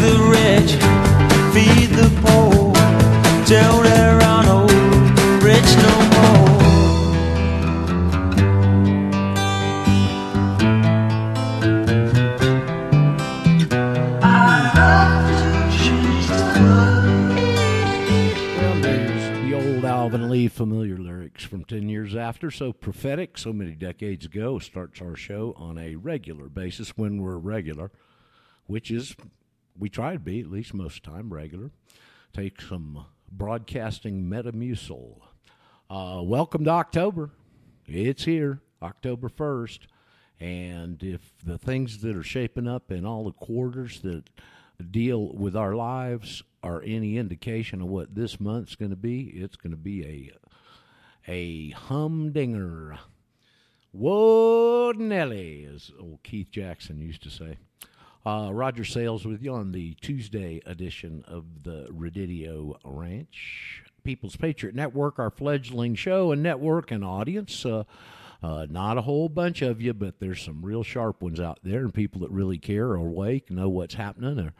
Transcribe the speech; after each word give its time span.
the 0.00 0.16
rich, 0.30 0.72
feed 1.52 1.90
the 1.90 2.08
poor, 2.22 2.72
till 3.44 3.82
there 3.82 4.18
are 4.22 4.44
no 4.44 4.62
rich 5.42 5.76
no 5.76 5.94
more. 6.14 6.50
I 14.22 14.72
love 14.74 15.30
you, 15.84 16.00
Well, 18.56 18.80
there's 18.80 19.24
the 19.42 19.54
old 19.54 19.84
Alvin 19.84 20.30
Lee 20.30 20.48
familiar 20.48 20.96
lyrics 20.96 21.44
from 21.44 21.64
10 21.64 21.88
years 21.90 22.14
after. 22.16 22.50
So 22.50 22.72
prophetic, 22.72 23.36
so 23.36 23.52
many 23.52 23.72
decades 23.74 24.24
ago, 24.24 24.58
starts 24.58 25.02
our 25.02 25.16
show 25.16 25.52
on 25.56 25.76
a 25.78 25.96
regular 25.96 26.48
basis 26.48 26.96
when 26.96 27.20
we're 27.20 27.36
regular, 27.36 27.90
which 28.66 28.90
is, 28.90 29.14
we 29.80 29.88
try 29.88 30.12
to 30.12 30.18
be 30.18 30.40
at 30.40 30.50
least 30.50 30.74
most 30.74 30.98
of 30.98 31.02
the 31.04 31.10
time 31.10 31.32
regular. 31.32 31.70
Take 32.34 32.60
some 32.60 33.06
broadcasting 33.32 34.24
metamucil. 34.24 35.16
Uh, 35.88 36.20
welcome 36.22 36.64
to 36.64 36.70
October. 36.70 37.30
It's 37.86 38.24
here, 38.24 38.60
October 38.82 39.28
1st. 39.28 39.80
And 40.38 41.02
if 41.02 41.32
the 41.44 41.58
things 41.58 42.02
that 42.02 42.14
are 42.14 42.22
shaping 42.22 42.68
up 42.68 42.92
in 42.92 43.06
all 43.06 43.24
the 43.24 43.32
quarters 43.32 44.00
that 44.02 44.24
deal 44.90 45.32
with 45.34 45.56
our 45.56 45.74
lives 45.74 46.42
are 46.62 46.82
any 46.84 47.16
indication 47.16 47.80
of 47.80 47.88
what 47.88 48.14
this 48.14 48.38
month's 48.38 48.76
going 48.76 48.90
to 48.90 48.96
be, 48.96 49.22
it's 49.34 49.56
going 49.56 49.72
to 49.72 49.76
be 49.76 50.04
a 50.04 50.30
a 51.28 51.70
humdinger. 51.70 52.98
Whoa, 53.92 54.92
Nelly, 54.96 55.68
as 55.72 55.90
old 56.00 56.22
Keith 56.22 56.50
Jackson 56.50 57.00
used 57.00 57.22
to 57.24 57.30
say. 57.30 57.58
Uh, 58.24 58.50
Roger 58.52 58.84
Sales 58.84 59.24
with 59.24 59.42
you 59.42 59.54
on 59.54 59.72
the 59.72 59.94
Tuesday 59.94 60.60
edition 60.66 61.24
of 61.26 61.62
the 61.62 61.86
Radio 61.90 62.78
Ranch. 62.84 63.82
People's 64.04 64.36
Patriot 64.36 64.74
Network, 64.74 65.18
our 65.18 65.30
fledgling 65.30 65.94
show 65.94 66.30
and 66.30 66.42
network 66.42 66.90
and 66.90 67.02
audience. 67.02 67.64
Uh, 67.64 67.84
uh, 68.42 68.66
not 68.68 68.98
a 68.98 69.02
whole 69.02 69.30
bunch 69.30 69.62
of 69.62 69.80
you, 69.80 69.94
but 69.94 70.20
there's 70.20 70.42
some 70.42 70.62
real 70.62 70.82
sharp 70.82 71.22
ones 71.22 71.40
out 71.40 71.60
there, 71.62 71.80
and 71.80 71.94
people 71.94 72.20
that 72.20 72.30
really 72.30 72.58
care, 72.58 72.88
are 72.88 72.96
awake, 72.96 73.50
know 73.50 73.70
what's 73.70 73.94
happening, 73.94 74.38
or 74.38 74.52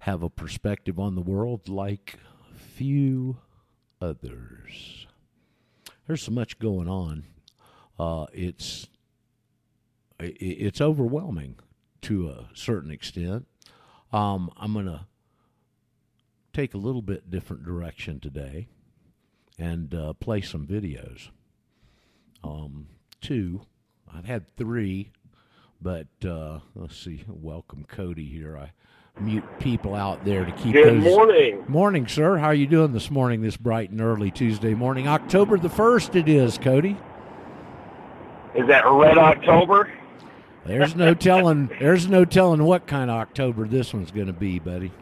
have 0.00 0.24
a 0.24 0.30
perspective 0.30 0.98
on 0.98 1.14
the 1.14 1.20
world 1.20 1.68
like 1.68 2.18
few 2.52 3.36
others. 4.00 5.06
There's 6.08 6.22
so 6.22 6.32
much 6.32 6.58
going 6.58 6.88
on. 6.88 7.24
Uh, 7.96 8.26
it's 8.32 8.88
it's 10.18 10.80
overwhelming 10.80 11.60
to 12.02 12.28
a 12.28 12.48
certain 12.54 12.90
extent. 12.90 13.46
Um, 14.12 14.50
I'm 14.56 14.72
gonna 14.72 15.06
take 16.52 16.74
a 16.74 16.78
little 16.78 17.02
bit 17.02 17.30
different 17.30 17.64
direction 17.64 18.20
today 18.20 18.68
and 19.58 19.94
uh, 19.94 20.12
play 20.14 20.40
some 20.40 20.66
videos. 20.66 21.28
Um, 22.42 22.86
two, 23.20 23.62
I've 24.12 24.24
had 24.24 24.56
three, 24.56 25.10
but 25.80 26.06
uh, 26.24 26.60
let's 26.74 26.96
see. 26.96 27.24
Welcome, 27.28 27.84
Cody. 27.88 28.24
Here, 28.24 28.56
I 28.56 28.72
mute 29.20 29.44
people 29.58 29.94
out 29.94 30.24
there 30.24 30.44
to 30.44 30.52
keep 30.52 30.72
Good 30.72 31.02
those. 31.02 31.04
morning. 31.04 31.64
Morning, 31.68 32.06
sir. 32.06 32.36
How 32.38 32.46
are 32.46 32.54
you 32.54 32.66
doing 32.66 32.92
this 32.92 33.10
morning? 33.10 33.42
This 33.42 33.56
bright 33.56 33.90
and 33.90 34.00
early 34.00 34.30
Tuesday 34.30 34.74
morning, 34.74 35.08
October 35.08 35.58
the 35.58 35.68
first. 35.68 36.14
It 36.16 36.28
is, 36.28 36.56
Cody. 36.58 36.96
Is 38.54 38.66
that 38.68 38.84
Red 38.88 39.18
October? 39.18 39.92
There's 40.68 40.94
no 40.94 41.14
telling. 41.14 41.68
There's 41.80 42.08
no 42.08 42.24
telling 42.24 42.62
what 42.62 42.86
kind 42.86 43.10
of 43.10 43.16
October 43.16 43.66
this 43.66 43.92
one's 43.94 44.10
going 44.10 44.26
to 44.26 44.32
be, 44.32 44.58
buddy. 44.58 44.92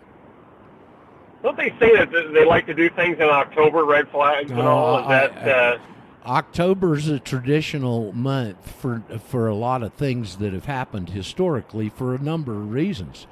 Don't 1.43 1.57
they 1.57 1.71
say 1.79 1.95
that 1.97 2.11
they 2.33 2.45
like 2.45 2.67
to 2.67 2.75
do 2.75 2.89
things 2.91 3.17
in 3.19 3.25
October, 3.29 3.85
red 3.85 4.09
flags 4.09 4.51
and 4.51 4.61
Oh, 4.61 4.67
all? 4.67 4.99
Is 5.01 5.07
I- 5.07 5.11
that 5.11 5.33
I- 5.39 5.51
uh, 5.51 5.79
October's 6.27 7.09
a 7.09 7.21
traditional 7.21 8.13
month 8.13 8.69
for 8.81 9.03
for 9.27 9.47
a 9.49 9.55
lot 9.55 9.83
of 9.83 9.93
things 9.93 10.37
that 10.37 10.53
have 10.53 10.65
happened 10.65 11.11
historically 11.11 11.89
for 11.89 12.15
a 12.15 12.19
number 12.19 12.53
of 12.55 12.73
reasons. 12.73 13.27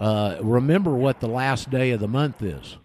Uh, 0.00 0.36
remember 0.40 0.90
what 0.90 1.20
the 1.20 1.28
last 1.28 1.70
day 1.70 1.90
of 1.92 2.00
the 2.00 2.08
month 2.08 2.42
is. 2.42 2.78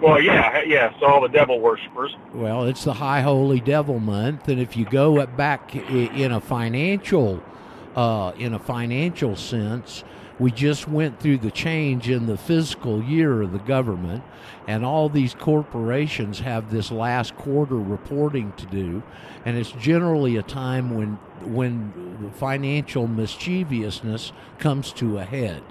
Well, 0.00 0.20
yeah, 0.20 0.62
yeah. 0.62 0.92
All 1.02 1.20
the 1.20 1.28
devil 1.28 1.60
worshippers. 1.60 2.14
Well, 2.34 2.64
it's 2.64 2.84
the 2.84 2.94
High 2.94 3.22
Holy 3.22 3.60
Devil 3.60 3.98
month, 3.98 4.48
and 4.48 4.60
if 4.60 4.76
you 4.76 4.84
go 4.84 5.24
back 5.26 5.74
in 5.74 6.32
a 6.32 6.40
financial, 6.40 7.42
uh, 7.94 8.32
in 8.38 8.54
a 8.54 8.58
financial 8.58 9.36
sense, 9.36 10.04
we 10.38 10.50
just 10.50 10.86
went 10.86 11.18
through 11.18 11.38
the 11.38 11.50
change 11.50 12.10
in 12.10 12.26
the 12.26 12.36
fiscal 12.36 13.02
year 13.02 13.40
of 13.40 13.52
the 13.52 13.58
government, 13.58 14.22
and 14.68 14.84
all 14.84 15.08
these 15.08 15.34
corporations 15.34 16.40
have 16.40 16.70
this 16.70 16.90
last 16.90 17.34
quarter 17.36 17.76
reporting 17.76 18.52
to 18.58 18.66
do, 18.66 19.02
and 19.46 19.56
it's 19.56 19.72
generally 19.72 20.36
a 20.36 20.42
time 20.42 20.94
when 20.94 21.18
when 21.42 22.32
financial 22.34 23.06
mischievousness 23.06 24.32
comes 24.58 24.92
to 24.92 25.18
a 25.18 25.24
head. 25.24 25.62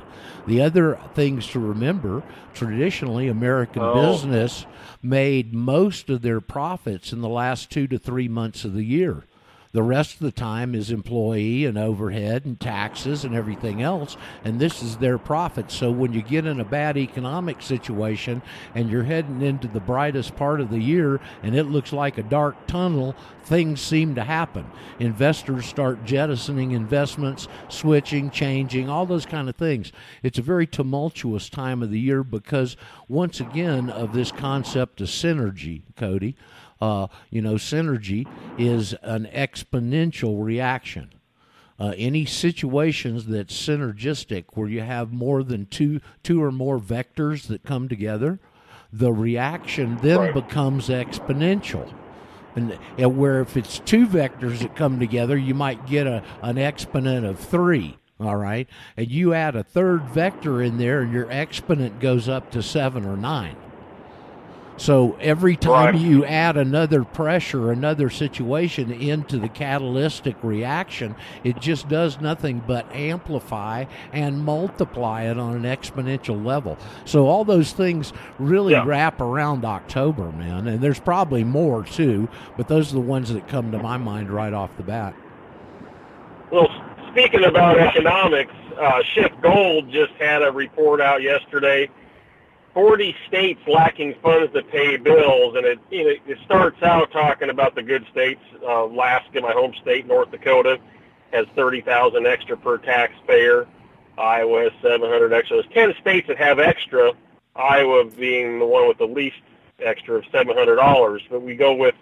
The 0.47 0.61
other 0.61 0.99
things 1.13 1.47
to 1.47 1.59
remember 1.59 2.21
traditionally, 2.53 3.27
American 3.27 3.81
Oh. 3.81 4.11
business 4.11 4.65
made 5.01 5.53
most 5.53 6.09
of 6.09 6.21
their 6.21 6.39
profits 6.41 7.11
in 7.11 7.21
the 7.21 7.29
last 7.29 7.69
two 7.71 7.87
to 7.87 7.97
three 7.97 8.27
months 8.27 8.63
of 8.65 8.73
the 8.73 8.85
year. 8.85 9.23
The 9.75 9.83
rest 9.83 10.13
of 10.13 10.19
the 10.21 10.31
time 10.31 10.73
is 10.73 10.89
employee 10.89 11.65
and 11.65 11.77
overhead 11.77 12.45
and 12.45 12.57
taxes 12.57 13.25
and 13.25 13.35
everything 13.35 13.81
else, 13.81 14.15
and 14.45 14.57
this 14.57 14.81
is 14.81 14.95
their 14.95 15.17
profit. 15.17 15.69
So 15.69 15.91
when 15.91 16.13
you 16.13 16.21
get 16.21 16.45
in 16.45 16.61
a 16.61 16.63
bad 16.63 16.95
economic 16.95 17.61
situation 17.61 18.41
and 18.73 18.89
you're 18.89 19.03
heading 19.03 19.41
into 19.41 19.67
the 19.67 19.81
brightest 19.81 20.37
part 20.37 20.61
of 20.61 20.69
the 20.69 20.79
year 20.79 21.19
and 21.43 21.57
it 21.57 21.65
looks 21.65 21.91
like 21.91 22.17
a 22.17 22.23
dark 22.23 22.67
tunnel, 22.67 23.17
things 23.43 23.81
seem 23.81 24.15
to 24.15 24.23
happen. 24.23 24.71
Investors 24.97 25.65
start 25.65 26.05
jettisoning 26.05 26.71
investments, 26.71 27.49
switching, 27.67 28.29
changing, 28.29 28.89
all 28.89 29.05
those 29.05 29.25
kind 29.25 29.49
of 29.49 29.57
things. 29.57 29.91
It's 30.23 30.39
a 30.39 30.41
very 30.41 30.67
tumultuous 30.67 31.49
time 31.49 31.83
of 31.83 31.91
the 31.91 31.99
year 31.99 32.23
because, 32.23 32.77
once 33.09 33.41
again, 33.41 33.89
of 33.89 34.13
this 34.13 34.31
concept 34.31 35.01
of 35.01 35.09
synergy, 35.09 35.81
Cody. 35.97 36.37
Uh, 36.81 37.07
you 37.29 37.41
know, 37.41 37.53
synergy 37.55 38.27
is 38.57 38.93
an 39.01 39.27
exponential 39.33 40.43
reaction. 40.43 41.13
Uh, 41.79 41.93
any 41.97 42.25
situations 42.25 43.25
that's 43.25 43.53
synergistic, 43.53 44.45
where 44.53 44.67
you 44.69 44.81
have 44.81 45.11
more 45.11 45.43
than 45.43 45.65
two 45.65 45.99
two 46.23 46.41
or 46.41 46.51
more 46.51 46.79
vectors 46.79 47.47
that 47.47 47.63
come 47.63 47.89
together, 47.89 48.39
the 48.93 49.11
reaction 49.11 49.97
then 50.01 50.19
Right. 50.19 50.33
becomes 50.33 50.87
exponential. 50.87 51.93
And, 52.55 52.77
and 52.97 53.17
where 53.17 53.41
if 53.41 53.57
it's 53.57 53.79
two 53.79 54.07
vectors 54.07 54.59
that 54.59 54.75
come 54.77 54.99
together, 54.99 55.35
you 55.37 55.53
might 55.53 55.85
get 55.85 56.07
a, 56.07 56.23
an 56.41 56.57
exponent 56.57 57.25
of 57.25 57.39
three. 57.39 57.97
All 58.17 58.37
right, 58.37 58.69
and 58.95 59.11
you 59.11 59.33
add 59.33 59.57
a 59.57 59.63
third 59.63 60.03
vector 60.03 60.61
in 60.61 60.77
there, 60.77 61.01
and 61.01 61.11
your 61.11 61.29
exponent 61.29 61.99
goes 61.99 62.29
up 62.29 62.49
to 62.51 62.63
seven 62.63 63.03
or 63.05 63.17
nine. 63.17 63.57
So 64.77 65.15
every 65.21 65.55
time 65.55 65.95
Right. 65.95 66.03
you 66.03 66.25
add 66.25 66.57
another 66.57 67.03
pressure, 67.03 67.71
another 67.71 68.09
situation 68.09 68.91
into 68.91 69.37
the 69.37 69.47
catalytic 69.47 70.35
reaction, 70.43 71.15
it 71.45 71.59
just 71.61 71.87
does 71.87 72.19
nothing 72.19 72.61
but 72.67 72.85
amplify 72.93 73.85
and 74.11 74.43
multiply 74.43 75.23
it 75.23 75.39
on 75.39 75.55
an 75.55 75.63
exponential 75.63 76.43
level. 76.45 76.77
So 77.05 77.27
all 77.27 77.45
those 77.45 77.71
things 77.71 78.11
really 78.37 78.73
Yeah. 78.73 78.83
wrap 78.85 79.21
around 79.21 79.63
October, 79.63 80.31
man. 80.37 80.67
And 80.67 80.81
there's 80.81 80.99
probably 80.99 81.45
more 81.45 81.83
too, 81.83 82.27
but 82.57 82.67
those 82.67 82.91
are 82.91 82.95
the 82.95 83.01
ones 83.01 83.33
that 83.33 83.47
come 83.47 83.71
to 83.71 83.79
my 83.79 83.95
mind 83.97 84.29
right 84.29 84.53
off 84.53 84.75
the 84.75 84.83
bat. 84.83 85.13
Well, 86.51 86.69
speaking 87.11 87.45
about 87.45 87.77
economics, 87.77 88.53
uh, 88.79 89.01
Schiff 89.13 89.31
Gold 89.41 89.89
just 89.89 90.11
had 90.19 90.43
a 90.43 90.51
report 90.51 90.99
out 90.99 91.21
yesterday. 91.21 91.89
40 92.75 93.15
states 93.29 93.61
lacking 93.67 94.13
funds 94.21 94.51
to 94.53 94.61
pay 94.61 94.97
bills, 94.97 95.55
and 95.55 95.65
it 95.65 95.79
you 95.89 96.03
know, 96.03 96.13
it 96.27 96.37
starts 96.43 96.83
out 96.83 97.09
talking 97.09 97.49
about 97.49 97.73
the 97.73 97.81
good 97.81 98.05
states. 98.11 98.41
Uh, 98.61 98.83
Alaska, 98.83 99.39
my 99.39 99.53
home 99.53 99.73
state, 99.81 100.05
North 100.05 100.29
Dakota, 100.29 100.77
has 101.31 101.47
30,000 101.55 102.27
extra 102.27 102.57
per 102.57 102.77
taxpayer. 102.77 103.65
Iowa 104.17 104.63
has 104.63 104.71
700 104.81 105.31
extra. 105.31 105.61
There's 105.61 105.73
10 105.73 105.93
states 106.01 106.27
that 106.27 106.37
have 106.37 106.59
extra. 106.59 107.13
Iowa 107.55 108.03
being 108.11 108.59
the 108.59 108.65
one 108.65 108.89
with 108.89 108.97
the 108.97 109.07
least 109.07 109.37
extra 109.79 110.15
of 110.15 110.25
$700. 110.25 111.21
But 111.29 111.43
we 111.43 111.55
go 111.55 111.73
with 111.73 111.95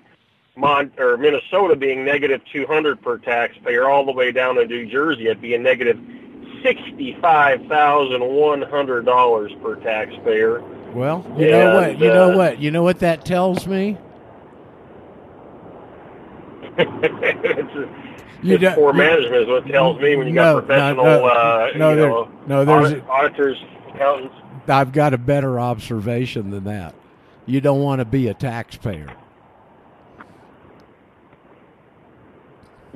Mon- 0.56 0.92
or 0.98 1.18
Minnesota 1.18 1.76
being 1.76 2.04
negative 2.04 2.42
200 2.52 3.00
per 3.00 3.20
taxpayer, 3.20 3.88
all 3.88 4.06
the 4.06 4.12
way 4.12 4.32
down 4.32 4.56
to 4.56 4.66
New 4.66 4.88
Jersey 4.88 5.28
at 5.28 5.40
being 5.40 5.62
negative 5.62 6.00
$65,100 6.64 9.62
per 9.62 9.76
taxpayer. 9.78 10.62
Well, 10.94 11.26
you 11.38 11.50
know 11.52 11.76
what? 11.76 12.00
You 12.00 12.08
know 12.08 12.32
uh, 12.34 12.38
what? 12.38 12.60
You 12.60 12.72
know 12.72 12.84
what 12.84 13.00
that 13.00 13.26
tells 13.26 13.68
me? 13.68 13.98
it's, 16.78 17.74
You 18.42 18.56
it's 18.56 18.76
poor 18.76 18.94
management 18.94 19.44
is 19.44 19.48
what 19.48 19.66
tells 19.68 20.00
me 20.02 20.16
when 20.16 20.26
you 20.28 20.34
No, 20.34 20.60
got 20.60 20.66
professional, 20.68 21.06
no, 21.06 21.26
uh, 21.26 21.70
no, 21.76 21.90
you 21.92 21.96
there- 21.96 22.10
know, 22.10 22.30
no, 22.48 22.66
there's 22.66 22.92
audit- 22.94 23.08
auditors, 23.10 23.58
accountants. 23.94 24.36
I've 24.68 24.92
got 24.92 25.14
a 25.14 25.18
better 25.18 25.60
observation 25.60 26.50
than 26.50 26.64
that. 26.66 26.96
You 27.46 27.62
don't 27.62 27.82
want 27.82 28.00
to 28.00 28.06
be 28.06 28.28
a 28.30 28.34
taxpayer. 28.34 29.08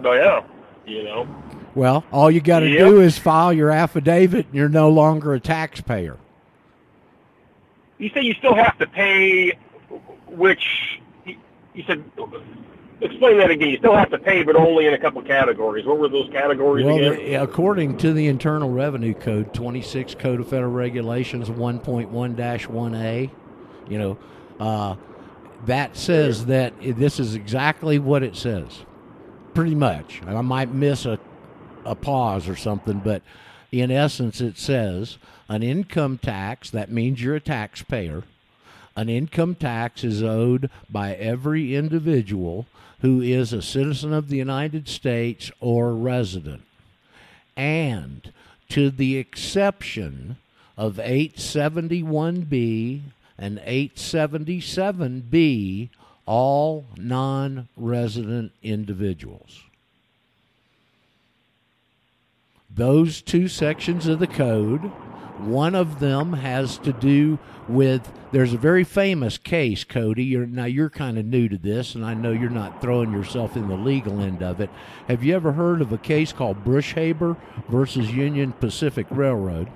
Oh 0.03 0.13
yeah, 0.13 0.43
you 0.85 1.03
know. 1.03 1.27
Well, 1.77 2.03
all 2.11 2.31
you 2.31 2.41
got 2.41 2.61
to 2.61 2.67
Yep. 2.69 2.79
do 2.79 3.01
is 3.01 3.19
file 3.19 3.53
your 3.53 3.69
affidavit, 3.69 4.47
and 4.47 4.55
you're 4.55 4.67
no 4.67 4.89
longer 4.89 5.35
a 5.35 5.39
taxpayer. 5.39 6.17
You 7.99 8.09
say 8.09 8.21
you 8.21 8.33
still 8.33 8.55
have 8.55 8.75
to 8.79 8.87
pay, 8.87 9.53
which 10.27 10.99
you 11.27 11.83
said. 11.85 12.03
Explain 12.99 13.37
that 13.37 13.51
again. 13.51 13.69
You 13.69 13.77
still 13.77 13.93
have 13.95 14.09
to 14.09 14.17
pay, 14.17 14.41
but 14.41 14.55
only 14.55 14.87
in 14.87 14.95
a 14.95 14.97
couple 14.97 15.21
categories. 15.21 15.85
What 15.85 15.99
were 15.99 16.09
those 16.09 16.27
categories 16.31 16.83
Well, 16.83 16.97
again? 16.97 17.39
according 17.43 17.97
to 17.97 18.11
the 18.11 18.25
Internal 18.25 18.71
Revenue 18.71 19.13
Code, 19.13 19.53
26 19.53 20.15
Code 20.15 20.39
of 20.39 20.47
Federal 20.47 20.71
Regulations 20.71 21.47
1.1-1A, 21.51 23.29
you 23.87 23.99
know, 23.99 24.17
uh, 24.59 24.95
that 25.67 25.95
says 25.95 26.47
that 26.47 26.73
this 26.81 27.19
is 27.19 27.35
exactly 27.35 27.99
what 27.99 28.23
it 28.23 28.35
says. 28.35 28.83
Pretty 29.53 29.75
much. 29.75 30.21
I 30.25 30.41
might 30.41 30.73
miss 30.73 31.05
a, 31.05 31.19
a 31.87 31.95
pause 31.95 32.47
or 32.47 32.55
something, 32.55 32.99
but 32.99 33.21
in 33.71 33.91
essence, 33.91 34.41
it 34.41 34.57
says 34.57 35.17
an 35.49 35.63
income 35.63 36.17
tax, 36.17 36.69
that 36.69 36.91
means 36.91 37.21
you're 37.21 37.35
a 37.35 37.39
taxpayer. 37.39 38.23
An 38.95 39.09
income 39.09 39.55
tax 39.55 40.03
is 40.03 40.21
owed 40.23 40.69
by 40.89 41.13
every 41.13 41.75
individual 41.75 42.65
who 43.01 43.21
is 43.21 43.53
a 43.53 43.61
citizen 43.61 44.11
of 44.11 44.29
the 44.29 44.37
United 44.37 44.89
States 44.89 45.51
or 45.59 45.93
resident. 45.93 46.63
And 47.55 48.33
to 48.69 48.89
the 48.89 49.17
exception 49.17 50.37
of 50.75 50.95
871B 50.95 53.01
and 53.37 53.59
877B, 53.59 55.89
all 56.25 56.85
non 56.97 57.67
resident 57.77 58.51
individuals. 58.63 59.61
Those 62.77 63.23
two 63.23 63.47
sections 63.47 64.05
of 64.05 64.19
the 64.19 64.27
code, 64.27 64.81
one 65.39 65.73
of 65.73 65.99
them 65.99 66.33
has 66.33 66.77
to 66.79 66.93
do 66.93 67.39
with 67.67 68.13
there's 68.31 68.53
a 68.53 68.57
very 68.57 68.83
famous 68.83 69.39
case, 69.39 69.83
Cody. 69.83 70.23
You're, 70.23 70.45
now 70.45 70.65
you're 70.65 70.91
kind 70.91 71.17
of 71.17 71.25
new 71.25 71.49
to 71.49 71.57
this, 71.57 71.95
and 71.95 72.05
I 72.05 72.13
know 72.13 72.31
you're 72.31 72.51
not 72.51 72.79
throwing 72.79 73.11
yourself 73.11 73.57
in 73.57 73.67
the 73.67 73.75
legal 73.75 74.19
end 74.19 74.43
of 74.43 74.61
it. 74.61 74.69
Have 75.07 75.23
you 75.23 75.35
ever 75.35 75.53
heard 75.53 75.81
of 75.81 75.91
a 75.91 75.97
case 75.97 76.31
called 76.31 76.63
Brushaber 76.63 77.35
versus 77.67 78.11
Union 78.11 78.51
Pacific 78.53 79.07
Railroad? 79.09 79.71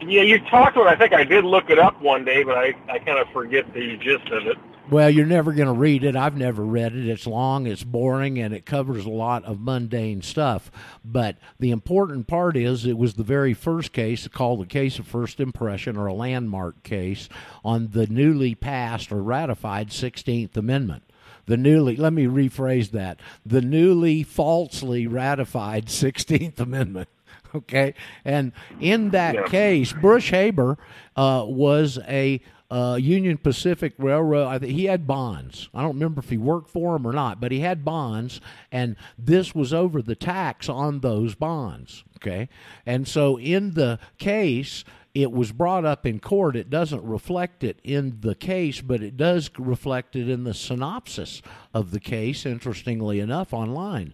Yeah, 0.00 0.22
you 0.22 0.38
talked 0.38 0.76
about. 0.76 0.86
I 0.86 0.96
think 0.96 1.12
I 1.12 1.24
did 1.24 1.44
look 1.44 1.68
it 1.68 1.78
up 1.78 2.00
one 2.00 2.24
day, 2.24 2.42
but 2.42 2.56
I 2.56 2.74
I 2.88 2.98
kind 2.98 3.18
of 3.18 3.28
forget 3.30 3.70
the 3.74 3.98
gist 3.98 4.28
of 4.28 4.46
it. 4.46 4.56
Well, 4.88 5.10
you're 5.10 5.26
never 5.26 5.52
going 5.52 5.66
to 5.66 5.72
read 5.72 6.04
it. 6.04 6.14
I've 6.14 6.36
never 6.36 6.64
read 6.64 6.94
it. 6.94 7.08
It's 7.08 7.26
long, 7.26 7.66
it's 7.66 7.82
boring, 7.82 8.38
and 8.38 8.54
it 8.54 8.64
covers 8.64 9.04
a 9.04 9.10
lot 9.10 9.44
of 9.44 9.60
mundane 9.60 10.22
stuff. 10.22 10.70
But 11.04 11.36
the 11.58 11.72
important 11.72 12.28
part 12.28 12.56
is 12.56 12.86
it 12.86 12.96
was 12.96 13.14
the 13.14 13.24
very 13.24 13.52
first 13.52 13.92
case 13.92 14.28
called 14.28 14.60
the 14.60 14.66
case 14.66 15.00
of 15.00 15.06
first 15.08 15.40
impression 15.40 15.96
or 15.96 16.06
a 16.06 16.14
landmark 16.14 16.84
case 16.84 17.28
on 17.64 17.88
the 17.92 18.06
newly 18.06 18.54
passed 18.54 19.10
or 19.10 19.22
ratified 19.22 19.88
16th 19.88 20.56
Amendment. 20.56 21.02
The 21.46 21.56
newly, 21.56 21.96
let 21.96 22.12
me 22.12 22.26
rephrase 22.26 22.90
that, 22.92 23.18
the 23.44 23.60
newly 23.62 24.22
falsely 24.22 25.06
ratified 25.08 25.86
16th 25.86 26.60
Amendment. 26.60 27.08
Okay, 27.54 27.94
and 28.24 28.52
in 28.80 29.10
that 29.10 29.34
Yeah. 29.34 29.44
case, 29.46 29.92
Brushaber 29.92 30.76
uh, 31.14 31.44
was 31.46 31.98
a 32.06 32.40
uh, 32.70 32.98
Union 33.00 33.38
Pacific 33.38 33.94
Railroad. 33.98 34.46
I 34.46 34.58
think 34.58 34.72
he 34.72 34.84
had 34.86 35.06
bonds. 35.06 35.68
I 35.74 35.82
don't 35.82 35.94
remember 35.94 36.20
if 36.20 36.30
he 36.30 36.38
worked 36.38 36.70
for 36.70 36.96
him 36.96 37.06
or 37.06 37.12
not, 37.12 37.40
but 37.40 37.52
he 37.52 37.60
had 37.60 37.84
bonds, 37.84 38.40
and 38.72 38.96
this 39.18 39.54
was 39.54 39.72
over 39.72 40.02
the 40.02 40.16
tax 40.16 40.68
on 40.68 41.00
those 41.00 41.34
bonds. 41.34 42.04
Okay, 42.16 42.48
and 42.84 43.06
so 43.06 43.38
in 43.38 43.72
the 43.72 43.98
case. 44.18 44.84
It 45.14 45.32
was 45.32 45.50
brought 45.50 45.86
up 45.86 46.04
in 46.04 46.20
court. 46.20 46.56
It 46.56 46.68
doesn't 46.68 47.02
reflect 47.02 47.64
it 47.64 47.80
in 47.82 48.18
the 48.20 48.34
case, 48.34 48.82
but 48.82 49.02
it 49.02 49.16
does 49.16 49.48
reflect 49.58 50.14
it 50.14 50.28
in 50.28 50.44
the 50.44 50.52
synopsis 50.52 51.40
of 51.72 51.90
the 51.90 52.00
case, 52.00 52.44
interestingly 52.44 53.18
enough, 53.18 53.54
online. 53.54 54.12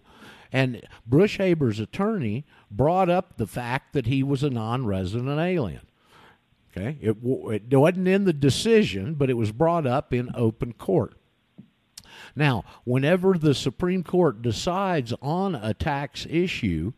And 0.53 0.81
Brushaber's 1.09 1.81
attorney 1.81 2.45
brought 2.71 3.09
up 3.09 3.35
the 3.35 3.47
fact 3.47 3.91
that 3.91 4.05
he 4.05 4.23
was 4.23 4.43
a 4.43 4.49
non 4.49 4.85
resident 4.85 5.39
alien. 5.39 5.81
Okay, 6.75 6.97
it, 7.01 7.17
it 7.69 7.75
wasn't 7.75 8.07
in 8.07 8.25
the 8.25 8.33
decision, 8.33 9.13
but 9.13 9.29
it 9.29 9.35
was 9.35 9.51
brought 9.51 9.85
up 9.85 10.11
in 10.11 10.31
open 10.33 10.73
court. 10.73 11.13
Now, 12.35 12.63
whenever 12.83 13.33
the 13.37 13.53
Supreme 13.53 14.03
Court 14.03 14.41
decides 14.41 15.13
on 15.21 15.53
a 15.53 15.75
tax 15.75 16.25
issue, 16.27 16.93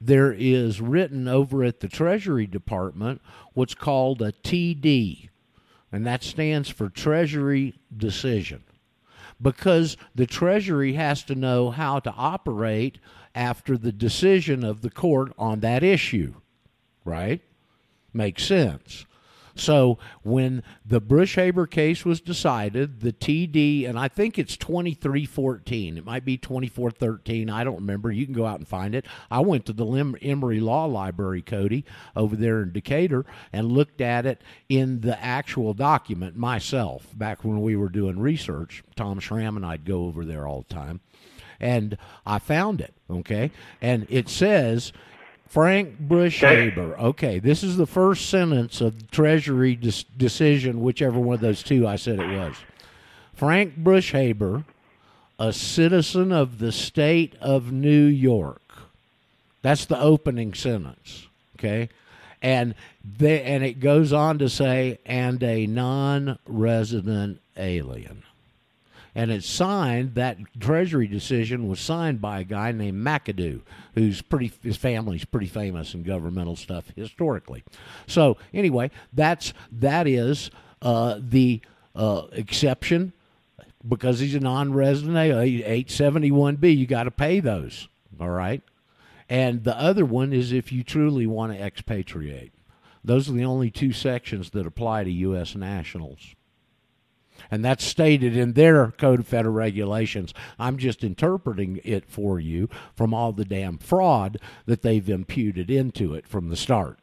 there 0.00 0.32
is 0.32 0.80
written 0.80 1.28
over 1.28 1.62
at 1.62 1.78
the 1.78 1.88
Treasury 1.88 2.48
Department 2.48 3.20
what's 3.54 3.74
called 3.74 4.20
a 4.20 4.32
TD, 4.32 5.28
and 5.92 6.04
that 6.04 6.24
stands 6.24 6.68
for 6.68 6.88
Treasury 6.88 7.74
Decision 7.96 8.64
because 9.40 9.96
the 10.14 10.26
Treasury 10.26 10.94
has 10.94 11.22
to 11.24 11.34
know 11.34 11.70
how 11.70 12.00
to 12.00 12.10
operate 12.12 12.98
after 13.34 13.76
the 13.76 13.92
decision 13.92 14.64
of 14.64 14.82
the 14.82 14.90
court 14.90 15.32
on 15.38 15.60
that 15.60 15.82
issue, 15.82 16.34
right? 17.04 17.40
Makes 18.12 18.44
sense. 18.44 19.06
So 19.54 19.98
when 20.22 20.62
the 20.84 21.00
Brushaber 21.00 21.70
case 21.70 22.04
was 22.04 22.20
decided, 22.20 23.00
the 23.00 23.12
TD, 23.12 23.88
and 23.88 23.98
I 23.98 24.08
think 24.08 24.38
it's 24.38 24.56
2314. 24.56 25.98
It 25.98 26.04
might 26.04 26.24
be 26.24 26.36
2413. 26.36 27.50
I 27.50 27.64
don't 27.64 27.76
remember. 27.76 28.10
You 28.10 28.24
can 28.24 28.34
go 28.34 28.46
out 28.46 28.58
and 28.58 28.68
find 28.68 28.94
it. 28.94 29.06
I 29.30 29.40
went 29.40 29.66
to 29.66 29.72
the 29.72 29.84
Lim- 29.84 30.16
Emory 30.22 30.60
Law 30.60 30.86
Library, 30.86 31.42
Cody, 31.42 31.84
over 32.16 32.36
there 32.36 32.62
in 32.62 32.72
Decatur, 32.72 33.24
and 33.52 33.72
looked 33.72 34.00
at 34.00 34.26
it 34.26 34.42
in 34.68 35.00
the 35.00 35.22
actual 35.22 35.74
document 35.74 36.36
myself 36.36 37.06
back 37.14 37.44
when 37.44 37.60
we 37.60 37.76
were 37.76 37.88
doing 37.88 38.18
research. 38.18 38.82
Tom 38.96 39.20
Schramm 39.20 39.56
and 39.56 39.66
I'd 39.66 39.84
go 39.84 40.06
over 40.06 40.24
there 40.24 40.46
all 40.46 40.64
the 40.66 40.74
time. 40.74 41.00
And 41.60 41.96
I 42.26 42.40
found 42.40 42.80
it, 42.80 42.92
okay? 43.08 43.52
And 43.80 44.06
it 44.10 44.28
says 44.28 44.92
Frank 45.52 46.00
Brushaber. 46.00 46.98
Okay, 46.98 47.38
this 47.38 47.62
is 47.62 47.76
the 47.76 47.86
first 47.86 48.30
sentence 48.30 48.80
of 48.80 48.98
the 48.98 49.06
Treasury 49.08 49.76
dis- 49.76 50.04
decision, 50.04 50.80
whichever 50.80 51.20
one 51.20 51.34
of 51.34 51.40
those 51.42 51.62
two 51.62 51.86
I 51.86 51.96
said 51.96 52.18
it 52.20 52.38
was. 52.38 52.56
Frank 53.34 53.76
Brushaber, 53.76 54.64
a 55.38 55.52
citizen 55.52 56.32
of 56.32 56.58
the 56.58 56.72
state 56.72 57.34
of 57.38 57.70
New 57.70 58.06
York. 58.06 58.62
That's 59.60 59.84
the 59.84 60.00
opening 60.00 60.54
sentence. 60.54 61.26
Okay, 61.58 61.90
and 62.40 62.74
they, 63.18 63.42
and 63.42 63.62
it 63.62 63.78
goes 63.78 64.10
on 64.10 64.38
to 64.38 64.48
say, 64.48 65.00
and 65.04 65.42
a 65.42 65.66
non-resident 65.66 67.42
alien 67.58 68.22
and 69.14 69.30
it's 69.30 69.48
signed. 69.48 70.14
That 70.14 70.38
Treasury 70.58 71.06
decision 71.06 71.68
was 71.68 71.80
signed 71.80 72.20
by 72.20 72.40
a 72.40 72.44
guy 72.44 72.72
named 72.72 73.04
McAdoo, 73.04 73.62
who's 73.94 74.22
pretty. 74.22 74.52
His 74.62 74.76
family's 74.76 75.24
pretty 75.24 75.46
famous 75.46 75.94
in 75.94 76.02
governmental 76.02 76.56
stuff 76.56 76.86
historically. 76.96 77.64
So 78.06 78.36
anyway, 78.54 78.90
that's 79.12 79.52
that 79.72 80.06
is 80.06 80.50
uh, 80.80 81.18
the 81.20 81.60
uh, 81.94 82.22
exception 82.32 83.12
because 83.86 84.20
he's 84.20 84.34
a 84.34 84.40
non-resident. 84.40 85.16
Eight 85.16 85.90
seventy 85.90 86.30
one 86.30 86.56
B. 86.56 86.70
You 86.70 86.86
got 86.86 87.04
to 87.04 87.10
pay 87.10 87.40
those. 87.40 87.88
All 88.20 88.30
right. 88.30 88.62
And 89.28 89.64
the 89.64 89.78
other 89.78 90.04
one 90.04 90.32
is 90.32 90.52
if 90.52 90.72
you 90.72 90.84
truly 90.84 91.26
want 91.26 91.52
to 91.52 91.58
expatriate. 91.58 92.52
Those 93.04 93.28
are 93.28 93.32
the 93.32 93.44
only 93.44 93.70
two 93.70 93.92
sections 93.92 94.50
that 94.50 94.66
apply 94.66 95.04
to 95.04 95.10
U.S. 95.10 95.56
nationals 95.56 96.34
and 97.50 97.64
that's 97.64 97.84
stated 97.84 98.36
in 98.36 98.52
their 98.52 98.92
code 98.92 99.20
of 99.20 99.26
federal 99.26 99.54
regulations. 99.54 100.34
I'm 100.58 100.78
just 100.78 101.04
interpreting 101.04 101.80
it 101.84 102.08
for 102.08 102.40
you 102.40 102.68
from 102.94 103.12
all 103.14 103.32
the 103.32 103.44
damn 103.44 103.78
fraud 103.78 104.38
that 104.66 104.82
they've 104.82 105.08
imputed 105.08 105.70
into 105.70 106.14
it 106.14 106.26
from 106.26 106.48
the 106.48 106.56
start. 106.56 106.98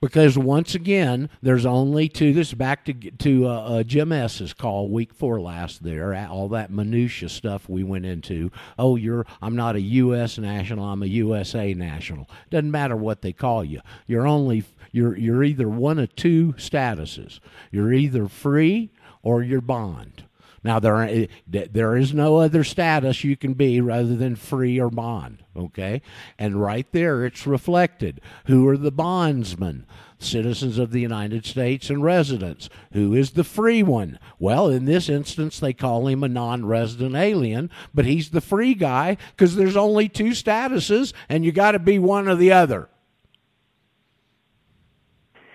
Because 0.00 0.38
once 0.38 0.74
again, 0.74 1.28
there's 1.42 1.66
only 1.66 2.08
two. 2.08 2.32
This 2.32 2.48
is 2.48 2.54
back 2.54 2.86
to 2.86 2.94
to 2.94 3.46
uh, 3.46 3.50
uh, 3.50 3.82
Jim 3.82 4.12
S's 4.12 4.54
call 4.54 4.88
week 4.88 5.12
four 5.12 5.38
last. 5.42 5.82
There, 5.82 6.14
all 6.26 6.48
that 6.48 6.70
minutia 6.70 7.28
stuff 7.28 7.68
we 7.68 7.84
went 7.84 8.06
into. 8.06 8.50
Oh, 8.78 8.96
you're 8.96 9.26
I'm 9.42 9.54
not 9.54 9.76
a 9.76 9.80
U.S. 9.80 10.38
national. 10.38 10.86
I'm 10.86 11.02
a 11.02 11.06
USA 11.06 11.74
national. 11.74 12.30
Doesn't 12.48 12.70
matter 12.70 12.96
what 12.96 13.20
they 13.20 13.34
call 13.34 13.62
you. 13.62 13.82
You're 14.06 14.26
only 14.26 14.64
you're 14.92 15.16
you're 15.16 15.44
either 15.44 15.68
one 15.68 15.98
of 15.98 16.14
two 16.16 16.54
statuses. 16.56 17.40
You're 17.70 17.92
either 17.92 18.28
free 18.28 18.90
or 19.22 19.42
you're 19.42 19.60
bond. 19.60 20.24
Now 20.62 20.78
there 20.78 21.02
eh, 21.02 21.26
there 21.46 21.96
is 21.96 22.12
no 22.12 22.36
other 22.36 22.64
status 22.64 23.24
you 23.24 23.36
can 23.36 23.54
be 23.54 23.80
rather 23.80 24.14
than 24.14 24.36
free 24.36 24.78
or 24.78 24.90
bond. 24.90 25.42
Okay, 25.56 26.02
and 26.38 26.60
right 26.60 26.86
there 26.92 27.24
it's 27.24 27.46
reflected. 27.46 28.20
Who 28.46 28.68
are 28.68 28.76
the 28.76 28.92
bondsmen? 28.92 29.86
Citizens 30.18 30.76
of 30.76 30.90
the 30.90 31.00
United 31.00 31.46
States 31.46 31.88
and 31.88 32.04
residents. 32.04 32.68
Who 32.92 33.14
is 33.14 33.30
the 33.30 33.44
free 33.44 33.82
one? 33.82 34.18
Well, 34.38 34.68
in 34.68 34.84
this 34.84 35.08
instance, 35.08 35.58
they 35.58 35.72
call 35.72 36.08
him 36.08 36.22
a 36.22 36.28
non-resident 36.28 37.14
alien, 37.14 37.70
but 37.94 38.04
he's 38.04 38.28
the 38.28 38.42
free 38.42 38.74
guy 38.74 39.16
because 39.34 39.56
there's 39.56 39.78
only 39.78 40.10
two 40.10 40.32
statuses, 40.32 41.14
and 41.30 41.42
you 41.42 41.52
got 41.52 41.72
to 41.72 41.78
be 41.78 41.98
one 41.98 42.28
or 42.28 42.34
the 42.34 42.52
other. 42.52 42.90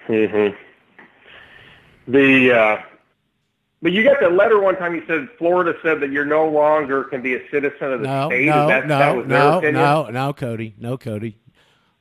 Hmm 0.08 0.48
The 2.08 2.52
uh, 2.52 2.82
but 3.82 3.92
you 3.92 4.04
got 4.04 4.20
the 4.20 4.30
letter 4.30 4.60
one 4.60 4.76
time. 4.78 4.96
You 4.96 5.04
said 5.06 5.30
Florida 5.38 5.78
said 5.84 6.00
that 6.00 6.12
you're 6.12 6.26
no 6.26 6.48
longer 6.48 7.04
can 7.04 7.22
be 7.22 7.36
a 7.36 7.50
citizen 7.52 7.94
of 7.94 8.02
the 8.02 8.08
no, 8.08 8.30
state. 8.30 8.46
No, 8.48 8.68
that, 8.68 8.88
no, 8.88 9.22
that 9.22 9.28
no, 9.28 9.60
no, 9.72 10.10
no, 10.10 10.34
Cody, 10.34 10.74
no, 10.80 10.98
Cody. 10.98 11.38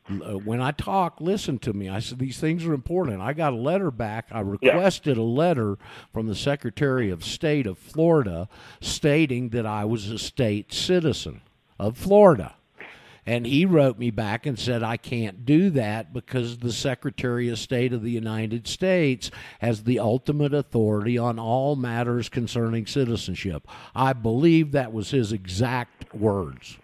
Uh, 0.08 0.38
when 0.38 0.60
I 0.60 0.70
talk, 0.70 1.20
listen 1.20 1.58
to 1.60 1.72
me. 1.72 1.88
I 1.88 1.98
said 1.98 2.18
these 2.18 2.38
things 2.38 2.64
are 2.66 2.74
important. 2.74 3.22
I 3.22 3.32
got 3.32 3.54
a 3.54 3.56
letter 3.56 3.90
back. 3.90 4.28
I 4.30 4.40
requested 4.40 5.16
yeah. 5.16 5.22
a 5.22 5.24
letter 5.24 5.78
from 6.12 6.26
the 6.26 6.34
Secretary 6.34 7.10
of 7.10 7.24
State 7.24 7.66
of 7.66 7.78
Florida 7.78 8.48
stating 8.80 9.50
that 9.50 9.66
I 9.66 9.84
was 9.84 10.10
a 10.10 10.18
state 10.18 10.72
citizen 10.72 11.40
of 11.78 11.96
Florida. 11.96 12.54
And 13.26 13.46
he 13.46 13.64
wrote 13.64 13.98
me 13.98 14.10
back 14.10 14.44
and 14.44 14.58
said, 14.58 14.82
I 14.82 14.98
can't 14.98 15.46
do 15.46 15.70
that 15.70 16.12
because 16.12 16.58
the 16.58 16.72
Secretary 16.72 17.48
of 17.48 17.58
State 17.58 17.92
of 17.94 18.02
the 18.02 18.10
United 18.10 18.68
States 18.68 19.30
has 19.60 19.84
the 19.84 19.98
ultimate 19.98 20.52
authority 20.52 21.16
on 21.16 21.38
all 21.38 21.74
matters 21.74 22.28
concerning 22.28 22.86
citizenship. 22.86 23.66
I 23.94 24.12
believe 24.12 24.72
that 24.72 24.92
was 24.92 25.10
his 25.10 25.32
exact 25.32 26.14
words. 26.14 26.78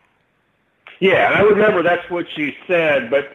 Yeah, 0.99 1.27
and 1.27 1.35
I 1.35 1.43
remember 1.43 1.83
that's 1.83 2.09
what 2.11 2.27
she 2.35 2.57
said, 2.67 3.11
but 3.11 3.31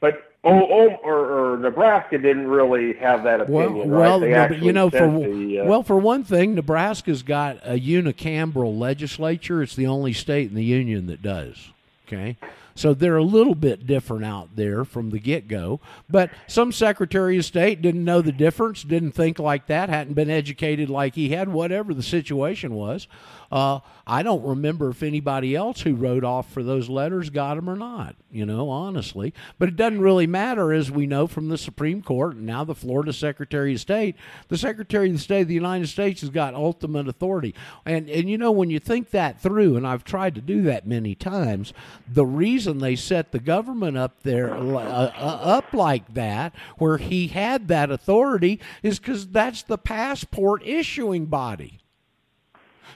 but 0.00 0.32
oh, 0.44 0.66
oh 0.70 0.88
or, 1.02 1.54
or 1.54 1.58
Nebraska 1.58 2.18
didn't 2.18 2.46
really 2.46 2.94
have 2.94 3.24
that 3.24 3.40
opinion. 3.40 3.88
Well, 3.90 4.20
right? 4.20 4.20
well 4.20 4.52
you 4.54 4.72
know, 4.72 4.90
for 4.90 5.08
the, 5.08 5.60
uh, 5.60 5.64
well, 5.64 5.82
for 5.82 5.98
one 5.98 6.22
thing, 6.22 6.54
Nebraska's 6.54 7.22
got 7.22 7.58
a 7.64 7.78
unicameral 7.78 8.78
legislature. 8.78 9.62
It's 9.62 9.74
the 9.74 9.88
only 9.88 10.12
state 10.12 10.48
in 10.48 10.54
the 10.54 10.64
union 10.64 11.06
that 11.06 11.20
does. 11.20 11.70
Okay. 12.12 12.36
So 12.74 12.94
they're 12.94 13.16
a 13.16 13.22
little 13.22 13.54
bit 13.54 13.86
different 13.86 14.24
out 14.24 14.56
there 14.56 14.84
from 14.84 15.10
the 15.10 15.18
get 15.18 15.48
go. 15.48 15.80
But 16.08 16.30
some 16.46 16.72
Secretary 16.72 17.36
of 17.36 17.44
State 17.44 17.82
didn't 17.82 18.04
know 18.04 18.20
the 18.20 18.32
difference, 18.32 18.82
didn't 18.82 19.12
think 19.12 19.38
like 19.38 19.66
that, 19.66 19.88
hadn't 19.88 20.14
been 20.14 20.30
educated 20.30 20.88
like 20.90 21.14
he 21.14 21.28
had, 21.28 21.48
whatever 21.48 21.94
the 21.94 22.02
situation 22.02 22.74
was. 22.74 23.06
Uh, 23.50 23.80
I 24.06 24.22
don't 24.22 24.44
remember 24.44 24.90
if 24.90 25.02
anybody 25.02 25.56
else 25.56 25.80
who 25.80 25.94
wrote 25.94 26.24
off 26.24 26.52
for 26.52 26.62
those 26.62 26.88
letters 26.88 27.30
got 27.30 27.56
them 27.56 27.68
or 27.68 27.76
not, 27.76 28.14
you 28.30 28.46
know, 28.46 28.70
honestly. 28.70 29.34
But 29.58 29.68
it 29.68 29.76
doesn't 29.76 30.00
really 30.00 30.28
matter, 30.28 30.72
as 30.72 30.90
we 30.90 31.06
know 31.06 31.26
from 31.26 31.48
the 31.48 31.58
Supreme 31.58 32.00
Court 32.00 32.36
and 32.36 32.46
now 32.46 32.62
the 32.62 32.74
Florida 32.74 33.12
Secretary 33.12 33.74
of 33.74 33.80
State. 33.80 34.14
The 34.48 34.58
Secretary 34.58 35.10
of 35.10 35.20
State 35.20 35.42
of 35.42 35.48
the 35.48 35.54
United 35.54 35.88
States 35.88 36.20
has 36.20 36.30
got 36.30 36.54
ultimate 36.54 37.08
authority. 37.08 37.54
And, 37.84 38.08
and 38.08 38.30
you 38.30 38.38
know, 38.38 38.52
when 38.52 38.70
you 38.70 38.78
think 38.78 39.10
that 39.10 39.40
through, 39.40 39.76
and 39.76 39.86
I've 39.86 40.04
tried 40.04 40.36
to 40.36 40.40
do 40.40 40.62
that 40.62 40.86
many 40.86 41.16
times, 41.16 41.72
the 42.08 42.26
reason 42.26 42.78
they 42.78 42.96
set 42.96 43.32
the 43.32 43.40
government 43.40 43.96
up 43.96 44.22
there, 44.22 44.54
uh, 44.54 44.60
uh, 44.60 45.40
up 45.42 45.72
like 45.72 46.14
that, 46.14 46.54
where 46.78 46.98
he 46.98 47.28
had 47.28 47.66
that 47.68 47.90
authority, 47.90 48.60
is 48.84 49.00
because 49.00 49.26
that's 49.26 49.62
the 49.62 49.78
passport 49.78 50.64
issuing 50.64 51.26
body. 51.26 51.79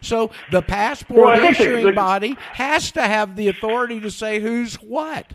So 0.05 0.31
the 0.51 0.63
passport 0.63 1.27
well, 1.27 1.45
issuing 1.45 1.87
the, 1.87 1.93
body 1.93 2.37
has 2.53 2.93
to 2.93 3.03
have 3.03 3.37
the 3.37 3.49
authority 3.49 4.01
to 4.01 4.11
say 4.11 4.41
who's 4.41 4.75
what. 4.77 5.33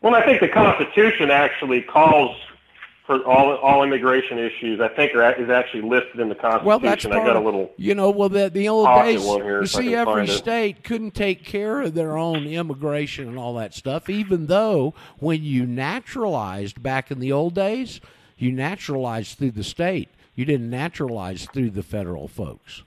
Well, 0.00 0.14
I 0.14 0.24
think 0.24 0.40
the 0.40 0.48
Constitution 0.48 1.30
actually 1.30 1.82
calls 1.82 2.36
for 3.06 3.22
all 3.24 3.54
all 3.56 3.82
immigration 3.82 4.38
issues. 4.38 4.80
I 4.80 4.88
think 4.88 5.14
are, 5.14 5.32
is 5.32 5.50
actually 5.50 5.82
listed 5.82 6.20
in 6.20 6.28
the 6.28 6.34
Constitution. 6.34 6.66
Well, 6.66 6.78
that's 6.78 7.04
part 7.04 7.16
I 7.16 7.26
got 7.26 7.36
a 7.36 7.40
little. 7.40 7.72
You 7.76 7.94
know, 7.94 8.10
well, 8.10 8.28
the, 8.28 8.48
the 8.48 8.68
old 8.68 8.88
days. 9.02 9.24
You 9.24 9.66
see, 9.66 9.94
every 9.94 10.26
state 10.26 10.84
couldn't 10.84 11.14
take 11.14 11.44
care 11.44 11.82
of 11.82 11.94
their 11.94 12.16
own 12.16 12.46
immigration 12.46 13.28
and 13.28 13.38
all 13.38 13.54
that 13.54 13.74
stuff. 13.74 14.08
Even 14.08 14.46
though 14.46 14.94
when 15.18 15.42
you 15.42 15.66
naturalized 15.66 16.82
back 16.82 17.10
in 17.10 17.18
the 17.18 17.32
old 17.32 17.54
days, 17.54 18.00
you 18.36 18.52
naturalized 18.52 19.38
through 19.38 19.52
the 19.52 19.64
state. 19.64 20.08
You 20.34 20.44
didn't 20.44 20.70
naturalize 20.70 21.46
through 21.46 21.70
the 21.70 21.82
federal 21.82 22.26
folks. 22.26 22.82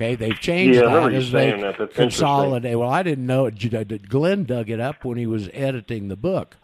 Okay, 0.00 0.14
they've 0.14 0.40
changed 0.40 0.80
yeah, 0.80 0.86
that 0.86 1.12
as 1.12 1.30
they 1.30 1.50
that. 1.50 1.92
consolidate. 1.92 2.78
Well, 2.78 2.88
I 2.88 3.02
didn't 3.02 3.26
know 3.26 3.44
it. 3.44 4.08
Glenn 4.08 4.44
dug 4.44 4.70
it 4.70 4.80
up 4.80 5.04
when 5.04 5.18
he 5.18 5.26
was 5.26 5.50
editing 5.52 6.08
the 6.08 6.16
book, 6.16 6.56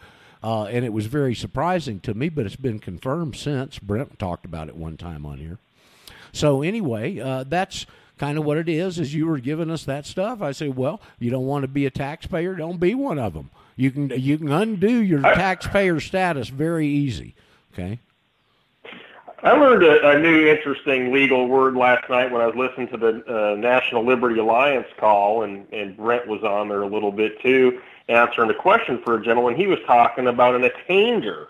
uh, 0.43 0.65
and 0.65 0.87
it 0.87 0.93
was 0.93 1.05
very 1.05 1.35
surprising 1.35 2.01
to 2.01 2.15
me. 2.15 2.31
But 2.31 2.47
it's 2.47 2.57
been 2.57 2.79
confirmed 2.79 3.37
since. 3.37 3.79
Brent 3.79 4.19
talked 4.19 4.47
about 4.47 4.69
it 4.69 4.77
one 4.77 4.97
time 4.97 5.27
on 5.27 5.37
here. 5.37 5.59
So 6.33 6.63
anyway, 6.63 7.21
uh, 7.21 7.45
that's 7.45 7.85
kind 8.17 8.39
of 8.39 8.47
what 8.47 8.57
it 8.57 8.71
is. 8.71 8.99
As 8.99 9.13
you 9.13 9.27
were 9.27 9.39
giving 9.39 9.71
us 9.71 9.85
that 9.85 10.07
stuff, 10.07 10.41
I 10.41 10.53
say, 10.53 10.71
well, 10.71 11.03
you 11.19 11.31
don't 11.31 11.45
want 11.45 11.65
to 11.65 11.69
be 11.69 11.85
a 11.85 11.91
taxpayer, 11.91 12.55
don't 12.55 12.81
be 12.81 12.95
one 12.95 13.19
of 13.19 13.35
them. 13.35 13.51
You 13.77 13.91
can 13.91 14.09
you 14.09 14.39
can 14.39 14.51
undo 14.51 15.03
your 15.03 15.21
taxpayer 15.21 16.01
status 16.01 16.49
very 16.49 16.89
easy. 16.89 17.35
Okay. 17.75 18.01
I 19.43 19.53
learned 19.53 19.83
a, 19.83 20.11
a 20.11 20.19
new 20.19 20.47
interesting 20.47 21.13
legal 21.13 21.47
word 21.47 21.77
last 21.77 22.09
night 22.09 22.33
when 22.33 22.41
I 22.41 22.47
was 22.47 22.57
listening 22.57 22.89
to 22.89 22.97
the 22.97 23.53
uh, 23.53 23.57
National 23.57 24.05
Liberty 24.05 24.39
Alliance 24.39 24.87
call, 24.97 25.43
and, 25.43 25.67
and 25.73 25.95
Brent 25.97 26.27
was 26.27 26.43
on 26.43 26.69
there 26.69 26.83
a 26.83 26.87
little 26.87 27.13
bit 27.13 27.41
too, 27.43 27.81
answering 28.09 28.49
a 28.51 28.55
question 28.55 28.99
for 29.05 29.17
a 29.17 29.23
gentleman. 29.23 29.55
He 29.55 29.67
was 29.67 29.79
talking 29.87 30.27
about 30.27 30.55
an 30.55 30.65
attainder. 30.65 31.49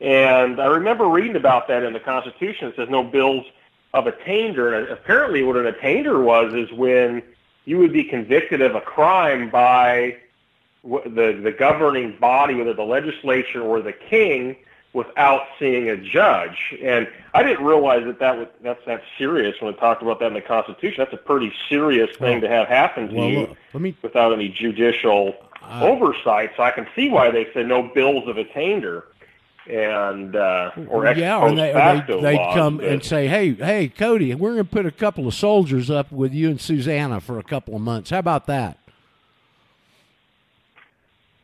And 0.00 0.60
I 0.60 0.66
remember 0.66 1.08
reading 1.08 1.36
about 1.36 1.66
that 1.68 1.82
in 1.82 1.94
the 1.94 2.00
Constitution. 2.00 2.68
It 2.68 2.76
says 2.76 2.90
no 2.90 3.02
bills 3.02 3.46
of 3.94 4.06
attainder. 4.06 4.74
And 4.74 4.88
apparently 4.88 5.42
what 5.42 5.56
an 5.56 5.66
attainder 5.66 6.20
was 6.20 6.52
is 6.52 6.70
when 6.72 7.22
you 7.64 7.78
would 7.78 7.92
be 7.92 8.04
convicted 8.04 8.60
of 8.60 8.74
a 8.74 8.82
crime 8.82 9.48
by 9.48 10.18
the, 10.84 11.40
the 11.42 11.54
governing 11.58 12.18
body, 12.18 12.54
whether 12.54 12.74
the 12.74 12.82
legislature 12.82 13.62
or 13.62 13.80
the 13.80 13.92
king, 13.92 14.56
without 14.94 15.42
seeing 15.58 15.90
a 15.90 15.96
judge. 15.96 16.74
And 16.80 17.06
I 17.34 17.42
didn't 17.42 17.66
realize 17.66 18.04
that 18.06 18.20
that 18.20 18.38
was 18.38 18.48
that's 18.62 18.82
that 18.86 19.02
serious 19.18 19.60
when 19.60 19.74
we 19.74 19.78
talked 19.78 20.00
about 20.00 20.20
that 20.20 20.28
in 20.28 20.34
the 20.34 20.40
Constitution. 20.40 20.94
That's 20.98 21.12
a 21.12 21.18
pretty 21.18 21.52
serious 21.68 22.16
thing 22.16 22.40
to 22.40 22.48
have 22.48 22.68
happen 22.68 23.08
to 23.08 23.14
well, 23.14 23.28
you 23.28 23.40
look, 23.40 23.56
let 23.74 23.82
me, 23.82 23.96
without 24.00 24.32
any 24.32 24.48
judicial 24.48 25.34
uh, 25.62 25.80
oversight. 25.82 26.52
So 26.56 26.62
I 26.62 26.70
can 26.70 26.86
see 26.94 27.10
why 27.10 27.30
they 27.30 27.48
said 27.52 27.66
no 27.66 27.82
bills 27.82 28.26
of 28.28 28.38
attainder 28.38 29.04
and 29.68 30.36
uh, 30.36 30.70
or 30.88 31.06
ex 31.06 31.18
yeah, 31.18 31.44
and 31.44 31.58
they, 31.58 31.72
they, 31.72 32.20
they'd 32.20 32.36
laws, 32.36 32.54
come 32.54 32.76
but, 32.76 32.86
and 32.86 33.04
say, 33.04 33.26
"Hey, 33.26 33.52
hey, 33.52 33.88
Cody, 33.88 34.34
we're 34.34 34.52
going 34.52 34.64
to 34.64 34.70
put 34.70 34.86
a 34.86 34.92
couple 34.92 35.26
of 35.26 35.34
soldiers 35.34 35.90
up 35.90 36.12
with 36.12 36.32
you 36.32 36.50
and 36.50 36.60
Susanna 36.60 37.20
for 37.20 37.38
a 37.38 37.42
couple 37.42 37.74
of 37.74 37.82
months. 37.82 38.10
How 38.10 38.20
about 38.20 38.46
that?" 38.46 38.78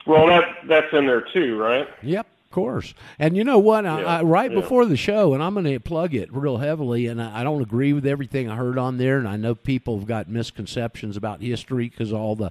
Well, 0.07 0.29
that 0.29 0.69
that's 0.69 0.93
in 0.93 1.07
there 1.07 1.23
too, 1.33 1.59
right? 1.59 1.89
Yep 2.03 2.27
course. 2.51 2.95
And 3.19 3.37
you 3.37 3.45
know 3.45 3.59
what? 3.59 3.87
I, 3.87 4.01
yeah, 4.01 4.07
I, 4.07 4.23
right 4.23 4.51
yeah. 4.51 4.61
before 4.61 4.85
the 4.85 4.97
show, 4.97 5.35
and 5.35 5.43
I'm 5.43 5.55
going 5.55 5.67
to 5.67 5.81
plug 5.81 6.15
it 6.15 6.33
real 6.33 6.59
heavily, 6.59 7.07
and 7.07 7.23
I, 7.23 7.41
I, 7.41 7.45
don't 7.45 7.63
agree 7.63 7.93
with 7.93 8.07
everything 8.07 8.51
I 8.51 8.57
heard 8.57 8.79
on 8.79 8.99
there, 8.99 9.19
and 9.19 9.29
I 9.29 9.37
know 9.37 9.55
people 9.55 9.99
have 9.99 10.07
got 10.07 10.29
misconceptions 10.29 11.17
about 11.17 11.41
history 11.41 11.89
because 11.89 12.13
all 12.13 12.37
the 12.37 12.51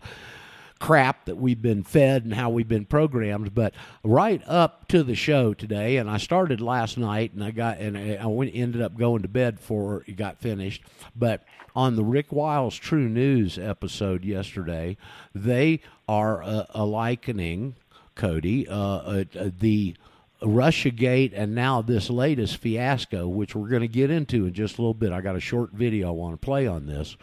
crap 0.80 1.26
that 1.26 1.36
we've 1.36 1.62
been 1.62 1.84
fed 1.84 2.24
and 2.24 2.34
how 2.34 2.50
we've 2.50 2.68
been 2.68 2.86
programmed. 2.86 3.54
But 3.54 3.74
right 4.04 4.42
up 4.48 4.88
to 4.88 5.04
the 5.04 5.16
show 5.16 5.54
today, 5.54 5.98
and 5.98 6.10
I 6.10 6.18
started 6.18 6.62
last 6.62 6.98
night, 6.98 7.34
and 7.34 7.44
I 7.44 7.52
got 7.52 7.78
and 7.80 7.98
I 7.98 8.26
went, 8.26 8.52
ended 8.56 8.82
up 8.82 8.98
going 8.98 9.22
to 9.22 9.28
bed 9.28 9.58
before 9.58 10.04
it 10.08 10.16
got 10.16 10.40
finished. 10.40 10.84
But 11.16 11.44
on 11.76 11.96
the 11.96 12.04
Rick 12.04 12.32
Wiles 12.32 12.76
True 12.76 13.10
News 13.10 13.60
episode 13.60 14.24
yesterday, 14.24 14.98
they 15.36 15.82
are 16.08 16.42
uh, 16.42 16.66
a 16.70 16.86
likening 16.86 17.76
Cody, 18.20 18.68
uh, 18.68 18.76
uh, 18.76 19.24
uh, 19.40 19.50
the 19.60 19.96
Russiagate, 20.42 21.32
and 21.34 21.56
now 21.56 21.82
this 21.82 22.10
latest 22.10 22.58
fiasco, 22.58 23.28
which 23.28 23.56
we're 23.56 23.70
going 23.70 23.82
to 23.82 23.88
get 23.88 24.12
into 24.12 24.46
in 24.46 24.54
just 24.54 24.78
a 24.78 24.82
little 24.82 24.94
bit. 24.94 25.14
I 25.14 25.22
got 25.22 25.38
a 25.38 25.40
short 25.40 25.72
video 25.72 26.10
I 26.10 26.12
want 26.12 26.34
to 26.40 26.46
play 26.46 26.68
on 26.68 26.86
this, 26.86 27.16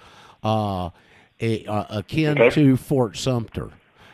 uh, 0.42 0.90
a, 1.40 1.66
uh, 1.66 1.98
akin 1.98 2.40
okay. 2.40 2.54
to 2.54 2.76
Fort 2.78 3.16
Sumter 3.16 3.72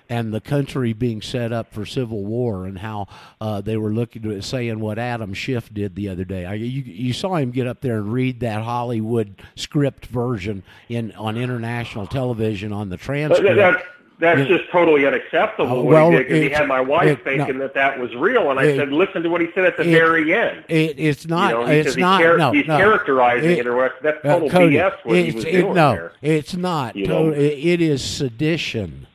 and 0.08 0.34
the 0.34 0.40
country 0.40 0.92
being 0.92 1.22
set 1.22 1.52
up 1.52 1.72
for 1.72 1.86
civil 1.86 2.24
war, 2.24 2.66
and 2.66 2.78
how 2.78 3.06
uh, 3.40 3.60
they 3.60 3.76
were 3.76 3.92
looking 3.92 4.30
at 4.30 4.44
saying 4.44 4.78
what 4.80 4.98
Adam 4.98 5.32
Schiff 5.32 5.72
did 5.72 5.94
the 5.94 6.08
other 6.08 6.24
day. 6.24 6.44
I, 6.44 6.54
you, 6.54 6.82
you 6.82 7.12
saw 7.12 7.36
him 7.36 7.52
get 7.52 7.68
up 7.68 7.80
there 7.80 7.98
and 7.98 8.12
read 8.12 8.40
that 8.40 8.62
Hollywood 8.62 9.40
script 9.54 10.06
version 10.06 10.64
in 10.88 11.12
on 11.12 11.36
international 11.36 12.08
television 12.08 12.72
on 12.72 12.88
the 12.88 12.96
transcript 12.96 13.86
that's 14.22 14.48
just 14.48 14.70
totally 14.70 15.04
unacceptable. 15.06 15.70
Uh, 15.80 15.82
what 15.82 15.84
well, 15.92 16.10
he 16.12 16.16
did 16.18 16.28
'cause 16.28 16.36
he 16.38 16.48
had 16.48 16.66
my 16.68 16.80
wife 16.80 17.08
it- 17.18 17.24
thinking 17.24 17.58
no. 17.58 17.64
that 17.64 17.74
that 17.74 17.98
was 18.00 18.14
real, 18.14 18.50
and 18.50 18.58
I 18.58 18.64
It- 18.64 18.76
said, 18.78 18.90
"Listen 18.92 19.22
to 19.22 19.28
what 19.28 19.40
he 19.42 19.48
said 19.54 19.64
at 19.64 19.76
the 19.76 19.84
very 19.84 20.32
end." 20.32 20.64
it, 20.68 20.94
it's 20.98 21.26
not. 21.26 21.50
you 21.50 21.54
know, 21.60 21.66
it's 21.70 21.96
not. 21.96 22.20
He's, 22.20 22.26
char- 22.28 22.38
no, 22.38 22.52
he's 22.52 22.66
no. 22.68 22.78
characterizing 22.78 23.58
It- 23.58 23.66
or 23.66 23.76
what- 23.76 24.02
that's 24.02 24.24
Uh, 24.24 24.28
total 24.34 24.48
Cody, 24.50 24.76
BS. 24.76 24.92
What 25.02 25.16
he 25.18 25.32
was 25.32 25.44
doing 25.44 25.74
no, 25.74 25.92
there. 25.92 26.12
it's 26.22 26.56
not. 26.56 26.96
You 26.96 27.06
know? 27.06 27.28
it- 27.30 27.80
is 27.82 28.02
sedition. 28.02 29.06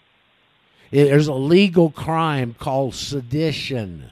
It- 0.91 1.05
there's 1.05 1.27
a 1.27 1.33
legal 1.33 1.89
crime 1.89 2.55
called 2.59 2.93
sedition. 2.93 4.11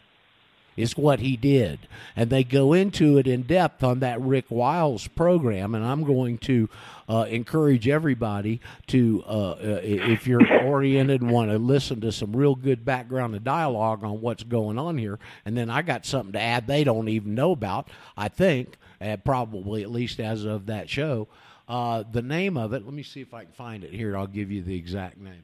Is 0.77 0.98
what 0.98 1.22
he 1.22 1.38
did, 1.38 1.79
and 2.17 2.29
they 2.29 2.44
go 2.44 2.74
into 2.74 3.17
it 3.17 3.27
in 3.27 3.44
depth 3.44 3.82
on 3.82 4.00
that 4.00 4.20
Rick 4.20 4.48
Wiles 4.50 5.08
program. 5.08 5.74
And 5.74 5.86
I'm 5.86 6.03
going 6.03 6.38
to 6.39 6.70
uh, 7.08 7.25
encourage 7.29 7.88
everybody 7.88 8.60
to, 8.88 9.24
uh, 9.25 9.51
uh, 9.51 9.79
if 9.84 10.27
you're 10.27 10.46
oriented 10.65 11.22
and 11.22 11.32
want 11.32 11.50
to 11.51 11.58
listen 11.58 12.01
to 12.01 12.12
some 12.12 12.36
real 12.36 12.55
good 12.55 12.84
background 12.84 13.36
and 13.36 13.46
dialogue 13.46 14.03
on 14.03 14.20
what's 14.20 14.44
going 14.44 14.77
on 14.77 14.98
here, 14.98 15.17
and 15.46 15.55
then 15.55 15.70
I 15.70 15.82
got 15.82 16.05
something 16.05 16.34
to 16.34 16.41
add 16.41 16.67
they 16.67 16.84
don't 16.84 17.08
even 17.08 17.36
know 17.36 17.53
about. 17.53 17.88
I 18.17 18.27
think, 18.27 18.75
uh, 19.00 19.15
probably 19.24 19.82
at 19.82 19.91
least 19.91 20.20
as 20.20 20.44
of 20.44 20.65
that 20.65 20.89
show. 20.89 21.29
Uh, 21.70 22.03
the 22.12 22.22
name 22.22 22.58
of 22.58 22.74
it, 22.74 22.84
let 22.84 22.94
me 22.94 23.03
see 23.03 23.22
if 23.22 23.34
I 23.34 23.44
can 23.44 23.53
find 23.53 23.84
it 23.86 23.94
here. 23.94 24.17
I'll 24.17 24.27
give 24.27 24.51
you 24.51 24.62
the 24.62 24.75
exact 24.75 25.17
name. 25.17 25.44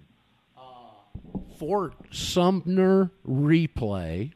Uh, 0.58 1.40
Fort 1.58 1.94
Sumter 2.12 3.12
replay. 3.26 4.34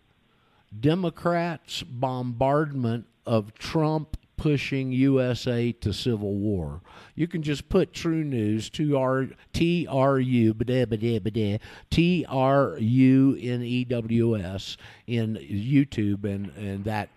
Democrats' 0.79 1.83
bombardment 1.83 3.05
of 3.25 3.53
Trump 3.53 4.17
pushing 4.37 4.91
USA 4.91 5.71
to 5.71 5.93
civil 5.93 6.35
war. 6.35 6.81
You 7.15 7.27
can 7.27 7.41
just 7.41 7.69
put 7.69 7.93
True 7.93 8.23
News 8.23 8.69
to 8.71 8.97
R 8.97 9.27
T 9.53 9.87
R 9.89 10.19
U 10.19 10.53
T 11.89 12.25
R 12.27 12.77
U 12.77 13.37
N 13.41 13.61
E 13.61 13.85
W 13.85 14.37
S 14.37 14.77
in 15.07 15.35
YouTube 15.35 16.25
and 16.25 16.49
and 16.57 16.83
that 16.85 17.09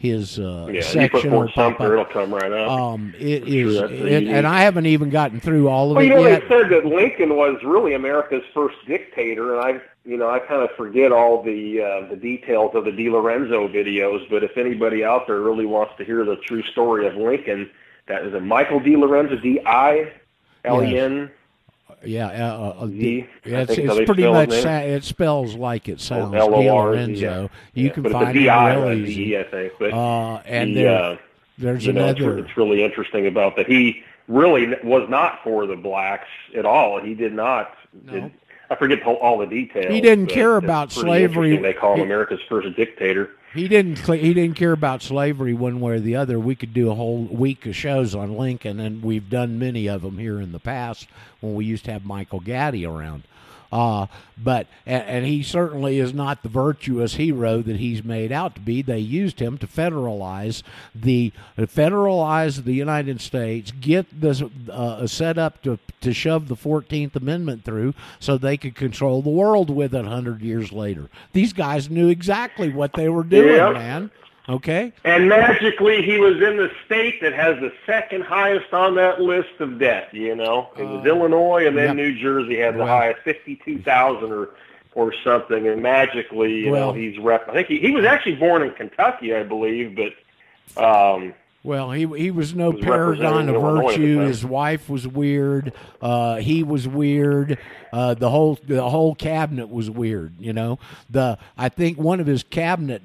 his 0.00 0.38
uh, 0.38 0.66
Yeah, 0.72 0.80
section 0.80 1.30
Fort 1.30 1.50
Sumter, 1.54 1.92
it'll 1.92 2.06
come 2.06 2.32
right 2.32 2.50
up. 2.50 2.70
Um, 2.70 3.14
it 3.18 3.46
Sure, 3.46 3.68
is, 3.68 3.78
that's 3.80 3.92
it, 3.92 4.28
and 4.28 4.46
I 4.46 4.62
haven't 4.62 4.86
even 4.86 5.10
gotten 5.10 5.40
through 5.40 5.68
all 5.68 5.90
of 5.90 5.96
Well, 5.96 6.04
it 6.04 6.08
you 6.08 6.14
know, 6.14 6.26
yet. 6.26 6.42
they 6.42 6.48
said 6.48 6.70
that 6.70 6.86
Lincoln 6.86 7.36
was 7.36 7.62
really 7.62 7.92
America's 7.92 8.42
first 8.54 8.76
dictator, 8.86 9.54
and 9.54 9.62
I, 9.62 9.80
you 10.06 10.16
know, 10.16 10.30
I 10.30 10.38
kind 10.38 10.62
of 10.62 10.70
forget 10.74 11.12
all 11.12 11.42
the 11.42 11.82
uh, 11.82 12.08
the 12.08 12.16
details 12.16 12.74
of 12.74 12.86
the 12.86 12.92
Di 12.92 13.10
Lorenzo 13.10 13.68
videos. 13.68 14.28
But 14.30 14.42
if 14.42 14.56
anybody 14.56 15.04
out 15.04 15.26
there 15.26 15.40
really 15.40 15.66
wants 15.66 15.92
to 15.98 16.04
hear 16.04 16.24
the 16.24 16.36
true 16.36 16.62
story 16.62 17.06
of 17.06 17.14
Lincoln, 17.16 17.70
that 18.06 18.24
is 18.24 18.32
a 18.32 18.40
Michael 18.40 18.80
Di 18.80 18.96
Lorenzo, 18.96 19.36
D 19.36 19.60
I 19.66 20.10
L 20.64 20.82
E 20.82 20.98
N. 20.98 21.30
Yeah, 22.04 22.26
uh, 22.28 22.74
uh, 22.80 22.86
Z, 22.88 23.26
yeah, 23.44 23.60
it's, 23.60 23.72
it's 23.76 24.04
pretty 24.06 24.22
much 24.26 24.52
sa- 24.52 24.78
it 24.78 25.04
spells 25.04 25.54
like 25.54 25.88
it 25.88 26.00
sounds. 26.00 26.34
L 26.34 26.54
O 26.54 26.68
R 26.76 26.92
Z, 26.94 26.98
Lorenzo. 27.00 27.20
yeah. 27.20 27.48
You 27.74 27.86
Yeah, 27.88 27.92
can 27.92 28.02
find 28.10 28.28
it's 28.28 28.36
it 28.36 28.40
D 28.40 28.48
I 28.48 28.72
real 28.74 28.80
not 28.84 28.88
a 28.88 28.94
easy. 28.94 29.14
D 29.24 29.34
E, 29.34 29.38
I 29.38 29.42
think. 29.44 29.72
But 29.78 29.92
Uh, 29.92 30.36
and 30.46 30.70
the, 30.76 30.82
there, 30.82 31.02
uh, 31.02 31.16
there's 31.58 31.86
you 31.86 31.92
know, 31.92 32.06
it's, 32.08 32.20
another. 32.20 32.38
it's 32.38 32.56
really 32.56 32.82
interesting 32.82 33.26
about 33.26 33.56
that. 33.56 33.66
He 33.66 34.02
really 34.28 34.74
was 34.84 35.08
not 35.08 35.42
for 35.42 35.66
the 35.66 35.76
blacks 35.76 36.28
at 36.56 36.64
all. 36.64 37.00
He 37.00 37.14
did 37.14 37.32
not. 37.32 37.74
No. 38.06 38.12
Did, 38.12 38.32
I 38.70 38.76
forget 38.76 39.02
all- 39.02 39.38
the 39.38 39.46
details. 39.46 39.92
He 39.92 40.00
didn't 40.00 40.28
care 40.28 40.56
about 40.56 40.92
slavery. 40.92 41.56
They 41.56 41.72
call 41.72 41.94
him 41.94 42.02
America's 42.02 42.40
first 42.48 42.74
dictator. 42.76 43.30
He 43.52 43.66
didn't. 43.66 43.98
He 44.06 44.32
didn't 44.32 44.54
care 44.56 44.70
about 44.72 45.02
slavery 45.02 45.54
one 45.54 45.80
way 45.80 45.94
or 45.94 46.00
the 46.00 46.14
other. 46.14 46.38
We 46.38 46.54
could 46.54 46.72
do 46.72 46.88
a 46.90 46.94
whole 46.94 47.24
week 47.24 47.66
of 47.66 47.74
shows 47.74 48.14
on 48.14 48.36
Lincoln, 48.36 48.78
and 48.78 49.02
we've 49.02 49.28
done 49.28 49.58
many 49.58 49.88
of 49.88 50.02
them 50.02 50.18
here 50.18 50.40
in 50.40 50.52
the 50.52 50.60
past 50.60 51.08
when 51.40 51.54
we 51.54 51.64
used 51.64 51.84
to 51.86 51.92
have 51.92 52.04
Michael 52.04 52.38
Gaddy 52.38 52.86
around. 52.86 53.24
Uh, 53.72 54.06
but 54.36 54.66
and, 54.84 55.04
and 55.04 55.26
he 55.26 55.42
certainly 55.42 55.98
is 56.00 56.12
not 56.12 56.42
the 56.42 56.48
virtuous 56.48 57.14
hero 57.14 57.62
that 57.62 57.76
he's 57.76 58.02
made 58.02 58.32
out 58.32 58.54
to 58.56 58.60
be. 58.60 58.82
They 58.82 58.98
used 58.98 59.38
him 59.40 59.58
to 59.58 59.66
federalize 59.66 60.62
the 60.94 61.32
federalize 61.56 62.64
the 62.64 62.72
United 62.74 63.20
States, 63.20 63.72
get 63.80 64.20
this 64.20 64.42
uh, 64.70 65.06
set 65.06 65.38
up 65.38 65.62
to 65.62 65.78
to 66.00 66.12
shove 66.12 66.48
the 66.48 66.56
Fourteenth 66.56 67.14
Amendment 67.16 67.64
through, 67.64 67.94
so 68.18 68.36
they 68.38 68.56
could 68.56 68.74
control 68.74 69.22
the 69.22 69.30
world 69.30 69.70
with 69.70 69.94
it. 69.94 70.04
Hundred 70.04 70.40
years 70.40 70.72
later, 70.72 71.08
these 71.32 71.52
guys 71.52 71.88
knew 71.90 72.08
exactly 72.08 72.70
what 72.70 72.94
they 72.94 73.08
were 73.08 73.22
doing, 73.24 73.54
Yeah. 73.54 73.70
man. 73.72 74.10
Okay, 74.50 74.92
And 75.04 75.28
magically, 75.28 76.02
he 76.02 76.18
was 76.18 76.34
in 76.42 76.56
the 76.56 76.72
state 76.84 77.20
that 77.22 77.32
has 77.32 77.60
the 77.60 77.72
second 77.86 78.22
highest 78.24 78.72
on 78.74 78.96
that 78.96 79.20
list 79.20 79.60
of 79.60 79.78
debt. 79.78 80.08
You 80.12 80.34
know, 80.34 80.70
it 80.76 80.82
was 80.82 81.06
Uh, 81.06 81.08
Illinois, 81.08 81.66
and 81.68 81.78
then 81.78 81.96
yep. 81.96 81.96
New 81.96 82.18
Jersey 82.18 82.58
had 82.58 82.74
the 82.74 82.78
Well- 82.80 82.88
highest, 82.88 83.20
fifty-two 83.20 83.78
thousand 83.78 84.32
or 84.32 84.48
or 84.96 85.12
something. 85.22 85.68
And 85.68 85.80
magically, 85.80 86.52
you 86.64 86.72
Well- 86.72 86.88
know, 86.88 86.92
he's 86.94 87.16
rep. 87.18 87.48
I 87.48 87.52
think 87.52 87.68
he, 87.68 87.78
he 87.78 87.92
was 87.92 88.04
actually 88.04 88.34
born 88.34 88.62
in 88.62 88.70
Kentucky, 88.72 89.32
I 89.36 89.44
believe, 89.44 89.94
but 89.96 90.82
um, 90.82 91.32
Well, 91.62 91.90
he 91.90 92.06
he 92.16 92.30
was 92.30 92.54
no 92.54 92.70
was 92.70 92.80
paragon 92.82 93.48
of 93.50 93.54
Illinois 93.54 93.90
at 93.90 93.96
the 93.98 93.98
virtue. 93.98 94.18
His 94.20 94.46
wife 94.46 94.88
was 94.88 95.06
weird. 95.06 95.74
Uh, 96.00 96.36
he 96.36 96.62
was 96.62 96.88
weird. 96.88 97.58
Uh, 97.92 98.14
the 98.14 98.30
whole 98.30 98.58
the 98.66 98.88
whole 98.88 99.14
cabinet 99.14 99.68
was 99.68 99.90
weird. 99.90 100.34
You 100.38 100.54
know, 100.54 100.78
the 101.10 101.36
I 101.58 101.68
think 101.68 101.98
one 101.98 102.18
of 102.18 102.26
his 102.26 102.42
cabinet 102.44 103.02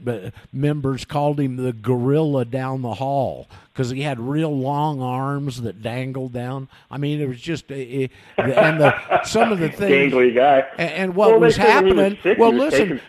members 0.54 1.04
called 1.04 1.38
him 1.40 1.58
the 1.58 1.74
gorilla 1.74 2.46
down 2.46 2.82
the 2.82 2.94
hall 2.94 3.48
because 3.74 3.90
he 3.90 4.04
had 4.04 4.22
real 4.22 4.58
long 4.58 5.02
arms 5.02 5.62
that 5.64 5.82
dangled 5.82 6.32
down. 6.32 6.70
I 6.90 6.98
mean, 6.98 7.20
it 7.20 7.28
was 7.28 7.42
just 7.42 7.70
it, 7.72 8.10
and 8.38 8.80
the 8.80 9.24
some 9.26 9.52
of 9.52 9.60
the 9.60 9.68
things. 9.72 10.14
gangly 10.14 10.34
guy. 10.34 10.64
And, 10.78 10.92
and 10.92 11.16
what 11.16 11.32
Well, 11.32 11.40
was 11.42 11.58
he 11.58 11.62
was 11.62 11.70
happening? 11.72 12.18
well, 12.38 12.54
listen. 12.54 13.02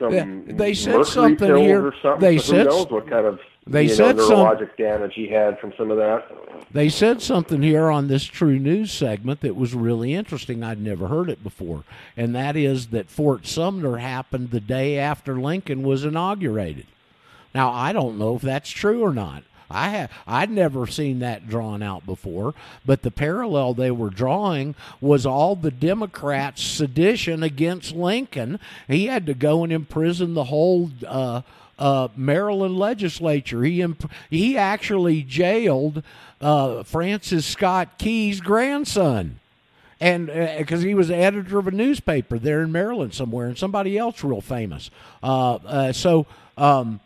they- 0.56 0.74
said 0.74 1.04
something 1.06 1.54
here. 1.56 1.92
Something, 2.02 2.20
They 2.20 2.38
so 2.38 2.52
said 2.52 2.66
knows 2.66 2.90
what 2.90 3.08
kind 3.08 3.26
of 3.26 3.38
they 3.66 3.84
you 3.84 3.88
said 3.88 4.16
know, 4.16 4.28
some- 4.28 4.68
damage 4.78 5.14
he 5.14 5.28
had 5.28 5.58
from 5.58 5.72
some 5.76 5.90
of 5.90 5.96
that. 5.96 6.26
They 6.70 6.88
said 6.88 7.22
something 7.22 7.62
here 7.62 7.90
on 7.90 8.08
this 8.08 8.24
True 8.24 8.58
News 8.58 8.92
segment 8.92 9.40
that 9.40 9.56
was 9.56 9.74
really 9.74 10.14
interesting. 10.14 10.62
I'd 10.62 10.80
never 10.80 11.08
heard 11.08 11.30
it 11.30 11.42
before, 11.42 11.84
and 12.16 12.34
that 12.34 12.56
is 12.56 12.88
that 12.88 13.08
Fort 13.08 13.46
Sumter 13.46 13.98
happened 13.98 14.50
the 14.50 14.60
day 14.60 14.98
after 14.98 15.40
Lincoln 15.40 15.82
was 15.82 16.04
inaugurated. 16.04 16.86
Now, 17.54 17.72
I 17.72 17.92
don't 17.92 18.18
know 18.18 18.36
if 18.36 18.42
that's 18.42 18.68
true 18.70 19.02
or 19.02 19.14
not. 19.14 19.42
I 19.70 19.90
ha- 19.90 20.08
I'd 20.26 20.50
never 20.50 20.86
seen 20.86 21.18
that 21.20 21.48
drawn 21.48 21.82
out 21.82 22.06
before, 22.06 22.54
but 22.84 23.02
the 23.02 23.10
parallel 23.10 23.74
they 23.74 23.90
were 23.90 24.10
drawing 24.10 24.74
was 25.00 25.26
all 25.26 25.56
the 25.56 25.70
Democrats' 25.72 26.62
sedition 26.62 27.42
against 27.42 27.94
Lincoln. 27.94 28.60
He 28.86 29.06
had 29.06 29.26
to 29.26 29.34
go 29.34 29.64
and 29.64 29.72
imprison 29.72 30.34
the 30.34 30.44
whole 30.44 30.90
uh, 31.06 31.42
uh, 31.78 32.08
Maryland 32.16 32.76
legislature. 32.76 33.62
He 33.62 33.82
imp- 33.82 34.10
he 34.30 34.56
actually 34.56 35.22
jailed 35.22 36.02
uh, 36.40 36.82
Francis 36.82 37.46
Scott 37.46 37.98
Key's 37.98 38.40
grandson 38.40 39.40
and 40.00 40.26
because 40.58 40.82
he 40.82 40.94
was 40.94 41.08
the 41.08 41.16
editor 41.16 41.58
of 41.58 41.66
a 41.66 41.70
newspaper 41.70 42.38
there 42.38 42.62
in 42.62 42.70
Maryland 42.70 43.14
somewhere, 43.14 43.46
and 43.46 43.56
somebody 43.56 43.96
else 43.96 44.22
real 44.22 44.40
famous. 44.40 44.90
Uh, 45.22 45.54
uh, 45.54 45.92
so, 45.92 46.26
um, 46.58 47.00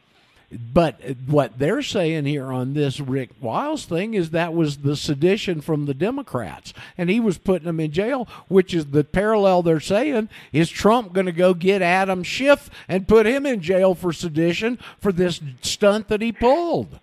but 0.50 1.00
what 1.26 1.58
they're 1.58 1.82
saying 1.82 2.24
here 2.24 2.46
on 2.46 2.74
this 2.74 2.98
Rick 2.98 3.30
Wiles 3.40 3.84
thing 3.84 4.14
is 4.14 4.30
that 4.30 4.52
was 4.52 4.78
the 4.78 4.96
sedition 4.96 5.60
from 5.60 5.86
the 5.86 5.94
Democrats, 5.94 6.74
and 6.98 7.08
he 7.08 7.20
was 7.20 7.38
putting 7.38 7.66
them 7.66 7.78
in 7.78 7.92
jail. 7.92 8.26
Which 8.48 8.74
is 8.74 8.86
the 8.86 9.04
parallel 9.04 9.62
they're 9.62 9.78
saying 9.78 10.28
is 10.52 10.68
Trump 10.68 11.12
going 11.12 11.26
to 11.26 11.32
go 11.32 11.54
get 11.54 11.82
Adam 11.82 12.24
Schiff 12.24 12.68
and 12.88 13.06
put 13.06 13.26
him 13.26 13.46
in 13.46 13.60
jail 13.60 13.94
for 13.94 14.12
sedition 14.12 14.78
for 14.98 15.12
this 15.12 15.40
stunt 15.62 16.08
that 16.08 16.20
he 16.20 16.32
pulled. 16.32 16.98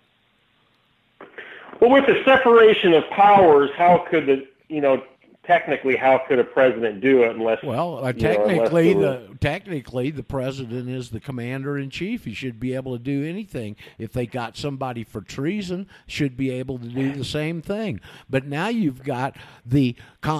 Well, 1.80 1.90
with 1.90 2.06
the 2.06 2.22
separation 2.24 2.92
of 2.92 3.08
powers, 3.10 3.70
how 3.76 4.04
could 4.10 4.26
the 4.26 4.46
you 4.68 4.82
know 4.82 5.02
technically 5.48 5.96
how 5.96 6.18
could 6.28 6.38
a 6.38 6.44
president 6.44 7.00
do 7.00 7.22
it 7.22 7.34
unless 7.34 7.62
Well, 7.62 8.04
uh, 8.04 8.12
you 8.12 8.22
know, 8.22 8.30
unless 8.30 8.58
technically, 8.58 8.92
the 8.92 9.36
technically 9.40 10.10
the 10.10 10.22
president 10.22 10.90
is 10.90 11.08
the 11.08 11.20
commander 11.20 11.78
in 11.78 11.88
chief. 11.88 12.26
He 12.26 12.34
should 12.34 12.60
be 12.60 12.74
able 12.74 12.96
to 12.96 13.02
do 13.02 13.24
anything. 13.24 13.74
If 13.98 14.12
they 14.12 14.26
got 14.26 14.58
somebody 14.58 15.04
for 15.04 15.22
treason, 15.22 15.88
should 16.06 16.36
be 16.36 16.50
able 16.50 16.78
to 16.78 16.86
do 16.86 17.12
the 17.12 17.24
same 17.24 17.62
thing. 17.62 18.00
But 18.28 18.46
now 18.46 18.68
you've 18.68 19.02
got 19.02 19.36
the 19.64 19.96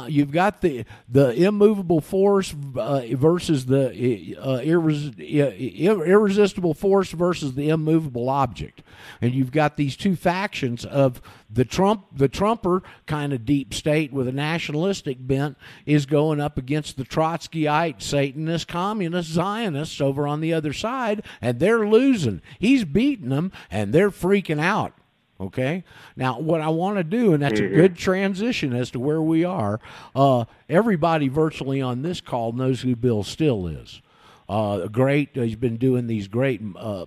you've 0.09 0.31
got 0.31 0.61
the 0.61 0.85
the 1.09 1.33
immovable 1.43 2.03
force 2.03 2.55
uh, 2.77 3.07
versus 3.13 3.65
the 3.65 4.37
uh, 4.39 4.59
irres- 4.59 5.19
uh, 5.19 6.03
irresistible 6.05 6.75
force 6.75 7.13
versus 7.13 7.55
the 7.55 7.71
immovable 7.71 8.29
object, 8.29 8.83
and 9.23 9.33
you've 9.33 9.53
got 9.53 9.79
these 9.79 9.97
two 9.97 10.17
factions 10.17 10.85
of 10.85 11.23
the 11.51 11.65
Trump 11.65 12.07
the 12.13 12.29
Trumper 12.29 12.83
kind 13.07 13.33
of 13.33 13.45
deep 13.45 13.73
state 13.73 14.13
with 14.13 14.29
a 14.29 14.33
nationalistic 14.33 15.17
bent 15.21 15.57
is 15.87 16.07
going 16.07 16.41
up 16.41 16.59
against 16.59 16.97
the 16.97 17.05
Trotskyite 17.05 18.03
Satanist 18.03 18.69
communist 18.69 19.31
Zionists 19.31 20.01
over 20.01 20.27
on 20.27 20.41
the 20.41 20.53
other 20.53 20.73
side, 20.73 21.25
and 21.41 21.59
they're 21.59 21.87
losing. 21.87 22.43
He's 22.59 22.85
beating 22.85 23.31
them, 23.31 23.53
and 23.71 23.93
they're 23.93 24.11
freaking 24.11 24.61
out. 24.61 24.93
Okay. 25.41 25.85
Now, 26.17 26.41
what 26.41 26.61
I 26.61 26.69
want 26.69 26.97
to 26.97 27.05
do, 27.05 27.33
and 27.33 27.43
that's 27.43 27.61
a 27.61 27.69
good 27.69 27.97
transition 27.97 28.75
as 28.75 28.91
to 28.91 29.01
where 29.01 29.23
we 29.23 29.45
are. 29.45 29.81
Uh, 30.15 30.47
everybody 30.69 31.29
virtually 31.29 31.81
on 31.81 32.03
this 32.03 32.21
call 32.21 32.53
knows 32.53 32.81
who 32.81 32.97
Bill 32.97 33.23
Still 33.23 33.69
is. 33.69 34.03
Uh, 34.49 34.89
great. 34.89 35.31
He's 35.35 35.57
been 35.57 35.77
doing 35.77 36.07
these 36.07 36.27
great 36.27 36.61
uh, 36.77 37.05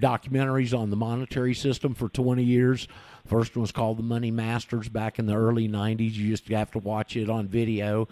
documentaries 0.00 0.76
on 0.76 0.90
the 0.90 0.96
monetary 0.96 1.54
system 1.54 1.94
for 1.94 2.08
20 2.08 2.42
years. 2.42 2.88
First 3.26 3.56
one 3.56 3.62
was 3.62 3.72
called 3.72 3.98
The 3.98 4.02
Money 4.02 4.30
Masters 4.30 4.88
back 4.88 5.18
in 5.18 5.26
the 5.26 5.36
early 5.36 5.68
90s. 5.68 6.14
You 6.14 6.26
used 6.26 6.46
to 6.46 6.56
have 6.56 6.70
to 6.72 6.78
watch 6.78 7.16
it 7.16 7.28
on 7.28 7.48
video, 7.48 8.08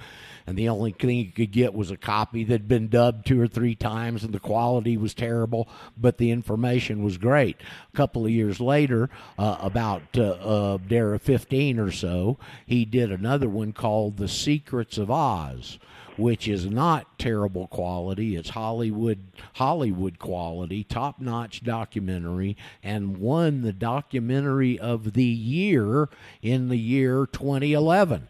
and 0.46 0.56
the 0.58 0.68
only 0.68 0.92
thing 0.92 1.18
you 1.18 1.32
could 1.32 1.52
get 1.52 1.74
was 1.74 1.90
a 1.90 1.96
copy 1.96 2.44
that 2.44 2.52
had 2.52 2.68
been 2.68 2.88
dubbed 2.88 3.26
two 3.26 3.40
or 3.40 3.46
three 3.46 3.74
times, 3.74 4.24
and 4.24 4.34
the 4.34 4.40
quality 4.40 4.96
was 4.96 5.14
terrible, 5.14 5.68
but 5.96 6.18
the 6.18 6.30
information 6.30 7.02
was 7.02 7.16
great. 7.16 7.56
A 7.92 7.96
couple 7.96 8.24
of 8.24 8.30
years 8.30 8.60
later, 8.60 9.08
uh, 9.38 9.58
about 9.60 10.02
uh, 10.16 10.22
uh, 10.22 10.78
there 10.88 11.16
15 11.18 11.78
or 11.78 11.90
so, 11.90 12.38
he 12.66 12.84
did 12.84 13.12
another 13.12 13.48
one 13.48 13.72
called 13.72 14.16
The 14.16 14.28
Secrets 14.28 14.98
of 14.98 15.10
Oz 15.10 15.78
which 16.16 16.48
is 16.48 16.66
not 16.66 17.18
terrible 17.18 17.66
quality. 17.66 18.36
It's 18.36 18.50
Hollywood 18.50 19.18
Hollywood 19.54 20.18
quality, 20.18 20.84
top 20.84 21.20
notch 21.20 21.62
documentary, 21.62 22.56
and 22.82 23.18
won 23.18 23.62
the 23.62 23.72
documentary 23.72 24.78
of 24.78 25.12
the 25.14 25.24
year 25.24 26.08
in 26.42 26.68
the 26.68 26.78
year 26.78 27.26
2011. 27.26 28.28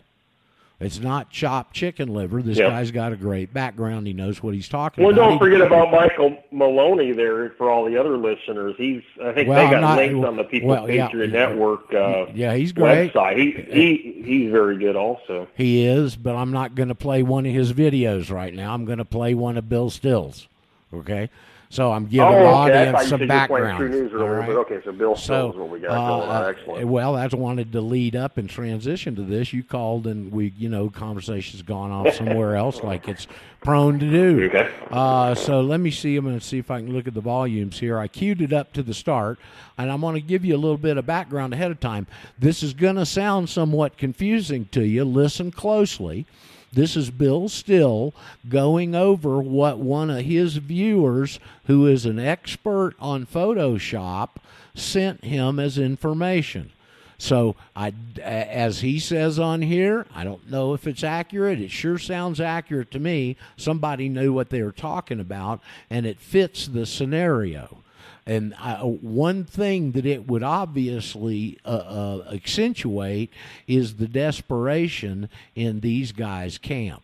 It's 0.81 0.99
not 0.99 1.31
chopped 1.31 1.73
chicken 1.73 2.13
liver. 2.13 2.43
This 2.43 2.59
yep. 2.59 2.71
guy's 2.71 2.91
got 2.91 3.13
a 3.13 3.17
great 3.17 3.55
background. 3.55 4.07
He 4.07 4.13
knows 4.13 4.43
what 4.43 4.55
he's 4.55 4.69
talking 4.69 5.05
well, 5.05 5.13
about. 5.13 5.21
Well, 5.23 5.31
don't 5.31 5.39
forget 5.39 5.61
about 5.61 5.93
Michael 5.93 6.37
Maloney 6.51 7.13
there 7.13 7.51
for 7.51 7.71
all 7.71 7.85
the 7.85 7.97
other 7.97 8.19
listeners. 8.19 8.75
He's 8.77 9.03
I 9.23 9.33
think 9.33 9.49
well, 9.49 9.65
they 9.65 9.71
got 9.71 9.81
not, 9.81 9.97
links 9.99 10.27
on 10.27 10.37
the 10.37 10.45
People 10.45 10.71
well, 10.71 10.87
Patriot 10.87 11.31
yeah, 11.31 11.47
Network. 11.47 11.95
Uh, 11.95 12.27
yeah, 12.35 12.55
he's 12.55 12.73
great. 12.73 13.13
Website. 13.13 13.37
He 13.37 13.73
he 13.73 14.23
he's 14.25 14.51
very 14.51 14.77
good 14.77 14.97
also. 14.97 15.49
He 15.57 15.87
is, 15.87 16.17
but 16.17 16.35
I'm 16.35 16.51
not 16.51 16.75
going 16.75 16.89
to 16.89 16.95
play 16.95 17.23
one 17.23 17.47
of 17.47 17.53
his 17.53 17.73
videos 17.73 18.31
right 18.31 18.53
now. 18.53 18.75
I'm 18.75 18.85
going 18.85 18.99
to 18.99 19.05
play 19.05 19.35
one 19.35 19.57
of 19.57 19.69
Bill 19.69 19.91
Still's. 19.91 20.49
Okay. 20.93 21.31
So 21.75 21.91
I'm 21.91 22.07
giving 22.07 22.29
oh, 22.29 22.31
the 22.31 22.39
okay. 22.39 22.89
audience 22.89 23.09
some 23.09 23.27
background. 23.27 23.81
Right? 24.13 24.49
okay, 24.49 24.79
so 24.85 24.93
Bill 24.93 25.17
so, 25.17 25.49
what 25.49 25.71
we 25.71 25.81
got 25.81 25.91
uh, 25.91 26.45
going. 26.45 26.57
Excellent. 26.57 26.87
Well, 26.87 27.17
I 27.17 27.27
just 27.27 27.37
wanted 27.37 27.73
to 27.73 27.81
lead 27.81 28.15
up 28.15 28.39
and 28.39 28.49
transition 28.49 29.17
to 29.17 29.23
this. 29.23 29.53
You 29.53 29.65
called 29.65 30.07
and 30.07 30.31
we, 30.31 30.53
you 30.57 30.69
know, 30.69 30.89
conversation's 30.89 31.63
gone 31.63 31.91
off 31.91 32.15
somewhere 32.19 32.55
else 32.55 32.81
like 32.85 33.09
it's 33.09 33.27
prone 33.65 33.99
to 33.99 34.09
do. 34.09 34.45
Okay. 34.45 34.71
Uh, 34.89 35.35
so 35.35 35.63
let 35.63 35.81
me 35.81 35.91
see. 35.91 36.15
I'm 36.15 36.25
going 36.25 36.39
to 36.39 36.47
see 36.47 36.59
if 36.59 36.71
I 36.71 36.79
can 36.79 36.93
look 36.93 37.09
at 37.09 37.15
the 37.15 37.21
volumes 37.21 37.81
here. 37.81 37.99
I 37.99 38.07
queued 38.07 38.41
it 38.41 38.53
up 38.53 38.73
to 38.75 38.85
the 38.85 38.95
start, 38.95 39.41
and 39.77 39.91
I'm 39.91 40.01
going 40.01 40.15
to 40.15 40.21
give 40.21 40.45
you 40.45 40.55
a 40.55 40.57
little 40.57 40.79
bit 40.79 40.97
of 40.97 41.07
background 41.07 41.55
ahead 41.55 41.73
of 41.73 41.81
time. 41.81 42.07
This 42.39 42.63
is 42.63 42.73
going 42.73 42.97
to 42.97 43.07
sound 43.07 43.49
somewhat 43.49 43.99
confusing 43.99 44.69
to 44.71 44.85
you. 44.87 45.05
Listen 45.05 45.51
closely. 45.51 46.25
This 46.75 46.97
is 46.97 47.11
Bill 47.11 47.49
Still 47.49 48.13
going 48.49 48.95
over 48.95 49.41
what 49.41 49.79
one 49.79 50.11
of 50.11 50.25
his 50.25 50.57
viewers, 50.57 51.39
who 51.67 51.87
is 51.87 52.05
an 52.05 52.19
expert 52.19 52.95
on 52.99 53.27
Photoshop, 53.27 54.31
sent 54.75 55.25
him 55.25 55.61
as 55.61 55.79
information. 55.79 56.71
So, 57.17 57.55
I, 57.77 57.95
as 58.21 58.81
he 58.81 58.99
says 58.99 59.39
on 59.39 59.63
here, 59.63 60.05
I 60.13 60.25
don't 60.25 60.51
know 60.51 60.75
if 60.75 60.87
it's 60.87 61.05
accurate. 61.05 61.61
It 61.61 61.71
sure 61.71 61.97
sounds 61.97 62.41
accurate 62.41 62.91
to 62.91 62.99
me. 62.99 63.37
Somebody 63.57 64.09
knew 64.09 64.33
what 64.33 64.51
they 64.51 64.63
were 64.63 64.73
talking 64.73 65.21
about, 65.21 65.61
and 65.89 66.07
it 66.07 66.19
fits 66.19 66.67
the 66.67 66.87
scenario. 66.87 67.84
And 68.27 68.55
I, 68.55 68.77
one 68.77 69.45
thing 69.45 69.93
that 69.93 70.07
it 70.07 70.27
would 70.27 70.43
obviously 70.43 71.59
uh, 71.65 71.69
uh, 71.69 72.31
accentuate 72.33 73.31
is 73.67 73.97
the 73.97 74.09
desperation 74.09 75.29
in 75.55 75.81
these 75.81 76.13
guys' 76.13 76.57
camp. 76.57 77.04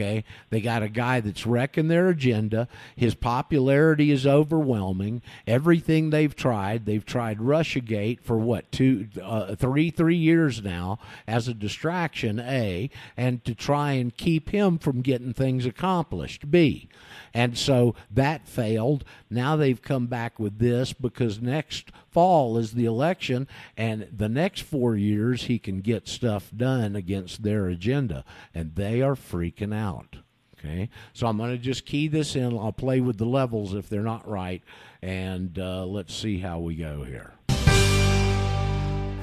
Okay, 0.00 0.24
they 0.48 0.62
got 0.62 0.82
a 0.82 0.88
guy 0.88 1.20
that's 1.20 1.44
wrecking 1.44 1.88
their 1.88 2.08
agenda. 2.08 2.68
His 2.96 3.14
popularity 3.14 4.10
is 4.10 4.26
overwhelming. 4.26 5.20
Everything 5.46 6.08
they've 6.08 6.34
tried, 6.34 6.86
they've 6.86 7.04
tried 7.04 7.38
RussiaGate 7.38 8.22
for 8.22 8.38
what 8.38 8.72
two, 8.72 9.08
uh, 9.22 9.54
three, 9.56 9.90
three 9.90 10.16
years 10.16 10.62
now 10.62 10.98
as 11.26 11.48
a 11.48 11.54
distraction. 11.54 12.40
A 12.40 12.88
and 13.14 13.44
to 13.44 13.54
try 13.54 13.92
and 13.92 14.16
keep 14.16 14.48
him 14.48 14.78
from 14.78 15.02
getting 15.02 15.34
things 15.34 15.66
accomplished. 15.66 16.50
B 16.50 16.88
and 17.32 17.56
so 17.56 17.94
that 18.10 18.48
failed. 18.48 19.04
Now 19.28 19.56
they've 19.56 19.80
come 19.80 20.06
back 20.06 20.38
with 20.38 20.58
this 20.58 20.92
because 20.92 21.40
next 21.40 21.90
fall 22.10 22.58
is 22.58 22.72
the 22.72 22.84
election, 22.84 23.48
and 23.76 24.08
the 24.14 24.28
next 24.28 24.62
four 24.62 24.96
years 24.96 25.44
he 25.44 25.58
can 25.58 25.80
get 25.80 26.08
stuff 26.08 26.50
done 26.56 26.96
against 26.96 27.42
their 27.42 27.66
agenda. 27.66 28.24
And 28.54 28.74
they 28.74 29.02
are 29.02 29.14
freaking 29.14 29.74
out. 29.74 30.16
Okay, 30.58 30.90
so 31.14 31.26
I'm 31.26 31.38
going 31.38 31.52
to 31.52 31.58
just 31.58 31.86
key 31.86 32.06
this 32.08 32.36
in. 32.36 32.56
I'll 32.58 32.72
play 32.72 33.00
with 33.00 33.16
the 33.16 33.24
levels 33.24 33.74
if 33.74 33.88
they're 33.88 34.02
not 34.02 34.28
right, 34.28 34.62
and 35.00 35.58
uh, 35.58 35.86
let's 35.86 36.14
see 36.14 36.38
how 36.38 36.58
we 36.58 36.74
go 36.74 37.02
here. 37.02 37.32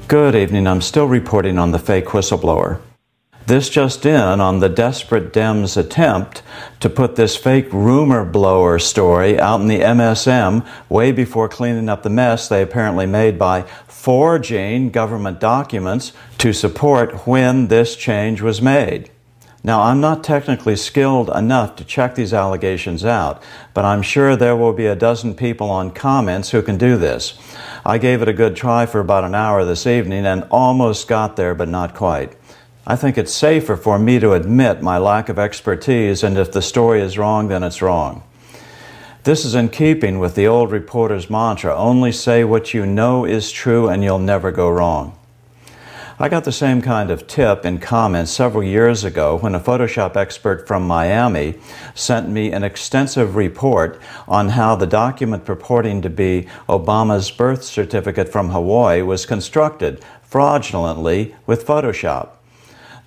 Good 0.08 0.36
evening. 0.36 0.66
I'm 0.66 0.82
still 0.82 1.08
reporting 1.08 1.60
on 1.60 1.72
the 1.72 1.80
fake 1.80 2.06
whistleblower. 2.06 2.80
This 3.48 3.70
just 3.70 4.06
in 4.06 4.42
on 4.42 4.60
the 4.60 4.68
desperate 4.68 5.32
Dems' 5.32 5.78
attempt 5.78 6.44
to 6.82 6.90
put 6.90 7.16
this 7.16 7.38
fake 7.38 7.72
rumor 7.72 8.26
blower 8.26 8.78
story 8.78 9.40
out 9.40 9.62
in 9.62 9.70
the 9.70 9.80
MSM 9.80 10.68
way 10.90 11.14
before 11.14 11.48
cleaning 11.48 11.88
up 11.88 12.04
the 12.04 12.10
mess 12.10 12.50
they 12.50 12.62
apparently 12.62 13.06
made 13.06 13.40
by 13.40 13.62
forging 13.88 14.90
government 14.90 15.40
documents 15.40 16.12
to 16.40 16.52
support 16.52 17.26
when 17.26 17.68
this 17.68 17.96
change 17.96 18.42
was 18.42 18.62
made. 18.62 19.12
Now, 19.64 19.84
I'm 19.84 20.02
not 20.02 20.26
technically 20.26 20.76
skilled 20.76 21.30
enough 21.30 21.78
to 21.78 21.86
check 21.86 22.16
these 22.16 22.34
allegations 22.34 23.06
out, 23.06 23.42
but 23.74 23.86
I'm 23.86 24.02
sure 24.02 24.36
there 24.36 24.58
will 24.58 24.74
be 24.74 24.88
a 24.88 24.96
dozen 24.96 25.36
people 25.36 25.72
on 25.72 25.92
comments 25.92 26.52
who 26.52 26.62
can 26.62 26.78
do 26.78 26.98
this. 26.98 27.40
I 27.86 27.98
gave 27.98 28.22
it 28.22 28.28
a 28.28 28.34
good 28.34 28.58
try 28.58 28.86
for 28.86 29.00
about 29.00 29.24
an 29.24 29.36
hour 29.36 29.64
this 29.64 29.88
evening 29.88 30.26
and 30.26 30.44
almost 30.52 31.08
got 31.08 31.38
there, 31.38 31.56
but 31.56 31.70
not 31.70 31.96
quite. 31.96 32.37
I 32.90 32.96
think 32.96 33.18
it's 33.18 33.34
safer 33.34 33.76
for 33.76 34.00
me 34.00 34.18
to 34.20 34.32
admit 34.32 34.82
my 34.82 34.98
lack 34.98 35.28
of 35.28 35.38
expertise, 35.38 36.24
and 36.24 36.38
if 36.38 36.54
the 36.54 36.62
story 36.62 37.02
is 37.02 37.18
wrong, 37.18 37.50
then 37.50 37.62
it's 37.62 37.82
wrong. 37.82 38.24
This 39.26 39.44
is 39.44 39.56
in 39.56 39.68
keeping 39.68 40.20
with 40.20 40.36
the 40.36 40.48
old 40.48 40.72
reporter's 40.72 41.30
mantra 41.30 41.76
only 41.76 42.14
say 42.14 42.46
what 42.46 42.74
you 42.74 42.86
know 42.86 43.26
is 43.26 43.52
true, 43.52 43.90
and 43.90 44.06
you'll 44.06 44.20
never 44.20 44.54
go 44.54 44.70
wrong. 44.70 45.20
I 46.18 46.30
got 46.30 46.46
the 46.46 46.54
same 46.54 46.82
kind 46.82 47.12
of 47.12 47.28
tip 47.28 47.66
in 47.66 47.80
comments 47.80 48.32
several 48.32 48.64
years 48.64 49.04
ago 49.04 49.38
when 49.38 49.54
a 49.54 49.60
Photoshop 49.60 50.16
expert 50.16 50.66
from 50.66 50.88
Miami 50.88 51.56
sent 51.94 52.30
me 52.30 52.54
an 52.54 52.64
extensive 52.64 53.36
report 53.36 54.00
on 54.30 54.48
how 54.48 54.78
the 54.78 54.88
document 54.88 55.44
purporting 55.44 56.02
to 56.04 56.10
be 56.10 56.48
Obama's 56.70 57.32
birth 57.32 57.66
certificate 57.66 58.30
from 58.30 58.52
Hawaii 58.52 59.02
was 59.02 59.26
constructed 59.26 60.02
fraudulently 60.24 61.36
with 61.46 61.68
Photoshop. 61.68 62.37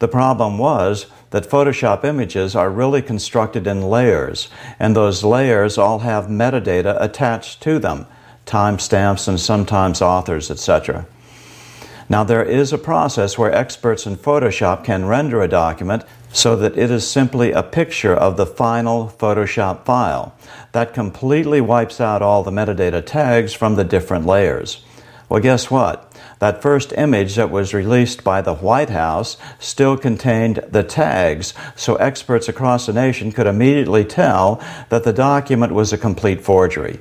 The 0.01 0.09
problem 0.09 0.57
was 0.57 1.07
that 1.29 1.49
Photoshop 1.49 2.05
images 2.05 2.57
are 2.57 2.71
really 2.71 3.03
constructed 3.03 3.67
in 3.67 3.83
layers, 3.83 4.49
and 4.79 4.97
those 4.97 5.23
layers 5.23 5.77
all 5.79 6.01
have 6.01 6.27
metadata 6.27 6.97
attached 7.01 7.63
to 7.63 7.79
them, 7.79 8.07
timestamps 8.47 9.29
and 9.29 9.39
sometimes 9.39 10.01
authors, 10.03 10.51
etc. 10.51 11.07
Now, 12.09 12.25
there 12.25 12.43
is 12.43 12.73
a 12.73 12.79
process 12.79 13.39
where 13.39 13.55
experts 13.55 14.07
in 14.07 14.17
Photoshop 14.17 14.85
can 14.85 15.05
render 15.05 15.43
a 15.43 15.49
document 15.49 16.05
so 16.33 16.57
that 16.57 16.79
it 16.79 16.91
is 16.91 17.09
simply 17.09 17.53
a 17.53 17.63
picture 17.63 18.15
of 18.15 18.39
the 18.39 18.47
final 18.47 19.15
Photoshop 19.19 19.85
file. 19.85 20.35
That 20.73 20.95
completely 20.95 21.61
wipes 21.61 22.01
out 22.01 22.23
all 22.23 22.43
the 22.43 22.51
metadata 22.51 23.05
tags 23.05 23.53
from 23.53 23.77
the 23.77 23.85
different 23.85 24.25
layers. 24.25 24.83
Well, 25.29 25.41
guess 25.41 25.71
what? 25.71 26.10
That 26.41 26.63
first 26.63 26.95
image 26.95 27.37
that 27.37 27.51
was 27.51 27.75
released 27.75 28.25
by 28.25 28.41
the 28.41 28.55
White 28.55 28.89
House 28.89 29.37
still 29.59 29.99
contained 29.99 30.65
the 30.71 30.83
tags, 30.83 31.53
so 31.77 31.97
experts 31.97 32.49
across 32.49 32.87
the 32.87 32.95
nation 32.95 33.31
could 33.31 33.47
immediately 33.47 34.07
tell 34.07 34.59
that 34.89 35.05
the 35.05 35.13
document 35.13 35.73
was 35.73 35.93
a 35.93 35.99
complete 35.99 36.41
forgery. 36.41 37.01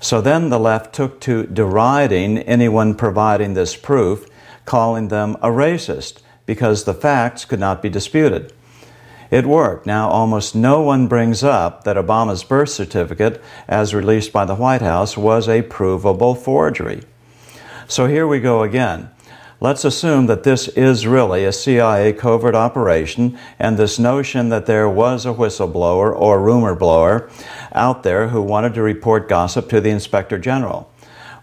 So 0.00 0.22
then 0.22 0.48
the 0.48 0.58
left 0.58 0.94
took 0.94 1.20
to 1.20 1.46
deriding 1.46 2.38
anyone 2.38 2.94
providing 2.94 3.52
this 3.52 3.76
proof, 3.76 4.26
calling 4.64 5.08
them 5.08 5.36
a 5.42 5.48
racist 5.48 6.22
because 6.46 6.84
the 6.84 6.94
facts 6.94 7.44
could 7.44 7.60
not 7.60 7.82
be 7.82 7.90
disputed. 7.90 8.54
It 9.30 9.44
worked. 9.44 9.84
Now, 9.86 10.08
almost 10.08 10.54
no 10.54 10.80
one 10.80 11.08
brings 11.08 11.44
up 11.44 11.84
that 11.84 11.96
Obama's 11.96 12.44
birth 12.44 12.70
certificate, 12.70 13.42
as 13.68 13.94
released 13.94 14.32
by 14.32 14.46
the 14.46 14.54
White 14.54 14.82
House, 14.82 15.14
was 15.14 15.46
a 15.46 15.60
provable 15.60 16.34
forgery. 16.34 17.02
So 17.88 18.06
here 18.06 18.26
we 18.26 18.40
go 18.40 18.64
again. 18.64 19.10
Let's 19.60 19.84
assume 19.84 20.26
that 20.26 20.42
this 20.42 20.66
is 20.68 21.06
really 21.06 21.44
a 21.44 21.52
CIA 21.52 22.12
covert 22.12 22.56
operation, 22.56 23.38
and 23.60 23.78
this 23.78 23.96
notion 23.96 24.48
that 24.48 24.66
there 24.66 24.88
was 24.88 25.24
a 25.24 25.32
whistleblower 25.32 26.12
or 26.12 26.40
rumor 26.40 26.74
blower 26.74 27.30
out 27.72 28.02
there 28.02 28.28
who 28.28 28.42
wanted 28.42 28.74
to 28.74 28.82
report 28.82 29.28
gossip 29.28 29.68
to 29.68 29.80
the 29.80 29.90
Inspector 29.90 30.36
General. 30.38 30.90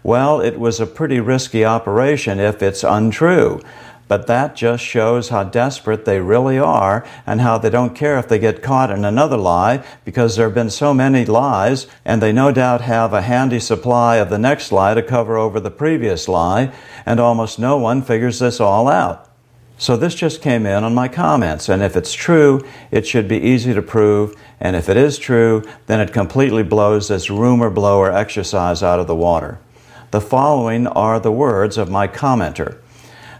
Well, 0.02 0.42
it 0.42 0.60
was 0.60 0.80
a 0.80 0.86
pretty 0.86 1.18
risky 1.18 1.64
operation 1.64 2.38
if 2.38 2.62
it's 2.62 2.84
untrue. 2.84 3.62
But 4.06 4.26
that 4.26 4.54
just 4.54 4.84
shows 4.84 5.30
how 5.30 5.44
desperate 5.44 6.04
they 6.04 6.20
really 6.20 6.58
are 6.58 7.06
and 7.26 7.40
how 7.40 7.56
they 7.56 7.70
don't 7.70 7.96
care 7.96 8.18
if 8.18 8.28
they 8.28 8.38
get 8.38 8.62
caught 8.62 8.90
in 8.90 9.04
another 9.04 9.38
lie 9.38 9.82
because 10.04 10.36
there 10.36 10.46
have 10.46 10.54
been 10.54 10.70
so 10.70 10.92
many 10.92 11.24
lies 11.24 11.86
and 12.04 12.20
they 12.20 12.32
no 12.32 12.52
doubt 12.52 12.82
have 12.82 13.14
a 13.14 13.22
handy 13.22 13.60
supply 13.60 14.16
of 14.16 14.28
the 14.28 14.38
next 14.38 14.72
lie 14.72 14.92
to 14.92 15.02
cover 15.02 15.38
over 15.38 15.58
the 15.58 15.70
previous 15.70 16.28
lie 16.28 16.70
and 17.06 17.18
almost 17.18 17.58
no 17.58 17.78
one 17.78 18.02
figures 18.02 18.40
this 18.40 18.60
all 18.60 18.88
out. 18.88 19.30
So 19.78 19.96
this 19.96 20.14
just 20.14 20.42
came 20.42 20.66
in 20.66 20.84
on 20.84 20.94
my 20.94 21.08
comments 21.08 21.68
and 21.70 21.82
if 21.82 21.96
it's 21.96 22.12
true, 22.12 22.64
it 22.90 23.06
should 23.06 23.26
be 23.26 23.38
easy 23.38 23.72
to 23.72 23.82
prove 23.82 24.36
and 24.60 24.76
if 24.76 24.88
it 24.90 24.98
is 24.98 25.18
true, 25.18 25.62
then 25.86 26.00
it 26.00 26.12
completely 26.12 26.62
blows 26.62 27.08
this 27.08 27.30
rumor 27.30 27.70
blower 27.70 28.12
exercise 28.12 28.82
out 28.82 29.00
of 29.00 29.06
the 29.06 29.16
water. 29.16 29.58
The 30.10 30.20
following 30.20 30.86
are 30.86 31.18
the 31.18 31.32
words 31.32 31.76
of 31.76 31.90
my 31.90 32.06
commenter. 32.06 32.78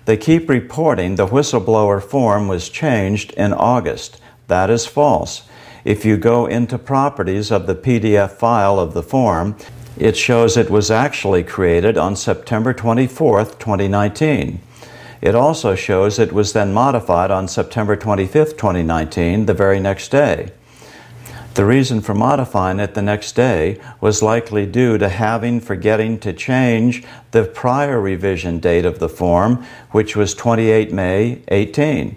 They 0.04 0.16
keep 0.16 0.48
reporting 0.48 1.14
the 1.16 1.26
whistleblower 1.26 2.02
form 2.02 2.48
was 2.48 2.68
changed 2.68 3.32
in 3.32 3.52
August. 3.52 4.20
That 4.48 4.68
is 4.68 4.86
false. 4.86 5.48
If 5.84 6.04
you 6.04 6.16
go 6.16 6.46
into 6.46 6.78
properties 6.78 7.50
of 7.50 7.66
the 7.66 7.74
PDF 7.74 8.32
file 8.32 8.78
of 8.78 8.94
the 8.94 9.02
form, 9.02 9.56
it 9.98 10.16
shows 10.16 10.56
it 10.56 10.70
was 10.70 10.90
actually 10.90 11.44
created 11.44 11.96
on 11.96 12.16
September 12.16 12.72
24, 12.72 13.44
2019. 13.44 14.60
It 15.22 15.34
also 15.34 15.74
shows 15.74 16.18
it 16.18 16.32
was 16.32 16.52
then 16.52 16.74
modified 16.74 17.30
on 17.30 17.48
September 17.48 17.96
25, 17.96 18.56
2019, 18.56 19.46
the 19.46 19.54
very 19.54 19.80
next 19.80 20.10
day. 20.10 20.50
The 21.54 21.64
reason 21.64 22.00
for 22.00 22.14
modifying 22.14 22.80
it 22.80 22.94
the 22.94 23.02
next 23.02 23.36
day 23.36 23.80
was 24.00 24.22
likely 24.22 24.66
due 24.66 24.98
to 24.98 25.08
having 25.08 25.60
forgetting 25.60 26.18
to 26.20 26.32
change 26.32 27.04
the 27.30 27.44
prior 27.44 28.00
revision 28.00 28.58
date 28.58 28.84
of 28.84 28.98
the 28.98 29.08
form, 29.08 29.64
which 29.92 30.16
was 30.16 30.34
28 30.34 30.92
May 30.92 31.42
18. 31.46 32.16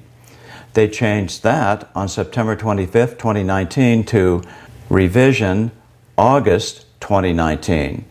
They 0.73 0.88
changed 0.88 1.43
that 1.43 1.88
on 1.93 2.10
September 2.10 2.56
25, 2.56 3.12
2019 3.12 4.06
to 4.06 4.41
revision 4.89 5.71
August 6.17 6.86
2019. 7.00 8.06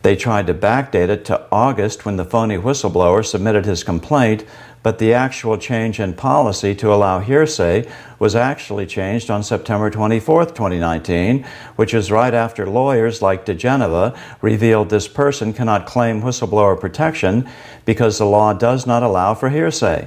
They 0.00 0.16
tried 0.16 0.46
to 0.46 0.54
backdate 0.54 1.10
it 1.10 1.26
to 1.26 1.46
August 1.52 2.06
when 2.06 2.16
the 2.16 2.24
phony 2.24 2.56
whistleblower 2.56 3.24
submitted 3.24 3.66
his 3.66 3.84
complaint, 3.84 4.44
but 4.84 4.98
the 4.98 5.14
actual 5.14 5.56
change 5.56 5.98
in 5.98 6.12
policy 6.12 6.74
to 6.74 6.92
allow 6.92 7.18
hearsay 7.18 7.90
was 8.18 8.36
actually 8.36 8.84
changed 8.84 9.30
on 9.30 9.42
September 9.42 9.88
24, 9.88 10.44
2019, 10.44 11.42
which 11.76 11.94
is 11.94 12.12
right 12.12 12.34
after 12.34 12.66
lawyers 12.66 13.22
like 13.22 13.46
diGenova 13.46 14.14
revealed 14.42 14.90
this 14.90 15.08
person 15.08 15.54
cannot 15.54 15.86
claim 15.86 16.20
whistleblower 16.20 16.78
protection 16.78 17.48
because 17.86 18.18
the 18.18 18.26
law 18.26 18.52
does 18.52 18.86
not 18.86 19.02
allow 19.02 19.32
for 19.32 19.48
hearsay. 19.48 20.06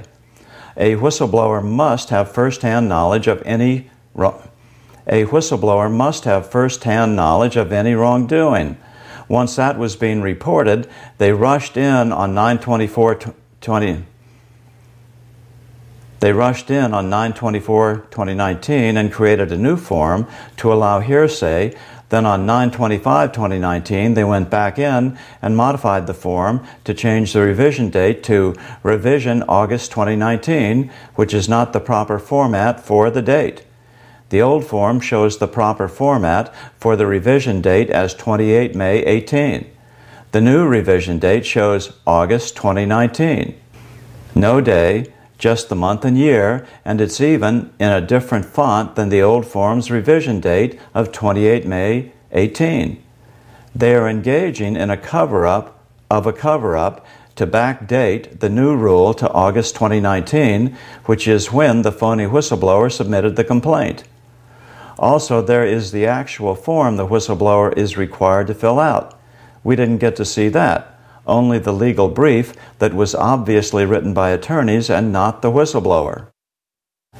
A 0.76 0.94
whistleblower 0.94 1.62
must 1.62 2.10
have 2.10 2.30
first-hand 2.30 2.88
knowledge 2.88 3.26
of 3.26 3.42
any 3.44 3.90
a 4.14 5.24
whistleblower 5.24 5.92
must 5.92 6.22
have 6.22 6.50
first-hand 6.50 7.16
knowledge 7.16 7.56
of 7.56 7.72
any 7.72 7.94
wrongdoing. 7.94 8.76
Once 9.28 9.56
that 9.56 9.76
was 9.76 9.96
being 9.96 10.22
reported, 10.22 10.88
they 11.18 11.32
rushed 11.32 11.76
in 11.76 12.12
on 12.12 12.32
924 12.32 13.34
20 13.60 14.04
they 16.20 16.32
rushed 16.32 16.70
in 16.70 16.92
on 16.92 17.10
924 17.10 18.06
2019 18.10 18.96
and 18.96 19.12
created 19.12 19.52
a 19.52 19.56
new 19.56 19.76
form 19.76 20.26
to 20.56 20.72
allow 20.72 21.00
hearsay. 21.00 21.76
Then 22.08 22.24
on 22.24 22.46
925 22.46 23.32
2019, 23.32 24.14
they 24.14 24.24
went 24.24 24.48
back 24.50 24.78
in 24.78 25.18
and 25.42 25.56
modified 25.56 26.06
the 26.06 26.14
form 26.14 26.66
to 26.84 26.94
change 26.94 27.32
the 27.32 27.42
revision 27.42 27.90
date 27.90 28.22
to 28.24 28.54
revision 28.82 29.42
August 29.42 29.90
2019, 29.90 30.90
which 31.16 31.34
is 31.34 31.48
not 31.48 31.72
the 31.72 31.80
proper 31.80 32.18
format 32.18 32.80
for 32.80 33.10
the 33.10 33.22
date. 33.22 33.64
The 34.30 34.42
old 34.42 34.64
form 34.64 35.00
shows 35.00 35.38
the 35.38 35.48
proper 35.48 35.88
format 35.88 36.54
for 36.78 36.96
the 36.96 37.06
revision 37.06 37.60
date 37.60 37.90
as 37.90 38.14
28 38.14 38.74
May 38.74 38.98
18. 39.04 39.70
The 40.32 40.40
new 40.40 40.66
revision 40.66 41.18
date 41.18 41.46
shows 41.46 41.92
August 42.06 42.56
2019. 42.56 43.58
No 44.34 44.60
day, 44.60 45.12
just 45.38 45.68
the 45.68 45.76
month 45.76 46.04
and 46.04 46.18
year, 46.18 46.66
and 46.84 47.00
it's 47.00 47.20
even 47.20 47.72
in 47.78 47.90
a 47.90 48.00
different 48.00 48.44
font 48.44 48.96
than 48.96 49.08
the 49.08 49.22
old 49.22 49.46
form's 49.46 49.90
revision 49.90 50.40
date 50.40 50.78
of 50.92 51.12
28 51.12 51.64
May 51.64 52.12
18. 52.32 53.02
They 53.74 53.94
are 53.94 54.08
engaging 54.08 54.76
in 54.76 54.90
a 54.90 54.96
cover 54.96 55.46
up 55.46 55.84
of 56.10 56.26
a 56.26 56.32
cover 56.32 56.76
up 56.76 57.06
to 57.36 57.46
backdate 57.46 58.40
the 58.40 58.48
new 58.48 58.76
rule 58.76 59.14
to 59.14 59.30
August 59.30 59.76
2019, 59.76 60.76
which 61.04 61.28
is 61.28 61.52
when 61.52 61.82
the 61.82 61.92
phony 61.92 62.24
whistleblower 62.24 62.90
submitted 62.90 63.36
the 63.36 63.44
complaint. 63.44 64.02
Also, 64.98 65.40
there 65.40 65.64
is 65.64 65.92
the 65.92 66.04
actual 66.04 66.56
form 66.56 66.96
the 66.96 67.06
whistleblower 67.06 67.76
is 67.78 67.96
required 67.96 68.48
to 68.48 68.54
fill 68.54 68.80
out. 68.80 69.16
We 69.62 69.76
didn't 69.76 69.98
get 69.98 70.16
to 70.16 70.24
see 70.24 70.48
that 70.48 70.97
only 71.28 71.58
the 71.58 71.72
legal 71.72 72.08
brief 72.08 72.54
that 72.78 72.94
was 72.94 73.14
obviously 73.14 73.84
written 73.84 74.14
by 74.14 74.30
attorneys 74.30 74.90
and 74.90 75.12
not 75.12 75.42
the 75.42 75.50
whistleblower. 75.50 76.28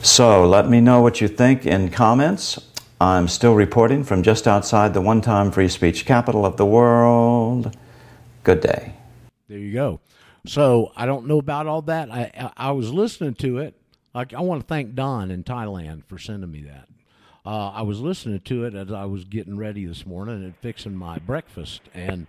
So 0.01 0.47
let 0.47 0.69
me 0.69 0.81
know 0.81 1.01
what 1.01 1.21
you 1.21 1.29
think 1.29 1.67
in 1.67 1.91
comments. 1.91 2.59
I'm 3.01 3.29
still 3.29 3.55
reporting 3.55 4.03
from 4.03 4.23
just 4.23 4.49
outside 4.49 4.95
the 4.95 5.01
one 5.01 5.21
time 5.21 5.51
free 5.51 5.69
speech 5.69 6.05
capital 6.05 6.45
of 6.45 6.57
the 6.57 6.67
world. 6.67 7.77
Good 8.43 8.61
day. 8.61 8.95
There 9.49 9.59
you 9.59 9.73
go. 9.73 10.01
So 10.47 10.93
I 10.97 11.07
don't 11.07 11.27
know 11.27 11.39
about 11.39 11.67
all 11.67 11.83
that. 11.83 12.11
I, 12.11 12.53
I, 12.57 12.73
was 12.73 12.93
listening 12.93 13.35
to 13.35 13.59
it. 13.59 13.75
I, 14.15 14.25
I, 14.37 14.41
want 14.41 14.63
to 14.63 14.67
thank 14.67 14.95
Don 14.95 15.31
in 15.31 15.45
Thailand 15.45 16.05
for 16.07 16.19
sending 16.19 16.51
me 16.51 16.63
that. 16.63 16.89
Uh, 17.45 17.71
I 17.71 17.83
was 17.83 18.01
listening 18.01 18.41
to 18.41 18.65
it 18.65 18.75
as 18.75 18.91
I 18.93 19.05
was 19.05 19.25
getting 19.25 19.57
ready 19.57 19.85
this 19.85 20.07
morning 20.07 20.45
and 20.45 20.57
fixing 20.57 20.95
my 20.95 21.19
breakfast. 21.19 21.83
And 21.95 22.27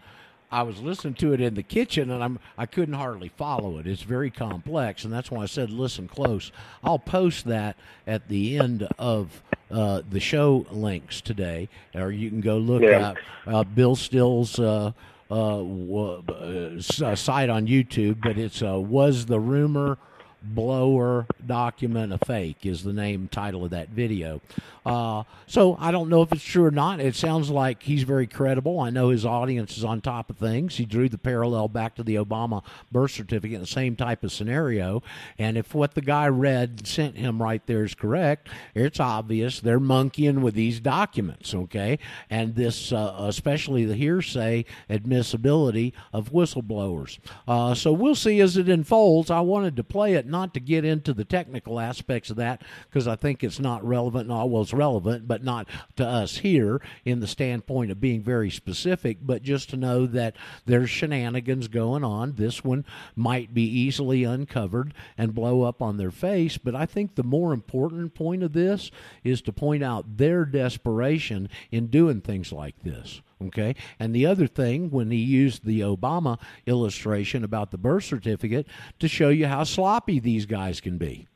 I 0.52 0.64
was 0.64 0.82
listening 0.82 1.14
to 1.16 1.34
it 1.34 1.42
in 1.42 1.54
the 1.54 1.64
kitchen 1.64 2.10
and 2.10 2.24
I'm 2.24 2.40
I 2.58 2.66
couldn't 2.66 2.96
hardly 2.96 3.30
follow 3.30 3.78
it. 3.78 3.88
It's 3.88 4.02
very 4.02 4.32
complex, 4.32 5.04
and 5.04 5.14
that's 5.14 5.30
why 5.30 5.44
I 5.44 5.46
said 5.46 5.70
listen 5.70 6.08
close. 6.08 6.52
I'll 6.84 7.00
post 7.00 7.46
that 7.46 7.78
at 8.08 8.28
the 8.28 8.58
end 8.58 8.88
of 8.98 9.44
uh, 9.70 10.02
the 10.10 10.20
show 10.20 10.66
links 10.72 11.22
today, 11.22 11.70
or 11.94 12.12
you 12.12 12.30
can 12.30 12.42
go 12.42 12.58
look 12.58 12.82
yeah. 12.82 13.12
at 13.12 13.18
uh, 13.54 13.64
Bill 13.64 13.96
Still's. 13.96 14.60
Uh, 14.60 14.92
uh, 15.32 15.62
uh 15.62 16.80
site 17.16 17.50
on 17.50 17.68
YouTube, 17.68 18.20
but 18.20 18.36
it's 18.36 18.64
uh, 18.64 18.80
was 18.80 19.28
the 19.28 19.40
rumor 19.40 20.00
blower 20.42 21.26
document 21.46 22.14
a 22.14 22.18
fake 22.18 22.66
is 22.66 22.84
the 22.84 22.94
name 22.94 23.28
title 23.28 23.66
of 23.66 23.72
that 23.72 23.90
video. 23.90 24.42
Uh, 24.86 25.24
so 25.46 25.78
i 25.80 25.92
don't 25.92 26.10
know 26.10 26.22
if 26.22 26.32
it's 26.32 26.44
true 26.44 26.66
or 26.66 26.72
not. 26.72 27.00
It 27.00 27.16
sounds 27.16 27.50
like 27.50 27.84
he's 27.84 28.04
very 28.04 28.28
credible. 28.28 28.80
I 28.80 28.90
know 28.90 29.10
his 29.10 29.26
audience 29.26 29.78
is 29.78 29.84
on 29.84 30.02
top 30.02 30.30
of 30.30 30.38
things. 30.38 30.78
He 30.78 30.86
drew 30.86 31.10
the 31.10 31.18
parallel 31.18 31.68
back 31.68 31.96
to 31.96 32.04
the 32.04 32.16
obama 32.16 32.64
birth 32.92 33.12
certificate 33.12 33.60
the 33.60 33.68
same 33.68 33.96
type 33.96 34.24
of 34.24 34.32
scenario. 34.32 35.04
And 35.38 35.58
if 35.58 35.76
what 35.76 35.96
the 35.96 36.02
guy 36.02 36.28
read 36.28 36.88
sent 36.88 37.18
him 37.18 37.42
right 37.42 37.66
there 37.66 37.84
is 37.84 37.94
correct 37.94 38.50
it's 38.74 39.00
obvious 39.00 39.60
they're 39.60 39.80
monkeying 39.80 40.42
with 40.42 40.54
these 40.54 40.80
documents 40.80 41.54
okay? 41.54 42.00
And 42.30 42.56
this 42.56 42.92
uh, 42.92 43.16
especially 43.20 43.86
the 43.86 43.96
hearsay 43.96 44.66
admissibility 44.90 45.94
of 46.14 46.32
whistleblowers. 46.32 47.20
Uh, 47.48 47.74
so 47.76 47.92
we'll 47.92 48.16
see 48.16 48.40
as 48.40 48.58
it 48.58 48.70
unfolds. 48.70 49.30
I 49.30 49.42
wanted 49.42 49.76
to 49.76 49.84
play 49.84 50.14
it 50.14 50.26
not 50.30 50.54
to 50.54 50.60
get 50.60 50.86
into 50.86 51.14
the 51.14 51.26
technical 51.26 51.80
aspects 51.80 52.30
of 52.30 52.38
that 52.38 52.64
because 52.90 53.08
I 53.08 53.16
think 53.16 53.44
it's 53.44 53.60
not 53.60 53.84
relevant. 53.86 54.30
Well, 54.30 54.62
it's 54.62 54.74
relevant, 54.74 55.28
but 55.28 55.44
not 55.44 55.68
to 55.98 56.06
us 56.06 56.38
here 56.38 56.82
in 57.06 57.20
the 57.20 57.28
standpoint 57.28 57.92
of 57.92 58.00
being 58.00 58.22
very 58.22 58.50
specific, 58.50 59.18
but 59.22 59.44
just 59.44 59.70
to 59.72 59.78
know 59.78 60.06
that 60.08 60.36
there's 60.66 60.90
shenanigans 60.90 61.68
going 61.68 62.04
on. 62.04 62.34
This 62.34 62.64
one 62.64 62.86
might 63.16 63.54
be 63.54 63.64
easily 63.64 64.24
uncovered 64.24 64.94
and 65.18 65.36
blow 65.36 65.64
up 65.64 65.82
on 65.82 65.98
their 65.98 66.12
face. 66.12 66.58
But 66.58 66.76
I 66.76 66.86
think 66.86 67.16
the 67.16 67.24
more 67.24 67.54
important 67.54 68.14
point 68.14 68.44
of 68.44 68.54
this 68.54 68.92
is 69.24 69.42
to 69.44 69.54
point 69.54 69.84
out 69.84 70.18
their 70.18 70.46
desperation 70.46 71.50
in 71.72 71.88
doing 71.88 72.22
things 72.22 72.52
like 72.52 72.82
this. 72.84 73.22
Okay. 73.42 73.76
And 74.00 74.14
the 74.14 74.26
other 74.26 74.48
thing, 74.48 74.92
when 74.92 75.12
he 75.12 75.18
used 75.18 75.66
the 75.66 75.80
Obama 75.82 76.40
illustration 76.66 77.44
about 77.44 77.72
the 77.72 77.78
birth 77.78 78.04
certificate 78.04 78.68
to 79.00 79.08
show 79.08 79.30
you 79.30 79.48
how 79.48 79.64
sloppy 79.64 80.20
these 80.20 80.46
guys 80.46 80.82
can 80.82 80.98
be. 80.98 81.28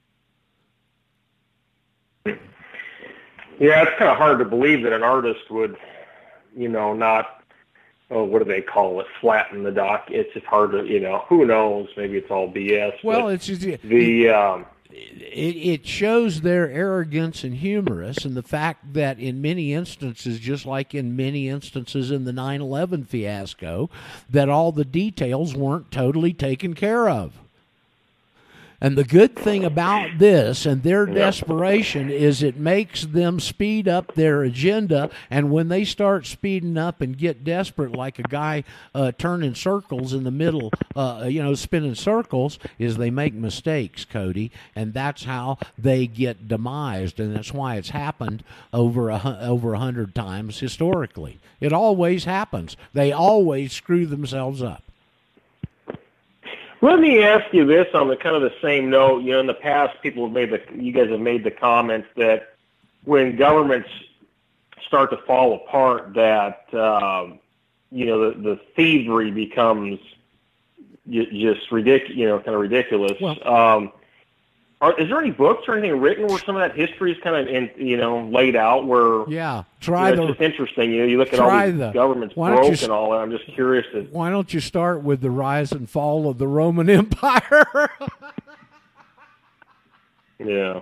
Yeah, 2.25 3.83
it's 3.83 3.97
kind 3.97 4.11
of 4.11 4.17
hard 4.17 4.39
to 4.39 4.45
believe 4.45 4.83
that 4.83 4.91
an 4.91 5.03
artist 5.03 5.49
would, 5.49 5.77
you 6.55 6.67
know, 6.67 6.93
not, 6.93 7.43
oh, 8.11 8.23
what 8.23 8.39
do 8.39 8.45
they 8.45 8.61
call 8.61 8.99
it, 8.99 9.07
flatten 9.21 9.63
the 9.63 9.71
doc. 9.71 10.07
It's 10.09 10.33
just 10.33 10.45
hard 10.45 10.71
to, 10.71 10.85
you 10.85 10.99
know, 10.99 11.23
who 11.29 11.45
knows? 11.45 11.87
Maybe 11.95 12.17
it's 12.17 12.29
all 12.29 12.51
BS. 12.51 13.01
Well, 13.03 13.29
it's 13.29 13.45
just 13.45 13.61
the. 13.61 14.29
Um, 14.29 14.65
it, 14.93 15.55
it 15.55 15.87
shows 15.87 16.41
their 16.41 16.69
arrogance 16.69 17.43
and 17.43 17.55
humorous, 17.55 18.25
and 18.25 18.35
the 18.35 18.43
fact 18.43 18.93
that 18.93 19.19
in 19.19 19.41
many 19.41 19.73
instances, 19.73 20.39
just 20.39 20.65
like 20.65 20.93
in 20.93 21.15
many 21.15 21.49
instances 21.49 22.11
in 22.11 22.25
the 22.25 22.33
9 22.33 22.61
11 22.61 23.05
fiasco, 23.05 23.89
that 24.29 24.49
all 24.49 24.71
the 24.71 24.85
details 24.85 25.55
weren't 25.55 25.91
totally 25.91 26.33
taken 26.33 26.73
care 26.73 27.09
of. 27.09 27.42
And 28.83 28.97
the 28.97 29.05
good 29.05 29.37
thing 29.37 29.63
about 29.63 30.17
this 30.19 30.65
and 30.65 30.83
their 30.83 31.05
desperation 31.05 32.09
is 32.09 32.43
it 32.43 32.57
makes 32.57 33.05
them 33.05 33.39
speed 33.39 33.87
up 33.87 34.13
their 34.13 34.43
agenda. 34.43 35.09
And 35.29 35.51
when 35.51 35.69
they 35.69 35.85
start 35.85 36.25
speeding 36.25 36.77
up 36.77 36.99
and 36.99 37.17
get 37.17 37.45
desperate, 37.45 37.93
like 37.93 38.19
a 38.19 38.23
guy 38.23 38.65
uh, 38.93 39.13
turning 39.17 39.55
circles 39.55 40.11
in 40.11 40.25
the 40.25 40.31
middle, 40.31 40.69
uh, 40.97 41.27
you 41.29 41.41
know, 41.41 41.55
spinning 41.55 41.95
circles, 41.95 42.59
is 42.77 42.97
they 42.97 43.09
make 43.09 43.33
mistakes, 43.33 44.03
Cody. 44.03 44.51
And 44.75 44.93
that's 44.93 45.23
how 45.23 45.59
they 45.77 46.05
get 46.05 46.49
demised. 46.49 47.21
And 47.21 47.33
that's 47.33 47.53
why 47.53 47.77
it's 47.77 47.91
happened 47.91 48.43
over 48.73 49.09
a, 49.09 49.39
over 49.39 49.75
a 49.75 49.79
hundred 49.79 50.13
times 50.13 50.59
historically. 50.59 51.39
It 51.61 51.71
always 51.71 52.25
happens. 52.25 52.75
They 52.91 53.13
always 53.13 53.71
screw 53.71 54.05
themselves 54.05 54.61
up. 54.61 54.83
Let 56.83 56.99
me 56.99 57.23
ask 57.23 57.45
you 57.53 57.65
this 57.65 57.87
on 57.93 58.09
the 58.09 58.17
kind 58.17 58.35
of 58.35 58.41
the 58.41 58.53
same 58.61 58.89
note. 58.89 59.23
You 59.23 59.31
know, 59.31 59.39
in 59.39 59.47
the 59.47 59.53
past, 59.53 60.01
people 60.01 60.25
have 60.25 60.33
made 60.33 60.49
the 60.49 60.61
you 60.75 60.91
guys 60.91 61.09
have 61.11 61.19
made 61.21 61.45
the 61.45 61.49
comments 61.49 62.09
that 62.17 62.55
when 63.05 63.37
governments 63.37 63.87
start 64.85 65.09
to 65.11 65.17
fall 65.25 65.55
apart, 65.55 66.13
that 66.15 66.73
um, 66.73 67.39
you 67.89 68.05
know 68.05 68.31
the, 68.31 68.37
the 68.37 68.59
thievery 68.75 69.31
becomes 69.31 69.97
just 71.09 71.71
ridiculous. 71.71 72.17
You 72.17 72.27
know, 72.27 72.39
kind 72.39 72.53
of 72.53 72.59
ridiculous. 72.59 73.13
Well, 73.21 73.47
um, 73.47 73.93
are, 74.83 74.99
is 74.99 75.07
there 75.07 75.17
any 75.17 75.31
books 75.31 75.63
or 75.69 75.77
anything 75.77 76.01
written 76.01 76.27
where 76.27 76.39
some 76.39 76.57
of 76.57 76.61
that 76.61 76.77
history 76.77 77.13
is 77.13 77.17
kind 77.23 77.37
of 77.37 77.47
in, 77.47 77.71
you 77.77 77.95
know 77.95 78.25
laid 78.25 78.53
out? 78.57 78.85
Where 78.85 79.23
yeah, 79.29 79.63
try 79.79 80.09
you 80.09 80.17
know, 80.17 80.23
it's 80.23 80.31
just 80.31 80.41
interesting. 80.41 80.91
You 80.91 80.99
know, 80.99 81.05
you 81.05 81.17
look 81.17 81.31
at 81.31 81.39
all 81.39 81.65
these 81.65 81.77
the, 81.77 81.91
governments 81.91 82.35
broke 82.35 82.65
you, 82.65 82.83
and 82.83 82.91
all 82.91 83.11
that. 83.11 83.19
I'm 83.19 83.31
just 83.31 83.45
curious. 83.45 83.85
To, 83.93 84.01
why 84.11 84.29
don't 84.29 84.53
you 84.53 84.59
start 84.59 85.01
with 85.01 85.21
the 85.21 85.31
rise 85.31 85.71
and 85.71 85.89
fall 85.89 86.29
of 86.29 86.37
the 86.37 86.49
Roman 86.49 86.89
Empire? 86.89 87.65
yeah. 90.39 90.81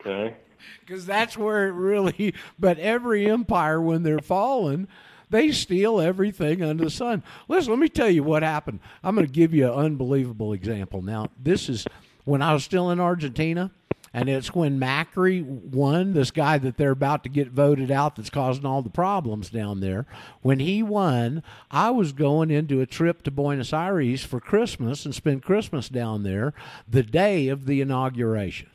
Okay. 0.00 0.36
Because 0.80 1.04
that's 1.04 1.36
where 1.36 1.66
it 1.66 1.72
really. 1.72 2.32
But 2.60 2.78
every 2.78 3.28
empire, 3.28 3.80
when 3.80 4.04
they're 4.04 4.20
fallen, 4.20 4.86
they 5.30 5.50
steal 5.50 6.00
everything 6.00 6.62
under 6.62 6.84
the 6.84 6.90
sun. 6.90 7.24
Listen, 7.48 7.72
let 7.72 7.80
me 7.80 7.88
tell 7.88 8.08
you 8.08 8.22
what 8.22 8.44
happened. 8.44 8.78
I'm 9.02 9.16
going 9.16 9.26
to 9.26 9.32
give 9.32 9.52
you 9.52 9.66
an 9.66 9.72
unbelievable 9.72 10.52
example. 10.52 11.02
Now, 11.02 11.30
this 11.42 11.68
is 11.68 11.88
when 12.26 12.42
I 12.42 12.52
was 12.52 12.64
still 12.64 12.90
in 12.90 13.00
Argentina. 13.00 13.70
And 14.12 14.30
it's 14.30 14.54
when 14.54 14.80
Macri 14.80 15.42
won, 15.42 16.14
this 16.14 16.30
guy 16.30 16.56
that 16.56 16.78
they're 16.78 16.90
about 16.90 17.22
to 17.24 17.28
get 17.28 17.48
voted 17.48 17.90
out 17.90 18.16
that's 18.16 18.30
causing 18.30 18.64
all 18.64 18.80
the 18.80 18.88
problems 18.88 19.50
down 19.50 19.80
there. 19.80 20.06
When 20.40 20.58
he 20.58 20.82
won, 20.82 21.42
I 21.70 21.90
was 21.90 22.12
going 22.12 22.50
into 22.50 22.80
a 22.80 22.86
trip 22.86 23.22
to 23.24 23.30
Buenos 23.30 23.74
Aires 23.74 24.24
for 24.24 24.40
Christmas 24.40 25.04
and 25.04 25.14
spend 25.14 25.42
Christmas 25.42 25.90
down 25.90 26.22
there 26.22 26.54
the 26.88 27.02
day 27.02 27.48
of 27.48 27.66
the 27.66 27.82
inauguration. 27.82 28.70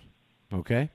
Okay? 0.54 0.92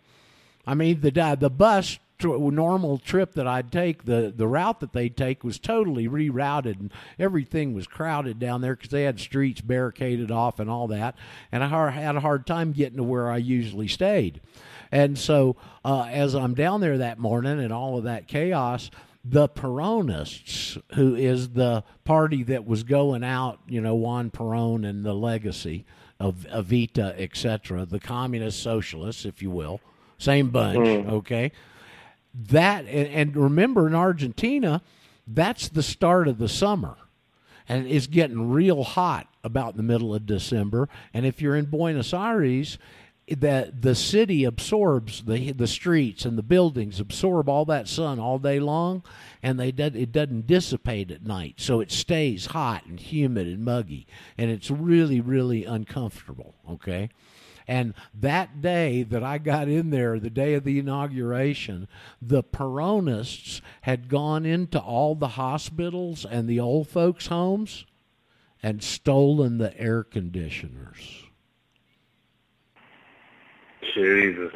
I 0.64 0.74
mean, 0.74 1.00
the, 1.00 1.36
the 1.38 1.50
bus 1.50 1.98
normal 2.22 2.98
trip 2.98 3.32
that 3.34 3.46
I'd 3.46 3.70
take, 3.70 4.04
the 4.04 4.32
the 4.34 4.46
route 4.46 4.80
that 4.80 4.92
they'd 4.92 5.16
take 5.16 5.44
was 5.44 5.58
totally 5.58 6.08
rerouted, 6.08 6.80
and 6.80 6.92
everything 7.18 7.74
was 7.74 7.86
crowded 7.86 8.38
down 8.38 8.60
there 8.60 8.74
because 8.74 8.90
they 8.90 9.02
had 9.02 9.20
streets 9.20 9.60
barricaded 9.60 10.30
off 10.30 10.58
and 10.58 10.70
all 10.70 10.88
that. 10.88 11.16
And 11.52 11.62
I 11.62 11.90
had 11.90 12.16
a 12.16 12.20
hard 12.20 12.46
time 12.46 12.72
getting 12.72 12.96
to 12.96 13.02
where 13.02 13.30
I 13.30 13.38
usually 13.38 13.88
stayed. 13.88 14.40
And 14.92 15.18
so, 15.18 15.56
uh, 15.84 16.04
as 16.04 16.34
I'm 16.34 16.54
down 16.54 16.80
there 16.80 16.98
that 16.98 17.18
morning 17.18 17.58
and 17.58 17.72
all 17.72 17.98
of 17.98 18.04
that 18.04 18.28
chaos, 18.28 18.90
the 19.24 19.48
Peronists, 19.48 20.80
who 20.94 21.16
is 21.16 21.50
the 21.50 21.82
party 22.04 22.44
that 22.44 22.64
was 22.64 22.84
going 22.84 23.24
out, 23.24 23.58
you 23.66 23.80
know, 23.80 23.96
Juan 23.96 24.30
Perón 24.30 24.88
and 24.88 25.04
the 25.04 25.14
legacy 25.14 25.84
of 26.20 26.46
Evita, 26.52 27.18
etc., 27.20 27.84
the 27.84 27.98
communist 27.98 28.62
socialists, 28.62 29.24
if 29.24 29.42
you 29.42 29.50
will, 29.50 29.80
same 30.18 30.50
bunch, 30.50 30.78
mm. 30.78 31.10
okay 31.10 31.50
that 32.48 32.86
and, 32.86 33.08
and 33.08 33.36
remember 33.36 33.86
in 33.86 33.94
Argentina, 33.94 34.82
that's 35.26 35.68
the 35.68 35.82
start 35.82 36.28
of 36.28 36.38
the 36.38 36.48
summer 36.48 36.96
and 37.68 37.86
it's 37.86 38.06
getting 38.06 38.50
real 38.50 38.84
hot 38.84 39.26
about 39.42 39.76
the 39.76 39.82
middle 39.82 40.14
of 40.14 40.26
December. 40.26 40.88
And 41.12 41.26
if 41.26 41.40
you're 41.40 41.56
in 41.56 41.66
Buenos 41.66 42.14
Aires, 42.14 42.78
that 43.28 43.82
the 43.82 43.96
city 43.96 44.44
absorbs 44.44 45.24
the 45.24 45.50
the 45.50 45.66
streets 45.66 46.24
and 46.24 46.38
the 46.38 46.44
buildings 46.44 47.00
absorb 47.00 47.48
all 47.48 47.64
that 47.64 47.88
sun 47.88 48.20
all 48.20 48.38
day 48.38 48.60
long, 48.60 49.02
and 49.42 49.58
they 49.58 49.70
it 49.70 50.12
doesn't 50.12 50.46
dissipate 50.46 51.10
at 51.10 51.26
night, 51.26 51.54
so 51.56 51.80
it 51.80 51.90
stays 51.90 52.46
hot 52.46 52.86
and 52.86 53.00
humid 53.00 53.48
and 53.48 53.64
muggy, 53.64 54.06
and 54.38 54.52
it's 54.52 54.70
really 54.70 55.20
really 55.20 55.64
uncomfortable. 55.64 56.54
Okay, 56.70 57.10
and 57.68 57.94
that 58.14 58.60
day 58.60 59.02
that 59.02 59.22
I 59.22 59.38
got 59.38 59.68
in 59.68 59.90
there, 59.90 60.20
the 60.20 60.30
day 60.30 60.54
of 60.54 60.64
the 60.64 60.78
inauguration, 60.78 61.88
the 62.22 62.42
Peronists 62.42 63.60
had 63.82 64.08
gone 64.08 64.46
into 64.46 64.78
all 64.78 65.14
the 65.14 65.28
hospitals 65.28 66.24
and 66.24 66.48
the 66.48 66.60
old 66.60 66.88
folks' 66.88 67.26
homes 67.26 67.84
and 68.62 68.82
stolen 68.82 69.58
the 69.58 69.78
air 69.78 70.04
conditioners. 70.04 71.24
Jesus. 73.94 74.52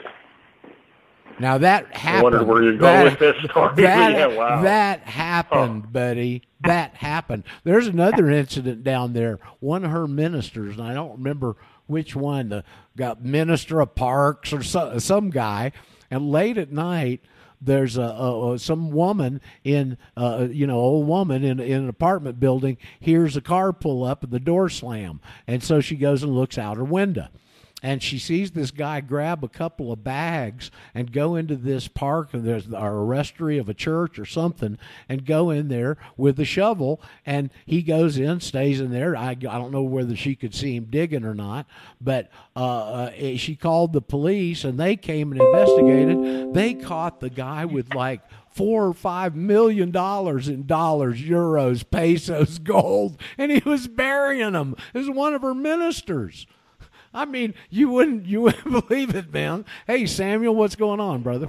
Now 1.39 1.59
that 1.59 1.95
happened. 1.95 2.19
I 2.19 2.23
wondered 2.23 2.47
where 2.47 2.63
you're 2.63 2.77
going 2.77 3.05
that, 3.05 3.05
with 3.05 3.19
this 3.19 3.45
story. 3.51 3.75
That, 3.77 4.13
yeah, 4.19 4.27
wow. 4.27 4.63
that 4.63 5.01
happened, 5.01 5.85
huh. 5.85 5.91
buddy. 5.91 6.43
That 6.61 6.95
happened. 6.95 7.45
There's 7.65 7.87
another 7.87 8.29
incident 8.29 8.85
down 8.85 9.15
there. 9.15 9.39
One 9.61 9.85
of 9.85 9.91
her 9.91 10.07
ministers, 10.07 10.77
and 10.77 10.87
I 10.87 10.93
don't 10.93 11.13
remember 11.13 11.57
which 11.91 12.15
one, 12.17 12.49
the 12.49 12.65
got 12.97 13.23
minister 13.23 13.81
of 13.81 13.95
parks 13.95 14.53
or 14.53 14.63
so, 14.63 14.99
some 14.99 15.31
guy, 15.31 15.73
and 16.11 16.31
late 16.31 16.57
at 16.57 16.73
night 16.73 17.21
there's 17.61 17.99
a, 17.99 18.03
a, 18.03 18.53
a, 18.53 18.59
some 18.59 18.91
woman 18.91 19.41
in 19.65 19.99
uh, 20.17 20.49
you 20.51 20.67
know 20.67 20.79
old 20.79 21.07
woman 21.07 21.45
in, 21.45 21.61
in 21.61 21.83
an 21.83 21.89
apartment 21.89 22.41
building 22.41 22.79
hears 22.99 23.37
a 23.37 23.41
car 23.41 23.73
pull 23.73 24.03
up 24.05 24.23
and 24.23 24.33
the 24.33 24.41
door 24.41 24.69
slam. 24.69 25.21
And 25.47 25.63
so 25.63 25.81
she 25.81 25.97
goes 25.97 26.23
and 26.23 26.35
looks 26.35 26.57
out 26.57 26.79
her 26.79 26.85
window 26.85 27.29
and 27.83 28.03
she 28.03 28.19
sees 28.19 28.51
this 28.51 28.71
guy 28.71 29.01
grab 29.01 29.43
a 29.45 29.49
couple 29.49 29.93
of 29.93 30.05
bags 30.05 30.71
and 30.95 31.13
go 31.13 31.37
into 31.37 31.57
this 31.57 31.89
park 31.89 32.35
and 32.35 32.45
there's 32.45 32.67
a 32.73 32.91
rectory 32.91 33.59
of 33.59 33.69
a 33.69 33.75
church 33.75 34.19
or 34.19 34.27
something 34.27 34.79
and 35.09 35.25
go 35.25 35.51
in 35.51 35.69
there 35.69 35.97
with 36.17 36.39
a 36.41 36.45
shovel. 36.45 37.01
And 37.25 37.51
he 37.67 37.83
goes 37.83 38.19
in 38.19 38.41
stays 38.41 38.81
in 38.81 38.91
there. 38.91 39.17
I, 39.17 39.31
I 39.31 39.35
don't 39.35 39.73
know 39.73 39.83
whether 39.83 40.17
she 40.17 40.35
could 40.35 40.55
see 40.55 40.77
him 40.77 40.87
digging 40.91 41.25
or 41.25 41.35
not 41.35 41.67
but 42.01 42.31
uh, 42.57 43.11
uh, 43.11 43.37
she 43.37 43.57
called 43.57 43.93
the 43.93 44.01
police 44.01 44.65
and 44.65 44.79
they 44.79 44.97
came 44.97 45.33
and 45.33 45.41
investigated. 45.41 46.55
They 46.55 46.75
caught 46.75 47.21
the 47.21 47.31
guy 47.31 47.65
with 47.65 47.95
like 47.95 48.23
four 48.51 48.87
or 48.87 48.95
five 48.95 49.35
million 49.35 49.91
dollars 49.91 50.49
in 50.49 50.67
dollars, 50.67 51.21
euros, 51.21 51.89
pesos, 51.89 52.59
gold, 52.59 53.21
and 53.39 53.51
he 53.51 53.63
was 53.65 53.89
burying 53.89 54.53
them 54.53 54.77
as 54.95 55.09
one 55.11 55.35
of 55.35 55.43
her 55.43 55.55
ministers. 55.55 56.47
I 57.13 57.25
mean, 57.25 57.55
you 57.71 57.89
wouldn't 57.89 58.27
you 58.27 58.41
wouldn't 58.43 58.89
believe 58.89 59.15
it, 59.15 59.33
man. 59.33 59.65
Hey, 59.87 60.07
Samuel, 60.07 60.55
what's 60.55 60.77
going 60.77 61.01
on, 61.01 61.23
brother? 61.23 61.49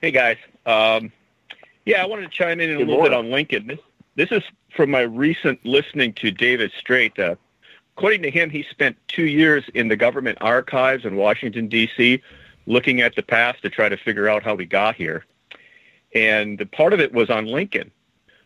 Hey, 0.00 0.10
guys. 0.10 0.38
Um, 0.64 1.12
yeah, 1.84 2.02
I 2.02 2.06
wanted 2.06 2.22
to 2.22 2.36
chime 2.36 2.60
in 2.60 2.70
a 2.70 2.78
little 2.78 3.02
bit 3.02 3.12
on 3.12 3.30
Lincoln. 3.30 3.66
This 3.66 3.78
this 4.16 4.30
is 4.32 4.42
from 4.74 4.90
my 4.90 5.00
recent 5.00 5.64
listening 5.64 6.12
to 6.14 6.30
David 6.30 6.72
Straight. 6.78 7.18
Uh, 7.18 7.36
according 7.96 8.22
to 8.22 8.30
him, 8.30 8.50
he 8.50 8.64
spent 8.70 8.96
two 9.08 9.24
years 9.24 9.64
in 9.74 9.88
the 9.88 9.96
government 9.96 10.38
archives 10.40 11.04
in 11.04 11.16
Washington 11.16 11.68
D.C. 11.68 12.22
looking 12.66 13.00
at 13.00 13.14
the 13.14 13.22
past 13.22 13.62
to 13.62 13.70
try 13.70 13.88
to 13.88 13.96
figure 13.96 14.28
out 14.28 14.42
how 14.42 14.54
we 14.54 14.66
got 14.66 14.94
here, 14.94 15.24
and 16.14 16.70
part 16.72 16.92
of 16.92 17.00
it 17.00 17.12
was 17.12 17.30
on 17.30 17.46
Lincoln. 17.46 17.90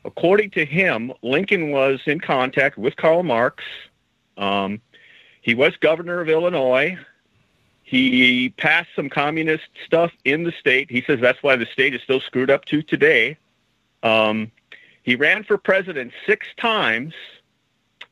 According 0.04 0.50
to 0.50 0.66
him, 0.66 1.12
Lincoln 1.22 1.70
was 1.70 2.00
in 2.06 2.20
contact 2.20 2.76
with 2.76 2.96
Karl 2.96 3.22
Marx. 3.22 3.64
Um, 4.36 4.80
he 5.44 5.54
was 5.54 5.76
governor 5.76 6.22
of 6.22 6.30
Illinois. 6.30 6.98
He 7.82 8.48
passed 8.56 8.88
some 8.96 9.10
communist 9.10 9.68
stuff 9.84 10.10
in 10.24 10.42
the 10.42 10.52
state. 10.52 10.90
He 10.90 11.02
says 11.02 11.20
that's 11.20 11.42
why 11.42 11.54
the 11.54 11.66
state 11.66 11.94
is 11.94 12.00
still 12.00 12.20
screwed 12.20 12.50
up 12.50 12.64
to 12.64 12.80
today. 12.80 13.36
Um, 14.02 14.50
he 15.02 15.16
ran 15.16 15.44
for 15.44 15.58
president 15.58 16.12
six 16.26 16.46
times, 16.56 17.12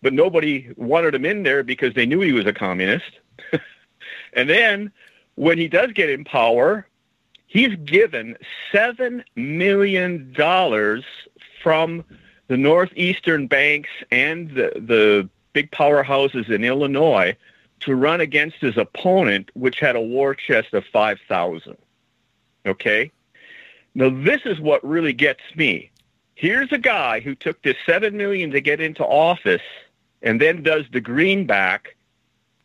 but 0.03 0.13
nobody 0.13 0.75
wanted 0.77 1.15
him 1.15 1.25
in 1.25 1.43
there 1.43 1.63
because 1.63 1.95
they 1.95 2.05
knew 2.05 2.21
he 2.21 2.33
was 2.33 2.45
a 2.45 2.53
communist. 2.53 3.19
and 4.35 4.51
then 4.51 4.93
when 5.37 5.57
he 5.57 5.69
does 5.69 5.91
get 5.93 6.11
in 6.11 6.25
power, 6.25 6.87
he's 7.47 7.75
given 7.77 8.37
$7 8.75 9.25
million 9.37 10.35
from 11.63 12.05
the 12.49 12.57
northeastern 12.59 13.47
banks 13.47 13.89
and 14.11 14.51
the, 14.51 14.71
the 14.77 15.31
big 15.53 15.71
powerhouses 15.71 16.51
in 16.51 16.65
Illinois 16.65 17.37
to 17.81 17.95
run 17.95 18.21
against 18.21 18.57
his 18.61 18.77
opponent, 18.77 19.51
which 19.55 19.81
had 19.81 19.97
a 19.97 20.01
war 20.01 20.35
chest 20.35 20.73
of 20.73 20.85
5,000. 20.93 21.77
Okay? 22.67 23.11
Now, 23.95 24.11
this 24.11 24.43
is 24.45 24.61
what 24.61 24.85
really 24.87 25.13
gets 25.13 25.43
me. 25.57 25.91
Here's 26.35 26.73
a 26.73 26.79
guy 26.79 27.21
who 27.21 27.35
took 27.35 27.63
this 27.63 27.77
7 27.85 28.17
million 28.17 28.51
to 28.53 28.61
get 28.61 28.81
into 28.81 29.05
office 29.05 29.63
and 30.23 30.41
then 30.41 30.63
does 30.63 30.85
the 30.93 31.01
greenback 31.01 31.97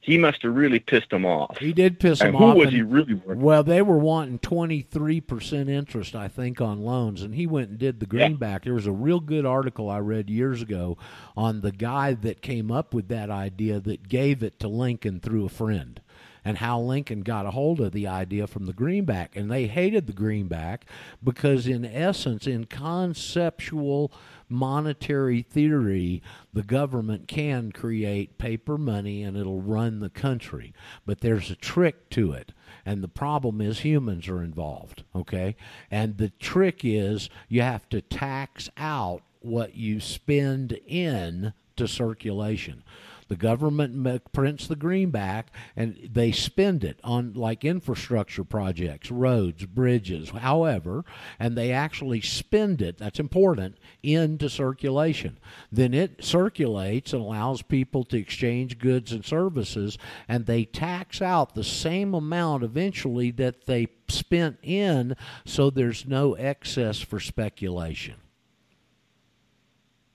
he 0.08 0.18
must 0.18 0.42
have 0.44 0.56
really 0.56 0.80
pissed 0.80 1.10
them 1.10 1.26
off. 1.26 1.58
He 1.58 1.74
did 1.74 2.00
piss 2.00 2.22
and 2.22 2.30
them 2.30 2.42
who 2.42 2.46
off. 2.46 2.54
Who 2.54 2.60
was 2.60 2.68
and, 2.68 2.76
he 2.78 2.82
really 2.82 3.14
working? 3.16 3.42
Well, 3.42 3.62
they 3.62 3.82
were 3.82 3.98
wanting 3.98 4.40
twenty 4.40 4.82
three 4.82 5.20
percent 5.20 5.68
interest, 5.70 6.16
I 6.16 6.30
think, 6.30 6.62
on 6.62 6.82
loans, 6.82 7.22
and 7.22 7.36
he 7.36 7.46
went 7.46 7.72
and 7.72 7.78
did 7.78 8.00
the 8.00 8.06
greenback. 8.06 8.62
Yeah. 8.62 8.70
There 8.70 8.76
was 8.76 8.88
a 8.88 8.92
real 8.94 9.20
good 9.20 9.46
article 9.46 9.90
I 9.90 10.00
read 10.00 10.30
years 10.30 10.62
ago 10.62 10.98
on 11.36 11.60
the 11.60 11.74
guy 11.74 12.14
that 12.14 12.42
came 12.42 12.72
up 12.72 12.94
with 12.94 13.10
that 13.10 13.30
idea 13.30 13.82
that 13.82 14.08
gave 14.08 14.44
it 14.44 14.60
to 14.62 14.70
Lincoln 14.70 15.20
through 15.20 15.46
a 15.46 15.50
friend 15.50 16.00
and 16.46 16.60
how 16.60 16.80
Lincoln 16.80 17.24
got 17.24 17.46
a 17.46 17.52
hold 17.52 17.82
of 17.82 17.92
the 17.92 18.08
idea 18.08 18.48
from 18.48 18.66
the 18.68 18.72
greenback. 18.74 19.36
And 19.36 19.52
they 19.52 19.68
hated 19.68 20.08
the 20.08 20.14
greenback 20.14 20.86
because, 21.22 21.68
in 21.68 21.84
essence, 21.84 22.48
in 22.48 22.64
conceptual 22.64 24.14
monetary 24.50 25.42
theory, 25.42 26.22
the 26.54 26.64
government 26.64 27.28
can 27.28 27.72
create 27.72 28.38
paper 28.38 28.78
money 28.78 29.24
and 29.24 29.36
it'll 29.38 29.62
run 29.62 30.00
the 30.00 30.10
country. 30.10 30.74
But 31.06 31.22
there's 31.22 31.52
a 31.52 31.56
trick 31.56 32.10
to 32.12 32.32
it. 32.32 32.54
And 32.86 33.04
the 33.04 33.08
problem 33.08 33.62
is 33.62 33.80
humans 33.80 34.28
are 34.28 34.42
involved, 34.42 35.04
okay? 35.16 35.56
And 35.92 36.18
the 36.18 36.30
trick 36.30 36.82
is 36.84 37.30
you 37.50 37.62
have 37.62 37.88
to 37.90 38.02
tax 38.02 38.70
out 38.78 39.24
what 39.42 39.76
you 39.76 40.00
spend 40.00 40.80
in 40.86 41.54
to 41.76 41.88
circulation. 41.88 42.84
The 43.28 43.36
government 43.36 44.32
prints 44.32 44.68
the 44.68 44.76
greenback 44.76 45.52
and 45.76 45.98
they 46.12 46.32
spend 46.32 46.84
it 46.84 47.00
on 47.04 47.34
like 47.34 47.66
infrastructure 47.66 48.44
projects, 48.44 49.12
roads, 49.12 49.66
bridges, 49.66 50.30
however, 50.30 51.04
and 51.40 51.58
they 51.58 51.72
actually 51.72 52.22
spend 52.22 52.82
it, 52.82 52.98
that's 52.98 53.20
important, 53.20 53.78
into 54.04 54.50
circulation. 54.50 55.38
Then 55.72 55.94
it 55.94 56.24
circulates 56.24 57.14
and 57.14 57.22
allows 57.22 57.62
people 57.62 58.04
to 58.06 58.18
exchange 58.18 58.80
goods 58.80 59.12
and 59.12 59.26
services, 59.26 59.98
and 60.28 60.46
they 60.46 60.66
tax 60.66 61.22
out 61.22 61.56
the 61.56 61.64
same 61.64 62.14
amount 62.14 62.64
eventually 62.64 63.32
that 63.32 63.66
they 63.66 63.88
spent 64.08 64.58
in 64.64 65.16
so 65.46 65.70
there's 65.70 66.06
no 66.06 66.34
excess 66.36 67.00
for 67.00 67.20
speculation. 67.20 68.16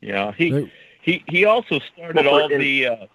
Yeah, 0.01 0.33
he 0.33 0.71
he 1.03 1.23
he 1.29 1.45
also 1.45 1.81
started 1.95 2.27
all 2.27 2.49
the 2.49 2.87
uh, 2.87 3.07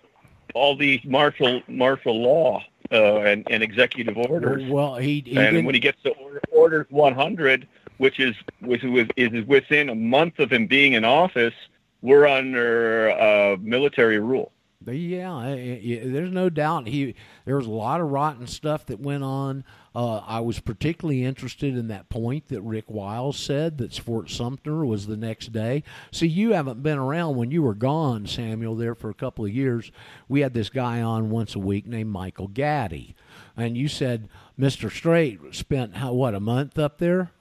all 0.54 0.76
the 0.76 1.02
martial 1.04 1.62
martial 1.68 2.22
law 2.22 2.64
uh, 2.92 3.22
and, 3.22 3.48
and 3.50 3.64
executive 3.64 4.18
orders. 4.18 4.64
Well, 4.70 4.96
he, 4.96 5.24
he 5.26 5.38
and 5.38 5.56
didn't... 5.56 5.66
when 5.66 5.76
he 5.76 5.82
gets 5.82 6.02
to 6.04 6.12
order, 6.12 6.42
order 6.52 6.88
100, 6.90 7.68
which 7.98 8.20
is 8.20 8.36
which 8.62 8.84
is 8.84 9.46
within 9.46 9.90
a 9.90 9.96
month 9.96 10.40
of 10.40 10.52
him 10.52 10.68
being 10.68 10.94
in 10.94 11.04
office, 11.04 11.54
we're 12.02 12.28
under 12.28 13.12
uh, 13.12 13.58
military 13.60 14.20
rule. 14.20 14.52
Yeah, 14.86 15.56
there's 15.56 16.32
no 16.32 16.50
doubt 16.50 16.88
he. 16.88 17.16
There 17.46 17.58
was 17.58 17.66
a 17.66 17.72
lot 17.72 18.00
of 18.00 18.10
rotten 18.10 18.48
stuff 18.48 18.86
that 18.86 19.00
went 19.00 19.24
on. 19.24 19.64
Uh, 19.98 20.22
I 20.28 20.42
was 20.42 20.60
particularly 20.60 21.26
interested 21.26 21.76
in 21.76 21.88
that 21.88 22.08
point 22.08 22.50
that 22.50 22.62
Rick 22.62 22.86
Wiles 22.88 23.36
said 23.36 23.80
that 23.80 23.96
Fort 23.96 24.30
Sumter 24.30 24.86
was 24.86 25.08
the 25.08 25.18
next 25.18 25.52
day. 25.52 25.82
See, 26.12 26.28
you 26.28 26.54
haven't 26.54 26.84
been 26.84 27.00
around 27.00 27.36
when 27.36 27.50
you 27.50 27.64
were 27.64 27.74
gone, 27.74 28.28
Samuel, 28.28 28.76
there 28.76 28.94
for 28.94 29.10
a 29.10 29.16
couple 29.16 29.44
of 29.44 29.52
years. 29.52 29.92
We 30.30 30.42
had 30.42 30.54
this 30.54 30.70
guy 30.70 31.02
on 31.02 31.32
once 31.32 31.56
a 31.56 31.60
week 31.60 31.88
named 31.88 32.12
Michael 32.12 32.48
Gaddy, 32.48 33.16
and 33.58 33.76
you 33.76 33.88
said 33.88 34.30
Mr. 34.60 34.92
Straight 34.92 35.40
spent 35.56 35.96
how 35.96 36.14
what 36.14 36.36
a 36.36 36.40
month 36.40 36.78
up 36.78 37.00
there. 37.00 37.32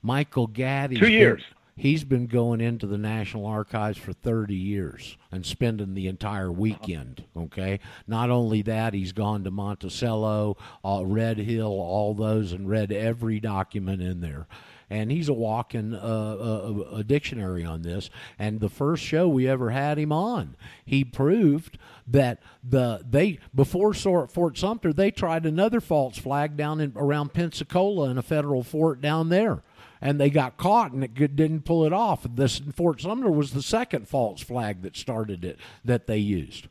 Michael 0.00 0.46
Gaddy. 0.46 0.96
Two 0.96 1.10
years. 1.10 1.42
He's 1.76 2.04
been 2.04 2.26
going 2.28 2.60
into 2.60 2.86
the 2.86 2.98
National 2.98 3.46
Archives 3.46 3.98
for 3.98 4.12
30 4.12 4.54
years 4.54 5.16
and 5.32 5.44
spending 5.44 5.94
the 5.94 6.06
entire 6.06 6.52
weekend. 6.52 7.24
Okay. 7.36 7.80
Not 8.06 8.30
only 8.30 8.62
that, 8.62 8.94
he's 8.94 9.12
gone 9.12 9.42
to 9.42 9.50
Monticello, 9.50 10.56
uh, 10.84 11.02
Red 11.04 11.38
Hill, 11.38 11.66
all 11.66 12.14
those, 12.14 12.52
and 12.52 12.68
read 12.68 12.92
every 12.92 13.40
document 13.40 14.02
in 14.02 14.20
there. 14.20 14.46
And 14.88 15.10
he's 15.10 15.28
a 15.28 15.32
walking 15.32 15.94
uh, 15.94 15.98
a, 15.98 16.96
a 16.96 17.04
dictionary 17.04 17.64
on 17.64 17.82
this. 17.82 18.08
And 18.38 18.60
the 18.60 18.68
first 18.68 19.02
show 19.02 19.26
we 19.26 19.48
ever 19.48 19.70
had 19.70 19.98
him 19.98 20.12
on, 20.12 20.56
he 20.84 21.02
proved 21.02 21.78
that 22.06 22.40
the 22.62 23.02
they 23.08 23.38
before 23.52 23.94
Fort 23.94 24.58
Sumter 24.58 24.92
they 24.92 25.10
tried 25.10 25.46
another 25.46 25.80
false 25.80 26.18
flag 26.18 26.56
down 26.56 26.80
in 26.80 26.92
around 26.94 27.32
Pensacola 27.32 28.10
in 28.10 28.18
a 28.18 28.22
federal 28.22 28.62
fort 28.62 29.00
down 29.00 29.30
there 29.30 29.62
and 30.04 30.20
they 30.20 30.28
got 30.28 30.58
caught 30.58 30.92
and 30.92 31.02
it 31.02 31.14
didn't 31.34 31.62
pull 31.62 31.84
it 31.84 31.92
off. 31.92 32.26
This 32.36 32.60
Fort 32.76 33.00
Sumter 33.00 33.30
was 33.30 33.52
the 33.52 33.62
second 33.62 34.06
false 34.06 34.42
flag 34.42 34.82
that 34.82 34.96
started 34.96 35.44
it 35.44 35.58
that 35.84 36.06
they 36.06 36.18
used, 36.18 36.68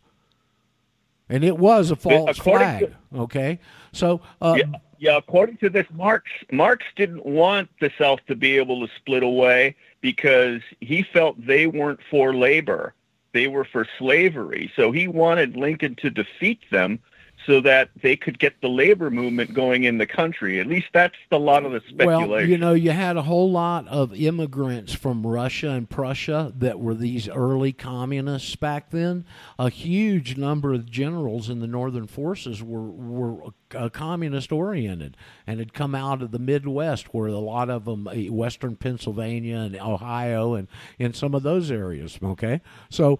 and 1.27 1.43
it 1.43 1.57
was 1.57 1.91
a 1.91 1.97
false 1.97 2.37
flag. 2.37 2.93
To, 3.11 3.19
okay, 3.21 3.59
so 3.91 4.21
uh, 4.41 4.55
yeah, 4.57 4.79
yeah, 4.99 5.17
according 5.17 5.57
to 5.57 5.69
this, 5.69 5.87
Marx 5.91 6.31
Marx 6.51 6.85
didn't 6.95 7.25
want 7.25 7.69
the 7.81 7.91
South 7.97 8.19
to 8.27 8.35
be 8.35 8.55
able 8.57 8.87
to 8.87 8.93
split 8.95 9.23
away 9.23 9.75
because 9.99 10.61
he 10.79 11.01
felt 11.01 11.35
they 11.45 11.65
weren't 11.65 11.99
for 12.09 12.35
labor. 12.35 12.93
They 13.33 13.47
were 13.47 13.65
for 13.65 13.87
slavery. 13.97 14.71
So 14.75 14.91
he 14.91 15.07
wanted 15.07 15.57
Lincoln 15.57 15.95
to 15.95 16.11
defeat 16.11 16.59
them 16.69 16.99
so 17.45 17.61
that 17.61 17.89
they 18.01 18.15
could 18.15 18.39
get 18.39 18.59
the 18.61 18.69
labor 18.69 19.09
movement 19.09 19.53
going 19.53 19.83
in 19.83 19.97
the 19.97 20.05
country. 20.05 20.59
At 20.59 20.67
least 20.67 20.87
that's 20.93 21.15
a 21.31 21.37
lot 21.37 21.65
of 21.65 21.71
the 21.71 21.81
speculation. 21.81 22.29
Well, 22.29 22.45
you 22.45 22.57
know, 22.57 22.73
you 22.73 22.91
had 22.91 23.17
a 23.17 23.21
whole 23.21 23.51
lot 23.51 23.87
of 23.87 24.13
immigrants 24.13 24.93
from 24.93 25.25
Russia 25.25 25.69
and 25.69 25.89
Prussia 25.89 26.53
that 26.57 26.79
were 26.79 26.93
these 26.93 27.27
early 27.27 27.73
communists 27.73 28.55
back 28.55 28.91
then. 28.91 29.25
A 29.59 29.69
huge 29.69 30.37
number 30.37 30.73
of 30.73 30.89
generals 30.89 31.49
in 31.49 31.59
the 31.59 31.67
northern 31.67 32.07
forces 32.07 32.63
were 32.63 32.89
were 32.89 33.51
uh, 33.75 33.89
communist 33.89 34.51
oriented 34.51 35.17
and 35.47 35.59
had 35.59 35.73
come 35.73 35.95
out 35.95 36.21
of 36.21 36.31
the 36.31 36.39
Midwest, 36.39 37.13
where 37.13 37.27
a 37.27 37.37
lot 37.37 37.69
of 37.69 37.85
them, 37.85 38.07
uh, 38.07 38.13
Western 38.31 38.75
Pennsylvania 38.75 39.57
and 39.57 39.75
Ohio, 39.75 40.53
and 40.53 40.67
in 40.99 41.13
some 41.13 41.33
of 41.33 41.43
those 41.43 41.71
areas. 41.71 42.19
Okay, 42.21 42.61
so 42.89 43.19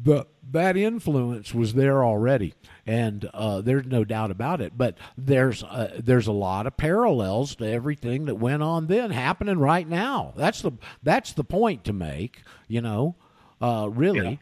the 0.00 0.26
that 0.50 0.76
influence 0.76 1.54
was 1.54 1.74
there 1.74 2.04
already, 2.04 2.54
and 2.86 3.24
uh, 3.32 3.60
there's 3.60 3.86
no 3.86 4.04
doubt 4.04 4.30
about 4.30 4.60
it. 4.60 4.76
But 4.76 4.96
there's 5.16 5.62
uh, 5.62 6.00
there's 6.02 6.26
a 6.26 6.32
lot 6.32 6.66
of 6.66 6.76
parallels 6.76 7.56
to 7.56 7.66
everything 7.66 8.26
that 8.26 8.36
went 8.36 8.62
on 8.62 8.86
then 8.86 9.10
happening 9.10 9.58
right 9.58 9.88
now. 9.88 10.32
That's 10.36 10.62
the 10.62 10.72
that's 11.02 11.32
the 11.32 11.44
point 11.44 11.84
to 11.84 11.92
make. 11.92 12.42
You 12.68 12.80
know, 12.80 13.16
uh, 13.60 13.88
really. 13.90 14.30
Yeah. 14.30 14.36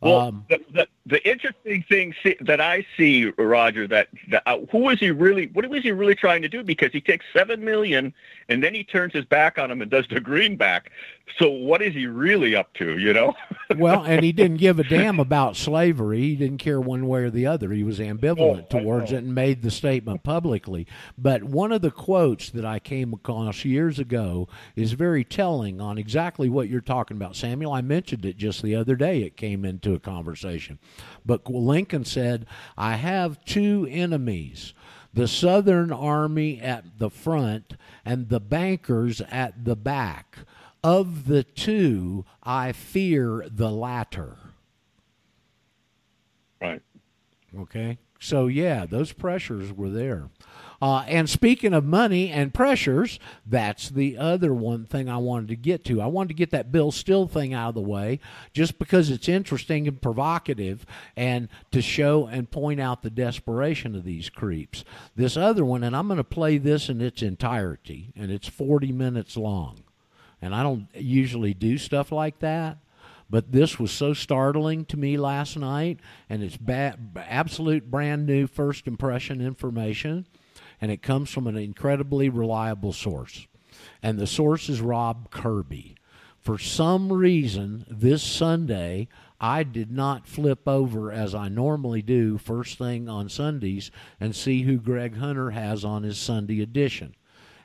Well, 0.00 0.20
um, 0.20 0.46
the, 0.48 0.60
the, 0.70 0.88
the 1.06 1.24
interesting 1.28 1.84
thing 1.88 2.14
that 2.40 2.60
I 2.60 2.84
see, 2.96 3.26
Roger, 3.38 3.86
that, 3.86 4.08
that 4.30 4.42
uh, 4.44 4.58
who 4.72 4.78
was 4.78 4.98
he 4.98 5.12
really? 5.12 5.46
What 5.52 5.64
was 5.68 5.84
he 5.84 5.92
really 5.92 6.16
trying 6.16 6.42
to 6.42 6.48
do? 6.48 6.64
Because 6.64 6.90
he 6.90 7.00
takes 7.00 7.24
seven 7.32 7.64
million 7.64 8.12
and 8.48 8.62
then 8.62 8.74
he 8.74 8.82
turns 8.82 9.12
his 9.12 9.24
back 9.24 9.56
on 9.56 9.70
him 9.70 9.80
and 9.82 9.90
does 9.90 10.06
the 10.10 10.18
greenback. 10.18 10.90
So 11.38 11.48
what 11.48 11.80
is 11.80 11.94
he 11.94 12.06
really 12.06 12.56
up 12.56 12.72
to? 12.74 12.98
You 12.98 13.12
know? 13.12 13.34
well, 13.76 14.04
and 14.04 14.24
he 14.24 14.32
didn't 14.32 14.58
give 14.58 14.80
a 14.80 14.84
damn 14.84 15.20
about 15.20 15.56
slavery. 15.56 16.20
He 16.20 16.36
didn't 16.36 16.58
care 16.58 16.80
one 16.80 17.06
way 17.06 17.22
or 17.22 17.30
the 17.30 17.46
other. 17.46 17.70
He 17.70 17.84
was 17.84 18.00
ambivalent 18.00 18.66
oh, 18.72 18.80
towards 18.80 19.12
it 19.12 19.18
and 19.18 19.34
made 19.34 19.62
the 19.62 19.70
statement 19.70 20.24
publicly. 20.24 20.88
But 21.16 21.44
one 21.44 21.70
of 21.70 21.82
the 21.82 21.90
quotes 21.92 22.50
that 22.50 22.64
I 22.64 22.80
came 22.80 23.12
across 23.12 23.64
years 23.64 24.00
ago 24.00 24.48
is 24.74 24.92
very 24.92 25.24
telling 25.24 25.80
on 25.80 25.98
exactly 25.98 26.48
what 26.48 26.68
you're 26.68 26.80
talking 26.80 27.16
about, 27.16 27.36
Samuel. 27.36 27.72
I 27.72 27.80
mentioned 27.80 28.24
it 28.24 28.36
just 28.36 28.62
the 28.62 28.74
other 28.74 28.96
day. 28.96 29.22
It 29.22 29.36
came 29.36 29.64
into 29.64 29.94
a 29.94 30.00
conversation. 30.00 30.78
But 31.24 31.50
Lincoln 31.50 32.04
said, 32.04 32.46
I 32.76 32.96
have 32.96 33.44
two 33.44 33.86
enemies 33.90 34.74
the 35.12 35.26
Southern 35.26 35.90
Army 35.90 36.60
at 36.60 36.98
the 36.98 37.08
front 37.08 37.74
and 38.04 38.28
the 38.28 38.38
bankers 38.40 39.22
at 39.30 39.64
the 39.64 39.76
back. 39.76 40.38
Of 40.84 41.26
the 41.26 41.42
two, 41.42 42.24
I 42.42 42.72
fear 42.72 43.46
the 43.50 43.70
latter. 43.70 44.36
Right. 46.60 46.82
Okay. 47.58 47.98
So, 48.20 48.46
yeah, 48.46 48.86
those 48.86 49.12
pressures 49.12 49.72
were 49.72 49.90
there. 49.90 50.28
Uh, 50.80 51.04
and 51.06 51.28
speaking 51.30 51.72
of 51.72 51.84
money 51.84 52.30
and 52.30 52.52
pressures, 52.52 53.18
that's 53.46 53.88
the 53.88 54.18
other 54.18 54.52
one 54.52 54.84
thing 54.84 55.08
I 55.08 55.16
wanted 55.16 55.48
to 55.48 55.56
get 55.56 55.84
to. 55.86 56.00
I 56.02 56.06
wanted 56.06 56.28
to 56.28 56.34
get 56.34 56.50
that 56.50 56.70
Bill 56.70 56.92
Still 56.92 57.26
thing 57.26 57.54
out 57.54 57.70
of 57.70 57.74
the 57.76 57.80
way 57.80 58.20
just 58.52 58.78
because 58.78 59.10
it's 59.10 59.28
interesting 59.28 59.88
and 59.88 60.00
provocative 60.02 60.84
and 61.16 61.48
to 61.70 61.80
show 61.80 62.26
and 62.26 62.50
point 62.50 62.80
out 62.80 63.02
the 63.02 63.10
desperation 63.10 63.94
of 63.96 64.04
these 64.04 64.28
creeps. 64.28 64.84
This 65.14 65.36
other 65.36 65.64
one, 65.64 65.82
and 65.82 65.96
I'm 65.96 66.08
going 66.08 66.18
to 66.18 66.24
play 66.24 66.58
this 66.58 66.88
in 66.88 67.00
its 67.00 67.22
entirety, 67.22 68.12
and 68.16 68.30
it's 68.30 68.48
40 68.48 68.92
minutes 68.92 69.36
long. 69.36 69.78
And 70.42 70.54
I 70.54 70.62
don't 70.62 70.86
usually 70.94 71.54
do 71.54 71.78
stuff 71.78 72.12
like 72.12 72.40
that, 72.40 72.78
But 73.28 73.50
this 73.50 73.78
was 73.78 73.90
so 73.90 74.12
startling 74.12 74.84
to 74.86 74.96
me 74.96 75.16
last 75.16 75.56
night, 75.56 75.98
and 76.30 76.42
it's 76.44 76.56
ba- 76.56 76.96
absolute 77.16 77.90
brand 77.90 78.26
new 78.26 78.46
first 78.46 78.86
impression 78.86 79.40
information, 79.40 80.26
and 80.80 80.90
it 80.90 81.02
comes 81.02 81.30
from 81.30 81.46
an 81.46 81.56
incredibly 81.56 82.28
reliable 82.28 82.92
source. 82.92 83.46
And 84.02 84.18
the 84.18 84.26
source 84.26 84.68
is 84.68 84.80
Rob 84.80 85.30
Kirby. 85.30 85.96
For 86.40 86.58
some 86.58 87.12
reason, 87.12 87.84
this 87.90 88.22
Sunday, 88.22 89.08
I 89.40 89.64
did 89.64 89.90
not 89.90 90.28
flip 90.28 90.66
over 90.66 91.12
as 91.12 91.34
I 91.34 91.48
normally 91.48 92.02
do 92.02 92.38
first 92.38 92.78
thing 92.78 93.08
on 93.08 93.28
Sundays 93.28 93.90
and 94.20 94.34
see 94.34 94.62
who 94.62 94.78
Greg 94.78 95.16
Hunter 95.16 95.50
has 95.50 95.84
on 95.84 96.04
his 96.04 96.18
Sunday 96.18 96.62
edition. 96.62 97.14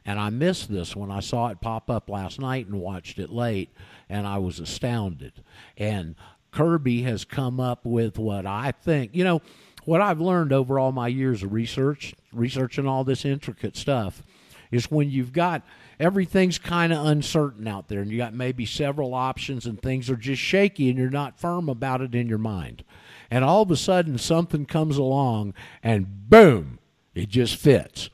And 0.04 0.20
I 0.20 0.32
missed 0.32 0.72
this 0.72 0.96
when 0.96 1.12
I 1.12 1.20
saw 1.20 1.48
it 1.50 1.62
pop 1.62 1.90
up 1.90 2.10
last 2.10 2.40
night 2.40 2.66
and 2.66 2.82
watched 2.82 3.20
it 3.20 3.30
late, 3.30 3.70
and 4.10 4.26
I 4.26 4.40
was 4.40 4.60
astounded. 4.60 5.44
And 5.78 6.16
Kirby 6.52 7.04
has 7.04 7.24
come 7.24 7.60
up 7.60 7.86
with 7.86 8.18
what 8.18 8.46
I 8.46 8.72
think, 8.72 9.16
you 9.16 9.24
know, 9.24 9.42
what 9.86 10.02
I've 10.02 10.22
learned 10.22 10.54
over 10.54 10.80
all 10.80 10.92
my 10.92 11.08
years 11.08 11.44
of 11.44 11.54
research, 11.54 12.14
researching 12.32 12.88
all 12.88 13.04
this 13.04 13.26
intricate 13.26 13.76
stuff, 13.76 14.24
is 14.72 14.90
when 14.90 15.10
you've 15.10 15.34
got 15.34 15.64
everything's 16.00 16.58
kind 16.58 16.94
of 16.94 17.06
uncertain 17.06 17.68
out 17.68 17.88
there 17.88 18.02
and 18.02 18.10
you 18.10 18.18
got 18.18 18.34
maybe 18.34 18.66
several 18.66 19.14
options 19.14 19.66
and 19.66 19.82
things 19.82 20.10
are 20.10 20.16
just 20.16 20.42
shaky 20.42 20.90
and 20.90 20.98
you're 20.98 21.10
not 21.10 21.40
firm 21.40 21.70
about 21.70 22.02
it 22.02 22.16
in 22.16 22.28
your 22.28 22.38
mind. 22.38 22.84
And 23.30 23.44
all 23.44 23.62
of 23.62 23.72
a 23.72 23.78
sudden 23.78 24.18
something 24.18 24.66
comes 24.66 24.98
along 24.98 25.54
and 25.84 26.30
boom, 26.30 26.80
it 27.14 27.30
just 27.30 27.56
fits. 27.56 28.10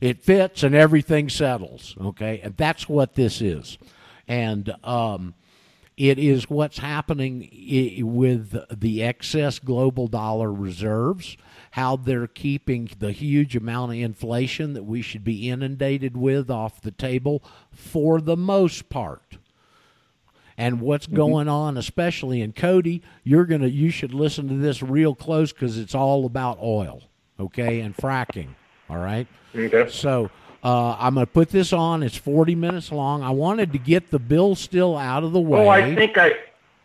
It 0.00 0.20
fits 0.20 0.62
and 0.62 0.74
everything 0.74 1.28
settles, 1.28 1.94
okay? 2.00 2.40
And 2.42 2.56
that's 2.56 2.88
what 2.88 3.14
this 3.14 3.40
is. 3.40 3.78
And 4.26 4.74
um, 4.82 5.34
it 5.96 6.18
is 6.18 6.48
what's 6.48 6.78
happening 6.78 7.48
with 8.02 8.56
the 8.80 9.02
excess 9.02 9.58
global 9.58 10.08
dollar 10.08 10.52
reserves 10.52 11.36
how 11.72 11.96
they're 11.96 12.26
keeping 12.26 12.90
the 12.98 13.12
huge 13.12 13.56
amount 13.56 13.92
of 13.92 13.98
inflation 13.98 14.74
that 14.74 14.82
we 14.82 15.00
should 15.00 15.24
be 15.24 15.48
inundated 15.48 16.16
with 16.16 16.50
off 16.50 16.82
the 16.82 16.90
table 16.90 17.42
for 17.70 18.20
the 18.20 18.36
most 18.36 18.90
part. 18.90 19.38
And 20.58 20.82
what's 20.82 21.06
mm-hmm. 21.06 21.16
going 21.16 21.48
on, 21.48 21.78
especially 21.78 22.42
in 22.42 22.52
Cody, 22.52 23.02
you're 23.24 23.46
gonna 23.46 23.68
you 23.68 23.88
should 23.88 24.12
listen 24.12 24.48
to 24.48 24.56
this 24.56 24.82
real 24.82 25.14
close 25.14 25.50
because 25.50 25.78
it's 25.78 25.94
all 25.94 26.26
about 26.26 26.58
oil, 26.62 27.02
okay, 27.40 27.80
and 27.80 27.96
fracking. 27.96 28.48
All 28.90 28.98
right. 28.98 29.26
Okay. 29.54 29.90
So 29.90 30.30
uh, 30.62 30.96
I'm 30.98 31.14
going 31.14 31.26
to 31.26 31.32
put 31.32 31.50
this 31.50 31.72
on. 31.72 32.02
It's 32.02 32.16
40 32.16 32.54
minutes 32.54 32.92
long. 32.92 33.22
I 33.22 33.30
wanted 33.30 33.72
to 33.72 33.78
get 33.78 34.10
the 34.10 34.18
bill 34.18 34.54
still 34.54 34.96
out 34.96 35.24
of 35.24 35.32
the 35.32 35.40
way. 35.40 35.66
Oh, 35.66 35.68
I 35.68 35.94
think 35.94 36.16
I. 36.16 36.32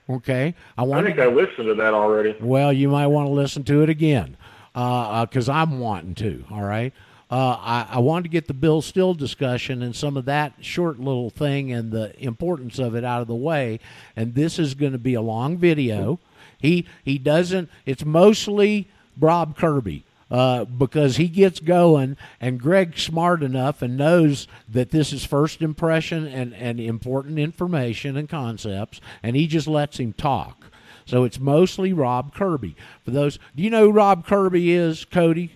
Okay. 0.09 0.55
I, 0.77 0.83
I 0.83 1.03
think 1.03 1.19
I 1.19 1.27
listened 1.27 1.67
to 1.67 1.75
that 1.75 1.93
already. 1.93 2.35
Well, 2.39 2.71
you 2.71 2.89
might 2.89 3.07
want 3.07 3.27
to 3.27 3.31
listen 3.31 3.63
to 3.65 3.83
it 3.83 3.89
again 3.89 4.37
because 4.73 5.49
uh, 5.49 5.53
uh, 5.53 5.55
I'm 5.55 5.79
wanting 5.79 6.15
to. 6.15 6.45
All 6.51 6.63
right. 6.63 6.93
Uh, 7.29 7.57
I, 7.59 7.87
I 7.91 7.99
wanted 7.99 8.23
to 8.23 8.29
get 8.29 8.47
the 8.47 8.53
bill 8.53 8.81
still 8.81 9.13
discussion 9.13 9.83
and 9.83 9.93
some 9.93 10.15
of 10.15 10.25
that 10.25 10.53
short 10.61 10.97
little 10.97 11.29
thing 11.29 11.73
and 11.73 11.91
the 11.91 12.17
importance 12.23 12.79
of 12.79 12.95
it 12.95 13.03
out 13.03 13.21
of 13.21 13.27
the 13.27 13.35
way. 13.35 13.81
And 14.15 14.33
this 14.33 14.57
is 14.57 14.75
going 14.75 14.93
to 14.93 14.97
be 14.97 15.13
a 15.13 15.21
long 15.21 15.57
video. 15.57 16.19
He 16.57 16.87
he 17.03 17.17
doesn't. 17.17 17.69
It's 17.85 18.05
mostly 18.05 18.89
Rob 19.19 19.57
Kirby. 19.57 20.05
Uh, 20.29 20.65
because 20.65 21.15
he 21.15 21.29
gets 21.29 21.61
going, 21.61 22.17
and 22.41 22.59
Greg's 22.59 23.01
smart 23.01 23.41
enough 23.41 23.81
and 23.81 23.95
knows 23.95 24.45
that 24.67 24.91
this 24.91 25.13
is 25.13 25.23
first 25.23 25.61
impression 25.61 26.27
and, 26.27 26.53
and 26.53 26.81
important 26.81 27.39
information 27.39 28.17
and 28.17 28.27
concepts, 28.27 28.99
and 29.23 29.37
he 29.37 29.47
just 29.47 29.67
lets 29.67 30.01
him 30.01 30.11
talk. 30.11 30.65
So 31.05 31.23
it's 31.23 31.39
mostly 31.39 31.93
Rob 31.93 32.35
Kirby. 32.35 32.75
For 33.05 33.11
those, 33.11 33.39
do 33.55 33.63
you 33.63 33.69
know 33.69 33.85
who 33.85 33.91
Rob 33.93 34.27
Kirby 34.27 34.73
is, 34.73 35.05
Cody? 35.05 35.51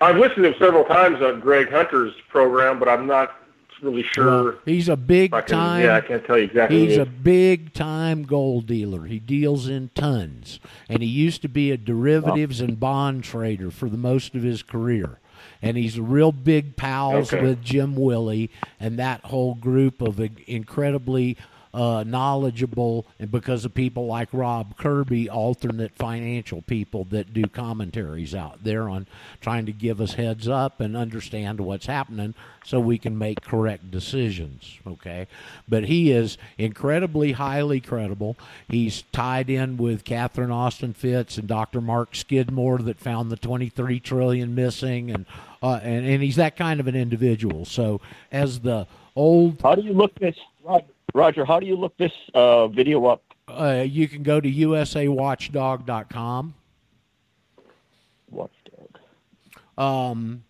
I've 0.00 0.16
listened 0.16 0.44
to 0.44 0.52
him 0.52 0.54
several 0.58 0.84
times 0.84 1.20
on 1.20 1.40
Greg 1.40 1.70
Hunter's 1.70 2.14
program, 2.30 2.78
but 2.78 2.88
I'm 2.88 3.06
not 3.06 3.36
really 3.82 4.04
sure. 4.12 4.58
He's 4.64 4.88
a 4.88 4.96
big 4.96 5.32
can, 5.32 5.44
time. 5.44 5.84
Yeah, 5.84 5.96
I 5.96 6.00
can't 6.00 6.24
tell 6.24 6.38
you 6.38 6.44
exactly. 6.44 6.86
He's 6.86 6.96
a 6.96 7.04
big 7.04 7.74
time 7.74 8.22
gold 8.22 8.66
dealer. 8.66 9.04
He 9.04 9.18
deals 9.18 9.68
in 9.68 9.90
tons, 9.94 10.60
and 10.88 11.02
he 11.02 11.08
used 11.08 11.42
to 11.42 11.48
be 11.48 11.70
a 11.70 11.76
derivatives 11.76 12.60
and 12.60 12.78
bond 12.78 13.24
trader 13.24 13.70
for 13.70 13.88
the 13.88 13.96
most 13.96 14.34
of 14.34 14.42
his 14.42 14.62
career. 14.62 15.18
And 15.60 15.76
he's 15.76 15.98
real 15.98 16.32
big 16.32 16.76
pals 16.76 17.32
okay. 17.32 17.42
with 17.42 17.62
Jim 17.62 17.94
Willie 17.94 18.50
and 18.80 18.98
that 18.98 19.24
whole 19.26 19.54
group 19.54 20.00
of 20.00 20.20
incredibly 20.46 21.36
uh, 21.74 22.04
knowledgeable, 22.06 23.06
and 23.18 23.30
because 23.30 23.64
of 23.64 23.72
people 23.72 24.06
like 24.06 24.28
Rob 24.32 24.76
Kirby, 24.76 25.30
alternate 25.30 25.92
financial 25.96 26.60
people 26.62 27.04
that 27.04 27.32
do 27.32 27.44
commentaries 27.44 28.34
out 28.34 28.62
there 28.62 28.90
on 28.90 29.06
trying 29.40 29.64
to 29.66 29.72
give 29.72 30.00
us 30.00 30.14
heads 30.14 30.48
up 30.48 30.80
and 30.80 30.96
understand 30.96 31.60
what's 31.60 31.86
happening 31.86 32.34
so 32.64 32.78
we 32.78 32.98
can 32.98 33.16
make 33.16 33.40
correct 33.40 33.90
decisions. 33.90 34.78
Okay, 34.86 35.26
but 35.66 35.84
he 35.84 36.12
is 36.12 36.36
incredibly 36.58 37.32
highly 37.32 37.80
credible. 37.80 38.36
He's 38.68 39.02
tied 39.12 39.48
in 39.48 39.78
with 39.78 40.04
Catherine 40.04 40.50
Austin 40.50 40.92
Fitts 40.92 41.38
and 41.38 41.48
Dr. 41.48 41.80
Mark 41.80 42.14
Skidmore 42.14 42.78
that 42.78 43.00
found 43.00 43.30
the 43.30 43.36
23 43.36 43.98
trillion 43.98 44.54
missing, 44.54 45.10
and 45.10 45.24
uh, 45.62 45.80
and 45.82 46.04
and 46.06 46.22
he's 46.22 46.36
that 46.36 46.56
kind 46.56 46.80
of 46.80 46.86
an 46.86 46.96
individual. 46.96 47.64
So 47.64 48.02
as 48.30 48.60
the 48.60 48.86
old, 49.16 49.62
how 49.62 49.74
do 49.74 49.80
you 49.82 49.94
look 49.94 50.12
at? 50.20 50.34
Roger, 51.14 51.44
how 51.44 51.60
do 51.60 51.66
you 51.66 51.76
look 51.76 51.96
this 51.98 52.10
uh, 52.34 52.66
video 52.68 53.04
up? 53.06 53.22
Uh, 53.48 53.84
you 53.86 54.08
can 54.08 54.22
go 54.22 54.40
to 54.40 54.50
usawatchdog.com. 54.50 56.54
Watchdog. 58.30 58.98
Um, 59.76 60.44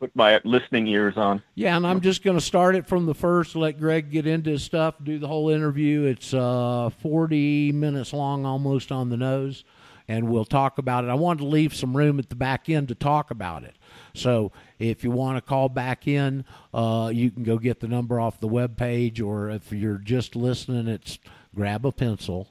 put 0.00 0.14
my 0.14 0.40
listening 0.44 0.86
ears 0.86 1.16
on. 1.16 1.42
Yeah, 1.54 1.76
and 1.76 1.86
I'm 1.86 2.00
just 2.00 2.22
going 2.22 2.36
to 2.36 2.44
start 2.44 2.76
it 2.76 2.86
from 2.86 3.06
the 3.06 3.14
first. 3.14 3.56
Let 3.56 3.78
Greg 3.78 4.10
get 4.10 4.26
into 4.26 4.50
his 4.50 4.62
stuff, 4.62 4.96
do 5.02 5.18
the 5.18 5.28
whole 5.28 5.50
interview. 5.50 6.04
It's 6.04 6.32
uh, 6.32 6.90
40 7.02 7.72
minutes 7.72 8.12
long, 8.12 8.46
almost 8.46 8.92
on 8.92 9.10
the 9.10 9.16
nose, 9.16 9.64
and 10.06 10.28
we'll 10.28 10.44
talk 10.44 10.78
about 10.78 11.04
it. 11.04 11.08
I 11.08 11.14
wanted 11.14 11.40
to 11.40 11.46
leave 11.46 11.74
some 11.74 11.96
room 11.96 12.18
at 12.18 12.28
the 12.28 12.36
back 12.36 12.68
end 12.68 12.88
to 12.88 12.94
talk 12.94 13.30
about 13.30 13.64
it. 13.64 13.76
So 14.14 14.52
if 14.78 15.04
you 15.04 15.10
want 15.10 15.36
to 15.36 15.42
call 15.42 15.68
back 15.68 16.06
in, 16.06 16.44
uh, 16.72 17.10
you 17.12 17.30
can 17.30 17.42
go 17.42 17.58
get 17.58 17.80
the 17.80 17.88
number 17.88 18.18
off 18.20 18.40
the 18.40 18.48
web 18.48 18.76
page, 18.76 19.20
or 19.20 19.50
if 19.50 19.72
you're 19.72 19.98
just 19.98 20.34
listening, 20.34 20.88
it's 20.88 21.18
grab 21.54 21.84
a 21.84 21.92
pencil, 21.92 22.48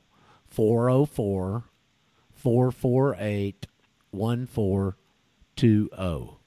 404 0.47 1.63
448 2.35 3.67
1420. 4.11 6.37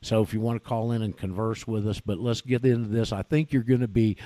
So 0.00 0.22
if 0.22 0.32
you 0.32 0.40
want 0.40 0.62
to 0.62 0.68
call 0.68 0.92
in 0.92 1.02
and 1.02 1.16
converse 1.16 1.66
with 1.66 1.88
us, 1.88 2.00
but 2.00 2.18
let's 2.18 2.40
get 2.40 2.64
into 2.64 2.88
this. 2.88 3.12
I 3.12 3.22
think 3.22 3.52
you're 3.52 3.62
going 3.62 3.80
to 3.80 3.88
be 3.88 4.16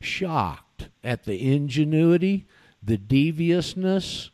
shocked 0.00 0.88
at 1.04 1.24
the 1.24 1.52
ingenuity, 1.52 2.46
the 2.82 2.96
deviousness, 2.96 4.30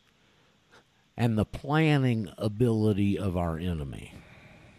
and 1.15 1.37
the 1.37 1.45
planning 1.45 2.29
ability 2.37 3.17
of 3.17 3.35
our 3.35 3.57
enemy. 3.57 4.13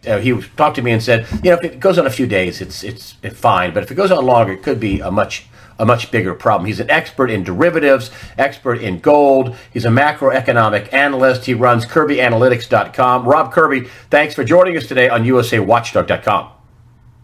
uh, 0.07 0.19
he 0.19 0.41
talked 0.57 0.77
to 0.77 0.83
me 0.83 0.93
and 0.93 1.03
said, 1.03 1.27
you 1.43 1.51
know, 1.51 1.59
if 1.59 1.65
it 1.65 1.81
goes 1.81 1.99
on 1.99 2.07
a 2.07 2.11
few 2.11 2.27
days, 2.27 2.61
it's 2.61 2.85
it's 2.85 3.17
fine, 3.35 3.75
but 3.75 3.83
if 3.83 3.91
it 3.91 3.97
goes 3.97 4.13
on 4.13 4.25
longer, 4.25 4.53
it 4.53 4.63
could 4.63 4.79
be 4.79 5.01
a 5.01 5.11
much 5.11 5.48
a 5.79 5.87
much 5.87 6.11
bigger 6.11 6.35
problem. 6.35 6.67
He's 6.67 6.81
an 6.81 6.91
expert 6.91 7.31
in 7.31 7.45
derivatives, 7.45 8.11
expert 8.37 8.81
in 8.81 8.99
gold. 8.99 9.57
He's 9.73 9.85
a 9.85 9.91
macroeconomic 9.91 10.93
analyst. 10.93 11.47
He 11.47 11.55
runs 11.55 11.87
KirbyAnalytics.com. 11.87 13.27
Rob 13.27 13.53
Kirby, 13.53 13.89
thanks 14.11 14.35
for 14.35 14.45
joining 14.45 14.77
us 14.77 14.87
today 14.87 15.09
on 15.09 15.25
USAWatchdog.com. 15.25 16.53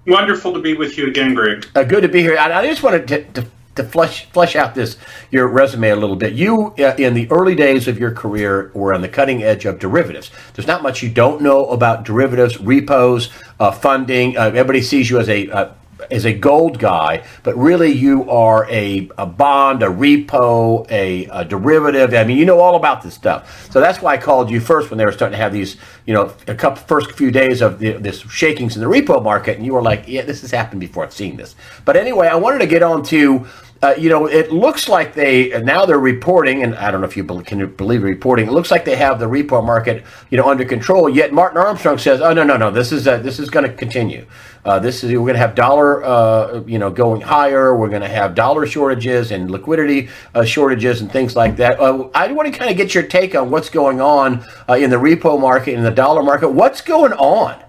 Wonderful 0.06 0.52
to 0.52 0.60
be 0.60 0.74
with 0.74 0.98
you 0.98 1.06
again, 1.06 1.34
Greg. 1.34 1.66
Uh, 1.74 1.82
good 1.82 2.02
to 2.02 2.08
be 2.08 2.20
here. 2.20 2.36
I, 2.36 2.60
I 2.60 2.66
just 2.66 2.82
wanted 2.82 3.08
to, 3.08 3.24
to, 3.24 3.48
to, 3.76 3.84
flesh 3.84 4.26
flesh 4.26 4.54
out 4.54 4.74
this 4.74 4.98
your 5.30 5.48
resume 5.48 5.88
a 5.88 5.96
little 5.96 6.16
bit. 6.16 6.34
You, 6.34 6.74
uh, 6.78 6.94
in 6.98 7.14
the 7.14 7.30
early 7.30 7.54
days 7.54 7.88
of 7.88 7.98
your 7.98 8.10
career, 8.10 8.70
were 8.74 8.92
on 8.92 9.00
the 9.00 9.08
cutting 9.08 9.42
edge 9.42 9.64
of 9.64 9.78
derivatives. 9.78 10.30
There's 10.52 10.66
not 10.66 10.82
much 10.82 11.02
you 11.02 11.08
don't 11.08 11.40
know 11.40 11.66
about 11.70 12.04
derivatives, 12.04 12.60
repos, 12.60 13.30
uh, 13.58 13.72
funding. 13.72 14.36
Uh, 14.36 14.48
everybody 14.48 14.82
sees 14.82 15.08
you 15.08 15.18
as 15.18 15.28
a 15.30 15.48
uh, 15.48 15.72
as 16.10 16.24
a 16.24 16.32
gold 16.32 16.78
guy, 16.78 17.24
but 17.42 17.56
really 17.56 17.90
you 17.90 18.28
are 18.30 18.68
a, 18.70 19.08
a 19.18 19.26
bond, 19.26 19.82
a 19.82 19.86
repo, 19.86 20.90
a, 20.90 21.26
a, 21.26 21.44
derivative. 21.44 22.14
I 22.14 22.24
mean, 22.24 22.38
you 22.38 22.44
know 22.44 22.60
all 22.60 22.76
about 22.76 23.02
this 23.02 23.14
stuff. 23.14 23.70
So 23.70 23.80
that's 23.80 24.00
why 24.00 24.14
I 24.14 24.16
called 24.16 24.50
you 24.50 24.60
first 24.60 24.90
when 24.90 24.98
they 24.98 25.04
were 25.04 25.12
starting 25.12 25.36
to 25.36 25.42
have 25.42 25.52
these, 25.52 25.76
you 26.06 26.14
know, 26.14 26.32
a 26.46 26.54
couple 26.54 26.82
first 26.82 27.12
few 27.12 27.30
days 27.30 27.60
of 27.60 27.78
the, 27.78 27.92
this 27.92 28.20
shakings 28.20 28.76
in 28.76 28.82
the 28.82 28.88
repo 28.88 29.22
market, 29.22 29.56
and 29.56 29.66
you 29.66 29.72
were 29.72 29.82
like, 29.82 30.04
yeah, 30.06 30.22
this 30.22 30.40
has 30.42 30.50
happened 30.50 30.80
before. 30.80 31.04
I've 31.04 31.12
seen 31.12 31.36
this. 31.36 31.54
But 31.84 31.96
anyway, 31.96 32.28
I 32.28 32.36
wanted 32.36 32.58
to 32.58 32.66
get 32.66 32.82
on 32.82 33.02
to 33.04 33.46
uh, 33.84 33.94
you 33.98 34.08
know, 34.08 34.24
it 34.24 34.50
looks 34.50 34.88
like 34.88 35.12
they 35.12 35.50
now 35.62 35.84
they're 35.84 35.98
reporting, 35.98 36.62
and 36.62 36.74
I 36.76 36.90
don't 36.90 37.02
know 37.02 37.06
if 37.06 37.18
you 37.18 37.24
can 37.24 37.66
believe 37.74 38.02
reporting. 38.02 38.46
It 38.46 38.52
looks 38.52 38.70
like 38.70 38.86
they 38.86 38.96
have 38.96 39.18
the 39.18 39.26
repo 39.26 39.62
market, 39.62 40.04
you 40.30 40.38
know, 40.38 40.48
under 40.48 40.64
control. 40.64 41.10
Yet 41.10 41.34
Martin 41.34 41.58
Armstrong 41.58 41.98
says, 41.98 42.22
"Oh 42.22 42.32
no, 42.32 42.44
no, 42.44 42.56
no, 42.56 42.70
this 42.70 42.92
is 42.92 43.06
uh, 43.06 43.18
this 43.18 43.38
is 43.38 43.50
going 43.50 43.70
to 43.70 43.76
continue. 43.76 44.24
Uh, 44.64 44.78
this 44.78 45.04
is 45.04 45.12
we're 45.12 45.18
going 45.18 45.34
to 45.34 45.38
have 45.38 45.54
dollar, 45.54 46.02
uh, 46.02 46.62
you 46.66 46.78
know, 46.78 46.90
going 46.90 47.20
higher. 47.20 47.76
We're 47.76 47.90
going 47.90 48.00
to 48.00 48.08
have 48.08 48.34
dollar 48.34 48.64
shortages 48.64 49.30
and 49.32 49.50
liquidity 49.50 50.08
uh, 50.34 50.46
shortages 50.46 51.02
and 51.02 51.12
things 51.12 51.36
like 51.36 51.56
that." 51.56 51.78
I 51.78 52.32
want 52.32 52.50
to 52.50 52.58
kind 52.58 52.70
of 52.70 52.78
get 52.78 52.94
your 52.94 53.04
take 53.04 53.34
on 53.34 53.50
what's 53.50 53.68
going 53.68 54.00
on 54.00 54.46
in 54.68 54.88
the 54.88 54.96
repo 54.96 55.38
market 55.38 55.74
in 55.74 55.82
the 55.82 55.90
dollar 55.90 56.22
market. 56.22 56.48
What's 56.48 56.80
going 56.80 57.12
on? 57.12 57.62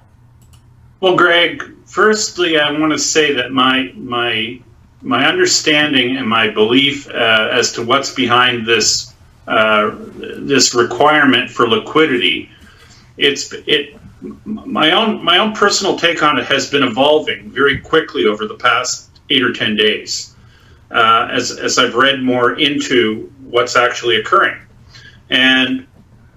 Well, 1.01 1.17
Greg, 1.17 1.61
firstly, 1.85 2.57
I 2.57 2.71
want 2.79 2.93
to 2.93 2.99
say 2.99 3.33
that 3.33 3.51
my 3.51 3.91
my 3.95 4.61
my 5.01 5.27
understanding 5.27 6.17
and 6.17 6.27
my 6.27 6.49
belief 6.49 7.07
uh, 7.09 7.49
as 7.51 7.73
to 7.73 7.83
what's 7.83 8.13
behind 8.13 8.65
this 8.65 9.13
uh, 9.47 9.91
this 10.17 10.73
requirement 10.73 11.51
for 11.51 11.67
liquidity, 11.67 12.49
it's 13.17 13.53
it 13.67 13.95
my 14.45 14.91
own 14.91 15.23
my 15.23 15.37
own 15.37 15.53
personal 15.53 15.97
take 15.97 16.23
on 16.23 16.39
it 16.39 16.45
has 16.45 16.71
been 16.71 16.83
evolving 16.83 17.49
very 17.51 17.79
quickly 17.79 18.25
over 18.25 18.47
the 18.47 18.55
past 18.55 19.09
eight 19.29 19.43
or 19.43 19.53
ten 19.53 19.75
days 19.75 20.35
uh, 20.91 21.27
as 21.31 21.51
as 21.51 21.77
I've 21.77 21.95
read 21.95 22.23
more 22.23 22.57
into 22.57 23.31
what's 23.43 23.75
actually 23.75 24.17
occurring, 24.17 24.59
and 25.29 25.85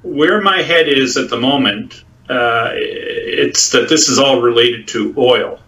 where 0.03 0.41
my 0.41 0.63
head 0.63 0.89
is 0.89 1.17
at 1.17 1.31
the 1.31 1.39
moment, 1.39 2.05
uh, 2.29 2.71
it's 2.75 3.71
that 3.71 3.89
this 3.89 4.09
is 4.09 4.19
all 4.19 4.41
related 4.41 4.89
to 4.89 5.15
oil 5.17 5.61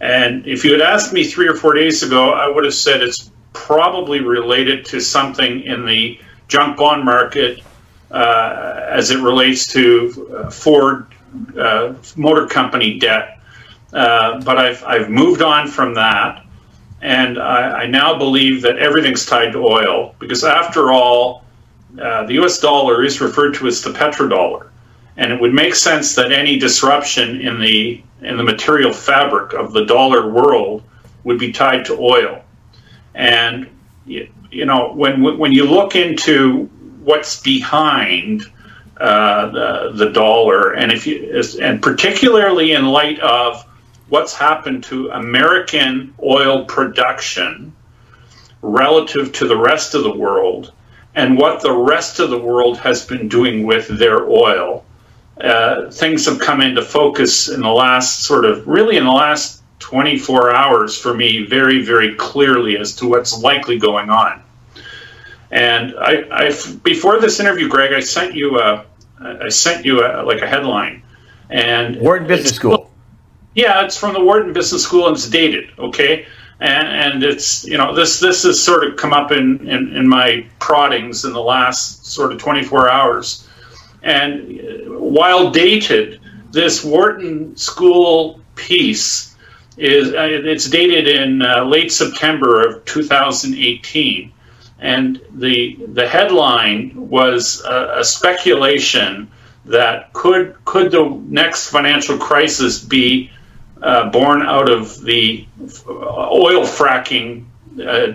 and 0.00 0.46
if 0.46 0.64
you 0.64 0.72
had 0.72 0.80
asked 0.80 1.12
me 1.12 1.24
three 1.24 1.48
or 1.48 1.54
four 1.54 1.72
days 1.72 2.02
ago, 2.02 2.32
I 2.32 2.48
would 2.48 2.64
have 2.64 2.74
said 2.74 3.02
it's 3.02 3.30
probably 3.52 4.20
related 4.20 4.84
to 4.86 5.00
something 5.00 5.62
in 5.62 5.86
the 5.86 6.18
junk 6.48 6.76
bond 6.76 7.04
market 7.04 7.60
uh, 8.10 8.86
as 8.88 9.10
it 9.10 9.20
relates 9.20 9.66
to 9.72 10.36
uh, 10.36 10.50
Ford 10.50 11.06
uh, 11.58 11.94
Motor 12.16 12.46
Company 12.46 12.98
debt. 12.98 13.40
Uh, 13.92 14.40
but 14.42 14.58
I've, 14.58 14.84
I've 14.84 15.08
moved 15.08 15.42
on 15.42 15.68
from 15.68 15.94
that. 15.94 16.44
And 17.00 17.38
I, 17.38 17.82
I, 17.82 17.86
now 17.86 18.16
believe 18.18 18.62
that 18.62 18.78
everything's 18.78 19.24
tied 19.26 19.52
to 19.52 19.58
oil 19.58 20.14
because, 20.18 20.44
after 20.44 20.92
all, 20.92 21.44
uh, 22.00 22.24
the 22.24 22.34
US 22.42 22.58
dollar 22.58 23.04
is 23.04 23.20
referred 23.20 23.54
to 23.54 23.66
as 23.66 23.82
the 23.82 23.90
petrodollar. 23.90 24.70
And 25.16 25.32
it 25.32 25.40
would 25.40 25.54
make 25.54 25.74
sense 25.74 26.14
that 26.16 26.32
any 26.32 26.58
disruption 26.58 27.40
in 27.40 27.60
the 27.60 28.02
in 28.22 28.36
the 28.36 28.42
material 28.42 28.92
fabric 28.92 29.52
of 29.52 29.72
the 29.72 29.84
dollar 29.84 30.28
world 30.28 30.82
would 31.24 31.38
be 31.38 31.52
tied 31.52 31.84
to 31.86 31.98
oil. 31.98 32.42
And 33.14 33.68
you 34.06 34.64
know, 34.64 34.92
when 34.92 35.22
when 35.38 35.52
you 35.52 35.64
look 35.64 35.96
into 35.96 36.66
what's 37.02 37.40
behind 37.40 38.42
uh, 38.98 39.50
the 39.50 39.92
the 39.92 40.10
dollar, 40.10 40.72
and 40.72 40.90
if 40.92 41.06
you 41.06 41.42
and 41.60 41.82
particularly 41.82 42.72
in 42.72 42.86
light 42.86 43.18
of 43.20 43.62
what's 44.08 44.34
happened 44.34 44.84
to 44.84 45.10
American 45.10 46.14
oil 46.22 46.64
production 46.64 47.74
relative 48.62 49.32
to 49.32 49.46
the 49.46 49.56
rest 49.56 49.94
of 49.94 50.02
the 50.02 50.14
world, 50.14 50.72
and 51.14 51.36
what 51.36 51.60
the 51.60 51.72
rest 51.72 52.20
of 52.20 52.30
the 52.30 52.38
world 52.38 52.78
has 52.78 53.04
been 53.04 53.28
doing 53.28 53.66
with 53.66 53.88
their 53.98 54.26
oil, 54.26 54.85
uh, 55.40 55.90
things 55.90 56.24
have 56.26 56.38
come 56.38 56.62
into 56.62 56.82
focus 56.82 57.48
in 57.48 57.60
the 57.60 57.70
last 57.70 58.24
sort 58.24 58.44
of 58.44 58.66
really 58.66 58.96
in 58.96 59.04
the 59.04 59.12
last 59.12 59.62
24 59.80 60.54
hours 60.54 60.96
for 60.98 61.12
me 61.12 61.44
very 61.44 61.82
very 61.84 62.14
clearly 62.14 62.78
as 62.78 62.96
to 62.96 63.06
what's 63.06 63.38
likely 63.42 63.78
going 63.78 64.08
on. 64.08 64.42
And 65.50 65.94
I, 65.98 66.24
I 66.30 66.76
before 66.82 67.20
this 67.20 67.38
interview 67.38 67.68
greg 67.68 67.92
i 67.92 68.00
sent 68.00 68.34
you 68.34 68.58
a 68.58 68.86
i 69.20 69.48
sent 69.48 69.84
you 69.84 70.04
a, 70.04 70.22
like 70.22 70.40
a 70.40 70.46
headline. 70.46 71.02
And 71.50 72.00
wharton 72.00 72.26
business 72.26 72.56
school. 72.56 72.90
Yeah 73.54 73.84
it's 73.84 73.96
from 73.96 74.14
the 74.14 74.24
wharton 74.24 74.54
business 74.54 74.82
school 74.82 75.06
and 75.06 75.16
it's 75.16 75.28
dated 75.28 75.70
okay? 75.78 76.26
And, 76.60 76.88
and 76.88 77.22
it's 77.22 77.66
you 77.66 77.76
know 77.76 77.94
this 77.94 78.20
this 78.20 78.44
has 78.44 78.62
sort 78.62 78.86
of 78.86 78.96
come 78.96 79.12
up 79.12 79.32
in, 79.32 79.68
in 79.68 79.94
in 79.94 80.08
my 80.08 80.46
proddings 80.60 81.26
in 81.26 81.34
the 81.34 81.42
last 81.42 82.06
sort 82.06 82.32
of 82.32 82.38
24 82.38 82.88
hours 82.88 83.45
and 84.06 84.88
while 84.88 85.50
dated, 85.50 86.20
this 86.52 86.84
Wharton 86.84 87.56
School 87.56 88.40
piece 88.54 89.34
is 89.76 90.14
uh, 90.14 90.28
it's 90.30 90.70
dated 90.70 91.08
in 91.08 91.42
uh, 91.42 91.64
late 91.64 91.90
September 91.90 92.66
of 92.66 92.84
2018, 92.84 94.32
and 94.78 95.20
the 95.34 95.76
the 95.92 96.06
headline 96.06 96.92
was 97.10 97.64
a, 97.64 97.98
a 97.98 98.04
speculation 98.04 99.28
that 99.64 100.12
could 100.12 100.54
could 100.64 100.92
the 100.92 101.04
next 101.28 101.70
financial 101.70 102.16
crisis 102.16 102.78
be 102.78 103.32
uh, 103.82 104.08
born 104.10 104.40
out 104.42 104.70
of 104.70 105.02
the 105.02 105.44
oil 105.88 106.62
fracking? 106.62 107.44
Uh, 107.76 108.12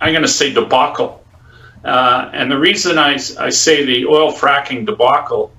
I'm 0.00 0.12
going 0.12 0.22
to 0.22 0.28
say 0.28 0.52
debacle 0.52 1.25
uh, 1.86 2.30
and 2.32 2.50
the 2.50 2.58
reason 2.58 2.98
I, 2.98 3.14
I 3.38 3.50
say 3.50 3.84
the 3.84 4.06
oil 4.06 4.32
fracking 4.32 4.86
debacle 4.86 5.52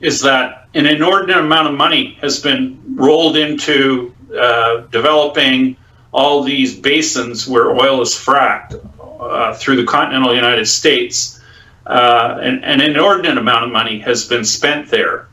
is 0.00 0.20
that 0.20 0.68
an 0.74 0.86
inordinate 0.86 1.38
amount 1.38 1.68
of 1.68 1.74
money 1.74 2.18
has 2.20 2.40
been 2.40 2.96
rolled 2.96 3.36
into 3.36 4.14
uh, 4.36 4.82
developing 4.92 5.76
all 6.12 6.44
these 6.44 6.78
basins 6.78 7.48
where 7.48 7.70
oil 7.70 8.00
is 8.00 8.14
fracked 8.14 8.78
uh, 9.20 9.54
through 9.54 9.76
the 9.76 9.84
continental 9.84 10.34
United 10.34 10.66
States. 10.66 11.40
Uh, 11.84 12.38
and, 12.40 12.64
an 12.64 12.80
inordinate 12.80 13.38
amount 13.38 13.64
of 13.64 13.72
money 13.72 13.98
has 13.98 14.28
been 14.28 14.44
spent 14.44 14.88
there. 14.88 15.26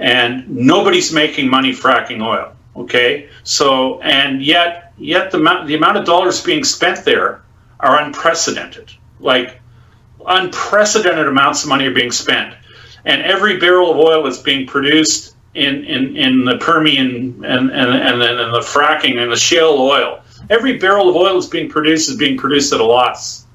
And 0.00 0.48
nobody's 0.48 1.12
making 1.12 1.48
money 1.48 1.72
fracking 1.72 2.20
oil. 2.20 2.52
Okay, 2.76 3.28
so 3.44 4.00
and 4.00 4.42
yet 4.42 4.92
yet 4.98 5.30
the 5.30 5.38
the 5.64 5.76
amount 5.76 5.96
of 5.96 6.04
dollars 6.04 6.42
being 6.42 6.64
spent 6.64 7.04
there 7.04 7.40
are 7.78 8.02
unprecedented 8.02 8.90
like 9.24 9.60
unprecedented 10.26 11.26
amounts 11.26 11.64
of 11.64 11.70
money 11.70 11.86
are 11.86 11.94
being 11.94 12.12
spent. 12.12 12.54
And 13.04 13.22
every 13.22 13.58
barrel 13.58 13.90
of 13.90 13.98
oil 13.98 14.22
that's 14.22 14.38
being 14.38 14.66
produced 14.66 15.34
in, 15.54 15.84
in, 15.84 16.16
in 16.16 16.44
the 16.44 16.58
Permian 16.58 17.44
and, 17.44 17.70
and, 17.70 17.70
and, 17.70 18.20
then 18.20 18.38
in 18.38 18.52
the 18.52 18.60
fracking 18.60 19.18
and 19.18 19.32
the 19.32 19.36
shale 19.36 19.76
oil, 19.78 20.20
every 20.50 20.78
barrel 20.78 21.08
of 21.08 21.16
oil 21.16 21.34
that's 21.34 21.46
being 21.46 21.68
produced 21.68 22.08
is 22.10 22.16
being 22.16 22.36
produced 22.36 22.72
at 22.72 22.80
a 22.80 22.84
loss. 22.84 23.46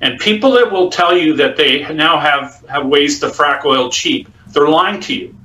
And 0.00 0.18
people 0.18 0.52
that 0.52 0.72
will 0.72 0.90
tell 0.90 1.16
you 1.16 1.36
that 1.36 1.56
they 1.56 1.92
now 1.94 2.18
have, 2.18 2.64
have 2.68 2.86
ways 2.86 3.20
to 3.20 3.26
frack 3.26 3.64
oil 3.64 3.90
cheap, 3.90 4.28
they're 4.48 4.68
lying 4.68 5.00
to 5.02 5.14
you. 5.14 5.36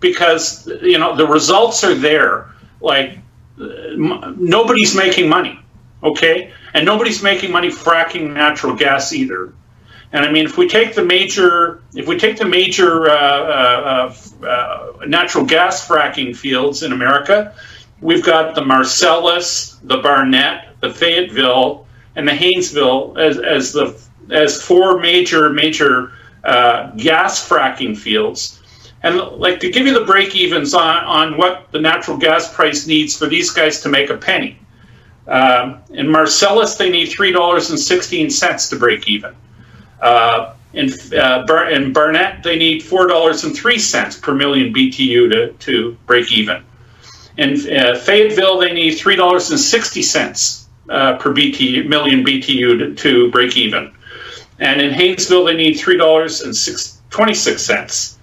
Because, 0.00 0.66
you 0.66 0.98
know, 0.98 1.14
the 1.14 1.26
results 1.26 1.84
are 1.84 1.94
there. 1.94 2.48
Like, 2.80 3.18
nobody's 3.58 4.94
making 4.94 5.28
money, 5.28 5.60
okay? 6.02 6.52
And 6.74 6.84
nobody's 6.84 7.22
making 7.22 7.50
money 7.52 7.68
fracking 7.68 8.32
natural 8.32 8.74
gas 8.74 9.12
either. 9.12 9.52
And 10.12 10.24
I 10.24 10.32
mean, 10.32 10.44
if 10.44 10.58
we 10.58 10.66
take 10.66 10.94
the 10.94 11.04
major, 11.04 11.82
if 11.94 12.08
we 12.08 12.18
take 12.18 12.36
the 12.36 12.44
major 12.44 13.08
uh, 13.08 13.14
uh, 13.14 14.14
uh, 14.44 14.92
natural 15.06 15.44
gas 15.44 15.86
fracking 15.86 16.34
fields 16.34 16.82
in 16.82 16.92
America, 16.92 17.54
we've 18.00 18.24
got 18.24 18.54
the 18.54 18.64
Marcellus, 18.64 19.78
the 19.84 19.98
Barnett, 19.98 20.80
the 20.80 20.92
Fayetteville, 20.92 21.86
and 22.16 22.26
the 22.26 22.32
Haynesville 22.32 23.18
as, 23.18 23.38
as 23.38 23.72
the 23.72 24.00
as 24.30 24.62
four 24.62 24.98
major 24.98 25.50
major 25.50 26.12
uh, 26.42 26.90
gas 26.96 27.48
fracking 27.48 27.96
fields. 27.96 28.60
And 29.02 29.16
like 29.16 29.60
to 29.60 29.70
give 29.70 29.86
you 29.86 29.94
the 29.94 30.04
break 30.04 30.34
evens 30.34 30.74
on, 30.74 31.04
on 31.04 31.38
what 31.38 31.70
the 31.70 31.80
natural 31.80 32.16
gas 32.16 32.52
price 32.52 32.86
needs 32.86 33.16
for 33.16 33.26
these 33.26 33.50
guys 33.50 33.80
to 33.82 33.88
make 33.88 34.10
a 34.10 34.16
penny. 34.16 34.58
Um, 35.30 35.80
in 35.90 36.08
Marcellus, 36.10 36.74
they 36.74 36.90
need 36.90 37.06
three 37.06 37.30
dollars 37.32 37.70
and 37.70 37.78
sixteen 37.78 38.30
cents 38.30 38.68
to 38.70 38.76
break 38.76 39.08
even. 39.08 39.34
Uh, 40.00 40.54
in, 40.72 40.90
uh, 41.12 41.44
in 41.70 41.92
Barnett, 41.92 42.42
they 42.42 42.56
need 42.56 42.82
four 42.82 43.06
dollars 43.06 43.44
and 43.44 43.54
three 43.54 43.78
cents 43.78 44.18
per 44.18 44.34
million 44.34 44.74
BTU 44.74 45.30
to, 45.30 45.52
to 45.52 45.96
break 46.06 46.32
even. 46.32 46.64
In 47.38 47.52
uh, 47.54 47.96
Fayetteville, 47.96 48.58
they 48.58 48.72
need 48.72 48.92
three 48.92 49.16
dollars 49.16 49.50
and 49.50 49.58
sixty 49.60 50.02
cents 50.02 50.68
uh, 50.88 51.16
per 51.18 51.32
BTU, 51.32 51.86
million 51.86 52.24
BTU 52.24 52.78
to, 52.78 52.94
to 52.96 53.30
break 53.30 53.56
even. 53.56 53.94
And 54.58 54.80
in 54.80 54.92
Haynesville, 54.92 55.46
they 55.46 55.56
need 55.56 55.74
three 55.74 55.96
dollars 55.96 56.40
and 56.42 56.54
twenty 57.10 57.34
six 57.34 57.62
cents 57.62 58.18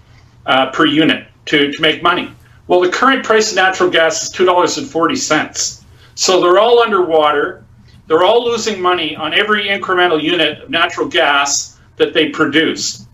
uh, 0.45 0.72
per 0.72 0.86
unit 0.86 1.26
to, 1.45 1.72
to 1.72 1.82
make 1.82 2.03
money. 2.03 2.32
Well, 2.68 2.82
the 2.82 2.89
current 2.89 3.24
price 3.24 3.51
of 3.51 3.55
natural 3.55 3.89
gas 3.89 4.24
is 4.24 4.30
two 4.30 4.45
dollars 4.45 4.78
and 4.78 4.89
forty 4.89 5.16
cents. 5.16 5.86
So 6.18 6.41
they're 6.41 6.57
all 6.57 6.80
underwater. 6.80 7.63
They're 8.07 8.24
all 8.24 8.43
losing 8.43 8.82
money 8.82 9.15
on 9.15 9.36
every 9.36 9.65
incremental 9.65 10.22
unit 10.22 10.63
of 10.63 10.70
natural 10.72 11.07
gas 11.07 11.80
that 11.97 12.15
they 12.15 12.30
produce. 12.30 13.05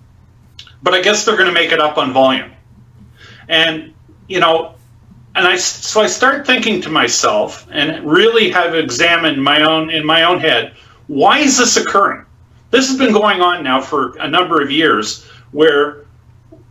But 0.82 0.94
I 0.94 1.02
guess 1.02 1.26
they're 1.26 1.36
going 1.36 1.50
to 1.50 1.54
make 1.54 1.74
it 1.74 1.82
up 1.82 1.98
on 1.98 2.14
volume. 2.14 2.54
And 3.50 3.94
you 4.30 4.40
know, 4.40 4.76
and 5.36 5.46
I 5.46 5.58
so 5.58 6.00
I 6.00 6.08
start 6.08 6.48
thinking 6.48 6.80
to 6.82 6.90
myself 6.90 7.68
and 7.72 8.10
really 8.10 8.50
have 8.52 8.74
examined 8.74 9.44
my 9.44 9.64
own 9.64 9.90
in 9.90 10.06
my 10.06 10.24
own 10.24 10.40
head, 10.40 10.74
why 11.08 11.40
is 11.40 11.58
this 11.58 11.76
occurring? 11.76 12.26
This 12.72 12.88
has 12.88 12.98
been 12.98 13.12
going 13.12 13.42
on 13.42 13.66
now 13.66 13.82
for 13.82 14.16
a 14.18 14.30
number 14.30 14.62
of 14.62 14.72
years 14.72 15.26
where 15.52 16.06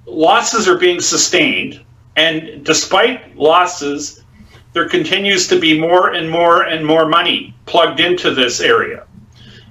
losses 0.07 0.67
are 0.67 0.79
being 0.79 1.03
sustained 1.03 1.85
and 2.17 2.65
despite 2.65 3.37
losses 3.37 4.22
there 4.73 4.89
continues 4.89 5.49
to 5.49 5.59
be 5.59 5.79
more 5.79 6.11
and 6.11 6.31
more 6.31 6.63
and 6.63 6.85
more 6.85 7.07
money 7.07 7.55
plugged 7.67 8.01
into 8.01 8.35
this 8.35 8.61
area. 8.61 9.07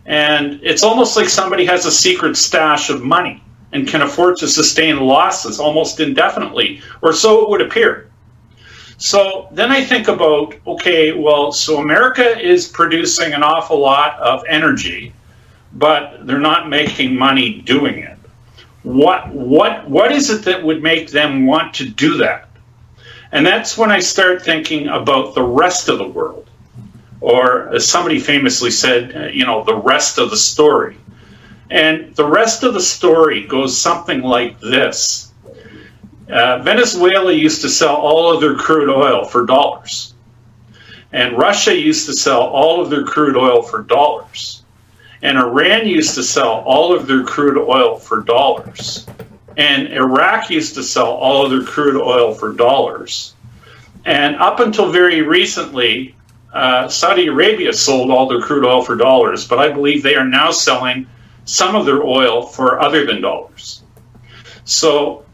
And 0.06 0.60
it's 0.64 0.84
almost 0.84 1.16
like 1.16 1.30
somebody 1.30 1.66
has 1.66 1.86
a 1.86 1.92
secret 1.92 2.36
stash 2.38 2.90
of 2.90 3.04
money 3.04 3.44
and 3.72 3.88
can 3.88 4.02
afford 4.02 4.38
to 4.38 4.48
sustain 4.48 5.00
losses 5.00 5.60
almost 5.60 6.00
indefinitely, 6.00 6.82
or 7.02 7.14
so 7.14 7.44
it 7.44 7.50
would 7.50 7.62
appear. 7.62 8.10
So 8.98 9.48
then 9.52 9.72
I 9.72 9.84
think 9.84 10.08
about 10.08 10.56
okay, 10.68 11.12
well, 11.12 11.52
so 11.52 11.80
America 11.80 12.40
is 12.40 12.68
producing 12.68 13.34
an 13.34 13.42
awful 13.42 13.80
lot 13.80 14.20
of 14.20 14.44
energy, 14.48 15.14
but 15.74 16.28
they're 16.28 16.40
not 16.40 16.70
making 16.70 17.18
money 17.18 17.62
doing 17.62 18.00
it. 18.00 18.18
What 18.84 19.30
what 19.30 19.90
what 19.90 20.12
is 20.12 20.30
it 20.30 20.44
that 20.46 20.64
would 20.64 20.84
make 20.84 21.10
them 21.10 21.48
want 21.48 21.74
to 21.76 21.90
do 21.90 22.18
that? 22.18 22.51
And 23.32 23.46
that's 23.46 23.78
when 23.78 23.92
I 23.92 24.00
start 24.00 24.44
thinking 24.44 24.88
about 24.88 25.36
the 25.36 25.44
rest 25.44 25.90
of 25.90 25.98
the 25.98 26.08
world. 26.08 26.50
Or 27.22 27.74
as 27.74 27.88
somebody 27.88 28.20
famously 28.20 28.72
said, 28.72 29.16
uh, 29.16 29.26
you 29.28 29.46
know, 29.46 29.64
the 29.64 29.76
rest 29.76 30.18
of 30.18 30.30
the 30.30 30.38
story. 30.38 30.98
And 31.70 32.14
the 32.16 32.26
rest 32.26 32.64
of 32.64 32.74
the 32.74 32.82
story 32.82 33.46
goes 33.48 33.80
something 33.80 34.22
like 34.22 34.60
this 34.60 35.32
uh, 36.32 36.60
Venezuela 36.60 37.34
used 37.34 37.62
to 37.62 37.70
sell 37.70 37.96
all 37.96 38.34
of 38.34 38.40
their 38.40 38.56
crude 38.56 38.90
oil 38.90 39.26
for 39.26 39.46
dollars. 39.46 40.14
And 41.12 41.38
Russia 41.38 41.78
used 41.78 42.06
to 42.06 42.14
sell 42.14 42.44
all 42.44 42.82
of 42.82 42.90
their 42.90 43.04
crude 43.04 43.36
oil 43.36 43.62
for 43.62 43.84
dollars. 43.84 44.64
And 45.22 45.38
Iran 45.38 45.88
used 45.88 46.16
to 46.16 46.24
sell 46.24 46.64
all 46.66 46.96
of 46.96 47.06
their 47.06 47.24
crude 47.24 47.58
oil 47.58 47.98
for 47.98 48.22
dollars. 48.22 49.06
And 49.58 49.88
Iraq 49.90 50.50
used 50.50 50.76
to 50.76 50.84
sell 50.84 51.12
all 51.12 51.46
of 51.46 51.52
their 51.52 51.64
crude 51.64 52.02
oil 52.02 52.34
for 52.34 52.54
dollars. 52.54 53.34
And 54.06 54.36
up 54.36 54.60
until 54.60 54.92
very 54.92 55.22
recently, 55.22 56.16
uh, 56.54 56.88
Saudi 56.88 57.28
Arabia 57.28 57.74
sold 57.74 58.12
all 58.12 58.28
their 58.28 58.42
crude 58.42 58.66
oil 58.66 58.82
for 58.82 58.96
dollars, 58.96 59.48
but 59.48 59.60
I 59.60 59.70
believe 59.72 60.04
they 60.04 60.16
are 60.16 60.26
now 60.26 60.52
selling 60.52 61.08
some 61.46 61.76
of 61.76 61.86
their 61.86 62.04
oil 62.04 62.44
for 62.44 62.80
other 62.80 63.06
than 63.06 63.22
dollars. 63.22 63.84
So 64.64 65.26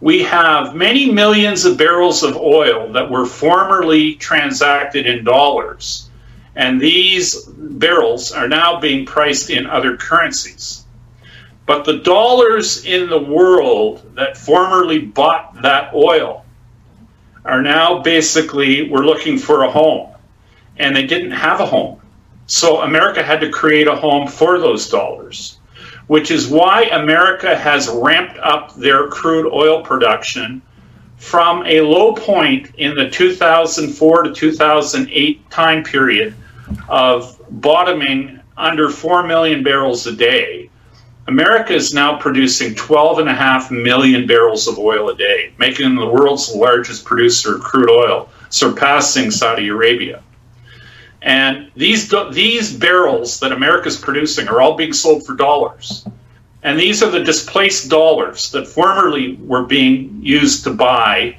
we 0.00 0.22
have 0.22 0.74
many 0.74 1.10
millions 1.10 1.64
of 1.64 1.76
barrels 1.76 2.22
of 2.22 2.36
oil 2.36 2.92
that 2.92 3.10
were 3.10 3.26
formerly 3.26 4.14
transacted 4.14 5.06
in 5.06 5.24
dollars. 5.24 6.08
And 6.54 6.80
these 6.80 7.44
barrels 7.46 8.32
are 8.32 8.48
now 8.48 8.80
being 8.80 9.06
priced 9.06 9.50
in 9.50 9.66
other 9.66 9.96
currencies. 9.96 10.84
But 11.68 11.84
the 11.84 11.98
dollars 11.98 12.84
in 12.84 13.08
the 13.08 13.22
world 13.22 14.02
that 14.16 14.36
formerly 14.36 14.98
bought 14.98 15.62
that 15.62 15.94
oil 15.94 16.44
are 17.44 17.62
now 17.62 18.00
basically, 18.00 18.90
we're 18.90 19.06
looking 19.06 19.38
for 19.38 19.62
a 19.62 19.70
home. 19.70 20.12
And 20.78 20.96
they 20.96 21.06
didn't 21.06 21.32
have 21.32 21.60
a 21.60 21.66
home. 21.66 22.00
So 22.46 22.80
America 22.80 23.22
had 23.22 23.40
to 23.42 23.50
create 23.50 23.86
a 23.86 23.94
home 23.94 24.26
for 24.26 24.58
those 24.58 24.88
dollars 24.88 25.58
which 26.08 26.30
is 26.30 26.48
why 26.48 26.84
America 26.84 27.56
has 27.56 27.88
ramped 27.88 28.38
up 28.38 28.74
their 28.74 29.08
crude 29.08 29.50
oil 29.52 29.82
production 29.82 30.60
from 31.18 31.64
a 31.66 31.80
low 31.82 32.14
point 32.14 32.74
in 32.76 32.94
the 32.94 33.08
2004 33.08 34.22
to 34.22 34.34
2008 34.34 35.50
time 35.50 35.84
period 35.84 36.34
of 36.88 37.40
bottoming 37.50 38.40
under 38.56 38.88
4 38.90 39.26
million 39.26 39.62
barrels 39.62 40.06
a 40.06 40.12
day. 40.12 40.67
America 41.28 41.74
is 41.74 41.92
now 41.92 42.18
producing 42.18 42.74
12.5 42.74 43.70
million 43.70 44.26
barrels 44.26 44.66
of 44.66 44.78
oil 44.78 45.10
a 45.10 45.14
day, 45.14 45.52
making 45.58 45.84
them 45.84 45.96
the 45.96 46.06
world's 46.06 46.54
largest 46.54 47.04
producer 47.04 47.56
of 47.56 47.60
crude 47.60 47.90
oil, 47.90 48.30
surpassing 48.48 49.30
Saudi 49.30 49.68
Arabia. 49.68 50.22
And 51.20 51.70
these 51.76 52.12
these 52.30 52.74
barrels 52.74 53.40
that 53.40 53.52
America's 53.52 53.98
producing 53.98 54.48
are 54.48 54.62
all 54.62 54.74
being 54.74 54.94
sold 54.94 55.26
for 55.26 55.34
dollars. 55.34 56.06
And 56.62 56.80
these 56.80 57.02
are 57.02 57.10
the 57.10 57.22
displaced 57.22 57.90
dollars 57.90 58.50
that 58.52 58.66
formerly 58.66 59.34
were 59.36 59.64
being 59.64 60.20
used 60.22 60.64
to 60.64 60.72
buy 60.72 61.36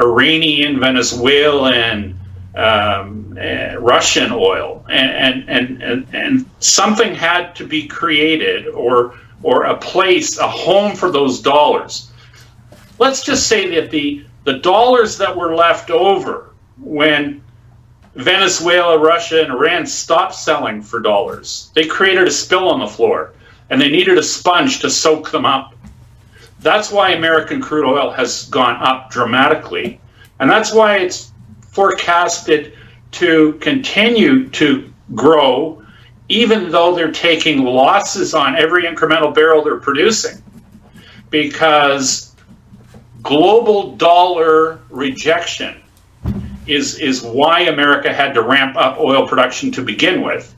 Iranian, 0.00 0.80
Venezuelan, 0.80 2.18
um, 2.54 3.29
uh, 3.40 3.76
Russian 3.78 4.32
oil, 4.32 4.84
and, 4.90 5.48
and 5.48 5.82
and 5.82 6.06
and 6.12 6.50
something 6.58 7.14
had 7.14 7.56
to 7.56 7.66
be 7.66 7.86
created, 7.86 8.68
or 8.68 9.14
or 9.42 9.64
a 9.64 9.76
place, 9.76 10.38
a 10.38 10.48
home 10.48 10.94
for 10.94 11.10
those 11.10 11.40
dollars. 11.40 12.10
Let's 12.98 13.24
just 13.24 13.46
say 13.46 13.80
that 13.80 13.90
the 13.90 14.24
the 14.44 14.58
dollars 14.58 15.18
that 15.18 15.36
were 15.36 15.54
left 15.54 15.90
over 15.90 16.50
when 16.78 17.42
Venezuela, 18.14 18.98
Russia, 18.98 19.42
and 19.42 19.52
Iran 19.52 19.86
stopped 19.86 20.34
selling 20.34 20.82
for 20.82 21.00
dollars. 21.00 21.70
They 21.74 21.86
created 21.86 22.28
a 22.28 22.30
spill 22.30 22.68
on 22.68 22.80
the 22.80 22.86
floor, 22.86 23.32
and 23.70 23.80
they 23.80 23.88
needed 23.88 24.18
a 24.18 24.22
sponge 24.22 24.80
to 24.80 24.90
soak 24.90 25.30
them 25.30 25.46
up. 25.46 25.74
That's 26.60 26.92
why 26.92 27.12
American 27.12 27.62
crude 27.62 27.86
oil 27.86 28.10
has 28.10 28.46
gone 28.50 28.76
up 28.76 29.10
dramatically, 29.10 29.98
and 30.38 30.50
that's 30.50 30.74
why 30.74 30.98
it's 30.98 31.32
forecasted 31.70 32.74
to 33.12 33.54
continue 33.54 34.48
to 34.50 34.92
grow, 35.14 35.82
even 36.28 36.70
though 36.70 36.94
they're 36.94 37.12
taking 37.12 37.64
losses 37.64 38.34
on 38.34 38.56
every 38.56 38.84
incremental 38.84 39.34
barrel 39.34 39.62
they're 39.62 39.78
producing, 39.78 40.42
because 41.30 42.34
global 43.22 43.96
dollar 43.96 44.80
rejection 44.90 45.80
is, 46.66 46.98
is 46.98 47.22
why 47.22 47.62
America 47.62 48.12
had 48.12 48.32
to 48.34 48.42
ramp 48.42 48.76
up 48.76 48.98
oil 48.98 49.26
production 49.26 49.72
to 49.72 49.82
begin 49.82 50.22
with. 50.22 50.54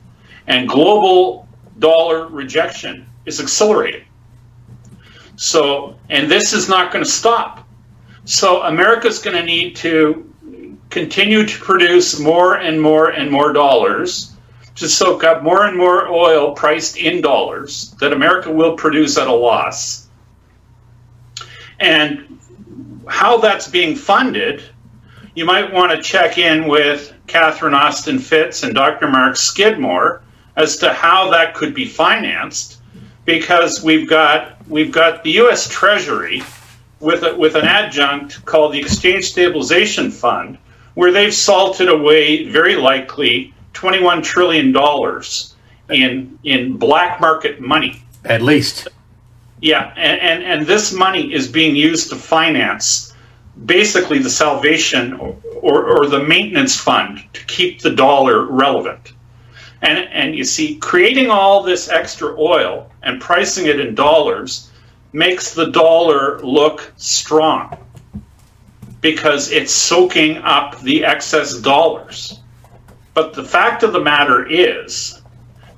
And 0.47 0.67
global 0.67 1.47
dollar 1.79 2.27
rejection 2.27 3.07
is 3.25 3.39
accelerating. 3.39 4.05
So, 5.35 5.97
and 6.09 6.29
this 6.29 6.53
is 6.53 6.69
not 6.69 6.91
going 6.91 7.03
to 7.03 7.09
stop. 7.09 7.67
So, 8.25 8.61
America's 8.63 9.19
going 9.19 9.35
to 9.35 9.43
need 9.43 9.75
to 9.77 10.32
continue 10.93 11.43
to 11.43 11.59
produce 11.59 12.19
more 12.19 12.55
and 12.55 12.79
more 12.79 13.09
and 13.09 13.31
more 13.31 13.51
dollars 13.51 14.31
to 14.75 14.87
soak 14.87 15.23
up 15.23 15.41
more 15.41 15.65
and 15.65 15.75
more 15.75 16.07
oil 16.07 16.53
priced 16.53 16.97
in 16.97 17.19
dollars 17.19 17.95
that 17.99 18.13
America 18.13 18.51
will 18.51 18.75
produce 18.75 19.17
at 19.17 19.27
a 19.27 19.33
loss. 19.33 20.07
And 21.79 22.39
how 23.07 23.37
that's 23.37 23.67
being 23.67 23.95
funded 23.95 24.63
you 25.35 25.45
might 25.45 25.73
want 25.73 25.91
to 25.91 25.99
check 25.99 26.37
in 26.37 26.67
with 26.67 27.11
Catherine 27.25 27.73
Austin 27.73 28.19
Fitts 28.19 28.61
and 28.61 28.75
Dr. 28.75 29.09
Mark 29.09 29.35
Skidmore 29.35 30.21
as 30.55 30.77
to 30.77 30.93
how 30.93 31.31
that 31.31 31.55
could 31.55 31.73
be 31.73 31.85
financed, 31.85 32.79
because 33.25 33.83
we've 33.83 34.07
got 34.07 34.67
we've 34.67 34.91
got 34.91 35.23
the 35.23 35.31
U.S. 35.31 35.67
Treasury 35.67 36.43
with 36.99 37.23
a, 37.23 37.35
with 37.35 37.55
an 37.55 37.65
adjunct 37.65 38.45
called 38.45 38.73
the 38.73 38.79
Exchange 38.79 39.25
Stabilization 39.25 40.11
Fund, 40.11 40.59
where 40.93 41.11
they've 41.11 41.33
salted 41.33 41.89
away 41.89 42.47
very 42.49 42.75
likely 42.75 43.53
21 43.73 44.21
trillion 44.21 44.71
dollars 44.71 45.55
in 45.89 46.37
in 46.43 46.77
black 46.77 47.19
market 47.19 47.59
money. 47.59 48.01
At 48.25 48.41
least. 48.41 48.87
Yeah, 49.59 49.93
and, 49.95 50.19
and, 50.19 50.43
and 50.43 50.67
this 50.67 50.91
money 50.91 51.33
is 51.33 51.47
being 51.47 51.75
used 51.75 52.09
to 52.09 52.17
finance 52.17 53.13
basically 53.65 54.19
the 54.19 54.29
salvation 54.29 55.13
or, 55.13 55.37
or, 55.61 55.85
or, 55.85 56.07
the 56.07 56.21
maintenance 56.21 56.75
fund 56.75 57.23
to 57.31 57.45
keep 57.45 57.81
the 57.81 57.91
dollar 57.91 58.45
relevant. 58.45 59.13
And, 59.81 59.99
and 60.11 60.35
you 60.35 60.43
see, 60.43 60.75
creating 60.77 61.29
all 61.29 61.63
this 61.63 61.87
extra 61.87 62.35
oil 62.37 62.91
and 63.03 63.21
pricing 63.21 63.67
it 63.67 63.79
in 63.79 63.95
dollars 63.95 64.69
makes 65.13 65.53
the 65.53 65.67
dollar 65.67 66.39
look 66.39 66.91
strong 66.97 67.77
because 69.03 69.51
it's 69.51 69.73
soaking 69.73 70.37
up 70.37 70.79
the 70.79 71.03
excess 71.03 71.59
dollars. 71.59 72.39
But 73.13 73.33
the 73.33 73.43
fact 73.43 73.83
of 73.83 73.91
the 73.91 73.99
matter 73.99 74.47
is, 74.47 75.21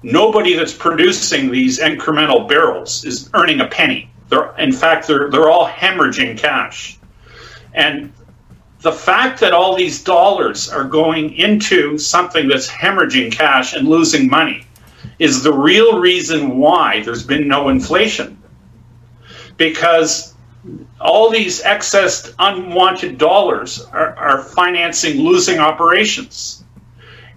nobody 0.03 0.55
that's 0.55 0.73
producing 0.73 1.51
these 1.51 1.79
incremental 1.79 2.47
barrels 2.47 3.03
is 3.03 3.31
earning 3.33 3.61
a 3.61 3.67
penny. 3.67 4.11
They're, 4.29 4.55
in 4.57 4.71
fact, 4.71 5.07
they're, 5.07 5.31
they're 5.31 5.49
all 5.49 5.67
hemorrhaging 5.67 6.37
cash. 6.37 6.99
And 7.73 8.13
the 8.81 8.91
fact 8.91 9.39
that 9.39 9.53
all 9.53 9.75
these 9.75 10.03
dollars 10.03 10.69
are 10.69 10.83
going 10.83 11.33
into 11.33 11.97
something 11.97 12.47
that's 12.47 12.69
hemorrhaging 12.69 13.31
cash 13.31 13.73
and 13.73 13.87
losing 13.87 14.29
money 14.29 14.67
is 15.17 15.41
the 15.41 15.51
real 15.51 15.99
reason 15.99 16.59
why 16.59 17.01
there's 17.01 17.23
been 17.23 17.47
no 17.47 17.69
inflation. 17.69 18.39
Because 19.57 20.34
all 20.99 21.29
these 21.29 21.61
excess 21.61 22.33
unwanted 22.39 23.17
dollars 23.17 23.85
are, 23.91 24.15
are 24.15 24.41
financing 24.41 25.19
losing 25.19 25.59
operations 25.59 26.63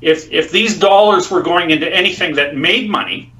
if 0.00 0.30
if 0.32 0.50
these 0.50 0.78
dollars 0.78 1.30
were 1.30 1.42
going 1.42 1.70
into 1.70 1.92
anything 1.92 2.34
that 2.36 2.56
made 2.56 2.88
money, 2.88 3.32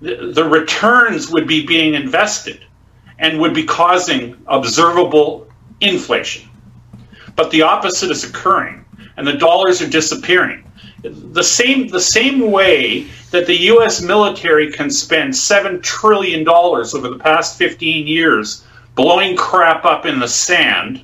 the, 0.00 0.32
the 0.34 0.44
returns 0.44 1.30
would 1.30 1.46
be 1.46 1.66
being 1.66 1.94
invested 1.94 2.64
and 3.18 3.40
would 3.40 3.54
be 3.54 3.64
causing 3.64 4.36
observable 4.46 5.46
inflation. 5.80 6.48
But 7.36 7.50
the 7.50 7.62
opposite 7.62 8.10
is 8.10 8.24
occurring, 8.24 8.84
and 9.16 9.26
the 9.26 9.34
dollars 9.34 9.80
are 9.80 9.88
disappearing. 9.88 10.70
The 11.02 11.44
same 11.44 11.88
the 11.88 12.00
same 12.00 12.50
way 12.50 13.06
that 13.30 13.46
the 13.46 13.56
U.S. 13.56 14.02
military 14.02 14.70
can 14.72 14.90
spend 14.90 15.34
seven 15.34 15.80
trillion 15.80 16.44
dollars 16.44 16.94
over 16.94 17.08
the 17.08 17.18
past 17.18 17.56
15 17.56 18.06
years 18.06 18.66
blowing 19.00 19.36
crap 19.36 19.84
up 19.84 20.06
in 20.06 20.18
the 20.18 20.28
sand, 20.28 21.02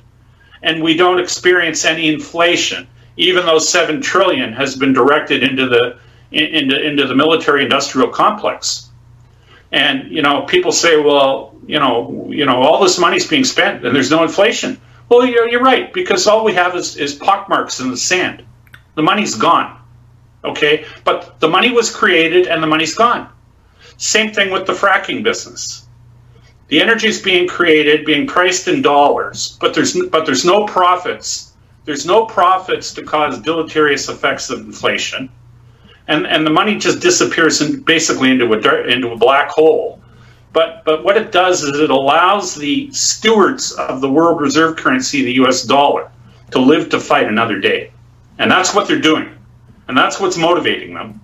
and 0.61 0.83
we 0.83 0.95
don't 0.95 1.19
experience 1.19 1.85
any 1.85 2.07
inflation 2.07 2.87
even 3.17 3.45
though 3.45 3.59
seven 3.59 3.99
trillion 3.99 4.53
has 4.53 4.75
been 4.75 4.93
directed 4.93 5.43
into 5.43 5.67
the 5.67 5.97
into 6.31 6.79
into 6.79 7.07
the 7.07 7.15
military 7.15 7.63
industrial 7.63 8.09
complex. 8.09 8.89
And 9.71 10.11
you 10.11 10.21
know, 10.21 10.43
people 10.43 10.71
say, 10.71 10.99
well, 10.99 11.55
you 11.65 11.79
know, 11.79 12.27
you 12.29 12.45
know, 12.45 12.61
all 12.61 12.81
this 12.81 12.97
money's 12.97 13.27
being 13.27 13.43
spent 13.43 13.85
and 13.85 13.93
there's 13.93 14.11
no 14.11 14.23
inflation. 14.23 14.79
Well, 15.09 15.25
you're, 15.25 15.47
you're 15.49 15.63
right 15.63 15.91
because 15.93 16.27
all 16.27 16.43
we 16.45 16.53
have 16.53 16.75
is, 16.75 16.95
is 16.97 17.15
pockmarks 17.15 17.79
in 17.79 17.89
the 17.89 17.97
sand. 17.97 18.43
The 18.95 19.03
money's 19.03 19.35
gone. 19.35 19.79
Okay, 20.43 20.85
but 21.03 21.39
the 21.39 21.47
money 21.47 21.71
was 21.71 21.93
created 21.93 22.47
and 22.47 22.61
the 22.61 22.67
money's 22.67 22.93
gone. 22.93 23.29
Same 23.97 24.31
thing 24.31 24.51
with 24.51 24.67
the 24.67 24.73
fracking 24.73 25.23
business. 25.23 25.86
The 26.67 26.81
energy 26.81 27.07
is 27.07 27.21
being 27.21 27.47
created, 27.47 28.05
being 28.05 28.27
priced 28.27 28.67
in 28.67 28.81
dollars, 28.81 29.57
but 29.61 29.73
there's 29.73 29.97
but 30.09 30.25
there's 30.25 30.43
no 30.43 30.65
profits 30.65 31.47
there's 31.87 32.05
no 32.05 32.25
profits 32.25 32.93
to 32.95 33.01
cause 33.01 33.39
deleterious 33.39 34.09
effects 34.09 34.49
of 34.49 34.59
inflation. 34.59 35.29
And, 36.09 36.27
and 36.27 36.45
the 36.45 36.51
money 36.51 36.77
just 36.77 36.99
disappears 36.99 37.61
in, 37.61 37.79
basically 37.79 38.29
into 38.29 38.51
a, 38.51 38.87
into 38.87 39.11
a 39.11 39.17
black 39.17 39.49
hole. 39.49 40.01
But, 40.51 40.83
but 40.83 41.05
what 41.05 41.15
it 41.15 41.31
does 41.31 41.63
is 41.63 41.79
it 41.79 41.89
allows 41.89 42.55
the 42.55 42.91
stewards 42.91 43.71
of 43.71 44.01
the 44.01 44.09
world 44.09 44.41
reserve 44.41 44.75
currency, 44.75 45.23
the 45.23 45.35
US 45.45 45.63
dollar, 45.63 46.11
to 46.51 46.59
live 46.59 46.89
to 46.89 46.99
fight 46.99 47.27
another 47.27 47.57
day. 47.57 47.93
And 48.37 48.51
that's 48.51 48.75
what 48.75 48.89
they're 48.89 48.99
doing. 48.99 49.33
And 49.87 49.97
that's 49.97 50.19
what's 50.19 50.37
motivating 50.37 50.93
them. 50.93 51.21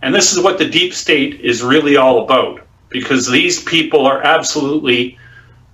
And 0.00 0.14
this 0.14 0.32
is 0.32 0.42
what 0.42 0.56
the 0.56 0.70
deep 0.70 0.94
state 0.94 1.42
is 1.42 1.62
really 1.62 1.98
all 1.98 2.24
about 2.24 2.62
because 2.92 3.30
these 3.30 3.62
people 3.62 4.06
are 4.06 4.22
absolutely 4.22 5.18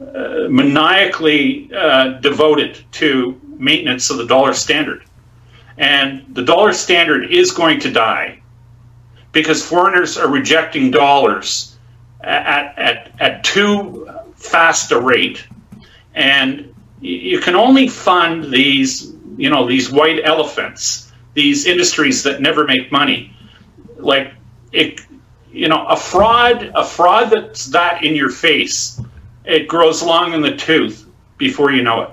uh, 0.00 0.46
maniacally 0.48 1.70
uh, 1.74 2.20
devoted 2.20 2.78
to 2.92 3.40
maintenance 3.56 4.10
of 4.10 4.18
the 4.18 4.26
dollar 4.26 4.54
standard. 4.54 5.02
And 5.76 6.24
the 6.34 6.44
dollar 6.44 6.72
standard 6.72 7.30
is 7.30 7.52
going 7.52 7.80
to 7.80 7.90
die 7.90 8.40
because 9.32 9.64
foreigners 9.64 10.16
are 10.16 10.28
rejecting 10.28 10.90
dollars 10.90 11.76
at, 12.20 12.78
at, 12.78 13.12
at 13.20 13.44
too 13.44 14.08
fast 14.34 14.92
a 14.92 15.00
rate. 15.00 15.46
And 16.14 16.74
you 17.00 17.40
can 17.40 17.54
only 17.54 17.88
fund 17.88 18.52
these, 18.52 19.14
you 19.36 19.50
know, 19.50 19.66
these 19.66 19.90
white 19.90 20.20
elephants, 20.24 21.12
these 21.34 21.66
industries 21.66 22.24
that 22.24 22.40
never 22.40 22.64
make 22.64 22.90
money. 22.90 23.32
Like, 23.96 24.32
it, 24.72 25.00
you 25.52 25.68
know, 25.68 25.86
a 25.86 25.96
fraud, 25.96 26.72
a 26.74 26.84
fraud 26.84 27.30
that's 27.30 27.66
that 27.66 28.04
in 28.04 28.14
your 28.14 28.30
face, 28.30 29.00
it 29.44 29.66
grows 29.66 30.02
long 30.02 30.34
in 30.34 30.42
the 30.42 30.56
tooth 30.56 31.06
before 31.38 31.70
you 31.70 31.82
know 31.82 32.02
it. 32.02 32.10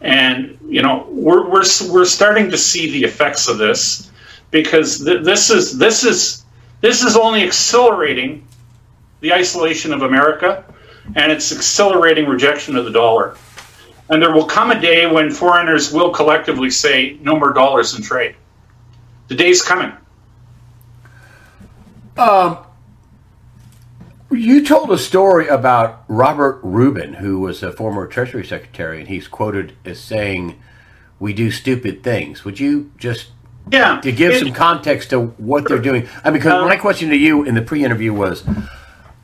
And 0.00 0.58
you 0.68 0.82
know, 0.82 1.06
we're 1.10 1.48
we're 1.48 1.64
we're 1.90 2.04
starting 2.04 2.50
to 2.50 2.58
see 2.58 2.90
the 2.92 3.04
effects 3.04 3.48
of 3.48 3.58
this 3.58 4.10
because 4.50 5.04
th- 5.04 5.24
this 5.24 5.50
is 5.50 5.78
this 5.78 6.04
is 6.04 6.44
this 6.80 7.02
is 7.02 7.16
only 7.16 7.42
accelerating 7.42 8.46
the 9.20 9.32
isolation 9.32 9.92
of 9.92 10.02
America, 10.02 10.64
and 11.16 11.32
it's 11.32 11.50
accelerating 11.50 12.26
rejection 12.26 12.76
of 12.76 12.84
the 12.84 12.92
dollar. 12.92 13.36
And 14.10 14.22
there 14.22 14.32
will 14.32 14.46
come 14.46 14.70
a 14.70 14.80
day 14.80 15.06
when 15.06 15.30
foreigners 15.30 15.92
will 15.92 16.10
collectively 16.10 16.70
say, 16.70 17.18
"No 17.20 17.36
more 17.38 17.52
dollars 17.52 17.96
in 17.96 18.02
trade." 18.02 18.36
The 19.28 19.34
day's 19.34 19.60
coming. 19.60 19.92
Um, 22.18 22.58
you 24.30 24.64
told 24.64 24.90
a 24.90 24.98
story 24.98 25.46
about 25.46 26.04
Robert 26.08 26.58
Rubin, 26.62 27.14
who 27.14 27.40
was 27.40 27.62
a 27.62 27.72
former 27.72 28.06
Treasury 28.06 28.44
Secretary, 28.44 28.98
and 28.98 29.08
he's 29.08 29.28
quoted 29.28 29.74
as 29.84 30.00
saying, 30.00 30.60
"We 31.18 31.32
do 31.32 31.50
stupid 31.50 32.02
things." 32.02 32.44
Would 32.44 32.58
you 32.58 32.90
just 32.98 33.28
yeah 33.70 34.00
to 34.00 34.10
give 34.10 34.32
it, 34.32 34.40
some 34.40 34.52
context 34.52 35.10
to 35.10 35.26
what 35.38 35.68
they're 35.68 35.78
doing? 35.78 36.08
I 36.24 36.30
mean, 36.30 36.40
because 36.40 36.52
um, 36.52 36.68
my 36.68 36.76
question 36.76 37.08
to 37.10 37.16
you 37.16 37.44
in 37.44 37.54
the 37.54 37.62
pre-interview 37.62 38.12
was, 38.12 38.44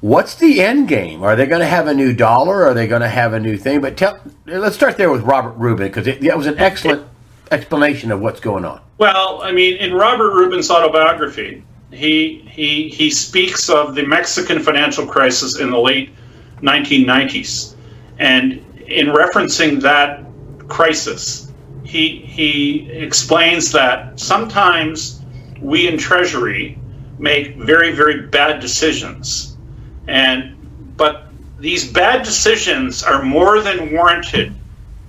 "What's 0.00 0.36
the 0.36 0.62
end 0.62 0.88
game? 0.88 1.22
Are 1.22 1.34
they 1.36 1.46
going 1.46 1.60
to 1.60 1.66
have 1.66 1.88
a 1.88 1.94
new 1.94 2.12
dollar? 2.12 2.64
Are 2.64 2.74
they 2.74 2.86
going 2.86 3.02
to 3.02 3.08
have 3.08 3.32
a 3.32 3.40
new 3.40 3.58
thing?" 3.58 3.80
But 3.80 3.96
tell, 3.96 4.18
let's 4.46 4.76
start 4.76 4.96
there 4.96 5.10
with 5.10 5.22
Robert 5.22 5.54
Rubin 5.56 5.88
because 5.88 6.06
that 6.06 6.36
was 6.36 6.46
an 6.46 6.58
excellent 6.58 7.06
explanation 7.50 8.12
of 8.12 8.20
what's 8.20 8.40
going 8.40 8.64
on. 8.64 8.80
Well, 8.98 9.42
I 9.42 9.50
mean, 9.50 9.76
in 9.76 9.92
Robert 9.92 10.32
Rubin's 10.32 10.70
autobiography, 10.70 11.64
he 11.94 12.44
he 12.50 12.88
he 12.88 13.10
speaks 13.10 13.68
of 13.68 13.94
the 13.94 14.04
Mexican 14.04 14.60
financial 14.60 15.06
crisis 15.06 15.58
in 15.58 15.70
the 15.70 15.78
late 15.78 16.14
1990s, 16.60 17.74
and 18.18 18.52
in 18.88 19.06
referencing 19.08 19.80
that 19.82 20.24
crisis, 20.68 21.52
he 21.84 22.18
he 22.26 22.90
explains 22.90 23.72
that 23.72 24.18
sometimes 24.18 25.22
we 25.60 25.88
in 25.88 25.96
Treasury 25.96 26.78
make 27.18 27.56
very 27.56 27.92
very 27.92 28.26
bad 28.26 28.60
decisions, 28.60 29.56
and 30.08 30.56
but 30.96 31.28
these 31.58 31.90
bad 31.90 32.24
decisions 32.24 33.02
are 33.02 33.22
more 33.22 33.60
than 33.60 33.92
warranted 33.92 34.52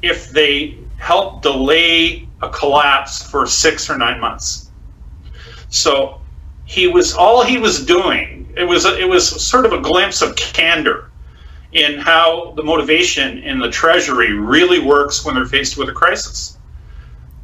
if 0.02 0.30
they 0.30 0.78
help 0.98 1.42
delay 1.42 2.28
a 2.42 2.50
collapse 2.50 3.24
for 3.24 3.46
six 3.48 3.90
or 3.90 3.98
nine 3.98 4.20
months. 4.20 4.72
So 5.70 6.22
he 6.66 6.88
was 6.88 7.14
all 7.14 7.44
he 7.44 7.58
was 7.58 7.86
doing. 7.86 8.54
It 8.58 8.64
was 8.64 8.86
it 8.86 9.08
was 9.08 9.44
sort 9.44 9.66
of 9.66 9.74
a 9.74 9.80
glimpse 9.80 10.22
of 10.22 10.36
candor 10.36 11.12
in 11.72 12.00
how 12.00 12.54
the 12.56 12.64
motivation 12.64 13.40
in 13.40 13.60
the 13.60 13.70
Treasury 13.70 14.34
really 14.34 14.80
works 14.80 15.24
when 15.24 15.36
they're 15.36 15.46
faced 15.46 15.78
with 15.78 15.90
a 15.90 15.94
crisis. 15.94 16.58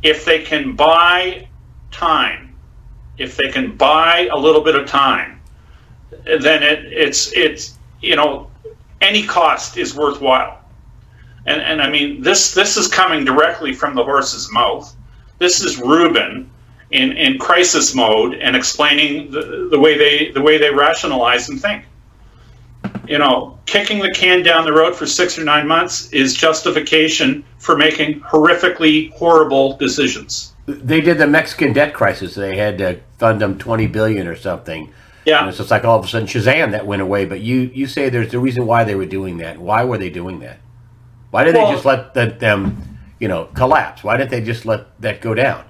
If 0.01 0.25
they 0.25 0.41
can 0.41 0.75
buy 0.75 1.47
time, 1.91 2.55
if 3.17 3.37
they 3.37 3.49
can 3.49 3.75
buy 3.75 4.29
a 4.31 4.37
little 4.37 4.61
bit 4.61 4.75
of 4.75 4.87
time, 4.87 5.41
then 6.25 6.63
it, 6.63 6.85
it's 6.85 7.31
it's 7.33 7.77
you 8.01 8.15
know 8.15 8.49
any 9.01 9.23
cost 9.23 9.77
is 9.77 9.93
worthwhile. 9.93 10.57
And 11.45 11.61
and 11.61 11.81
I 11.81 11.89
mean 11.89 12.21
this 12.21 12.55
this 12.55 12.75
is 12.75 12.87
coming 12.87 13.23
directly 13.23 13.73
from 13.73 13.93
the 13.93 14.03
horse's 14.03 14.51
mouth. 14.51 14.95
This 15.37 15.61
is 15.61 15.77
Rubin 15.79 16.49
in, 16.91 17.13
in 17.13 17.37
crisis 17.39 17.95
mode 17.95 18.33
and 18.35 18.55
explaining 18.55 19.31
the, 19.31 19.67
the 19.71 19.79
way 19.79 19.97
they 19.97 20.31
the 20.31 20.41
way 20.41 20.57
they 20.57 20.71
rationalize 20.73 21.49
and 21.49 21.59
think. 21.61 21.85
You 23.07 23.17
know, 23.17 23.59
kicking 23.65 23.99
the 23.99 24.11
can 24.11 24.43
down 24.43 24.65
the 24.65 24.73
road 24.73 24.95
for 24.95 25.05
six 25.05 25.37
or 25.37 25.43
nine 25.43 25.67
months 25.67 26.11
is 26.11 26.33
justification 26.33 27.43
for 27.57 27.77
making 27.77 28.21
horrifically 28.21 29.11
horrible 29.13 29.77
decisions. 29.77 30.53
they 30.65 31.01
did 31.01 31.17
the 31.17 31.27
Mexican 31.27 31.73
debt 31.73 31.93
crisis. 31.93 32.35
They 32.35 32.57
had 32.57 32.77
to 32.79 32.99
fund 33.17 33.41
them 33.41 33.57
twenty 33.57 33.87
billion 33.87 34.27
or 34.27 34.35
something. 34.35 34.91
Yeah. 35.25 35.45
And 35.45 35.53
so 35.55 35.61
it's 35.61 35.71
like 35.71 35.85
all 35.85 35.99
of 35.99 36.05
a 36.05 36.07
sudden 36.07 36.27
Shazam 36.27 36.71
that 36.71 36.87
went 36.87 37.01
away. 37.01 37.25
But 37.25 37.41
you 37.41 37.71
you 37.73 37.85
say 37.87 38.09
there's 38.09 38.31
the 38.31 38.39
reason 38.39 38.65
why 38.65 38.83
they 38.83 38.95
were 38.95 39.05
doing 39.05 39.37
that. 39.37 39.59
Why 39.59 39.83
were 39.83 39.97
they 39.97 40.09
doing 40.09 40.39
that? 40.39 40.59
Why 41.29 41.43
did 41.43 41.55
Well- 41.55 41.67
they 41.67 41.73
just 41.73 41.85
let 41.85 42.13
the, 42.13 42.25
them 42.27 42.97
you 43.19 43.27
know 43.27 43.45
collapse? 43.53 44.03
Why 44.03 44.17
didn't 44.17 44.31
they 44.31 44.41
just 44.41 44.65
let 44.65 44.99
that 45.01 45.21
go 45.21 45.33
down? 45.33 45.63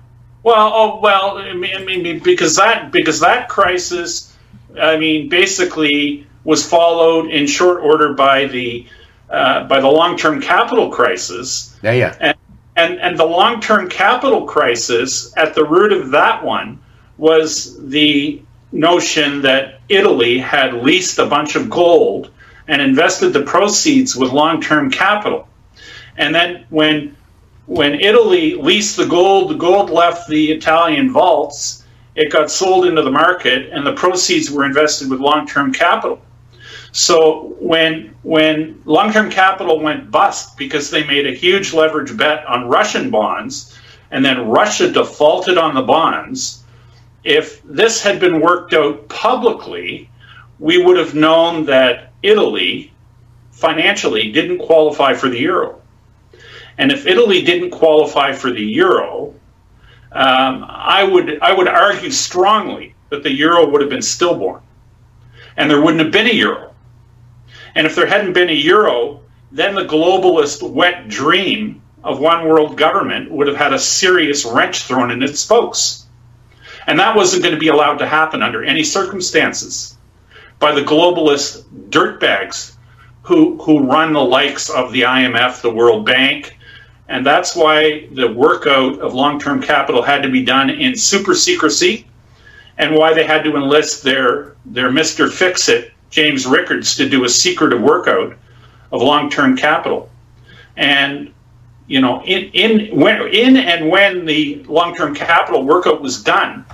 Well, 0.44 0.72
oh 0.74 1.00
well, 1.00 1.38
I 1.38 1.54
mean, 1.54 1.76
I 1.76 1.84
mean, 1.84 2.20
because 2.20 2.56
that 2.56 2.92
because 2.92 3.20
that 3.20 3.48
crisis, 3.50 4.36
I 4.80 4.98
mean, 4.98 5.30
basically 5.30 6.26
was 6.44 6.68
followed 6.68 7.30
in 7.30 7.46
short 7.46 7.82
order 7.82 8.14
by 8.14 8.46
the 8.46 8.88
uh, 9.30 9.66
by 9.66 9.80
the 9.80 9.88
long 9.88 10.18
term 10.18 10.42
capital 10.42 10.90
crisis, 10.90 11.78
Yeah, 11.84 11.92
yeah. 11.92 12.16
and 12.20 12.38
and 12.76 13.00
and 13.00 13.18
the 13.20 13.26
long 13.26 13.62
term 13.62 13.90
capital 13.90 14.46
crisis 14.46 15.32
at 15.38 15.54
the 15.54 15.64
root 15.64 15.92
of 15.92 16.12
that 16.12 16.44
one 16.44 16.80
was 17.18 17.78
the 17.90 18.42
notion 18.72 19.42
that 19.44 19.82
Italy 19.90 20.40
had 20.40 20.74
leased 20.74 21.20
a 21.20 21.26
bunch 21.26 21.56
of 21.56 21.70
gold 21.70 22.32
and 22.68 22.82
invested 22.82 23.30
the 23.30 23.42
proceeds 23.42 24.16
with 24.16 24.32
long 24.32 24.60
term 24.60 24.90
capital, 24.90 25.48
and 26.18 26.34
then 26.34 26.66
when 26.70 27.16
when 27.66 28.00
Italy 28.00 28.56
leased 28.56 28.98
the 28.98 29.06
gold, 29.06 29.50
the 29.50 29.56
gold 29.56 29.90
left 29.90 30.28
the 30.28 30.52
Italian 30.52 31.12
vaults. 31.12 31.86
It 32.16 32.32
got 32.32 32.52
sold 32.52 32.86
into 32.86 33.02
the 33.02 33.12
market, 33.12 33.70
and 33.72 33.86
the 33.86 33.94
proceeds 33.94 34.52
were 34.52 34.66
invested 34.66 35.10
with 35.10 35.20
long-term 35.20 35.74
capital. 35.74 36.20
So 36.92 37.56
when 37.60 38.14
when 38.24 38.82
long-term 38.86 39.32
capital 39.32 39.80
went 39.80 40.12
bust 40.12 40.58
because 40.58 40.90
they 40.90 41.06
made 41.06 41.26
a 41.26 41.34
huge 41.34 41.74
leverage 41.74 42.16
bet 42.18 42.46
on 42.46 42.68
Russian 42.68 43.10
bonds, 43.10 43.78
and 44.12 44.26
then 44.26 44.50
Russia 44.50 44.92
defaulted 44.92 45.58
on 45.58 45.74
the 45.74 45.82
bonds, 45.82 46.64
if 47.24 47.62
this 47.64 48.02
had 48.02 48.20
been 48.20 48.42
worked 48.42 48.74
out 48.74 49.08
publicly, 49.08 50.10
we 50.60 50.84
would 50.84 50.98
have 50.98 51.16
known 51.16 51.66
that 51.66 52.12
Italy 52.24 52.92
financially 53.52 54.32
didn't 54.32 54.60
qualify 54.60 55.14
for 55.14 55.30
the 55.30 55.40
euro. 55.40 55.81
And 56.82 56.92
if 56.92 57.06
Italy 57.06 57.44
didn't 57.44 57.70
qualify 57.70 58.34
for 58.34 58.50
the 58.50 58.64
euro, 58.64 59.36
um, 60.12 60.66
I 60.68 61.04
would 61.04 61.40
I 61.40 61.54
would 61.54 61.68
argue 61.68 62.10
strongly 62.10 62.96
that 63.10 63.22
the 63.22 63.32
euro 63.32 63.70
would 63.70 63.82
have 63.82 63.90
been 63.92 64.02
stillborn, 64.02 64.64
and 65.56 65.70
there 65.70 65.80
wouldn't 65.80 66.02
have 66.02 66.12
been 66.12 66.26
a 66.26 66.34
euro. 66.34 66.74
And 67.76 67.86
if 67.86 67.94
there 67.94 68.08
hadn't 68.08 68.34
been 68.34 68.50
a 68.50 68.54
euro, 68.54 69.22
then 69.52 69.76
the 69.76 69.86
globalist 69.86 70.68
wet 70.68 71.08
dream 71.08 71.84
of 72.04 72.20
one 72.20 72.48
world 72.48 72.78
government 72.78 73.30
would 73.30 73.46
have 73.46 73.58
had 73.58 73.74
a 73.74 73.80
serious 73.80 74.44
wrench 74.44 74.86
thrown 74.86 75.12
in 75.12 75.22
its 75.22 75.40
spokes. 75.40 76.08
And 76.88 76.98
that 76.98 77.16
wasn't 77.16 77.44
going 77.44 77.54
to 77.54 77.60
be 77.60 77.68
allowed 77.68 78.00
to 78.00 78.08
happen 78.08 78.42
under 78.42 78.64
any 78.64 78.84
circumstances 78.84 79.96
by 80.58 80.72
the 80.72 80.82
globalist 80.82 81.64
dirtbags 81.92 82.76
who, 83.22 83.62
who 83.62 83.86
run 83.86 84.14
the 84.14 84.26
likes 84.26 84.72
of 84.72 84.92
the 84.92 85.02
IMF, 85.02 85.62
the 85.62 85.70
World 85.70 86.08
Bank. 86.08 86.58
And 87.12 87.26
that's 87.26 87.58
why 87.58 88.08
the 88.14 88.32
workout 88.32 89.00
of 89.00 89.14
long 89.14 89.38
term 89.38 89.62
capital 89.62 90.02
had 90.02 90.24
to 90.24 90.30
be 90.30 90.46
done 90.46 90.70
in 90.70 90.96
super 90.96 91.36
secrecy 91.36 92.08
and 92.78 92.96
why 92.96 93.14
they 93.14 93.26
had 93.26 93.44
to 93.44 93.58
enlist 93.58 94.02
their, 94.02 94.56
their 94.64 94.90
Mr. 94.90 95.30
Fix 95.30 95.68
It, 95.68 95.92
James 96.10 96.46
Rickards, 96.46 96.96
to 96.96 97.10
do 97.10 97.26
a 97.26 97.30
secretive 97.30 97.82
workout 97.82 98.38
of 98.94 99.02
long 99.02 99.30
term 99.30 99.58
capital. 99.58 100.10
And 100.78 101.34
you 101.86 102.00
know, 102.00 102.24
in 102.24 102.52
in 102.54 102.98
when 102.98 103.28
in 103.28 103.58
and 103.58 103.90
when 103.90 104.26
the 104.26 104.64
long 104.70 104.96
term 104.96 105.14
capital 105.14 105.66
workout 105.66 106.02
was 106.02 106.24
done, 106.24 106.66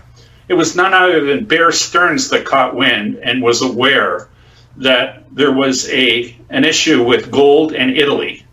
it 0.48 0.54
was 0.54 0.76
none 0.76 0.94
other 0.94 1.26
than 1.26 1.46
Bear 1.46 1.72
Stearns 1.72 2.30
that 2.30 2.46
caught 2.46 2.76
wind 2.76 3.16
and 3.24 3.42
was 3.42 3.64
aware 3.64 4.30
that 4.78 5.24
there 5.34 5.52
was 5.52 5.90
a 5.90 6.38
an 6.52 6.64
issue 6.64 7.04
with 7.04 7.32
gold 7.32 7.74
and 7.74 7.98
Italy, 7.98 8.46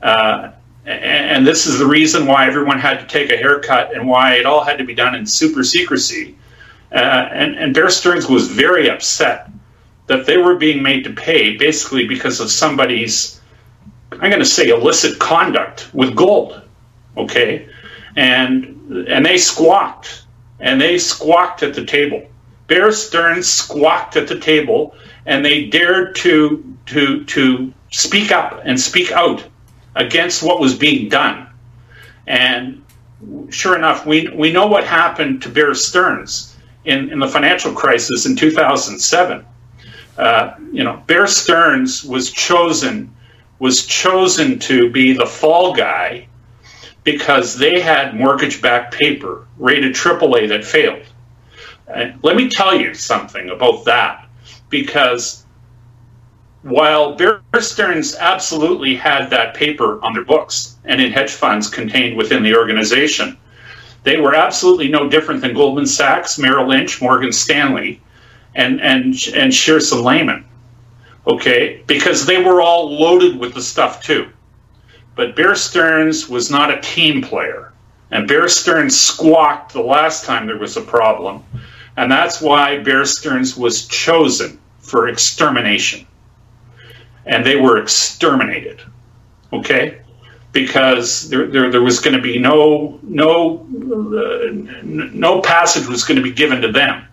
uh, 0.00 0.52
and, 0.86 1.46
this 1.46 1.66
is 1.66 1.78
the 1.78 1.86
reason 1.86 2.26
why 2.26 2.46
everyone 2.46 2.78
had 2.78 3.00
to 3.00 3.06
take 3.06 3.30
a 3.30 3.36
haircut 3.36 3.94
and 3.94 4.06
why 4.06 4.34
it 4.34 4.46
all 4.46 4.62
had 4.62 4.78
to 4.78 4.84
be 4.84 4.94
done 4.94 5.14
in 5.14 5.26
super 5.26 5.64
secrecy. 5.64 6.36
Uh, 6.92 6.96
and, 6.96 7.56
and 7.56 7.74
Bear 7.74 7.90
Stearns 7.90 8.28
was 8.28 8.48
very 8.48 8.88
upset 8.88 9.50
that 10.06 10.26
they 10.26 10.36
were 10.36 10.56
being 10.56 10.82
made 10.82 11.04
to 11.04 11.12
pay 11.12 11.56
basically 11.56 12.06
because 12.06 12.40
of 12.40 12.50
somebody's 12.50 13.40
I'm 14.12 14.30
going 14.30 14.38
to 14.38 14.44
say 14.44 14.68
illicit 14.68 15.18
conduct 15.18 15.92
with 15.92 16.14
gold. 16.14 16.62
Okay, 17.16 17.68
and 18.16 19.06
and 19.08 19.24
they 19.24 19.38
squawked 19.38 20.24
and 20.60 20.80
they 20.80 20.98
squawked 20.98 21.62
at 21.62 21.74
the 21.74 21.84
table. 21.84 22.26
Bear 22.66 22.92
Stearns 22.92 23.48
squawked 23.48 24.16
at 24.16 24.28
the 24.28 24.38
table, 24.38 24.94
and 25.26 25.44
they 25.44 25.66
dared 25.66 26.14
to 26.16 26.76
to 26.86 27.24
to 27.24 27.72
speak 27.90 28.30
up 28.32 28.60
and 28.64 28.80
speak 28.80 29.12
out 29.12 29.44
against 29.94 30.42
what 30.42 30.60
was 30.60 30.74
being 30.76 31.08
done. 31.08 31.48
And 32.26 32.84
sure 33.50 33.76
enough, 33.76 34.06
we 34.06 34.28
we 34.28 34.52
know 34.52 34.66
what 34.66 34.84
happened 34.84 35.42
to 35.42 35.48
Bear 35.48 35.74
Stearns 35.74 36.56
in, 36.84 37.10
in 37.10 37.18
the 37.18 37.28
financial 37.28 37.72
crisis 37.72 38.26
in 38.26 38.36
2007. 38.36 39.44
Uh, 40.16 40.54
you 40.72 40.84
know, 40.84 41.02
Bear 41.06 41.26
Stearns 41.26 42.04
was 42.04 42.30
chosen 42.30 43.14
was 43.58 43.86
chosen 43.86 44.58
to 44.58 44.90
be 44.90 45.12
the 45.12 45.26
fall 45.26 45.74
guy 45.74 46.26
because 47.04 47.56
they 47.56 47.80
had 47.80 48.14
mortgage-backed 48.14 48.94
paper 48.94 49.46
rated 49.58 49.94
AAA 49.94 50.48
that 50.48 50.64
failed. 50.64 51.02
And 51.86 52.18
let 52.22 52.34
me 52.34 52.48
tell 52.48 52.74
you 52.74 52.94
something 52.94 53.50
about 53.50 53.84
that, 53.84 54.26
because 54.70 55.43
while 56.64 57.14
Bear 57.14 57.40
Stearns 57.60 58.16
absolutely 58.16 58.96
had 58.96 59.30
that 59.30 59.54
paper 59.54 60.02
on 60.02 60.12
their 60.12 60.24
books 60.24 60.76
and 60.84 61.00
in 61.00 61.12
hedge 61.12 61.32
funds 61.32 61.68
contained 61.68 62.16
within 62.16 62.42
the 62.42 62.56
organization, 62.56 63.38
they 64.02 64.20
were 64.20 64.34
absolutely 64.34 64.88
no 64.88 65.08
different 65.08 65.40
than 65.40 65.54
Goldman 65.54 65.86
Sachs, 65.86 66.38
Merrill 66.38 66.68
Lynch, 66.68 67.00
Morgan 67.00 67.32
Stanley, 67.32 68.00
and 68.54 68.80
and 68.80 69.04
and 69.34 69.52
Shearson 69.52 70.04
Lehman 70.04 70.44
okay, 71.26 71.82
because 71.86 72.26
they 72.26 72.42
were 72.42 72.60
all 72.60 72.98
loaded 72.98 73.38
with 73.38 73.54
the 73.54 73.62
stuff 73.62 74.02
too. 74.02 74.28
But 75.14 75.36
Bear 75.36 75.54
Stearns 75.54 76.28
was 76.28 76.50
not 76.50 76.76
a 76.76 76.80
team 76.80 77.22
player, 77.22 77.72
and 78.10 78.28
Bear 78.28 78.48
Stearns 78.48 79.00
squawked 79.00 79.72
the 79.72 79.82
last 79.82 80.24
time 80.24 80.46
there 80.46 80.58
was 80.58 80.76
a 80.76 80.82
problem, 80.82 81.44
and 81.96 82.10
that's 82.10 82.40
why 82.40 82.78
Bear 82.78 83.04
Stearns 83.04 83.56
was 83.56 83.86
chosen 83.86 84.58
for 84.80 85.08
extermination, 85.08 86.06
and 87.26 87.44
they 87.44 87.56
were 87.56 87.78
exterminated, 87.78 88.80
okay, 89.52 90.00
because 90.52 91.28
there 91.30 91.46
there, 91.46 91.70
there 91.70 91.82
was 91.82 92.00
going 92.00 92.16
to 92.16 92.22
be 92.22 92.38
no 92.38 92.98
no 93.02 93.60
uh, 93.60 94.50
no 94.52 95.40
passage 95.40 95.86
was 95.86 96.04
going 96.04 96.16
to 96.16 96.22
be 96.22 96.32
given 96.32 96.60
to 96.60 96.72
them, 96.72 97.06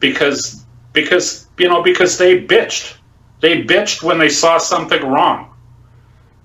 because 0.00 0.64
because 0.92 1.46
you 1.58 1.68
know 1.68 1.82
because 1.82 2.18
they 2.18 2.40
bitched 2.40 2.96
they 3.40 3.62
bitched 3.62 4.02
when 4.02 4.18
they 4.18 4.28
saw 4.28 4.58
something 4.58 5.02
wrong. 5.02 5.54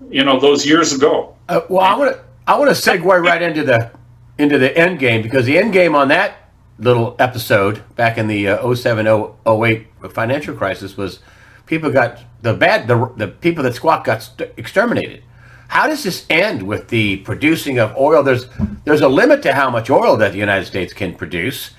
You 0.10 0.24
know, 0.24 0.40
those 0.40 0.66
years 0.66 0.94
ago. 0.94 1.36
Uh, 1.50 1.62
well, 1.70 1.82
I 1.82 1.98
want 1.98 2.16
to 2.16 2.24
I 2.46 2.60
want 2.60 2.76
to 2.76 2.90
segue 2.90 3.04
right 3.04 3.42
into 3.42 3.64
the 3.64 3.92
into 4.38 4.58
the 4.58 4.76
end 4.78 5.00
game 5.00 5.22
because 5.22 5.46
the 5.46 5.58
end 5.58 5.74
game 5.74 5.96
on 5.96 6.10
that 6.10 6.50
little 6.80 7.16
episode 7.20 7.84
back 7.96 8.18
in 8.18 8.28
the 8.28 8.48
uh, 8.48 8.74
07 8.76 9.08
08 9.48 9.88
financial 10.12 10.56
crisis 10.56 10.98
was 10.98 11.20
people 11.66 11.92
got 11.92 12.20
the 12.42 12.54
bad 12.54 12.88
the, 12.88 13.12
the 13.18 13.28
people 13.28 13.64
that 13.64 13.76
squawk 13.76 14.06
got 14.06 14.24
st- 14.24 14.52
exterminated. 14.58 15.24
How 15.68 15.88
does 15.88 16.04
this 16.04 16.26
end 16.30 16.62
with 16.64 16.90
the 16.90 17.18
producing 17.18 17.80
of 17.80 17.96
oil? 17.98 18.22
There's 18.22 18.48
there's 18.86 19.02
a 19.02 19.08
limit 19.08 19.42
to 19.44 19.54
how 19.54 19.70
much 19.70 19.90
oil 19.90 20.18
that 20.18 20.34
the 20.34 20.38
United 20.38 20.66
States 20.66 20.94
can 20.94 21.16
produce. 21.16 21.72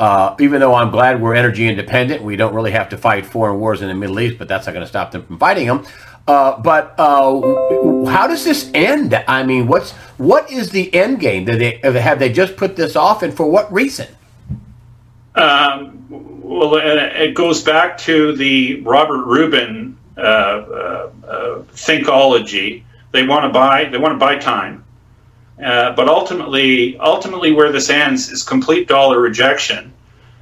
Uh, 0.00 0.34
even 0.40 0.58
though 0.58 0.74
I'm 0.74 0.90
glad 0.90 1.20
we're 1.20 1.34
energy 1.34 1.68
independent, 1.68 2.22
we 2.22 2.34
don't 2.34 2.54
really 2.54 2.72
have 2.72 2.88
to 2.88 2.96
fight 2.96 3.24
foreign 3.26 3.60
wars 3.60 3.82
in 3.82 3.88
the 3.88 3.94
Middle 3.94 4.18
East, 4.20 4.38
but 4.38 4.48
that's 4.48 4.66
not 4.66 4.72
going 4.72 4.82
to 4.82 4.88
stop 4.88 5.12
them 5.12 5.24
from 5.24 5.38
fighting 5.38 5.66
them. 5.66 5.86
Uh, 6.26 6.58
but 6.60 6.94
uh, 6.98 8.06
how 8.06 8.26
does 8.26 8.44
this 8.44 8.70
end? 8.74 9.14
I 9.28 9.42
mean, 9.42 9.66
what's 9.66 9.92
what 10.18 10.50
is 10.50 10.70
the 10.70 10.92
end 10.94 11.20
game? 11.20 11.44
Did 11.44 11.82
they 11.82 12.00
have 12.00 12.18
they 12.18 12.32
just 12.32 12.56
put 12.56 12.74
this 12.74 12.96
off, 12.96 13.22
and 13.22 13.34
for 13.34 13.50
what 13.50 13.72
reason? 13.72 14.08
Um, 15.34 16.06
well, 16.08 16.76
it 16.76 17.34
goes 17.34 17.62
back 17.62 17.98
to 17.98 18.36
the 18.36 18.80
Robert 18.82 19.24
Rubin 19.24 19.96
uh, 20.16 20.20
uh, 20.20 21.10
uh, 21.26 21.62
thinkology. 21.72 22.82
They 23.12 23.26
want 23.26 23.44
to 23.44 23.48
buy. 23.48 23.86
They 23.86 23.98
want 23.98 24.12
to 24.12 24.18
buy 24.18 24.36
time. 24.36 24.84
Uh, 25.62 25.92
but 25.92 26.08
ultimately, 26.08 26.98
ultimately, 26.98 27.52
where 27.52 27.72
this 27.72 27.88
ends 27.88 28.30
is 28.30 28.42
complete 28.42 28.88
dollar 28.88 29.20
rejection, 29.20 29.92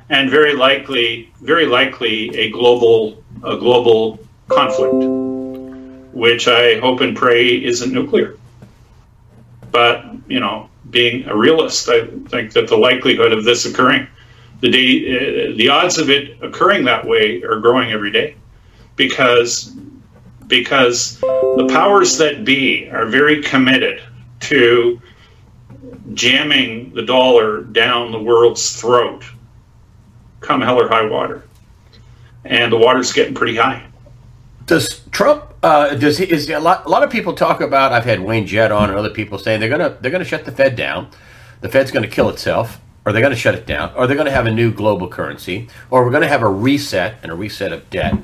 and 0.09 0.31
very 0.31 0.55
likely, 0.55 1.33
very 1.41 1.67
likely, 1.67 2.35
a 2.37 2.51
global, 2.51 3.23
a 3.45 3.57
global 3.57 4.19
conflict, 4.49 4.95
which 6.13 6.49
I 6.49 6.81
hope 6.81 7.01
and 7.01 7.17
pray 7.17 7.63
isn't 7.63 7.93
nuclear. 7.93 8.37
But 9.71 10.05
you 10.27 10.41
know, 10.41 10.69
being 10.91 11.29
a 11.29 11.37
realist, 11.37 11.89
I 11.89 12.07
think 12.07 12.53
that 12.55 12.69
the 12.69 12.77
likelihood 12.77 13.33
of 13.33 13.45
this 13.45 13.67
occurring, 13.67 14.09
the 14.61 14.71
day, 14.71 15.51
uh, 15.53 15.57
the 15.57 15.69
odds 15.69 15.99
of 15.99 16.11
it 16.11 16.43
occurring 16.43 16.85
that 16.85 17.07
way 17.07 17.43
are 17.43 17.61
growing 17.61 17.91
every 17.91 18.11
day, 18.11 18.37
because 18.97 19.75
because 20.47 21.21
the 21.21 21.69
powers 21.71 22.19
that 22.19 22.45
be 22.45 22.89
are 22.91 23.07
very 23.07 23.43
committed 23.43 24.03
to 24.41 25.01
jamming 26.15 26.93
the 26.93 27.03
dollar 27.03 27.63
down 27.63 28.11
the 28.13 28.19
world's 28.19 28.81
throat, 28.81 29.25
come 30.41 30.61
hell 30.61 30.81
or 30.81 30.89
high 30.89 31.05
water, 31.05 31.45
and 32.45 32.73
the 32.73 32.77
water's 32.77 33.13
getting 33.13 33.35
pretty 33.35 33.57
high. 33.57 33.87
Does 34.67 35.01
Trump? 35.11 35.45
Uh, 35.63 35.95
does 35.95 36.19
he? 36.19 36.31
Is 36.31 36.49
a 36.49 36.59
lot? 36.59 36.87
A 36.87 36.89
lot 36.89 37.03
of 37.03 37.11
people 37.11 37.33
talk 37.35 37.61
about. 37.61 37.93
I've 37.93 38.05
had 38.05 38.21
Wayne 38.21 38.47
Jett 38.47 38.73
on 38.73 38.91
and 38.91 38.99
other 38.99 39.11
people 39.11 39.39
saying 39.39 39.61
they're 39.61 39.69
gonna 39.69 39.97
they're 40.01 40.11
gonna 40.11 40.25
shut 40.25 40.45
the 40.45 40.53
Fed 40.53 40.77
down. 40.77 41.11
The 41.61 41.69
Fed's 41.69 41.91
to 41.91 42.09
kill 42.09 42.29
itself, 42.29 42.81
or 43.05 43.13
they're 43.13 43.23
going 43.23 43.35
to 43.35 43.39
shut 43.39 43.55
it 43.55 43.67
down, 43.67 43.93
or 43.97 44.07
they're 44.07 44.17
going 44.17 44.27
to 44.27 44.33
have 44.33 44.47
a 44.47 44.51
new 44.51 44.73
global 44.73 45.09
currency, 45.09 45.69
or 45.91 46.05
we're 46.05 46.11
going 46.11 46.23
to 46.23 46.29
have 46.29 46.43
a 46.43 46.49
reset 46.51 47.17
and 47.23 47.33
a 47.33 47.35
reset 47.35 47.73
of 47.73 47.89
debt. 47.91 48.15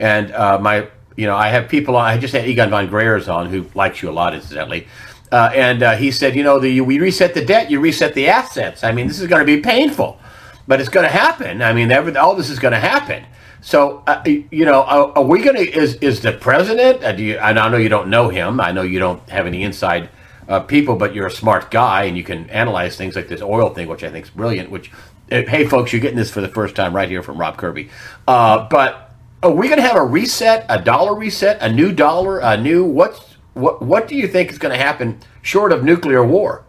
And 0.00 0.32
uh, 0.32 0.58
my, 0.58 0.88
you 1.16 1.26
know, 1.26 1.36
I 1.36 1.48
have 1.48 1.68
people 1.68 1.96
on. 1.96 2.06
I 2.06 2.18
just 2.18 2.34
had 2.34 2.48
Egon 2.48 2.70
von 2.70 2.88
Greyerz 2.88 3.32
on, 3.32 3.50
who 3.50 3.66
likes 3.74 4.02
you 4.02 4.10
a 4.10 4.12
lot, 4.12 4.34
incidentally. 4.34 4.88
Uh, 5.30 5.50
and 5.54 5.82
uh, 5.82 5.96
he 5.96 6.10
said, 6.10 6.34
you 6.34 6.42
know, 6.42 6.58
the, 6.58 6.80
we 6.82 6.98
reset 6.98 7.34
the 7.34 7.44
debt, 7.44 7.70
you 7.70 7.80
reset 7.80 8.14
the 8.14 8.28
assets. 8.28 8.84
I 8.84 8.92
mean, 8.92 9.06
this 9.06 9.18
is 9.18 9.28
going 9.28 9.40
to 9.40 9.46
be 9.46 9.62
painful, 9.62 10.18
but 10.66 10.80
it's 10.80 10.90
going 10.90 11.06
to 11.06 11.12
happen. 11.12 11.62
I 11.62 11.72
mean, 11.72 11.90
every, 11.90 12.14
all 12.16 12.34
this 12.34 12.50
is 12.50 12.58
going 12.58 12.72
to 12.72 12.80
happen. 12.80 13.24
So, 13.62 14.02
uh, 14.06 14.22
you 14.26 14.64
know, 14.64 14.82
are, 14.82 15.12
are 15.16 15.24
we 15.24 15.40
going 15.40 15.56
to, 15.56 15.62
is, 15.62 15.94
is 15.96 16.20
the 16.20 16.32
president, 16.32 17.02
uh, 17.02 17.12
do 17.12 17.22
you, 17.22 17.38
I 17.38 17.52
know 17.52 17.76
you 17.76 17.88
don't 17.88 18.08
know 18.08 18.28
him, 18.28 18.60
I 18.60 18.72
know 18.72 18.82
you 18.82 18.98
don't 18.98 19.26
have 19.30 19.46
any 19.46 19.62
inside 19.62 20.10
uh, 20.52 20.60
people, 20.60 20.96
but 20.96 21.14
you're 21.14 21.26
a 21.26 21.30
smart 21.30 21.70
guy 21.70 22.04
and 22.04 22.14
you 22.14 22.22
can 22.22 22.48
analyze 22.50 22.94
things 22.94 23.16
like 23.16 23.26
this 23.26 23.40
oil 23.40 23.70
thing, 23.70 23.88
which 23.88 24.04
I 24.04 24.10
think 24.10 24.26
is 24.26 24.30
brilliant, 24.30 24.70
which, 24.70 24.92
uh, 25.30 25.42
hey, 25.48 25.66
folks, 25.66 25.94
you're 25.94 26.02
getting 26.02 26.18
this 26.18 26.30
for 26.30 26.42
the 26.42 26.48
first 26.48 26.76
time 26.76 26.94
right 26.94 27.08
here 27.08 27.22
from 27.22 27.38
Rob 27.38 27.56
Kirby. 27.56 27.88
Uh, 28.28 28.68
but 28.68 29.14
are 29.42 29.50
we 29.50 29.68
going 29.68 29.80
to 29.80 29.86
have 29.86 29.96
a 29.96 30.04
reset, 30.04 30.66
a 30.68 30.78
dollar 30.78 31.14
reset, 31.14 31.56
a 31.62 31.72
new 31.72 31.90
dollar, 31.90 32.38
a 32.40 32.58
new, 32.58 32.84
what's, 32.84 33.18
what, 33.54 33.80
what 33.80 34.08
do 34.08 34.14
you 34.14 34.28
think 34.28 34.50
is 34.50 34.58
going 34.58 34.76
to 34.76 34.82
happen 34.82 35.18
short 35.40 35.72
of 35.72 35.84
nuclear 35.84 36.22
war? 36.22 36.64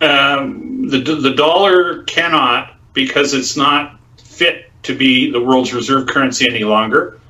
Um, 0.00 0.88
the, 0.88 0.98
the 1.00 1.34
dollar 1.34 2.04
cannot 2.04 2.74
because 2.94 3.34
it's 3.34 3.54
not 3.54 4.00
fit 4.16 4.70
to 4.84 4.96
be 4.96 5.30
the 5.30 5.42
world's 5.42 5.74
reserve 5.74 6.08
currency 6.08 6.48
any 6.48 6.64
longer. 6.64 7.20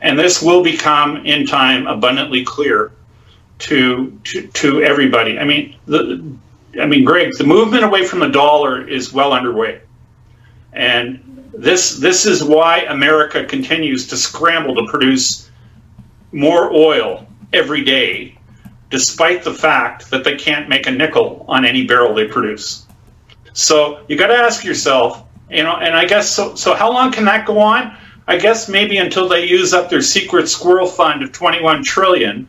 And 0.00 0.16
this 0.16 0.40
will 0.40 0.62
become 0.62 1.26
in 1.26 1.44
time 1.44 1.88
abundantly 1.88 2.44
clear 2.44 2.92
to 3.58 4.18
to, 4.24 4.46
to 4.48 4.82
everybody. 4.82 5.38
I 5.38 5.44
mean, 5.44 5.76
the, 5.86 6.34
I 6.80 6.86
mean, 6.86 7.04
Greg, 7.04 7.32
the 7.36 7.44
movement 7.44 7.84
away 7.84 8.04
from 8.04 8.20
the 8.20 8.28
dollar 8.28 8.86
is 8.86 9.12
well 9.12 9.32
underway, 9.32 9.80
and 10.72 11.50
this 11.52 11.96
this 11.96 12.26
is 12.26 12.42
why 12.42 12.80
America 12.80 13.44
continues 13.44 14.08
to 14.08 14.16
scramble 14.16 14.74
to 14.76 14.86
produce 14.90 15.50
more 16.30 16.72
oil 16.72 17.26
every 17.52 17.82
day, 17.84 18.38
despite 18.90 19.42
the 19.42 19.54
fact 19.54 20.10
that 20.10 20.24
they 20.24 20.36
can't 20.36 20.68
make 20.68 20.86
a 20.86 20.90
nickel 20.90 21.44
on 21.48 21.64
any 21.64 21.86
barrel 21.86 22.14
they 22.14 22.26
produce. 22.26 22.86
So 23.54 24.04
you 24.08 24.16
got 24.16 24.28
to 24.28 24.36
ask 24.36 24.64
yourself, 24.64 25.24
you 25.50 25.64
know, 25.64 25.74
and 25.74 25.96
I 25.96 26.04
guess 26.04 26.30
so. 26.30 26.54
So 26.54 26.74
how 26.74 26.92
long 26.92 27.10
can 27.10 27.24
that 27.24 27.46
go 27.46 27.58
on? 27.58 27.96
I 28.26 28.36
guess 28.36 28.68
maybe 28.68 28.98
until 28.98 29.28
they 29.28 29.46
use 29.46 29.72
up 29.72 29.88
their 29.88 30.02
secret 30.02 30.48
squirrel 30.48 30.86
fund 30.86 31.22
of 31.22 31.32
21 31.32 31.82
trillion 31.82 32.46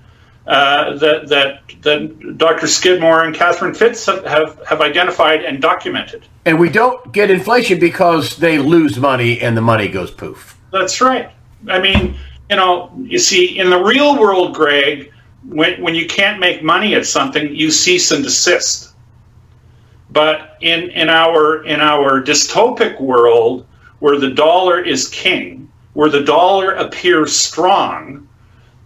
uh, 0.48 0.98
that 0.98 1.28
that 1.28 1.62
that 1.82 2.38
Dr. 2.38 2.68
Skidmore 2.68 3.24
and 3.24 3.36
Catherine 3.36 3.74
Fitts 3.74 4.06
have 4.06 4.60
have 4.66 4.82
identified 4.82 5.44
and 5.44 5.62
documented. 5.62 6.26
And 6.46 6.60
we 6.60 6.70
don't 6.70 7.12
get 7.12 7.30
inflation 7.30 7.80
because 7.80 8.38
they 8.38 8.58
lose 8.58 8.98
money 8.98 9.40
and 9.42 9.56
the 9.56 9.62
money 9.62 9.88
goes 9.88 10.12
poof. 10.12 10.58
That's 10.72 11.02
right. 11.02 11.32
I 11.68 11.80
mean, 11.80 12.16
you 12.50 12.56
know, 12.56 12.92
you 13.04 13.20
see, 13.20 13.60
in 13.60 13.70
the 13.70 13.82
real 13.82 14.20
world, 14.20 14.56
Greg, 14.56 15.12
when 15.44 15.82
when 15.82 15.96
you 15.96 16.08
can't 16.08 16.40
make 16.40 16.64
money 16.64 16.96
at 16.96 17.06
something, 17.06 17.56
you 17.56 17.72
cease 17.72 18.12
and 18.12 18.24
desist. 18.24 18.94
But 20.12 20.58
in, 20.62 20.90
in 20.90 21.10
our 21.10 21.64
in 21.66 21.82
our 21.82 22.22
dystopic 22.22 23.00
world, 23.00 23.68
where 24.00 24.18
the 24.18 24.32
dollar 24.32 24.82
is 24.82 25.08
king, 25.08 25.72
where 25.94 26.10
the 26.10 26.24
dollar 26.24 26.72
appears 26.72 27.36
strong, 27.36 28.28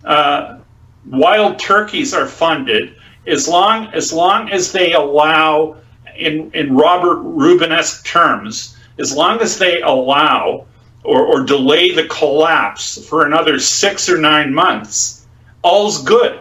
uh, 0.04 0.60
wild 1.06 1.60
turkeys 1.60 2.14
are 2.14 2.28
funded 2.28 2.96
as 3.26 3.48
long 3.48 3.88
as 3.94 4.12
long 4.12 4.50
as 4.50 4.72
they 4.72 4.94
allow, 4.94 5.78
in 6.18 6.52
in 6.54 6.76
Robert 6.76 7.20
Rubenesque 7.24 8.04
terms, 8.06 8.78
as 9.00 9.16
long 9.16 9.40
as 9.42 9.58
they 9.58 9.82
allow 9.82 10.66
or, 11.04 11.26
or 11.26 11.44
delay 11.44 11.92
the 11.94 12.08
collapse 12.08 13.06
for 13.08 13.26
another 13.26 13.60
six 13.60 14.10
or 14.10 14.18
nine 14.18 14.54
months, 14.54 15.26
all's 15.62 16.02
good, 16.04 16.40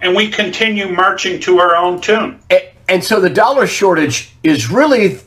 and 0.00 0.14
we 0.14 0.30
continue 0.30 0.88
marching 0.88 1.40
to 1.40 1.58
our 1.58 1.74
own 1.76 2.00
tune. 2.00 2.38
It- 2.50 2.74
and 2.86 3.02
so 3.02 3.18
the 3.18 3.30
dollar 3.30 3.66
shortage 3.66 4.30
is 4.42 4.70
really 4.70 5.18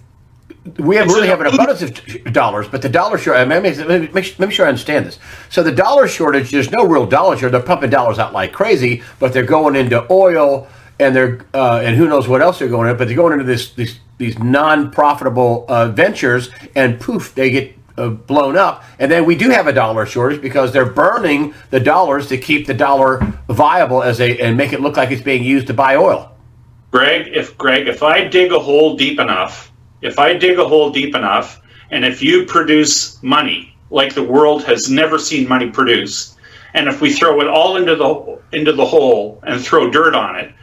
we 0.77 0.95
have 0.95 1.07
really 1.07 1.27
have 1.27 1.41
an 1.41 1.47
abundance 1.47 1.81
of 1.81 2.33
dollars, 2.33 2.67
but 2.67 2.81
the 2.81 2.89
dollar 2.89 3.17
shortage. 3.17 3.47
Let 3.47 3.63
me, 3.63 4.09
make, 4.13 4.39
make 4.39 4.51
sure 4.51 4.65
I 4.65 4.69
understand 4.69 5.05
this. 5.05 5.19
So 5.49 5.63
the 5.63 5.71
dollar 5.71 6.07
shortage, 6.07 6.51
there's 6.51 6.71
no 6.71 6.85
real 6.85 7.05
dollar 7.05 7.35
shortage. 7.37 7.51
They're 7.51 7.61
pumping 7.61 7.89
dollars 7.89 8.19
out 8.19 8.33
like 8.33 8.53
crazy, 8.53 9.03
but 9.19 9.33
they're 9.33 9.45
going 9.45 9.75
into 9.75 10.05
oil 10.11 10.67
and 10.99 11.15
they're 11.15 11.45
uh, 11.53 11.81
and 11.83 11.95
who 11.95 12.07
knows 12.07 12.27
what 12.27 12.41
else 12.41 12.59
they're 12.59 12.67
going 12.67 12.87
into. 12.87 12.97
But 12.97 13.07
they're 13.07 13.17
going 13.17 13.33
into 13.33 13.45
this 13.45 13.73
these 13.73 13.99
these 14.17 14.39
non-profitable 14.39 15.65
uh, 15.67 15.89
ventures, 15.89 16.49
and 16.75 16.99
poof, 16.99 17.35
they 17.35 17.51
get 17.51 17.77
uh, 17.97 18.09
blown 18.09 18.57
up. 18.57 18.83
And 18.99 19.11
then 19.11 19.25
we 19.25 19.35
do 19.35 19.49
have 19.49 19.67
a 19.67 19.73
dollar 19.73 20.05
shortage 20.05 20.41
because 20.41 20.73
they're 20.73 20.85
burning 20.85 21.53
the 21.69 21.79
dollars 21.79 22.27
to 22.29 22.37
keep 22.37 22.67
the 22.67 22.73
dollar 22.73 23.19
viable 23.47 24.03
as 24.03 24.19
a 24.19 24.39
and 24.39 24.57
make 24.57 24.73
it 24.73 24.81
look 24.81 24.97
like 24.97 25.11
it's 25.11 25.21
being 25.21 25.43
used 25.43 25.67
to 25.67 25.73
buy 25.73 25.95
oil. 25.95 26.31
Greg, 26.91 27.27
if 27.33 27.57
Greg, 27.57 27.87
if 27.87 28.01
I 28.01 28.27
dig 28.27 28.51
a 28.51 28.59
hole 28.59 28.95
deep 28.95 29.19
enough, 29.19 29.71
if 30.01 30.19
I 30.19 30.33
dig 30.33 30.59
a 30.59 30.67
hole 30.67 30.91
deep 30.91 31.15
enough, 31.15 31.61
and 31.91 32.05
if 32.05 32.21
you 32.21 32.45
produce 32.45 33.21
money 33.23 33.75
like 33.89 34.13
the 34.13 34.23
world 34.23 34.63
has 34.65 34.89
never 34.89 35.17
seen 35.17 35.47
money 35.47 35.69
produce, 35.69 36.35
and 36.73 36.87
if 36.87 37.01
we 37.01 37.13
throw 37.13 37.39
it 37.41 37.47
all 37.47 37.77
into 37.77 37.95
the 37.95 38.39
into 38.57 38.73
the 38.73 38.85
hole 38.85 39.39
and 39.43 39.61
throw 39.61 39.89
dirt 39.89 40.13
on 40.13 40.35
it, 40.35 40.53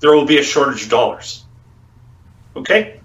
there 0.00 0.14
will 0.14 0.26
be 0.26 0.38
a 0.38 0.42
shortage 0.42 0.84
of 0.84 0.88
dollars. 0.88 1.44
Okay, 2.56 3.00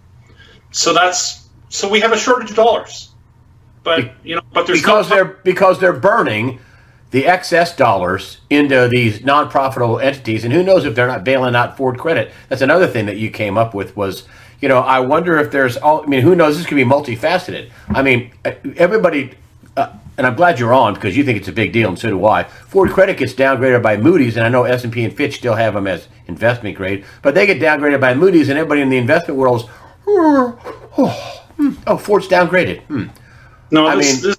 so 0.71 0.93
that's 0.93 1.49
so 1.69 1.89
we 1.89 1.99
have 1.99 2.11
a 2.11 2.17
shortage 2.17 2.51
of 2.51 2.55
dollars, 2.55 3.11
but 3.83 4.13
you 4.23 4.36
know, 4.36 4.41
but 4.53 4.65
there's 4.65 4.81
because 4.81 5.09
no, 5.09 5.15
they're 5.15 5.25
because 5.43 5.79
they're 5.79 5.93
burning 5.93 6.59
the 7.11 7.27
excess 7.27 7.75
dollars 7.75 8.39
into 8.49 8.89
these 8.89 9.23
non-profitable 9.23 9.99
entities, 9.99 10.43
and 10.43 10.53
who 10.53 10.63
knows 10.63 10.83
if 10.83 10.95
they're 10.95 11.07
not 11.07 11.23
bailing 11.23 11.55
out 11.55 11.77
Ford 11.77 11.97
Credit. 11.97 12.31
That's 12.49 12.61
another 12.61 12.88
thing 12.88 13.05
that 13.05 13.17
you 13.17 13.29
came 13.29 13.57
up 13.57 13.73
with 13.73 13.95
was, 13.95 14.27
you 14.66 14.70
know, 14.70 14.80
I 14.80 14.99
wonder 14.99 15.38
if 15.38 15.51
there's 15.51 15.78
all. 15.78 16.01
I 16.01 16.07
mean, 16.07 16.22
who 16.22 16.34
knows? 16.34 16.57
This 16.57 16.66
could 16.66 16.74
be 16.74 16.84
multifaceted. 16.84 17.70
I 17.89 18.01
mean, 18.01 18.32
everybody. 18.78 19.36
Uh, 19.78 19.93
and 20.18 20.26
I'm 20.26 20.34
glad 20.34 20.57
you're 20.57 20.74
on 20.74 20.95
because 20.95 21.16
you 21.16 21.24
think 21.24 21.38
it's 21.38 21.47
a 21.47 21.51
big 21.51 21.72
deal, 21.72 21.88
and 21.88 21.99
so 21.99 22.09
do 22.09 22.26
I. 22.26 22.45
Ford 22.45 22.89
Credit 22.89 23.16
gets 23.16 23.36
downgraded 23.36 23.84
by 23.84 23.95
Moody's, 23.95 24.38
and 24.38 24.43
I 24.43 24.49
know 24.49 24.63
S&P 24.63 25.05
and 25.05 25.16
Fitch 25.16 25.36
still 25.36 25.53
have 25.53 25.76
them 25.76 25.86
as 25.86 26.07
investment 26.26 26.76
grade, 26.76 27.05
but 27.22 27.36
they 27.36 27.45
get 27.45 27.59
downgraded 27.61 28.01
by 28.01 28.16
Moody's, 28.16 28.49
and 28.49 28.57
everybody 28.57 28.82
in 28.82 28.89
the 28.89 28.97
investment 28.97 29.38
world 29.38 29.61
is, 29.61 29.70
oh, 30.07 30.57
oh, 30.97 31.76
oh 31.86 31.97
Ford's 31.97 32.28
downgraded. 32.28 32.82
Hmm. 32.86 33.09
No, 33.70 33.86
I 33.86 33.97
this, 33.97 34.13
mean, 34.13 34.24
this, 34.24 34.38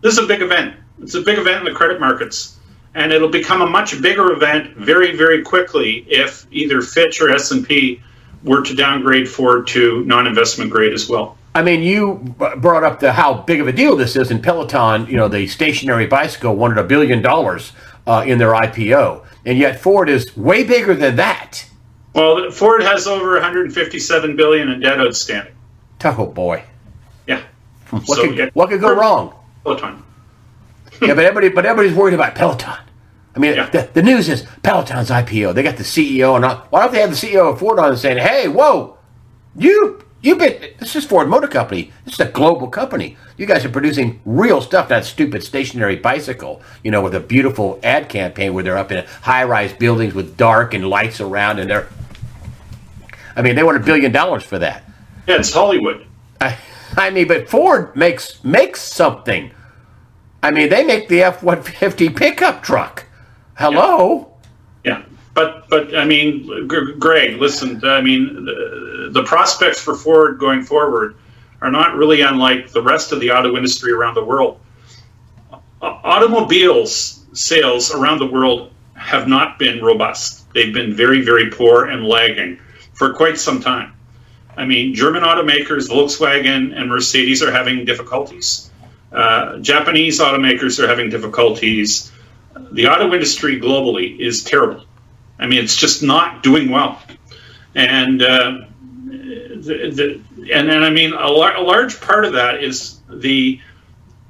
this 0.00 0.12
is 0.14 0.24
a 0.24 0.26
big 0.26 0.40
event. 0.40 0.74
It's 1.02 1.16
a 1.16 1.20
big 1.20 1.38
event 1.38 1.58
in 1.58 1.64
the 1.66 1.76
credit 1.76 2.00
markets, 2.00 2.58
and 2.94 3.12
it'll 3.12 3.28
become 3.28 3.60
a 3.60 3.68
much 3.68 4.00
bigger 4.00 4.32
event 4.32 4.74
very, 4.78 5.14
very 5.14 5.42
quickly 5.42 6.06
if 6.08 6.46
either 6.50 6.80
Fitch 6.80 7.20
or 7.20 7.28
S 7.28 7.50
and 7.50 7.66
P 7.66 8.00
were 8.46 8.62
to 8.62 8.74
downgrade 8.74 9.28
Ford 9.28 9.66
to 9.68 10.04
non-investment 10.04 10.70
grade 10.70 10.92
as 10.92 11.08
well. 11.08 11.36
I 11.54 11.62
mean, 11.62 11.82
you 11.82 12.34
brought 12.58 12.84
up 12.84 13.00
the 13.00 13.12
how 13.12 13.34
big 13.34 13.60
of 13.60 13.68
a 13.68 13.72
deal 13.72 13.96
this 13.96 14.16
is, 14.16 14.30
and 14.30 14.42
Peloton, 14.42 15.06
you 15.06 15.16
know, 15.16 15.28
the 15.28 15.46
stationary 15.46 16.06
bicycle 16.06 16.54
wanted 16.54 16.78
a 16.78 16.84
billion 16.84 17.22
dollars 17.22 17.72
uh, 18.06 18.24
in 18.26 18.38
their 18.38 18.52
IPO, 18.52 19.24
and 19.44 19.58
yet 19.58 19.80
Ford 19.80 20.08
is 20.08 20.36
way 20.36 20.64
bigger 20.64 20.94
than 20.94 21.16
that. 21.16 21.66
Well, 22.14 22.50
Ford 22.50 22.82
has 22.82 23.06
over 23.06 23.32
157 23.34 24.36
billion 24.36 24.68
in 24.70 24.80
debt 24.80 24.98
outstanding. 24.98 25.54
Oh 26.04 26.26
boy. 26.26 26.64
Yeah. 27.26 27.42
What, 27.90 28.06
so, 28.06 28.22
could, 28.22 28.36
yeah. 28.36 28.50
what 28.52 28.68
could 28.68 28.80
go 28.80 28.94
wrong? 28.94 29.34
Peloton 29.62 30.02
yeah, 31.00 31.14
but 31.14 31.24
everybody, 31.24 31.48
but 31.48 31.66
everybody's 31.66 31.96
worried 31.96 32.14
about 32.14 32.34
Peloton. 32.34 32.78
I 33.36 33.38
mean, 33.38 33.54
yeah. 33.54 33.68
the, 33.68 33.88
the, 33.92 34.02
news 34.02 34.30
is 34.30 34.46
Peloton's 34.62 35.10
IPO. 35.10 35.54
They 35.54 35.62
got 35.62 35.76
the 35.76 35.82
CEO, 35.82 36.36
and 36.36 36.44
why 36.70 36.82
don't 36.82 36.92
they 36.92 37.00
have 37.00 37.10
the 37.10 37.16
CEO 37.16 37.52
of 37.52 37.58
Ford 37.58 37.78
on 37.78 37.90
and 37.90 37.98
saying, 37.98 38.16
"Hey, 38.16 38.48
whoa, 38.48 38.96
you, 39.54 40.02
you 40.22 40.36
been 40.36 40.70
this 40.78 40.96
is 40.96 41.04
Ford 41.04 41.28
Motor 41.28 41.46
Company. 41.46 41.92
This 42.06 42.14
is 42.14 42.20
a 42.20 42.30
global 42.30 42.68
company. 42.68 43.18
You 43.36 43.44
guys 43.44 43.62
are 43.66 43.68
producing 43.68 44.22
real 44.24 44.62
stuff. 44.62 44.88
That 44.88 45.04
stupid 45.04 45.44
stationary 45.44 45.96
bicycle, 45.96 46.62
you 46.82 46.90
know, 46.90 47.02
with 47.02 47.14
a 47.14 47.20
beautiful 47.20 47.78
ad 47.82 48.08
campaign 48.08 48.54
where 48.54 48.64
they're 48.64 48.78
up 48.78 48.90
in 48.90 49.04
high-rise 49.20 49.74
buildings 49.74 50.14
with 50.14 50.38
dark 50.38 50.72
and 50.72 50.88
lights 50.88 51.20
around, 51.20 51.58
and 51.58 51.68
they're 51.68 51.88
I 53.36 53.42
mean, 53.42 53.54
they 53.54 53.62
want 53.62 53.76
a 53.76 53.80
billion 53.80 54.12
dollars 54.12 54.42
for 54.42 54.58
that. 54.58 54.82
Yeah, 55.26 55.36
it's 55.36 55.52
Hollywood. 55.52 56.06
I, 56.40 56.56
I 56.96 57.10
mean, 57.10 57.28
but 57.28 57.48
Ford 57.50 57.94
makes 57.94 58.42
makes 58.42 58.80
something. 58.80 59.52
I 60.42 60.50
mean, 60.50 60.70
they 60.70 60.84
make 60.84 61.08
the 61.08 61.22
F 61.22 61.42
one 61.42 61.62
fifty 61.62 62.08
pickup 62.08 62.62
truck. 62.62 63.04
Hello. 63.56 64.34
Yeah. 64.84 65.02
But, 65.34 65.68
but 65.68 65.96
I 65.96 66.04
mean, 66.04 66.66
Greg, 66.66 67.40
listen. 67.40 67.82
I 67.84 68.00
mean, 68.00 68.44
the, 68.44 69.10
the 69.12 69.22
prospects 69.24 69.80
for 69.80 69.94
Ford 69.94 70.38
going 70.38 70.62
forward 70.62 71.16
are 71.60 71.70
not 71.70 71.96
really 71.96 72.20
unlike 72.22 72.70
the 72.70 72.82
rest 72.82 73.12
of 73.12 73.20
the 73.20 73.30
auto 73.30 73.56
industry 73.56 73.92
around 73.92 74.14
the 74.14 74.24
world. 74.24 74.60
Automobiles 75.82 77.24
sales 77.32 77.92
around 77.92 78.18
the 78.18 78.26
world 78.26 78.72
have 78.94 79.28
not 79.28 79.58
been 79.58 79.82
robust. 79.84 80.50
They've 80.52 80.72
been 80.72 80.94
very, 80.94 81.20
very 81.22 81.50
poor 81.50 81.86
and 81.86 82.06
lagging 82.06 82.58
for 82.94 83.12
quite 83.12 83.38
some 83.38 83.60
time. 83.60 83.92
I 84.56 84.64
mean, 84.64 84.94
German 84.94 85.22
automakers, 85.22 85.88
Volkswagen 85.88 86.74
and 86.74 86.88
Mercedes, 86.88 87.42
are 87.42 87.52
having 87.52 87.84
difficulties. 87.84 88.70
Uh, 89.12 89.58
Japanese 89.58 90.18
automakers 90.18 90.82
are 90.82 90.88
having 90.88 91.10
difficulties. 91.10 92.10
The 92.72 92.88
auto 92.88 93.12
industry 93.12 93.60
globally 93.60 94.18
is 94.18 94.44
terrible. 94.44 94.84
I 95.38 95.46
mean, 95.46 95.62
it's 95.62 95.76
just 95.76 96.02
not 96.02 96.42
doing 96.42 96.70
well. 96.70 97.00
And 97.74 98.22
uh, 98.22 98.58
the, 99.06 100.20
the, 100.36 100.52
and 100.52 100.68
then 100.68 100.82
I 100.82 100.90
mean, 100.90 101.12
a, 101.12 101.28
lar- 101.28 101.56
a, 101.56 101.62
large 101.62 102.00
part 102.00 102.24
of 102.24 102.32
that 102.34 102.62
is 102.62 102.98
the, 103.08 103.60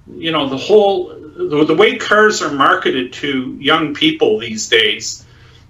you 0.08 0.32
know, 0.32 0.48
the 0.48 0.56
whole 0.56 1.08
the, 1.08 1.64
the 1.64 1.74
way 1.74 1.96
cars 1.96 2.42
are 2.42 2.50
marketed 2.50 3.12
to 3.14 3.56
young 3.60 3.94
people 3.94 4.38
these 4.38 4.68
days 4.68 5.26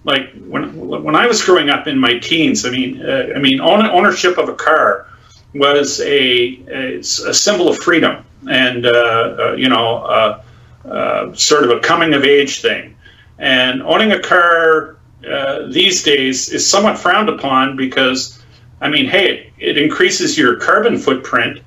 like 0.06 0.32
when 0.46 0.78
when 0.78 1.16
I 1.16 1.26
was 1.26 1.44
growing 1.44 1.68
up 1.68 1.88
in 1.88 1.98
my 1.98 2.18
teens, 2.18 2.64
I 2.64 2.70
mean, 2.70 3.04
uh, 3.04 3.32
I 3.34 3.40
mean, 3.40 3.60
ownership 3.60 4.38
of 4.38 4.48
a 4.48 4.54
car 4.54 5.08
was 5.52 6.00
a, 6.00 6.62
a, 6.68 6.98
a 6.98 7.02
symbol 7.34 7.68
of 7.68 7.78
freedom 7.78 8.24
and 8.48 8.86
uh, 8.86 8.90
uh, 8.90 9.52
you 9.54 9.68
know, 9.68 10.40
uh, 10.86 10.90
uh, 10.90 11.34
sort 11.34 11.64
of 11.64 11.70
a 11.70 11.80
coming 11.80 12.14
of 12.14 12.24
age 12.24 12.60
thing. 12.60 12.96
And 13.38 13.82
owning 13.82 14.12
a 14.12 14.20
car 14.20 14.96
uh, 15.28 15.66
these 15.68 16.02
days 16.02 16.48
is 16.50 16.68
somewhat 16.68 16.98
frowned 16.98 17.28
upon 17.28 17.76
because, 17.76 18.42
I 18.80 18.88
mean, 18.88 19.06
hey, 19.06 19.52
it, 19.58 19.76
it 19.76 19.78
increases 19.78 20.38
your 20.38 20.56
carbon 20.56 20.98
footprint. 20.98 21.60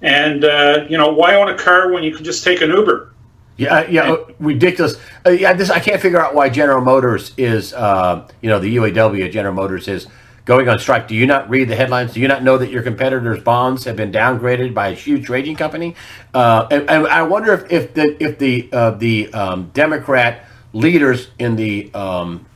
And 0.00 0.42
you 0.88 0.96
know, 0.96 1.12
why 1.12 1.34
own 1.34 1.48
a 1.48 1.58
car 1.58 1.92
when 1.92 2.04
you 2.04 2.14
can 2.14 2.24
just 2.24 2.44
take 2.44 2.60
an 2.60 2.70
Uber? 2.70 3.12
Yeah, 3.58 3.88
yeah, 3.88 4.14
and, 4.14 4.34
ridiculous. 4.38 4.96
Uh, 5.26 5.30
yeah, 5.30 5.52
this 5.52 5.68
I 5.68 5.80
can't 5.80 6.00
figure 6.00 6.20
out 6.20 6.32
why 6.32 6.48
General 6.48 6.80
Motors 6.80 7.32
is, 7.36 7.74
uh, 7.74 8.26
you 8.40 8.48
know, 8.48 8.60
the 8.60 8.76
UAW 8.76 9.30
General 9.32 9.52
Motors 9.52 9.88
is 9.88 10.06
going 10.48 10.66
on 10.66 10.78
strike. 10.78 11.06
Do 11.06 11.14
you 11.14 11.26
not 11.26 11.50
read 11.50 11.68
the 11.68 11.76
headlines? 11.76 12.14
Do 12.14 12.20
you 12.20 12.26
not 12.26 12.42
know 12.42 12.56
that 12.56 12.70
your 12.70 12.82
competitors' 12.82 13.42
bonds 13.42 13.84
have 13.84 13.96
been 13.96 14.10
downgraded 14.10 14.72
by 14.72 14.88
a 14.88 14.94
huge 14.94 15.26
trading 15.26 15.56
company? 15.56 15.94
Uh, 16.32 16.66
and, 16.70 16.88
and, 16.88 17.06
I 17.06 17.22
wonder 17.22 17.52
if, 17.52 17.70
if 17.70 17.92
the 17.92 18.16
if 18.18 18.38
the 18.38 18.70
uh, 18.72 18.90
the 18.92 19.30
um, 19.34 19.70
Democrat 19.74 20.46
leaders 20.72 21.28
in 21.38 21.54
the 21.56 21.92
um, 21.92 22.46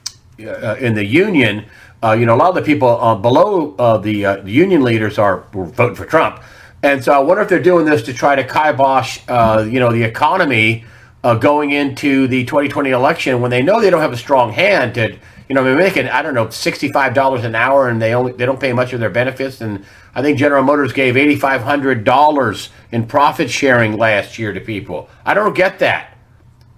uh, 0.41 0.77
in 0.81 0.95
the 0.95 1.05
union, 1.05 1.67
uh, 2.03 2.13
you 2.13 2.25
know, 2.25 2.35
a 2.35 2.41
lot 2.41 2.49
of 2.49 2.55
the 2.55 2.63
people 2.63 2.97
below 3.17 3.99
the, 3.99 4.23
the 4.43 4.51
union 4.51 4.83
leaders 4.83 5.19
are 5.19 5.45
voting 5.53 5.95
for 5.95 6.07
Trump. 6.07 6.43
And 6.83 7.05
so 7.05 7.13
I 7.13 7.19
wonder 7.19 7.43
if 7.43 7.49
they're 7.51 7.63
doing 7.63 7.85
this 7.85 8.03
to 8.05 8.15
try 8.15 8.35
to 8.35 8.43
kibosh, 8.43 9.21
uh, 9.29 9.69
you 9.71 9.79
know, 9.79 9.93
the 9.93 10.03
economy 10.03 10.85
uh, 11.23 11.35
going 11.35 11.71
into 11.71 12.27
the 12.27 12.45
2020 12.45 12.91
election 12.91 13.41
when 13.41 13.51
they 13.51 13.63
know 13.63 13.81
they 13.81 13.91
don't 13.91 14.01
have 14.01 14.13
a 14.13 14.17
strong 14.17 14.51
hand 14.51 14.95
to, 14.95 15.17
you 15.49 15.55
know, 15.55 15.65
they're 15.65 15.77
making 15.77 16.09
I 16.09 16.23
don't 16.23 16.35
know 16.35 16.51
sixty-five 16.51 17.15
dollars 17.15 17.45
an 17.45 17.55
hour 17.55 17.89
and 17.89 18.01
they 18.01 18.15
only 18.15 18.33
they 18.33 18.47
don't 18.47 18.61
pay 18.61 18.73
much 18.73 18.93
of 18.93 19.01
their 19.01 19.11
benefits. 19.11 19.61
And 19.61 19.85
I 20.15 20.23
think 20.23 20.39
General 20.39 20.63
Motors 20.63 20.93
gave 20.93 21.17
eighty-five 21.17 21.63
hundred 21.63 22.05
dollars 22.05 22.71
in 22.91 23.07
profit 23.07 23.51
sharing 23.51 23.97
last 23.97 24.39
year 24.39 24.53
to 24.53 24.61
people. 24.61 25.09
I 25.25 25.35
don't 25.35 25.55
get 25.55 25.79
that. 25.81 26.17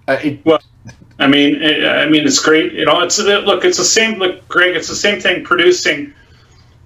Uh, 0.07 0.17
it, 0.23 0.45
well, 0.45 0.61
I 1.19 1.27
mean, 1.27 1.63
I 1.63 2.07
mean, 2.07 2.25
it's 2.25 2.39
great. 2.39 2.73
You 2.73 2.85
know, 2.85 3.01
it's 3.01 3.19
look, 3.19 3.65
it's 3.65 3.77
the 3.77 3.85
same. 3.85 4.19
Look, 4.19 4.47
Greg, 4.47 4.75
it's 4.75 4.87
the 4.87 4.95
same 4.95 5.21
thing 5.21 5.43
producing 5.43 6.13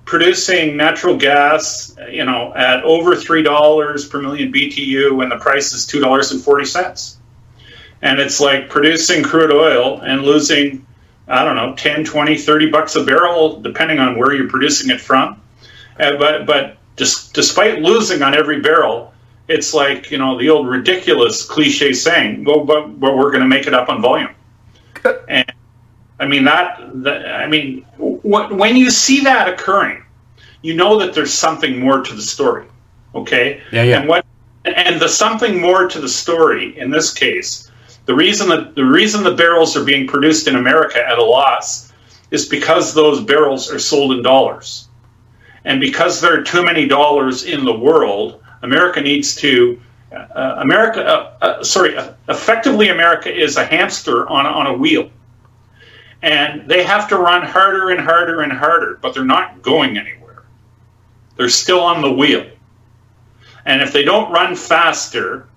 producing 0.06 0.76
natural 0.76 1.18
gas, 1.18 1.95
you 2.10 2.26
know, 2.26 2.53
at 2.56 2.84
over 2.84 3.15
three 3.15 3.43
dollars 3.43 4.07
per 4.07 4.22
million 4.22 4.51
BTU 4.51 5.15
when 5.15 5.30
the 5.30 5.38
price 5.38 5.73
is 5.73 5.85
two 5.85 5.99
dollars 5.99 6.31
and 6.31 6.41
forty 6.41 6.65
cents 6.65 7.19
and 8.01 8.19
it's 8.19 8.39
like 8.39 8.69
producing 8.69 9.23
crude 9.23 9.51
oil 9.51 9.99
and 10.01 10.23
losing 10.23 10.85
i 11.30 11.43
don't 11.43 11.56
know 11.56 11.76
10 11.76 12.03
20 12.03 12.38
30 12.38 12.69
bucks 12.69 12.95
a 12.95 13.03
barrel 13.03 13.61
depending 13.61 13.99
on 13.99 14.18
where 14.18 14.34
you're 14.34 14.49
producing 14.49 14.89
it 14.89 15.01
from. 15.01 15.41
Uh, 15.99 16.18
but 16.18 16.45
but 16.45 16.77
just, 16.95 17.34
despite 17.34 17.81
losing 17.81 18.22
on 18.22 18.34
every 18.34 18.61
barrel 18.61 19.14
it's 19.47 19.73
like 19.73 20.11
you 20.11 20.18
know 20.18 20.38
the 20.38 20.49
old 20.49 20.68
ridiculous 20.68 21.45
cliche 21.45 21.93
saying 21.93 22.43
well 22.43 22.65
but, 22.65 22.99
but 22.99 23.15
we're 23.15 23.31
going 23.31 23.43
to 23.43 23.47
make 23.47 23.68
it 23.68 23.73
up 23.73 23.89
on 23.89 24.01
volume. 24.01 24.34
And 25.30 25.51
i 26.19 26.27
mean 26.27 26.43
that, 26.43 26.81
that 27.03 27.26
i 27.27 27.47
mean 27.47 27.85
when 27.97 28.76
you 28.76 28.89
see 28.89 29.22
that 29.22 29.47
occurring 29.47 30.03
you 30.61 30.73
know 30.73 30.99
that 30.99 31.14
there's 31.14 31.34
something 31.34 31.80
more 31.80 32.01
to 32.01 32.14
the 32.14 32.22
story 32.22 32.65
okay? 33.15 33.61
Yeah, 33.72 33.84
yeah. 33.84 33.99
and 33.99 34.10
what 34.10 34.26
and 34.65 34.99
the 34.99 35.07
something 35.07 35.60
more 35.61 35.88
to 35.88 35.99
the 35.99 36.10
story 36.10 36.77
in 36.77 36.91
this 36.91 37.14
case 37.14 37.69
the 38.10 38.15
reason 38.15 38.49
that 38.49 38.73
the 38.73 38.84
reason 38.84 39.23
the 39.23 39.36
barrels 39.36 39.77
are 39.77 39.84
being 39.84 40.07
produced 40.07 40.48
in 40.48 40.56
America 40.56 40.98
at 40.98 41.19
a 41.19 41.23
loss 41.23 41.94
is 42.31 42.48
because 42.48 42.95
those 42.95 43.22
barrels 43.22 43.72
are 43.72 43.77
sold 43.77 44.14
in 44.14 44.23
dollars. 44.23 44.88
And 45.64 45.80
because 45.80 46.19
there 46.19 46.34
are 46.34 46.41
too 46.41 46.65
many 46.65 46.88
dollars 46.88 47.44
in 47.44 47.65
the 47.65 47.77
world, 47.77 48.44
America 48.64 48.99
needs 48.99 49.36
to 49.36 49.80
uh, 50.11 50.56
America 50.57 51.06
uh, 51.06 51.45
uh, 51.45 51.64
sorry, 51.64 51.95
effectively 52.27 52.90
America 52.90 53.31
is 53.31 53.57
a 53.57 53.64
hamster 53.64 54.27
on 54.27 54.48
on 54.48 54.65
a 54.65 54.73
wheel. 54.73 55.11
And 56.23 56.68
they 56.68 56.81
have 56.81 57.10
to 57.10 57.15
run 57.15 57.44
harder 57.45 57.91
and 57.91 58.02
harder 58.02 58.41
and 58.41 58.52
harder, 58.52 58.98
but 59.03 59.14
they're 59.14 59.23
not 59.23 59.61
going 59.61 59.99
anywhere. 59.99 60.45
They're 61.36 61.48
still 61.48 61.81
on 61.81 62.02
the 62.02 62.11
wheel. 62.11 62.49
And 63.68 63.84
if 63.84 63.94
they 63.94 64.03
don't 64.03 64.31
run 64.31 64.56
faster, 64.56 65.49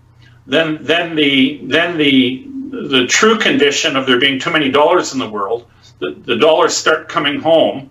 then 0.46 0.78
then 0.82 1.14
the 1.14 1.60
then 1.64 1.96
the 1.96 2.46
the 2.70 3.06
true 3.06 3.38
condition 3.38 3.96
of 3.96 4.06
there 4.06 4.18
being 4.18 4.38
too 4.38 4.50
many 4.50 4.70
dollars 4.70 5.12
in 5.12 5.18
the 5.18 5.28
world, 5.28 5.66
the, 5.98 6.16
the 6.24 6.36
dollars 6.36 6.74
start 6.74 7.08
coming 7.08 7.40
home 7.40 7.90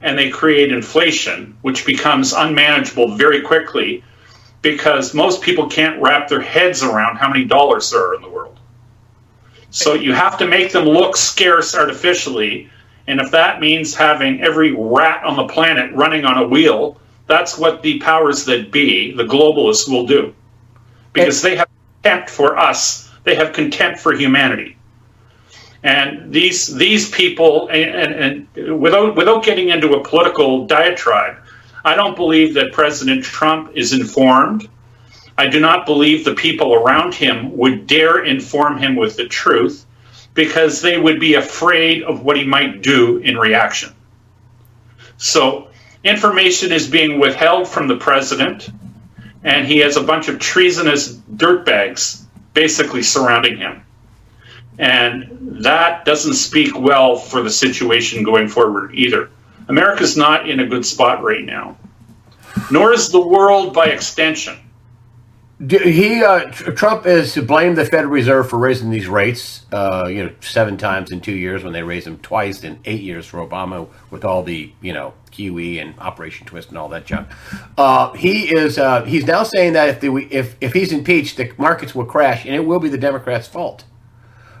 and 0.00 0.18
they 0.18 0.30
create 0.30 0.72
inflation, 0.72 1.56
which 1.62 1.84
becomes 1.84 2.32
unmanageable 2.32 3.14
very 3.16 3.42
quickly 3.42 4.02
because 4.62 5.14
most 5.14 5.42
people 5.42 5.68
can't 5.68 6.00
wrap 6.02 6.28
their 6.28 6.40
heads 6.40 6.82
around 6.82 7.16
how 7.16 7.28
many 7.28 7.44
dollars 7.44 7.90
there 7.90 8.08
are 8.08 8.14
in 8.14 8.22
the 8.22 8.28
world. 8.28 8.58
So 9.70 9.94
you 9.94 10.12
have 10.12 10.38
to 10.38 10.46
make 10.46 10.72
them 10.72 10.84
look 10.84 11.16
scarce 11.16 11.74
artificially. 11.74 12.70
And 13.06 13.20
if 13.20 13.30
that 13.30 13.60
means 13.60 13.94
having 13.94 14.40
every 14.40 14.72
rat 14.72 15.22
on 15.24 15.36
the 15.36 15.46
planet 15.46 15.94
running 15.94 16.24
on 16.24 16.38
a 16.38 16.48
wheel, 16.48 16.98
that's 17.26 17.58
what 17.58 17.82
the 17.82 18.00
powers 18.00 18.44
that 18.46 18.72
be, 18.72 19.12
the 19.12 19.24
globalists, 19.24 19.88
will 19.88 20.06
do. 20.06 20.34
Because 21.12 21.42
they 21.42 21.56
have 21.56 21.68
contempt 22.06 22.30
for 22.30 22.56
us. 22.56 23.10
They 23.24 23.34
have 23.34 23.52
contempt 23.52 24.00
for 24.00 24.14
humanity. 24.14 24.76
And 25.82 26.32
these 26.32 26.74
these 26.74 27.10
people, 27.10 27.68
and, 27.68 28.12
and, 28.14 28.48
and 28.56 28.80
without 28.80 29.16
without 29.16 29.44
getting 29.44 29.68
into 29.68 29.94
a 29.94 30.04
political 30.04 30.66
diatribe, 30.66 31.36
I 31.84 31.94
don't 31.94 32.16
believe 32.16 32.54
that 32.54 32.72
President 32.72 33.24
Trump 33.24 33.72
is 33.74 33.92
informed. 33.92 34.68
I 35.38 35.48
do 35.48 35.60
not 35.60 35.84
believe 35.84 36.24
the 36.24 36.34
people 36.34 36.74
around 36.74 37.14
him 37.14 37.56
would 37.56 37.86
dare 37.86 38.24
inform 38.24 38.78
him 38.78 38.96
with 38.96 39.16
the 39.16 39.26
truth 39.26 39.84
because 40.32 40.80
they 40.80 40.98
would 40.98 41.20
be 41.20 41.34
afraid 41.34 42.02
of 42.02 42.22
what 42.22 42.36
he 42.36 42.44
might 42.44 42.82
do 42.82 43.18
in 43.18 43.36
reaction. 43.36 43.92
So, 45.18 45.68
information 46.02 46.72
is 46.72 46.88
being 46.88 47.18
withheld 47.18 47.68
from 47.68 47.88
the 47.88 47.96
president 47.96 48.68
and 49.46 49.64
he 49.64 49.78
has 49.78 49.96
a 49.96 50.02
bunch 50.02 50.28
of 50.28 50.40
treasonous 50.40 51.14
dirtbags 51.14 52.24
basically 52.52 53.02
surrounding 53.02 53.56
him. 53.56 53.80
And 54.76 55.62
that 55.64 56.04
doesn't 56.04 56.34
speak 56.34 56.76
well 56.76 57.16
for 57.16 57.40
the 57.42 57.50
situation 57.50 58.24
going 58.24 58.48
forward 58.48 58.94
either. 58.94 59.30
America's 59.68 60.16
not 60.16 60.50
in 60.50 60.58
a 60.58 60.66
good 60.66 60.84
spot 60.84 61.22
right 61.22 61.44
now, 61.44 61.78
nor 62.72 62.92
is 62.92 63.10
the 63.10 63.24
world 63.24 63.72
by 63.72 63.86
extension. 63.86 64.58
He 65.58 66.22
uh, 66.22 66.50
Trump 66.50 67.06
is 67.06 67.32
to 67.32 67.40
blame 67.40 67.76
the 67.76 67.86
Federal 67.86 68.12
Reserve 68.12 68.50
for 68.50 68.58
raising 68.58 68.90
these 68.90 69.08
rates. 69.08 69.64
Uh, 69.72 70.06
you 70.06 70.22
know, 70.22 70.30
seven 70.40 70.76
times 70.76 71.10
in 71.10 71.22
two 71.22 71.32
years 71.32 71.64
when 71.64 71.72
they 71.72 71.82
raised 71.82 72.06
them 72.06 72.18
twice 72.18 72.62
in 72.62 72.78
eight 72.84 73.00
years 73.00 73.24
for 73.24 73.38
Obama 73.38 73.88
with 74.10 74.22
all 74.22 74.42
the 74.42 74.70
you 74.82 74.92
know 74.92 75.14
QE 75.32 75.80
and 75.80 75.98
Operation 75.98 76.46
Twist 76.46 76.68
and 76.68 76.76
all 76.76 76.90
that 76.90 77.06
junk. 77.06 77.28
Uh, 77.78 78.12
he 78.12 78.54
is 78.54 78.76
uh, 78.76 79.04
he's 79.04 79.24
now 79.24 79.44
saying 79.44 79.72
that 79.72 79.88
if 79.88 80.00
the, 80.00 80.14
if 80.30 80.56
if 80.60 80.74
he's 80.74 80.92
impeached, 80.92 81.38
the 81.38 81.50
markets 81.56 81.94
will 81.94 82.04
crash 82.04 82.44
and 82.44 82.54
it 82.54 82.66
will 82.66 82.80
be 82.80 82.90
the 82.90 82.98
Democrats' 82.98 83.48
fault. 83.48 83.84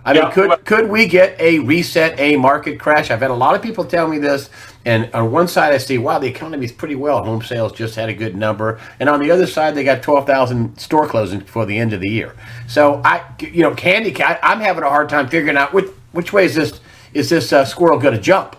I 0.06 0.12
mean, 0.12 0.30
could 0.30 0.64
could 0.64 0.88
we 0.88 1.06
get 1.08 1.38
a 1.40 1.58
reset, 1.58 2.18
a 2.20 2.36
market 2.36 2.78
crash? 2.78 3.10
I've 3.10 3.20
had 3.20 3.32
a 3.32 3.34
lot 3.34 3.56
of 3.56 3.60
people 3.60 3.84
tell 3.84 4.06
me 4.06 4.18
this, 4.18 4.48
and 4.86 5.12
on 5.12 5.32
one 5.32 5.48
side 5.48 5.72
I 5.74 5.78
see, 5.78 5.98
wow, 5.98 6.20
the 6.20 6.28
economy 6.28 6.64
is 6.64 6.70
pretty 6.70 6.94
well. 6.94 7.24
Home 7.24 7.42
sales 7.42 7.72
just 7.72 7.96
had 7.96 8.08
a 8.08 8.14
good 8.14 8.36
number, 8.36 8.80
and 9.00 9.08
on 9.08 9.20
the 9.20 9.32
other 9.32 9.46
side 9.46 9.74
they 9.74 9.82
got 9.82 10.00
twelve 10.00 10.26
thousand 10.26 10.78
store 10.78 11.08
closings 11.08 11.40
before 11.40 11.66
the 11.66 11.76
end 11.76 11.92
of 11.92 12.00
the 12.00 12.08
year. 12.08 12.36
So 12.68 13.02
I, 13.04 13.22
you 13.40 13.62
know, 13.62 13.74
candy, 13.74 14.16
I, 14.22 14.52
am 14.52 14.60
having 14.60 14.84
a 14.84 14.88
hard 14.88 15.08
time 15.08 15.28
figuring 15.28 15.56
out 15.56 15.74
which 15.74 15.90
which 16.12 16.32
way 16.32 16.44
is 16.44 16.54
this 16.54 16.80
is 17.12 17.28
this 17.28 17.52
uh, 17.52 17.64
squirrel 17.64 17.98
going 17.98 18.14
to 18.14 18.20
jump? 18.20 18.56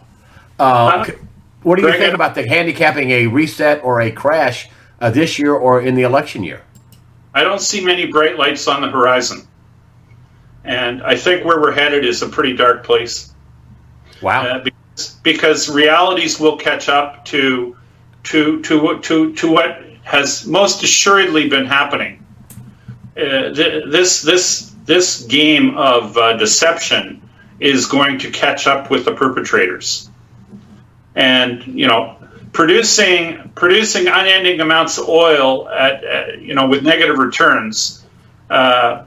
Uh, 0.60 1.06
what 1.64 1.78
do 1.78 1.88
you 1.88 1.94
think 1.94 2.14
about 2.14 2.36
the 2.36 2.48
handicapping 2.48 3.12
a 3.12 3.28
reset 3.28 3.84
or 3.84 4.02
a 4.02 4.12
crash 4.12 4.70
uh, 5.00 5.10
this 5.10 5.40
year 5.40 5.54
or 5.54 5.82
in 5.82 5.96
the 5.96 6.04
election 6.04 6.44
year? 6.44 6.62
I 7.34 7.44
don't 7.44 7.62
see 7.62 7.86
many 7.86 8.08
bright 8.08 8.38
lights 8.38 8.68
on 8.68 8.82
the 8.82 8.90
horizon. 8.90 9.48
And 10.66 11.02
I 11.04 11.16
think 11.16 11.46
where 11.46 11.62
we're 11.62 11.72
headed 11.72 12.04
is 12.04 12.22
a 12.22 12.28
pretty 12.28 12.56
dark 12.56 12.84
place. 12.84 13.34
Wow. 14.22 14.44
Uh, 14.44 14.66
because, 15.28 15.70
realities 15.70 16.40
will 16.40 16.58
catch 16.58 16.88
up 16.88 17.26
to, 17.26 17.76
to, 18.24 18.62
to, 18.62 19.00
to, 19.00 19.34
to 19.34 19.52
what 19.52 19.84
has 20.04 20.48
most 20.48 20.84
assuredly 20.84 21.50
been 21.50 21.66
happening. 21.66 22.26
Uh, 23.16 23.54
th- 23.54 23.84
this, 23.92 24.22
this, 24.22 24.74
this 24.86 25.24
game 25.24 25.76
of 25.76 26.16
uh, 26.16 26.38
deception 26.38 27.22
is 27.60 27.88
going 27.88 28.20
to 28.20 28.32
catch 28.32 28.68
up 28.68 28.90
with 28.90 29.04
the 29.04 29.14
perpetrators. 29.14 30.10
And, 31.14 31.64
you 31.78 31.88
know, 31.88 32.18
producing 32.54 33.52
producing 33.54 34.08
unending 34.08 34.62
amounts 34.62 34.98
of 34.98 35.08
oil 35.08 35.68
at, 35.70 36.04
at 36.04 36.42
you 36.42 36.56
know 36.56 36.68
with 36.68 36.84
negative 36.84 37.18
returns. 37.18 38.04
Uh, 38.50 39.06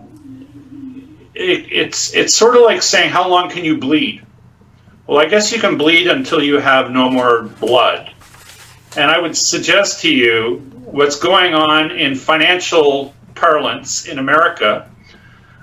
it, 1.34 1.72
it's 1.72 2.14
it's 2.14 2.34
sort 2.34 2.56
of 2.56 2.62
like 2.62 2.82
saying 2.82 3.10
how 3.10 3.28
long 3.28 3.50
can 3.50 3.64
you 3.64 3.78
bleed? 3.78 4.22
Well, 5.10 5.18
I 5.18 5.26
guess 5.26 5.50
you 5.50 5.58
can 5.58 5.76
bleed 5.76 6.06
until 6.06 6.40
you 6.40 6.58
have 6.58 6.92
no 6.92 7.10
more 7.10 7.42
blood. 7.42 8.12
And 8.96 9.10
I 9.10 9.18
would 9.18 9.36
suggest 9.36 10.02
to 10.02 10.08
you 10.08 10.58
what's 10.84 11.18
going 11.18 11.52
on 11.52 11.90
in 11.90 12.14
financial 12.14 13.12
parlance 13.34 14.06
in 14.06 14.20
America. 14.20 14.88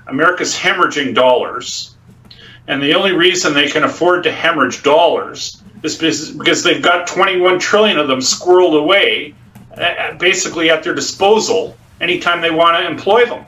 America's 0.06 0.53
hemorrhaging 0.53 1.15
dollars. 1.15 1.95
And 2.68 2.84
the 2.84 2.94
only 2.94 3.14
reason 3.14 3.53
they 3.53 3.69
can 3.69 3.86
afford 3.86 4.24
to 4.24 4.34
hemorrhage 4.34 4.84
dollars 4.84 5.64
is 5.82 5.95
because 6.32 6.64
they've 6.64 6.84
got 6.84 7.07
21 7.07 7.57
trillion 7.60 7.98
of 7.98 8.10
them 8.10 8.19
squirreled 8.19 8.78
away, 8.78 9.34
uh, 9.78 10.15
basically 10.15 10.69
at 10.69 10.84
their 10.84 10.94
disposal 10.94 11.78
anytime 12.02 12.41
they 12.41 12.52
want 12.52 12.78
to 12.80 12.86
employ 12.86 13.26
them. 13.26 13.45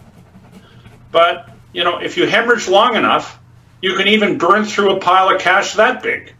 But 1.11 1.49
you 1.73 1.83
know, 1.83 1.97
if 1.97 2.15
you 2.15 2.25
hemorrhage 2.25 2.69
long 2.69 2.95
enough, 2.95 3.37
you 3.81 3.95
can 3.95 4.07
even 4.07 4.37
burn 4.37 4.65
through 4.65 4.97
a 4.97 4.99
pile 4.99 5.33
of 5.33 5.41
cash 5.41 5.73
that 5.75 6.03
big. 6.03 6.33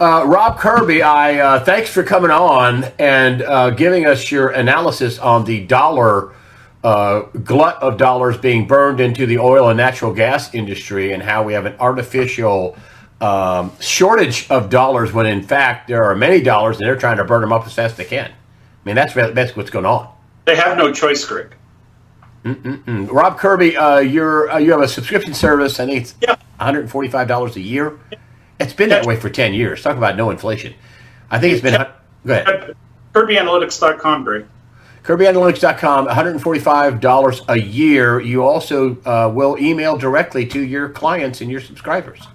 Uh, 0.00 0.24
Rob 0.26 0.58
Kirby, 0.58 1.02
I 1.02 1.38
uh, 1.38 1.64
thanks 1.64 1.88
for 1.88 2.02
coming 2.02 2.32
on 2.32 2.84
and 2.98 3.42
uh, 3.42 3.70
giving 3.70 4.06
us 4.06 4.28
your 4.30 4.48
analysis 4.48 5.20
on 5.20 5.44
the 5.44 5.64
dollar 5.66 6.32
uh, 6.82 7.20
glut 7.44 7.80
of 7.80 7.96
dollars 7.96 8.36
being 8.36 8.66
burned 8.66 9.00
into 9.00 9.24
the 9.24 9.38
oil 9.38 9.68
and 9.68 9.76
natural 9.76 10.12
gas 10.12 10.52
industry 10.52 11.12
and 11.12 11.22
how 11.22 11.44
we 11.44 11.52
have 11.52 11.64
an 11.64 11.76
artificial 11.78 12.76
um, 13.20 13.70
shortage 13.80 14.50
of 14.50 14.68
dollars 14.68 15.12
when 15.12 15.26
in 15.26 15.42
fact 15.42 15.86
there 15.86 16.04
are 16.04 16.16
many 16.16 16.42
dollars 16.42 16.76
and 16.78 16.86
they're 16.86 16.98
trying 16.98 17.16
to 17.16 17.24
burn 17.24 17.40
them 17.40 17.52
up 17.52 17.64
as 17.64 17.72
fast 17.72 17.92
as 17.92 17.98
they 17.98 18.04
can. 18.04 18.30
I 18.30 18.34
mean, 18.84 18.96
that's, 18.96 19.14
that's 19.14 19.56
what's 19.56 19.70
going 19.70 19.86
on. 19.86 20.12
They 20.44 20.56
have 20.56 20.76
no 20.76 20.92
choice, 20.92 21.24
Greg. 21.24 21.54
Mm-mm-mm. 22.44 23.10
Rob 23.10 23.38
Kirby, 23.38 23.76
uh, 23.76 23.98
you're 23.98 24.50
uh, 24.50 24.58
you 24.58 24.72
have 24.72 24.82
a 24.82 24.88
subscription 24.88 25.32
service. 25.34 25.80
I 25.80 25.86
think 25.86 26.02
it's 26.02 26.14
yeah. 26.20 26.36
145 26.58 27.26
dollars 27.26 27.56
a 27.56 27.60
year. 27.60 27.98
It's 28.60 28.72
been 28.72 28.90
that 28.90 29.06
way 29.06 29.16
for 29.16 29.28
10 29.28 29.54
years. 29.54 29.82
Talk 29.82 29.96
about 29.96 30.16
no 30.16 30.30
inflation. 30.30 30.74
I 31.30 31.40
think 31.40 31.54
it's 31.54 31.62
been. 31.62 31.72
Yeah. 31.74 31.92
Go 32.26 32.32
ahead. 32.34 32.76
KirbyAnalytics.com, 33.12 34.24
Greg. 34.24 34.46
KirbyAnalytics.com, 35.04 36.06
$145 36.08 37.44
a 37.48 37.60
year. 37.60 38.20
You 38.20 38.42
also 38.42 38.96
uh, 39.04 39.30
will 39.32 39.58
email 39.58 39.96
directly 39.96 40.46
to 40.46 40.60
your 40.60 40.88
clients 40.88 41.40
and 41.40 41.50
your 41.50 41.60
subscribers. 41.60 42.26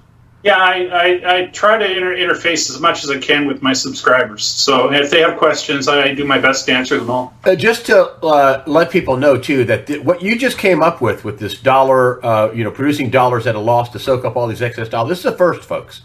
Yeah, 0.42 0.58
I, 0.58 0.86
I, 0.86 1.36
I 1.36 1.46
try 1.48 1.78
to 1.78 1.86
inter- 1.86 2.16
interface 2.16 2.70
as 2.70 2.80
much 2.80 3.04
as 3.04 3.10
I 3.10 3.18
can 3.18 3.46
with 3.46 3.62
my 3.62 3.74
subscribers. 3.74 4.46
So 4.46 4.92
if 4.92 5.12
they 5.12 5.20
have 5.20 5.38
questions, 5.38 5.90
I 5.90 6.14
do 6.14 6.24
my 6.24 6.38
best 6.38 6.66
to 6.68 6.72
answer 6.72 6.98
them 6.98 7.10
all. 7.10 7.34
Uh, 7.44 7.56
just 7.56 7.86
to 7.88 8.08
uh, 8.26 8.64
let 8.66 8.90
people 8.90 9.18
know 9.18 9.38
too 9.38 9.66
that 9.66 9.88
th- 9.88 10.02
what 10.02 10.22
you 10.22 10.38
just 10.38 10.58
came 10.58 10.82
up 10.82 11.02
with 11.02 11.26
with 11.26 11.40
this 11.40 11.60
dollar, 11.60 12.26
uh, 12.26 12.52
you 12.54 12.64
know, 12.64 12.72
producing 12.72 13.10
dollars 13.10 13.48
at 13.48 13.56
a 13.56 13.60
loss 13.60 13.90
to 13.90 14.00
soak 14.00 14.24
up 14.24 14.38
all 14.38 14.48
these 14.48 14.62
excess 14.62 14.88
dollars. 14.88 15.10
This 15.10 15.18
is 15.20 15.24
the 15.26 15.38
first, 15.38 15.64
folks. 15.64 16.04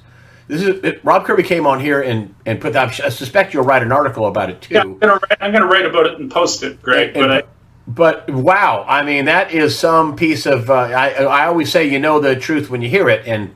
This 0.49 0.63
is 0.63 0.83
it, 0.83 1.05
Rob 1.05 1.25
Kirby 1.25 1.45
came 1.45 1.67
on 1.67 1.79
here 1.79 2.03
and 2.03 2.35
and 2.45 2.61
put 2.61 2.73
that. 2.73 3.01
I 3.01 3.09
suspect 3.11 3.55
you'll 3.55 3.65
write 3.65 3.83
an 3.83 3.93
article 3.93 4.27
about 4.27 4.51
it 4.51 4.61
too. 4.61 4.75
Yeah, 4.75 4.83
I'm 4.83 4.99
gonna 4.99 5.15
write, 5.15 5.39
I'm 5.41 5.53
gonna 5.53 5.67
write 5.67 5.87
about 5.87 6.07
it 6.07 6.19
and 6.19 6.31
post 6.31 6.63
it, 6.65 6.83
Greg. 6.83 7.17
And, 7.17 7.27
but 7.27 7.31
I, 7.31 7.43
but 7.87 8.31
wow, 8.31 8.85
I 8.87 9.05
mean 9.05 9.27
that 9.27 9.53
is 9.53 9.79
some 9.79 10.17
piece 10.17 10.45
of. 10.45 10.71
Uh, 10.71 10.75
I 10.75 11.11
I 11.13 11.47
always 11.47 11.71
say 11.71 11.89
you 11.89 11.99
know 11.99 12.19
the 12.19 12.37
truth 12.37 12.69
when 12.69 12.83
you 12.83 12.91
hear 12.91 13.09
it, 13.09 13.27
and 13.27 13.55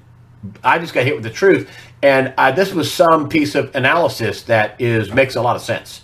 I 0.63 0.79
just 0.79 0.95
got 0.95 1.05
hit 1.05 1.15
with 1.15 1.25
the 1.25 1.31
truth. 1.31 1.71
And 2.03 2.33
uh, 2.39 2.53
this 2.53 2.73
was 2.73 2.93
some 2.93 3.29
piece 3.29 3.55
of 3.55 3.75
analysis 3.75 4.43
that 4.43 4.81
is 4.81 5.13
makes 5.13 5.37
a 5.37 5.43
lot 5.43 5.57
of 5.57 5.63
sense. 5.63 6.03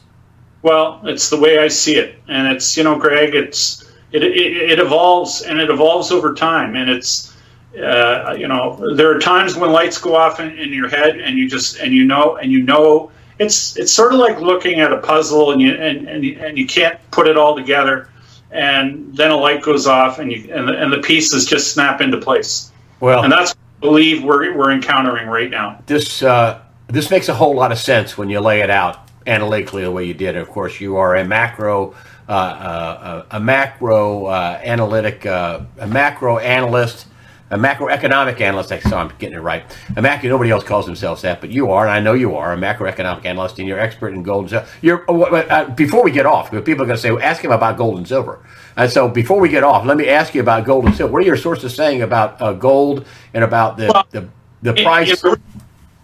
Well, 0.62 1.00
it's 1.04 1.30
the 1.30 1.38
way 1.38 1.58
I 1.58 1.68
see 1.68 1.96
it, 1.96 2.18
and 2.26 2.54
it's 2.54 2.76
you 2.76 2.84
know, 2.84 2.98
Greg, 2.98 3.34
it's 3.34 3.84
it 4.12 4.24
it, 4.24 4.70
it 4.72 4.78
evolves 4.78 5.42
and 5.42 5.60
it 5.60 5.70
evolves 5.70 6.10
over 6.10 6.34
time, 6.34 6.74
and 6.74 6.90
it's 6.90 7.34
uh, 7.78 8.34
you 8.38 8.48
know, 8.48 8.94
there 8.94 9.14
are 9.14 9.18
times 9.18 9.56
when 9.56 9.72
lights 9.72 9.98
go 9.98 10.14
off 10.14 10.40
in, 10.40 10.56
in, 10.58 10.72
your 10.72 10.88
head, 10.88 11.18
and 11.18 11.36
you 11.36 11.48
just 11.48 11.78
and 11.80 11.92
you 11.92 12.04
know 12.04 12.36
and 12.36 12.52
you 12.52 12.62
know 12.62 13.10
it's 13.38 13.76
it's 13.76 13.92
sort 13.92 14.12
of 14.12 14.20
like 14.20 14.40
looking 14.40 14.80
at 14.80 14.92
a 14.92 14.98
puzzle, 14.98 15.52
and 15.52 15.60
you 15.60 15.72
and 15.72 16.08
and 16.08 16.24
and 16.24 16.56
you 16.56 16.66
can't 16.66 16.98
put 17.10 17.26
it 17.26 17.36
all 17.36 17.56
together, 17.56 18.08
and 18.50 19.16
then 19.16 19.30
a 19.30 19.36
light 19.36 19.62
goes 19.62 19.86
off, 19.86 20.18
and 20.18 20.32
you 20.32 20.52
and 20.52 20.68
the, 20.68 20.72
and 20.80 20.92
the 20.92 20.98
pieces 20.98 21.44
just 21.44 21.72
snap 21.72 22.00
into 22.00 22.18
place. 22.18 22.70
Well, 23.00 23.24
and 23.24 23.32
that's 23.32 23.52
I 23.52 23.56
believe 23.84 24.24
we're 24.24 24.56
we're 24.56 24.72
encountering 24.72 25.28
right 25.28 25.50
now. 25.50 25.78
This 25.86 26.22
uh, 26.22 26.60
this 26.88 27.10
makes 27.10 27.28
a 27.28 27.34
whole 27.34 27.54
lot 27.54 27.70
of 27.70 27.78
sense 27.78 28.16
when 28.16 28.30
you 28.30 28.40
lay 28.40 28.62
it 28.62 28.70
out 28.70 29.10
analytically 29.26 29.82
the 29.82 29.90
way 29.90 30.04
you 30.04 30.14
did. 30.14 30.36
Of 30.36 30.48
course, 30.48 30.80
you 30.80 30.96
are 30.96 31.16
a 31.16 31.24
macro. 31.24 31.94
Uh, 32.26 32.32
uh 32.32 33.26
a 33.32 33.40
macro 33.40 34.24
uh, 34.24 34.58
analytic, 34.64 35.26
uh, 35.26 35.60
a 35.78 35.86
macro 35.86 36.38
analyst, 36.38 37.06
a 37.54 37.56
macroeconomic 37.56 38.40
analyst. 38.40 38.72
I 38.72 38.80
saw 38.80 38.98
I'm 38.98 39.12
getting 39.18 39.36
it 39.36 39.40
right. 39.40 39.64
A 39.96 40.02
macro. 40.02 40.28
Nobody 40.28 40.50
else 40.50 40.64
calls 40.64 40.86
themselves 40.86 41.22
that, 41.22 41.40
but 41.40 41.50
you 41.50 41.70
are, 41.70 41.86
and 41.86 41.92
I 41.92 42.00
know 42.00 42.12
you 42.12 42.36
are 42.36 42.52
a 42.52 42.56
macroeconomic 42.56 43.24
analyst, 43.24 43.60
and 43.60 43.68
you're 43.68 43.78
expert 43.78 44.12
in 44.12 44.24
gold 44.24 44.42
and 44.42 44.50
silver. 44.50 44.68
You're 44.82 45.08
uh, 45.08 45.22
uh 45.22 45.70
before 45.70 46.02
we 46.02 46.10
get 46.10 46.26
off, 46.26 46.50
people 46.50 46.82
are 46.82 46.86
going 46.86 46.88
to 46.88 46.98
say, 46.98 47.12
well, 47.12 47.22
"Ask 47.22 47.44
him 47.44 47.52
about 47.52 47.76
gold 47.76 47.96
and 47.96 48.08
silver." 48.08 48.44
And 48.76 48.90
so, 48.90 49.08
before 49.08 49.38
we 49.38 49.48
get 49.48 49.62
off, 49.62 49.86
let 49.86 49.96
me 49.96 50.08
ask 50.08 50.34
you 50.34 50.40
about 50.40 50.64
gold 50.64 50.86
and 50.86 50.96
silver. 50.96 51.12
What 51.12 51.22
are 51.22 51.26
your 51.26 51.36
sources 51.36 51.72
saying 51.76 52.02
about 52.02 52.42
uh, 52.42 52.54
gold 52.54 53.06
and 53.32 53.44
about 53.44 53.76
the 53.76 53.86
well, 53.94 54.04
the, 54.10 54.28
the 54.62 54.72
price? 54.82 55.22
In, 55.22 55.30
in 55.30 55.34
the, 55.34 55.40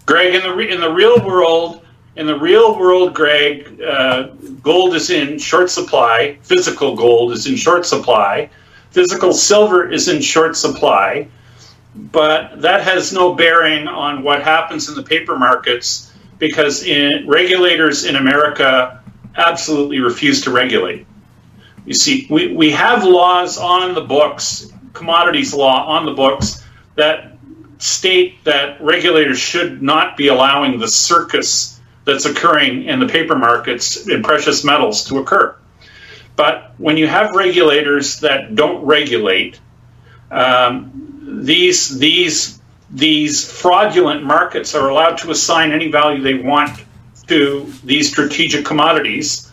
Greg, 0.06 0.34
in 0.36 0.42
the 0.42 0.56
in 0.56 0.80
the 0.80 0.92
real 0.92 1.26
world, 1.26 1.84
in 2.14 2.26
the 2.26 2.38
real 2.38 2.78
world, 2.78 3.12
Greg, 3.12 3.82
uh, 3.82 4.28
gold 4.62 4.94
is 4.94 5.10
in 5.10 5.36
short 5.36 5.68
supply. 5.68 6.38
Physical 6.42 6.94
gold 6.94 7.32
is 7.32 7.48
in 7.48 7.56
short 7.56 7.86
supply. 7.86 8.48
Physical 8.92 9.32
silver 9.32 9.90
is 9.90 10.06
in 10.06 10.20
short 10.20 10.56
supply 10.56 11.28
but 11.94 12.62
that 12.62 12.82
has 12.82 13.12
no 13.12 13.34
bearing 13.34 13.88
on 13.88 14.22
what 14.22 14.42
happens 14.42 14.88
in 14.88 14.94
the 14.94 15.02
paper 15.02 15.36
markets 15.36 16.12
because 16.38 16.84
in, 16.84 17.26
regulators 17.28 18.04
in 18.04 18.16
America 18.16 19.02
absolutely 19.36 20.00
refuse 20.00 20.42
to 20.42 20.50
regulate. 20.50 21.06
You 21.86 21.94
see, 21.94 22.26
we, 22.30 22.52
we 22.52 22.70
have 22.70 23.04
laws 23.04 23.58
on 23.58 23.94
the 23.94 24.00
books, 24.00 24.72
commodities 24.92 25.54
law 25.54 25.86
on 25.86 26.04
the 26.04 26.12
books, 26.12 26.64
that 26.96 27.36
state 27.78 28.44
that 28.44 28.80
regulators 28.82 29.38
should 29.38 29.82
not 29.82 30.16
be 30.16 30.28
allowing 30.28 30.78
the 30.78 30.88
circus 30.88 31.80
that's 32.04 32.26
occurring 32.26 32.84
in 32.84 33.00
the 33.00 33.06
paper 33.06 33.36
markets 33.36 34.08
in 34.08 34.22
precious 34.22 34.64
metals 34.64 35.04
to 35.04 35.18
occur. 35.18 35.56
But 36.36 36.72
when 36.78 36.96
you 36.96 37.06
have 37.06 37.34
regulators 37.34 38.20
that 38.20 38.54
don't 38.54 38.84
regulate, 38.84 39.60
um, 40.30 41.09
these 41.30 41.98
these 41.98 42.60
these 42.90 43.50
fraudulent 43.50 44.24
markets 44.24 44.74
are 44.74 44.88
allowed 44.88 45.18
to 45.18 45.30
assign 45.30 45.72
any 45.72 45.90
value 45.90 46.22
they 46.22 46.34
want 46.34 46.84
to 47.28 47.72
these 47.84 48.08
strategic 48.08 48.64
commodities, 48.64 49.50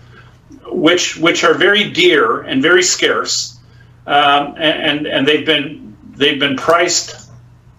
which 0.65 1.17
which 1.17 1.43
are 1.43 1.53
very 1.53 1.91
dear 1.91 2.41
and 2.41 2.61
very 2.61 2.83
scarce, 2.83 3.59
um, 4.07 4.55
and 4.57 5.05
and 5.05 5.27
they've 5.27 5.45
been 5.45 5.95
they've 6.15 6.39
been 6.39 6.57
priced 6.57 7.29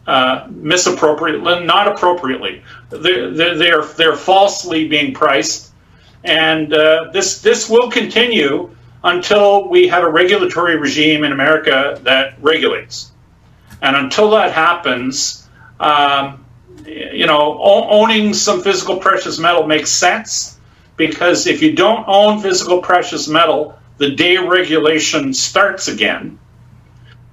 uh, 0.06 0.46
misappropriately, 0.50 1.66
not 1.66 1.88
appropriately. 1.88 2.62
They're, 2.90 3.30
they're 3.56 3.84
they're 3.84 4.16
falsely 4.16 4.88
being 4.88 5.12
priced, 5.12 5.72
and 6.24 6.72
uh, 6.72 7.10
this 7.12 7.42
this 7.42 7.68
will 7.68 7.90
continue 7.90 8.70
until 9.04 9.68
we 9.68 9.88
have 9.88 10.04
a 10.04 10.10
regulatory 10.10 10.76
regime 10.76 11.24
in 11.24 11.32
America 11.32 11.98
that 12.04 12.34
regulates. 12.40 13.12
And 13.80 13.96
until 13.96 14.30
that 14.30 14.52
happens, 14.52 15.48
um, 15.78 16.44
you 16.86 17.26
know, 17.26 17.58
owning 17.62 18.34
some 18.34 18.62
physical 18.62 18.98
precious 18.98 19.38
metal 19.38 19.66
makes 19.66 19.90
sense 19.90 20.58
because 20.96 21.46
if 21.46 21.62
you 21.62 21.74
don't 21.74 22.04
own 22.06 22.40
physical 22.40 22.82
precious 22.82 23.28
metal, 23.28 23.78
the 23.98 24.10
day 24.10 24.36
regulation 24.38 25.34
starts 25.34 25.88
again. 25.88 26.38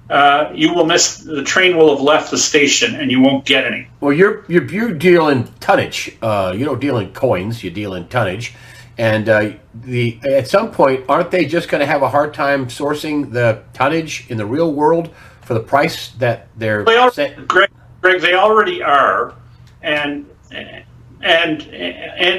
Uh, 0.08 0.52
you 0.54 0.72
will 0.72 0.84
miss 0.84 1.18
the 1.18 1.42
train 1.42 1.76
will 1.76 1.94
have 1.94 2.00
left 2.00 2.30
the 2.30 2.38
station 2.38 2.94
and 2.94 3.10
you 3.10 3.20
won't 3.20 3.44
get 3.44 3.64
any. 3.64 3.88
Well, 4.00 4.12
you're 4.12 4.44
you're, 4.46 4.64
you 4.70 4.94
deal 4.94 5.28
in 5.28 5.48
tonnage. 5.58 6.16
Uh, 6.22 6.54
you 6.56 6.64
don't 6.64 6.80
deal 6.80 6.98
in 6.98 7.12
coins. 7.12 7.64
You 7.64 7.70
deal 7.70 7.94
in 7.94 8.06
tonnage, 8.06 8.54
and 8.98 9.28
uh, 9.28 9.50
the 9.74 10.20
at 10.22 10.46
some 10.46 10.70
point, 10.70 11.04
aren't 11.08 11.32
they 11.32 11.44
just 11.44 11.68
going 11.68 11.80
to 11.80 11.86
have 11.86 12.02
a 12.02 12.08
hard 12.08 12.34
time 12.34 12.66
sourcing 12.66 13.32
the 13.32 13.64
tonnage 13.72 14.26
in 14.28 14.38
the 14.38 14.46
real 14.46 14.72
world 14.72 15.12
for 15.46 15.54
the 15.54 15.60
price 15.60 16.08
that 16.18 16.48
they're? 16.56 16.84
They 16.84 16.98
already, 16.98 17.34
Greg, 17.46 17.70
Greg, 18.02 18.20
they 18.20 18.34
already 18.34 18.82
are, 18.82 19.34
and 19.80 20.28
and 20.50 21.62
and 21.62 21.62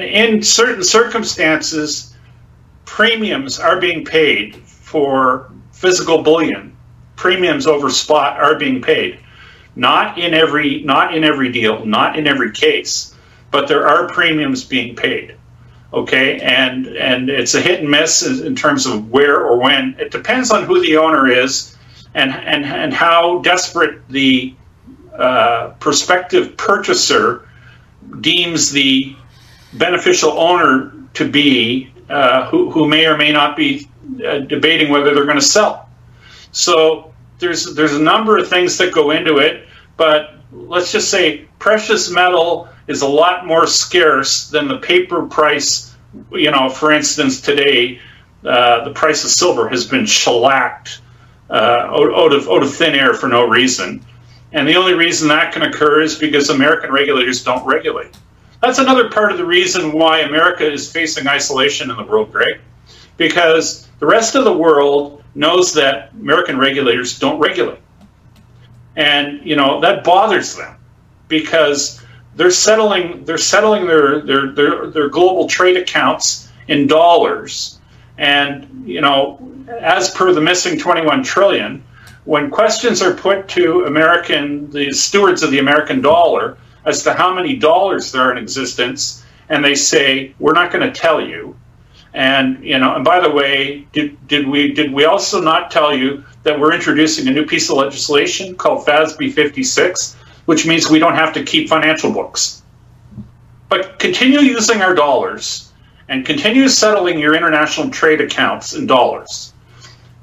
in 0.04 0.42
certain 0.42 0.84
circumstances, 0.84 2.14
premiums 2.84 3.58
are 3.58 3.80
being 3.80 4.04
paid 4.04 4.56
for 4.56 5.50
physical 5.72 6.22
bullion. 6.22 6.76
Premiums 7.16 7.66
over 7.66 7.90
spot 7.90 8.38
are 8.38 8.56
being 8.56 8.82
paid. 8.82 9.18
Not 9.74 10.18
in 10.18 10.34
every 10.34 10.82
not 10.82 11.14
in 11.14 11.24
every 11.24 11.50
deal, 11.50 11.84
not 11.86 12.18
in 12.18 12.26
every 12.26 12.52
case, 12.52 13.14
but 13.50 13.68
there 13.68 13.88
are 13.88 14.08
premiums 14.08 14.64
being 14.64 14.96
paid. 14.96 15.34
Okay, 15.94 16.40
and 16.40 16.86
and 16.86 17.30
it's 17.30 17.54
a 17.54 17.60
hit 17.62 17.80
and 17.80 17.90
miss 17.90 18.22
in 18.22 18.54
terms 18.54 18.84
of 18.84 19.10
where 19.10 19.40
or 19.40 19.58
when. 19.58 19.96
It 19.98 20.10
depends 20.10 20.50
on 20.50 20.64
who 20.64 20.82
the 20.82 20.98
owner 20.98 21.26
is, 21.26 21.77
and 22.14 22.32
and 22.32 22.64
and 22.64 22.92
how 22.92 23.40
desperate 23.40 24.08
the 24.08 24.54
uh, 25.18 25.70
prospective 25.80 26.56
purchaser 26.56 27.48
deems 28.20 28.70
the 28.70 29.16
beneficial 29.72 30.30
owner 30.38 30.92
to 31.14 31.28
be, 31.28 31.92
uh, 32.08 32.48
who, 32.48 32.70
who 32.70 32.86
may 32.88 33.06
or 33.06 33.16
may 33.16 33.32
not 33.32 33.56
be 33.56 33.88
uh, 34.24 34.38
debating 34.38 34.90
whether 34.90 35.14
they're 35.14 35.24
going 35.24 35.36
to 35.36 35.42
sell. 35.42 35.88
So 36.52 37.12
there's 37.38 37.74
there's 37.74 37.94
a 37.94 38.02
number 38.02 38.38
of 38.38 38.48
things 38.48 38.78
that 38.78 38.92
go 38.92 39.10
into 39.10 39.38
it, 39.38 39.66
but 39.96 40.34
let's 40.52 40.92
just 40.92 41.10
say 41.10 41.46
precious 41.58 42.10
metal 42.10 42.68
is 42.86 43.02
a 43.02 43.08
lot 43.08 43.46
more 43.46 43.66
scarce 43.66 44.48
than 44.48 44.68
the 44.68 44.78
paper 44.78 45.26
price. 45.26 45.94
You 46.32 46.50
know, 46.50 46.68
for 46.68 46.90
instance, 46.90 47.40
today 47.40 48.00
uh, 48.44 48.84
the 48.84 48.92
price 48.92 49.24
of 49.24 49.30
silver 49.30 49.68
has 49.68 49.86
been 49.86 50.06
shellacked 50.06 51.00
uh, 51.50 51.88
out, 51.90 52.32
of 52.32 52.48
out 52.48 52.62
of 52.62 52.74
thin 52.74 52.94
air 52.94 53.14
for 53.14 53.28
no 53.28 53.48
reason. 53.48 54.04
And 54.52 54.66
the 54.66 54.76
only 54.76 54.94
reason 54.94 55.28
that 55.28 55.52
can 55.52 55.62
occur 55.62 56.02
is 56.02 56.16
because 56.16 56.48
American 56.50 56.90
regulators 56.90 57.44
don't 57.44 57.66
regulate. 57.66 58.16
That's 58.60 58.78
another 58.78 59.10
part 59.10 59.30
of 59.30 59.38
the 59.38 59.44
reason 59.44 59.92
why 59.92 60.20
America 60.20 60.70
is 60.70 60.90
facing 60.90 61.28
isolation 61.28 61.90
in 61.90 61.96
the 61.96 62.04
world, 62.04 62.32
Greg, 62.32 62.60
because 63.16 63.86
the 63.98 64.06
rest 64.06 64.34
of 64.34 64.44
the 64.44 64.52
world 64.52 65.22
knows 65.34 65.74
that 65.74 66.12
American 66.12 66.58
regulators 66.58 67.18
don't 67.18 67.38
regulate. 67.38 67.80
And, 68.96 69.46
you 69.46 69.54
know, 69.54 69.80
that 69.82 70.02
bothers 70.02 70.56
them 70.56 70.76
because 71.28 72.02
they're 72.34 72.50
settling 72.50 73.24
they're 73.24 73.38
settling 73.38 73.86
their 73.86 74.20
their 74.20 74.52
their, 74.52 74.86
their 74.86 75.08
global 75.08 75.46
trade 75.48 75.76
accounts 75.76 76.50
in 76.66 76.86
dollars. 76.86 77.77
And, 78.18 78.84
you 78.84 79.00
know, 79.00 79.40
as 79.68 80.10
per 80.10 80.32
the 80.32 80.40
missing 80.40 80.78
21 80.78 81.22
trillion, 81.22 81.84
when 82.24 82.50
questions 82.50 83.00
are 83.00 83.14
put 83.14 83.48
to 83.48 83.84
American, 83.84 84.70
the 84.70 84.92
stewards 84.92 85.42
of 85.42 85.50
the 85.50 85.60
American 85.60 86.02
dollar, 86.02 86.58
as 86.84 87.04
to 87.04 87.14
how 87.14 87.32
many 87.32 87.56
dollars 87.56 88.12
there 88.12 88.22
are 88.22 88.32
in 88.32 88.38
existence, 88.38 89.24
and 89.48 89.64
they 89.64 89.74
say, 89.74 90.34
"We're 90.38 90.52
not 90.52 90.70
going 90.70 90.92
to 90.92 91.00
tell 91.00 91.20
you." 91.20 91.56
And 92.12 92.62
you 92.62 92.78
know, 92.78 92.96
and 92.96 93.04
by 93.04 93.20
the 93.20 93.30
way, 93.30 93.86
did, 93.92 94.28
did 94.28 94.48
we 94.48 94.72
did 94.72 94.92
we 94.92 95.04
also 95.04 95.40
not 95.40 95.70
tell 95.70 95.96
you 95.96 96.24
that 96.42 96.58
we're 96.58 96.74
introducing 96.74 97.28
a 97.28 97.30
new 97.30 97.46
piece 97.46 97.70
of 97.70 97.76
legislation 97.76 98.56
called 98.56 98.86
FASB 98.86 99.32
56, 99.32 100.16
which 100.46 100.66
means 100.66 100.88
we 100.88 100.98
don't 100.98 101.14
have 101.14 101.32
to 101.34 101.42
keep 101.44 101.68
financial 101.68 102.12
books, 102.12 102.62
but 103.68 103.98
continue 103.98 104.40
using 104.40 104.82
our 104.82 104.94
dollars 104.94 105.67
and 106.08 106.24
continue 106.24 106.68
settling 106.68 107.18
your 107.18 107.34
international 107.34 107.90
trade 107.90 108.20
accounts 108.20 108.74
in 108.74 108.86
dollars. 108.86 109.52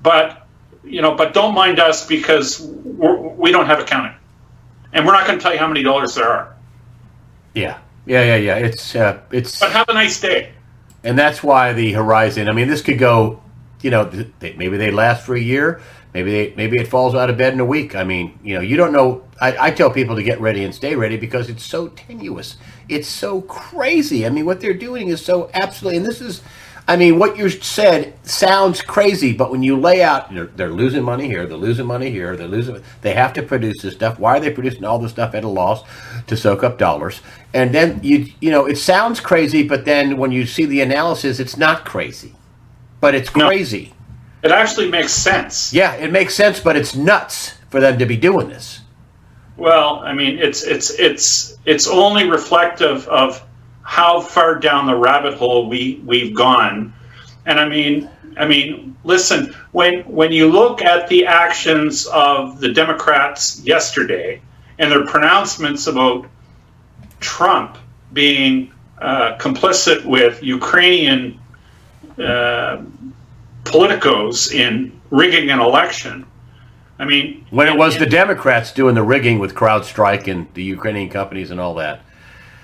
But 0.02 0.48
you 0.84 1.02
know, 1.02 1.16
but 1.16 1.34
don't 1.34 1.53
mind 1.53 1.80
us 1.80 2.06
because 2.06 2.62
we're, 2.62 3.16
we 3.16 3.52
do 3.52 3.57
not 3.57 3.68
have 3.68 3.80
accounting, 3.80 4.16
and 4.94 5.06
we're 5.06 5.14
not 5.14 5.26
going 5.26 5.40
to 5.40 5.44
tell 5.44 5.53
you 5.53 5.60
how 5.60 5.68
many 5.68 5.84
dollars 5.84 6.16
there 6.16 6.28
are. 6.28 6.56
Yeah, 7.53 7.80
yeah, 8.06 8.24
yeah, 8.24 8.36
yeah. 8.36 8.56
It's 8.57 8.95
uh, 8.95 9.20
it's. 9.32 9.60
But 9.60 9.72
have 9.72 9.90
a 9.90 9.94
nice 9.94 10.20
day. 10.20 10.52
And 11.03 11.18
that's 11.18 11.44
why 11.44 11.74
the 11.74 11.94
horizon. 11.94 12.49
I 12.49 12.52
mean, 12.52 12.68
this 12.68 12.82
could 12.82 12.99
go. 12.99 13.41
You 13.82 13.91
know, 13.91 14.10
maybe 14.41 14.78
they 14.78 14.90
last 14.90 15.26
for 15.26 15.36
a 15.36 15.40
year. 15.40 15.80
Maybe 16.14 16.32
they, 16.32 16.56
maybe 16.56 16.80
it 16.80 16.88
falls 16.88 17.14
out 17.14 17.30
of 17.30 17.38
bed 17.38 17.53
in 17.53 17.60
a 17.60 17.66
week. 17.66 17.94
I 17.94 18.06
mean, 18.06 18.40
you 18.41 18.56
know, 18.56 18.62
you 18.62 18.78
don't 18.78 18.94
know. 18.94 19.24
I, 19.41 19.68
I 19.68 19.72
tell 19.72 19.91
people 19.91 20.16
to 20.16 20.24
get 20.24 20.40
ready 20.40 20.64
and 20.64 20.74
stay 20.74 20.95
ready 20.95 21.18
because 21.18 21.49
it's 21.49 21.64
so 21.64 21.90
tenuous. 21.90 22.56
It's 22.88 23.07
so 23.07 23.41
crazy. 23.41 24.26
I 24.26 24.30
mean, 24.30 24.45
what 24.45 24.62
they're 24.62 24.74
doing 24.74 25.07
is 25.07 25.24
so 25.24 25.49
absolutely. 25.53 25.98
And 25.98 26.06
this 26.06 26.22
is 26.22 26.41
I 26.88 26.98
mean, 26.98 27.18
what 27.18 27.36
you 27.36 27.49
said 27.49 28.14
sounds 28.28 28.82
crazy, 28.82 29.34
but 29.34 29.49
when 29.49 29.64
you 29.64 29.76
lay 29.76 30.03
out, 30.03 30.32
they're, 30.32 30.45
they're, 30.45 30.70
losing 30.70 31.03
money 31.03 31.26
here, 31.26 31.48
they're 31.48 31.57
losing 31.57 31.88
money 31.88 32.12
here, 32.12 32.36
they're 32.36 32.48
losing. 32.48 32.80
They 33.02 33.14
have 33.14 33.34
to 33.34 33.41
produce 33.41 33.82
this 33.82 33.95
stuff. 33.95 34.20
Why 34.20 34.38
are 34.38 34.40
they 34.40 34.52
producing 34.52 34.86
all 34.86 34.99
this 34.99 35.12
stuff 35.12 35.34
at 35.34 35.44
a 35.44 35.48
loss 35.48 35.84
to 36.28 36.38
soak 36.38 36.64
up 36.64 36.78
dollars? 36.78 37.22
And 37.56 37.74
then 37.74 38.02
you, 38.03 38.28
you 38.40 38.52
know, 38.52 38.68
it 38.68 38.78
sounds 38.78 39.20
crazy, 39.20 39.68
but 39.68 39.86
then 39.86 40.18
when 40.18 40.32
you 40.32 40.45
see 40.45 40.66
the 40.66 40.82
analysis, 40.82 41.40
it's 41.40 41.57
not 41.57 41.86
crazy, 41.86 42.36
but 43.02 43.16
it's 43.16 43.32
crazy. 43.32 43.94
No, 44.44 44.49
it 44.49 44.52
actually 44.52 44.91
makes 44.91 45.12
sense. 45.12 45.74
Yeah, 45.74 45.95
it 45.95 46.12
makes 46.12 46.36
sense, 46.36 46.60
but 46.60 46.76
it's 46.76 46.95
nuts 46.95 47.56
for 47.72 47.80
them 47.80 47.98
to 47.98 48.06
be 48.06 48.16
doing 48.16 48.49
this. 48.49 48.82
Well, 49.57 49.99
I 49.99 50.14
mean, 50.14 50.40
it's 50.40 50.64
it's 50.64 50.91
it's 50.91 51.57
it's 51.65 51.88
only 51.88 52.30
reflective 52.30 53.07
of 53.07 53.41
how 53.84 54.19
far 54.19 54.56
down 54.56 54.88
the 54.88 54.95
rabbit 54.95 55.36
hole 55.36 55.69
we 55.69 56.02
we've 56.06 56.36
gone. 56.36 56.94
And 57.45 57.60
I 57.60 57.69
mean, 57.69 58.10
I 58.38 58.45
mean, 58.48 58.98
listen, 59.03 59.56
when 59.72 60.02
when 60.02 60.32
you 60.32 60.52
look 60.52 60.82
at 60.82 61.07
the 61.07 61.27
actions 61.27 62.06
of 62.07 62.60
the 62.60 62.73
Democrats 62.73 63.61
yesterday 63.64 64.41
and 64.77 64.91
their 64.91 65.06
pronouncements 65.06 65.88
about 65.88 66.27
Trump 67.19 67.77
being 68.11 68.72
uh, 68.99 69.38
complicit 69.38 70.06
with 70.06 70.44
Ukrainian 70.44 71.40
uh, 72.18 72.82
politicos 73.64 74.53
in 74.53 74.99
rigging 75.11 75.49
an 75.49 75.60
election. 75.60 76.26
I 76.97 77.05
mean, 77.05 77.45
when 77.49 77.67
it 77.67 77.77
was 77.77 77.97
the 77.97 78.05
Democrats 78.05 78.72
doing 78.72 78.95
the 78.95 79.03
rigging 79.03 79.39
with 79.39 79.53
CrowdStrike 79.53 80.27
and 80.27 80.47
the 80.53 80.63
Ukrainian 80.63 81.09
companies 81.09 81.51
and 81.51 81.59
all 81.59 81.76
that 81.76 82.01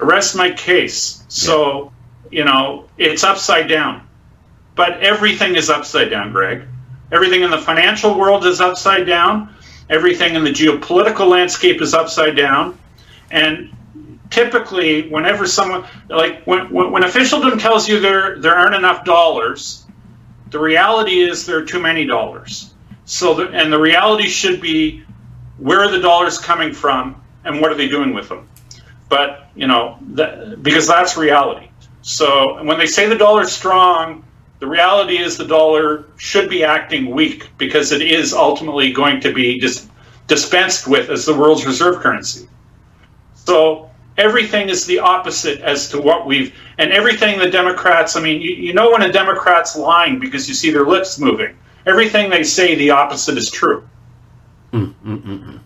arrest 0.02 0.36
my 0.36 0.52
case. 0.52 1.24
So, 1.28 1.92
yeah. 2.30 2.40
you 2.40 2.46
know, 2.46 2.90
it's 2.98 3.24
upside 3.24 3.70
down. 3.70 4.08
But 4.76 5.02
everything 5.02 5.56
is 5.56 5.70
upside 5.70 6.10
down, 6.10 6.32
Greg. 6.32 6.64
Everything 7.12 7.44
in 7.44 7.52
the 7.52 7.58
financial 7.58 8.18
world 8.18 8.46
is 8.46 8.62
upside 8.62 9.06
down. 9.06 9.54
Everything 9.90 10.36
in 10.36 10.44
the 10.44 10.52
geopolitical 10.52 11.28
landscape 11.28 11.82
is 11.82 11.94
upside 11.94 12.36
down. 12.36 12.78
And 13.30 13.74
typically, 14.30 15.10
whenever 15.10 15.46
someone, 15.46 15.86
like 16.10 16.44
when, 16.46 16.70
when 16.70 17.04
officialdom 17.04 17.60
tells 17.60 17.88
you 17.88 18.00
there, 18.00 18.40
there 18.40 18.56
aren't 18.56 18.76
enough 18.76 19.04
dollars, 19.04 19.86
the 20.50 20.60
reality 20.60 21.20
is 21.20 21.46
there 21.46 21.58
are 21.58 21.66
too 21.66 21.82
many 21.82 22.06
dollars. 22.06 22.71
So, 23.12 23.34
the, 23.34 23.50
and 23.50 23.72
the 23.72 23.80
reality 23.80 24.28
should 24.28 24.62
be 24.62 25.04
where 25.58 25.82
are 25.82 25.92
the 25.92 26.00
dollars 26.00 26.38
coming 26.38 26.74
from 26.74 27.22
and 27.44 27.60
what 27.62 27.72
are 27.72 27.76
they 27.76 27.88
doing 27.88 28.14
with 28.14 28.30
them? 28.30 28.48
but 29.12 29.50
you 29.56 29.68
know, 29.68 30.00
because 30.62 30.88
that's 30.88 31.18
reality. 31.18 31.68
So 32.02 32.64
when 32.64 32.80
they 32.80 32.88
say 32.88 33.10
the 33.10 33.18
dollar's 33.18 33.52
strong, 33.52 34.24
the 34.60 34.68
reality 34.68 35.18
is 35.18 35.38
the 35.38 35.46
dollar 35.46 36.06
should 36.16 36.50
be 36.50 36.64
acting 36.64 37.12
weak 37.12 37.50
because 37.58 37.92
it 37.92 38.02
is 38.02 38.34
ultimately 38.34 38.94
going 38.94 39.20
to 39.22 39.34
be 39.34 39.60
dis- 39.60 39.88
dispensed 40.28 40.88
with 40.88 41.10
as 41.10 41.26
the 41.26 41.38
world's 41.38 41.66
reserve 41.66 42.02
currency. 42.02 42.48
So 43.36 43.90
everything 44.18 44.70
is 44.70 44.86
the 44.86 45.00
opposite 45.00 45.60
as 45.60 45.90
to 45.90 46.00
what 46.02 46.26
we've 46.26 46.56
and 46.78 46.92
everything 46.94 47.38
the 47.38 47.50
Democrats. 47.50 48.16
I 48.16 48.22
mean, 48.22 48.42
you, 48.42 48.52
you 48.56 48.74
know 48.74 48.92
when 48.92 49.02
a 49.02 49.12
Democrat's 49.12 49.76
lying 49.76 50.20
because 50.20 50.48
you 50.48 50.54
see 50.54 50.72
their 50.72 50.86
lips 50.86 51.20
moving. 51.20 51.58
Everything 51.86 52.30
they 52.30 52.44
say, 52.44 52.76
the 52.76 52.92
opposite 52.92 53.38
is 53.38 53.50
true. 53.50 53.88
Mm, 54.74 54.94
mm, 55.06 55.22
mm, 55.22 55.60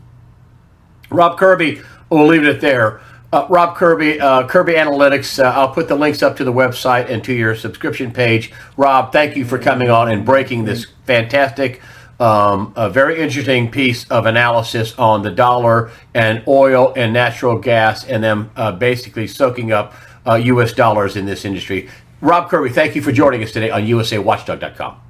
Rob 1.09 1.37
Kirby, 1.37 1.81
we'll 2.09 2.25
leave 2.27 2.43
it 2.45 2.61
there. 2.61 3.01
Uh, 3.33 3.45
Rob 3.49 3.75
Kirby, 3.75 4.19
uh, 4.19 4.47
Kirby 4.47 4.73
Analytics. 4.73 5.43
Uh, 5.43 5.49
I'll 5.49 5.73
put 5.73 5.87
the 5.87 5.95
links 5.95 6.23
up 6.23 6.37
to 6.37 6.45
the 6.45 6.53
website 6.53 7.09
and 7.09 7.23
to 7.25 7.33
your 7.33 7.55
subscription 7.55 8.11
page. 8.11 8.53
Rob, 8.77 9.11
thank 9.11 9.35
you 9.35 9.43
for 9.43 9.57
coming 9.57 9.89
on 9.89 10.09
and 10.09 10.25
breaking 10.25 10.63
this 10.63 10.87
fantastic, 11.05 11.81
um, 12.19 12.71
a 12.77 12.89
very 12.89 13.19
interesting 13.19 13.69
piece 13.69 14.09
of 14.09 14.25
analysis 14.25 14.97
on 14.97 15.21
the 15.21 15.31
dollar 15.31 15.91
and 16.13 16.43
oil 16.47 16.93
and 16.95 17.11
natural 17.11 17.59
gas, 17.59 18.05
and 18.05 18.23
them 18.23 18.51
uh, 18.55 18.71
basically 18.71 19.27
soaking 19.27 19.73
up 19.73 19.93
U.S. 20.25 20.71
Uh, 20.71 20.75
dollars 20.75 21.17
in 21.17 21.25
this 21.25 21.43
industry. 21.43 21.89
Rob 22.21 22.49
Kirby, 22.49 22.69
thank 22.69 22.95
you 22.95 23.01
for 23.01 23.11
joining 23.11 23.43
us 23.43 23.51
today 23.51 23.69
on 23.69 23.83
USAWatchdog.com. 23.83 25.05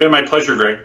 Been 0.00 0.10
my 0.10 0.22
pleasure, 0.22 0.56
Greg. 0.56 0.78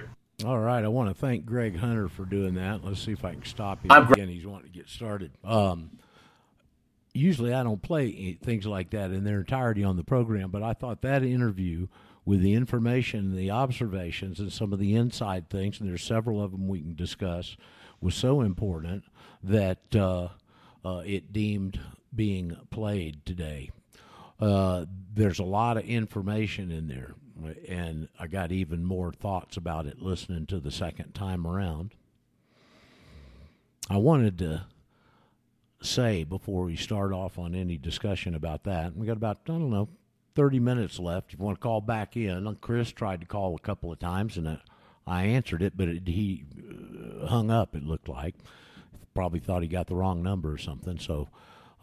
All 0.46 0.60
right, 0.60 0.84
I 0.84 0.90
want 0.90 1.08
to 1.08 1.16
thank 1.16 1.46
Greg 1.46 1.78
Hunter 1.78 2.10
for 2.10 2.26
doing 2.26 2.56
that. 2.56 2.84
Let's 2.84 3.02
see 3.02 3.14
if 3.14 3.24
I 3.24 3.32
can 3.32 3.46
stop 3.46 3.82
him 3.82 3.90
I'm 3.90 4.12
again. 4.12 4.28
He's 4.28 4.46
wanting 4.46 4.70
to 4.70 4.78
get 4.78 4.90
started. 4.90 5.32
Um, 5.42 6.00
usually, 7.14 7.54
I 7.54 7.64
don't 7.64 7.82
play 7.82 8.34
things 8.34 8.66
like 8.66 8.90
that 8.90 9.12
in 9.12 9.24
their 9.24 9.40
entirety 9.40 9.86
on 9.86 9.96
the 9.96 10.04
program, 10.04 10.52
but 10.52 10.64
I 10.64 10.74
thought 10.74 11.02
that 11.04 11.24
interview 11.24 11.88
with 12.26 12.42
the 12.42 12.56
information, 12.56 13.38
the 13.38 13.52
observations, 13.52 14.42
and 14.42 14.52
some 14.52 14.74
of 14.74 14.80
the 14.80 14.98
inside 14.98 15.50
things, 15.50 15.80
and 15.80 15.90
there's 15.90 16.04
several 16.04 16.44
of 16.44 16.52
them 16.52 16.68
we 16.68 16.82
can 16.82 16.94
discuss, 16.94 17.56
was 18.02 18.16
so 18.16 18.42
important 18.42 19.06
that 19.42 19.96
uh, 19.96 20.28
uh, 20.84 21.04
it 21.06 21.32
deemed 21.32 21.80
being 22.14 22.58
played 22.70 23.26
today. 23.26 23.72
Uh, 24.42 24.84
there's 25.14 25.40
a 25.40 25.46
lot 25.46 25.78
of 25.78 25.86
information 25.86 26.70
in 26.70 26.90
there 26.90 27.16
and 27.68 28.07
I 28.20 28.28
got 28.28 28.52
even 28.52 28.84
more 28.84 29.12
thoughts 29.12 29.57
about 29.57 29.86
it 29.86 30.02
listening 30.02 30.45
to 30.48 30.60
the 30.60 30.72
second 30.72 31.14
time 31.14 31.45
around. 31.45 31.94
I 33.90 33.98
wanted 33.98 34.38
to 34.40 34.66
say 35.82 36.24
before 36.24 36.64
we 36.64 36.76
start 36.76 37.12
off 37.12 37.38
on 37.38 37.53
any 37.53 37.78
discussion 37.78 38.36
about 38.36 38.64
that, 38.64 38.95
we 38.95 39.06
got 39.06 39.18
about, 39.18 39.40
I 39.48 39.52
don't 39.52 39.70
know, 39.70 39.90
30 40.36 40.60
minutes 40.60 40.99
left. 40.99 41.34
If 41.34 41.40
you 41.40 41.45
want 41.45 41.57
to 41.57 41.62
call 41.62 41.82
back 41.82 42.18
in, 42.18 42.57
Chris 42.62 42.91
tried 42.91 43.22
to 43.22 43.28
call 43.28 43.56
a 43.56 43.60
couple 43.60 43.91
of 43.91 43.99
times 43.99 44.38
and 44.38 44.60
I 45.07 45.26
answered 45.26 45.62
it, 45.62 45.74
but 45.76 45.88
it, 45.88 46.07
he 46.07 46.45
uh, 46.57 47.28
hung 47.28 47.52
up, 47.52 47.76
it 47.76 47.84
looked 47.84 48.10
like. 48.10 48.36
Probably 49.14 49.40
thought 49.40 49.62
he 49.62 49.68
got 49.68 49.88
the 49.88 49.95
wrong 49.95 50.24
number 50.24 50.52
or 50.52 50.57
something. 50.57 50.99
So, 50.99 51.30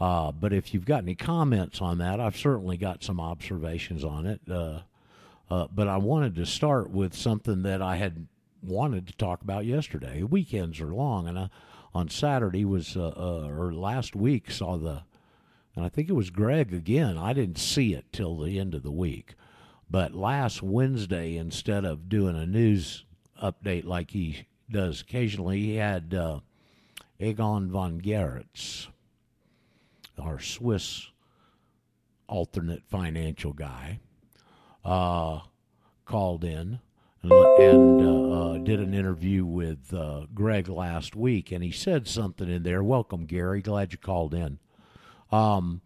uh, 0.01 0.33
but 0.33 0.53
if 0.53 0.75
you've 0.75 0.85
got 0.85 1.03
any 1.03 1.15
comments 1.15 1.81
on 1.81 1.99
that, 1.99 2.21
I've 2.21 2.37
certainly 2.37 2.77
got 2.77 3.05
some 3.05 3.21
observations 3.21 4.05
on 4.05 4.27
it. 4.27 4.41
Uh, 4.51 4.81
uh, 5.51 5.67
but 5.75 5.89
I 5.89 5.99
wanted 5.99 6.35
to 6.37 6.47
start 6.47 6.91
with 6.91 7.15
something 7.15 7.63
that 7.63 7.83
I 7.83 7.97
had 7.97 8.27
wanted 8.63 9.07
to 9.09 9.17
talk 9.17 9.43
about 9.43 9.67
yesterday. 9.67 10.23
Weekends 10.23 10.81
are 10.81 10.95
long, 10.95 11.29
and 11.29 11.39
I, 11.39 11.51
on 11.95 12.09
Saturday 12.09 12.65
was 12.65 12.97
uh, 12.97 13.09
uh, 13.09 13.49
or 13.49 13.75
last 13.75 14.17
week 14.17 14.51
saw 14.51 14.77
the, 14.77 15.03
and 15.75 15.85
I 15.85 15.89
think 15.89 16.09
it 16.09 16.15
was 16.15 16.31
Greg 16.31 16.73
again. 16.73 17.19
I 17.19 17.33
didn't 17.33 17.59
see 17.59 17.95
it 17.95 18.07
till 18.13 18.39
the 18.39 18.59
end 18.59 18.75
of 18.75 18.83
the 18.83 18.93
week, 18.93 19.35
but 19.91 20.15
last 20.15 20.63
Wednesday, 20.63 21.37
instead 21.37 21.85
of 21.85 22.09
doing 22.09 22.37
a 22.37 22.47
news 22.47 23.05
update 23.43 23.85
like 23.85 24.13
he 24.13 24.47
does 24.71 25.03
occasionally, 25.03 25.61
he 25.61 25.75
had 25.77 26.15
uh, 26.15 26.41
Egon 27.19 27.71
von 27.71 28.01
Gerritz, 28.01 28.89
our 30.19 30.39
Swiss 30.39 31.09
alternate 32.29 32.85
financial 32.89 33.53
guy 33.53 33.99
uh, 34.85 35.41
called 36.05 36.45
in 36.45 36.81
and, 37.23 37.33
and 37.33 38.01
uh, 38.01 38.33
uh, 38.33 38.59
did 38.59 38.81
an 38.81 38.95
interview 38.95 39.45
with 39.45 39.95
uh, 39.95 40.27
Greg 40.35 40.69
last 40.69 41.15
week, 41.15 41.53
and 41.53 41.63
he 41.63 41.71
said 41.71 42.09
something 42.09 42.51
in 42.51 42.63
there. 42.63 42.83
Welcome, 42.83 43.27
Gary. 43.27 43.63
Glad 43.63 43.93
you 43.93 43.99
called 43.99 44.35
in. 44.35 44.59
Um, 45.31 45.83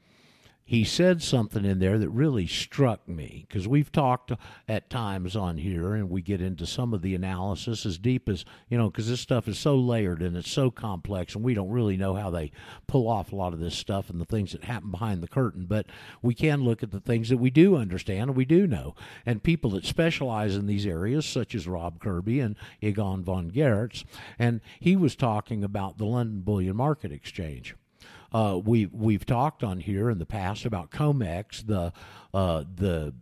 he 0.67 0.85
said 0.85 1.23
something 1.23 1.65
in 1.65 1.79
there 1.79 1.99
that 1.99 2.11
really 2.11 2.47
struck 2.47 3.09
me 3.09 3.47
because 3.49 3.67
we've 3.67 3.93
talked 3.93 4.33
at 4.69 4.91
times 4.91 5.35
on 5.35 5.57
here 5.57 5.95
and 5.95 6.11
we 6.11 6.21
get 6.21 6.43
into 6.43 6.67
some 6.67 6.93
of 6.93 7.01
the 7.01 7.15
analysis 7.15 7.87
as 7.87 7.97
deep 7.97 8.29
as 8.29 8.45
you 8.69 8.77
know 8.77 8.91
because 8.91 9.09
this 9.09 9.21
stuff 9.21 9.49
is 9.49 9.59
so 9.59 9.77
layered 9.77 10.21
and 10.21 10.37
it's 10.37 10.51
so 10.51 10.71
complex 10.71 11.35
and 11.35 11.45
we 11.45 11.55
don't 11.55 11.71
really 11.71 11.97
know 11.97 12.15
how 12.15 12.29
they 12.29 12.51
pull 12.87 13.09
off 13.09 13.33
a 13.33 13.37
lot 13.37 13.55
of 13.55 13.61
this 13.61 13.75
stuff 13.75 14.11
and 14.11 14.21
the 14.21 14.25
things 14.27 14.53
that 14.53 14.65
happen 14.65 14.91
behind 14.91 15.23
the 15.23 15.29
curtain 15.29 15.65
but 15.65 15.87
we 16.21 16.35
can 16.35 16.63
look 16.63 16.83
at 16.83 16.91
the 16.91 17.01
things 17.01 17.29
that 17.29 17.39
we 17.39 17.49
do 17.49 17.77
understand 17.77 18.27
and 18.27 18.37
we 18.37 18.45
do 18.45 18.67
know. 18.67 18.95
And 19.25 19.43
people 19.43 19.71
that 19.71 19.85
specialize 19.85 20.57
in 20.57 20.67
these 20.67 20.87
areas 20.87 21.27
such 21.27 21.55
as 21.55 21.69
rob 21.69 22.01
kirby 22.01 22.41
and 22.41 22.57
egon 22.81 23.25
von 23.25 23.51
gerritz 23.51 24.05
and 24.39 24.61
he 24.81 24.97
was 24.97 25.17
talking 25.17 25.65
about 25.65 25.99
the 25.99 26.05
london 26.05 26.41
bullion 26.41 26.77
market 26.77 27.13
exchange 27.13 27.75
uh, 28.33 28.61
we 28.65 28.87
we've 28.87 29.27
talked 29.27 29.63
on 29.63 29.79
here 29.81 30.11
in 30.11 30.19
the 30.19 30.27
past 30.27 30.65
about 30.65 30.91
COMEX, 30.91 31.67
the 31.67 31.93
uh, 32.35 32.65
the 32.75 33.15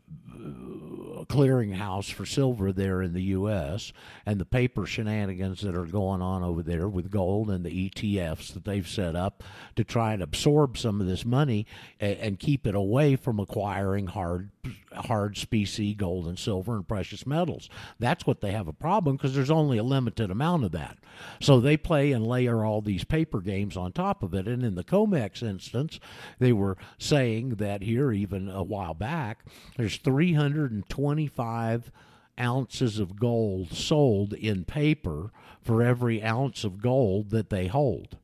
clearinghouse 1.26 2.12
for 2.12 2.26
silver 2.26 2.72
there 2.72 3.02
in 3.02 3.12
the 3.12 3.22
U.S. 3.22 3.92
and 4.26 4.40
the 4.40 4.44
paper 4.44 4.86
shenanigans 4.86 5.60
that 5.62 5.74
are 5.74 5.86
going 5.86 6.20
on 6.20 6.42
over 6.42 6.62
there 6.62 6.88
with 6.88 7.10
gold 7.10 7.50
and 7.50 7.64
the 7.64 7.90
ETFs 7.90 8.52
that 8.52 8.64
they've 8.64 8.88
set 8.88 9.16
up 9.16 9.42
to 9.76 9.84
try 9.84 10.12
and 10.12 10.22
absorb 10.22 10.76
some 10.76 11.00
of 11.00 11.06
this 11.06 11.24
money 11.24 11.66
and, 12.00 12.18
and 12.18 12.38
keep 12.38 12.66
it 12.66 12.74
away 12.74 13.16
from 13.16 13.40
acquiring 13.40 14.08
hard 14.08 14.50
hard 14.94 15.36
specie 15.36 15.94
gold 15.94 16.26
and 16.26 16.38
silver 16.38 16.76
and 16.76 16.86
precious 16.86 17.26
metals. 17.26 17.68
That's 17.98 18.26
what 18.26 18.40
they 18.40 18.52
have 18.52 18.68
a 18.68 18.72
problem 18.72 19.16
because 19.16 19.34
there's 19.34 19.50
only 19.50 19.78
a 19.78 19.82
limited 19.82 20.30
amount 20.30 20.64
of 20.64 20.72
that. 20.72 20.98
So 21.40 21.60
they 21.60 21.76
play 21.76 22.12
and 22.12 22.26
layer 22.26 22.64
all 22.64 22.80
these 22.80 23.04
paper 23.04 23.40
games 23.40 23.76
on 23.76 23.92
top 23.92 24.22
of 24.22 24.34
it. 24.34 24.46
And 24.46 24.62
in 24.62 24.74
the 24.74 24.84
COMEX 24.84 25.42
instance, 25.42 26.00
they 26.38 26.52
were 26.52 26.76
saying 26.98 27.56
that 27.56 27.82
here 27.82 28.12
even 28.12 28.48
a 28.48 28.62
while 28.62 28.94
back, 28.94 29.44
there's 29.76 29.96
325 29.96 31.90
ounces 32.38 32.98
of 32.98 33.18
gold 33.18 33.72
sold 33.72 34.32
in 34.32 34.64
paper 34.64 35.30
for 35.60 35.82
every 35.82 36.22
ounce 36.22 36.64
of 36.64 36.82
gold 36.82 37.30
that 37.30 37.50
they 37.50 37.66
hold. 37.68 38.16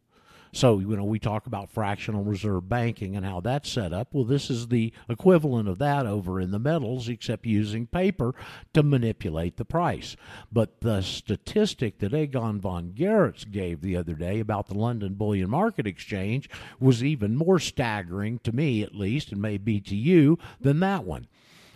So, 0.53 0.79
you 0.81 0.97
know, 0.97 1.05
we 1.05 1.19
talk 1.19 1.47
about 1.47 1.71
fractional 1.71 2.25
reserve 2.25 2.69
banking 2.69 3.17
and 3.17 3.25
how 3.25 3.41
that's 3.41 3.71
set 3.71 3.93
up. 3.93 4.09
Well, 4.13 4.25
this 4.25 4.51
is 4.51 4.69
the 4.69 4.93
equivalent 5.09 5.69
of 5.69 5.79
that 5.79 6.07
over 6.07 6.41
in 6.41 6.51
the 6.51 6.59
metals, 6.59 7.09
except 7.09 7.47
using 7.47 7.87
paper 7.87 8.35
to 8.75 8.83
manipulate 8.83 9.57
the 9.57 9.65
price. 9.65 10.17
But 10.51 10.81
the 10.81 11.03
statistic 11.03 11.99
that 11.99 12.15
Egon 12.15 12.61
von 12.61 12.93
Gerritz 12.97 13.51
gave 13.51 13.81
the 13.81 13.97
other 13.97 14.15
day 14.15 14.41
about 14.41 14.67
the 14.67 14.75
London 14.75 15.15
Bullion 15.15 15.51
Market 15.51 15.87
Exchange 15.87 16.51
was 16.81 17.05
even 17.05 17.37
more 17.37 17.59
staggering 17.59 18.41
to 18.41 18.53
me, 18.53 18.83
at 18.83 18.95
least, 18.95 19.33
and 19.33 19.41
maybe 19.41 19.81
to 19.81 19.97
you, 19.97 20.39
than 20.61 20.81
that 20.81 21.05
one 21.05 21.29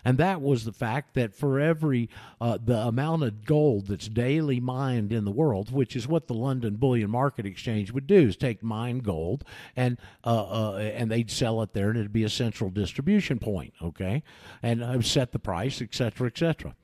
and 0.05 0.19
that 0.19 0.41
was 0.41 0.65
the 0.65 0.73
fact 0.73 1.15
that 1.15 1.35
for 1.35 1.59
every 1.59 2.11
uh, 2.41 2.59
the 2.63 2.79
amount 2.79 3.23
of 3.23 3.45
gold 3.45 3.87
that's 3.87 4.09
daily 4.09 4.61
mined 4.61 5.13
in 5.13 5.25
the 5.25 5.31
world, 5.31 5.73
which 5.73 5.97
is 5.97 6.07
what 6.07 6.27
the 6.27 6.35
London 6.35 6.77
Bullion 6.77 7.11
Market 7.11 7.47
Exchange 7.47 7.93
would 7.93 8.07
do, 8.07 8.29
is 8.29 8.37
take 8.37 8.63
mine 8.63 8.99
gold 8.99 9.45
and 9.77 9.99
uh, 10.25 10.73
uh, 10.73 10.77
and 10.77 11.11
they'd 11.11 11.31
sell 11.31 11.63
it 11.63 11.73
there, 11.73 11.89
and 11.89 11.99
it'd 11.99 12.13
be 12.13 12.25
a 12.25 12.29
central 12.29 12.71
distribution 12.71 13.39
point, 13.39 13.73
okay, 13.83 14.23
and 14.63 14.83
uh, 14.83 15.01
set 15.01 15.33
the 15.33 15.39
price, 15.39 15.81
et 15.81 15.95
cetera, 15.95 16.27
et 16.27 16.37
cetera. 16.37 16.75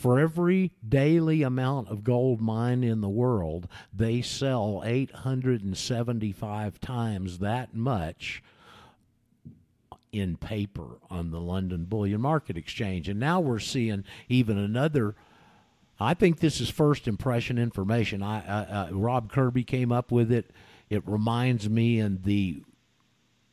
For 0.00 0.18
every 0.18 0.72
daily 0.88 1.42
amount 1.42 1.88
of 1.88 2.04
gold 2.04 2.40
mined 2.40 2.84
in 2.84 3.02
the 3.02 3.08
world, 3.08 3.68
they 3.92 4.22
sell 4.22 4.82
875 4.82 6.80
times 6.80 7.38
that 7.40 7.74
much 7.74 8.42
in 10.12 10.36
paper 10.36 10.98
on 11.08 11.30
the 11.30 11.40
London 11.40 11.84
Bullion 11.84 12.20
Market 12.20 12.56
Exchange. 12.56 13.08
And 13.08 13.20
now 13.20 13.40
we're 13.40 13.58
seeing 13.58 14.04
even 14.28 14.58
another. 14.58 15.14
I 15.98 16.14
think 16.14 16.40
this 16.40 16.60
is 16.60 16.70
first 16.70 17.06
impression 17.06 17.58
information. 17.58 18.22
I, 18.22 18.40
I, 18.46 18.62
I, 18.62 18.90
Rob 18.90 19.30
Kirby 19.30 19.64
came 19.64 19.92
up 19.92 20.10
with 20.10 20.32
it. 20.32 20.50
It 20.88 21.02
reminds 21.06 21.68
me 21.68 22.00
in 22.00 22.22
the 22.22 22.62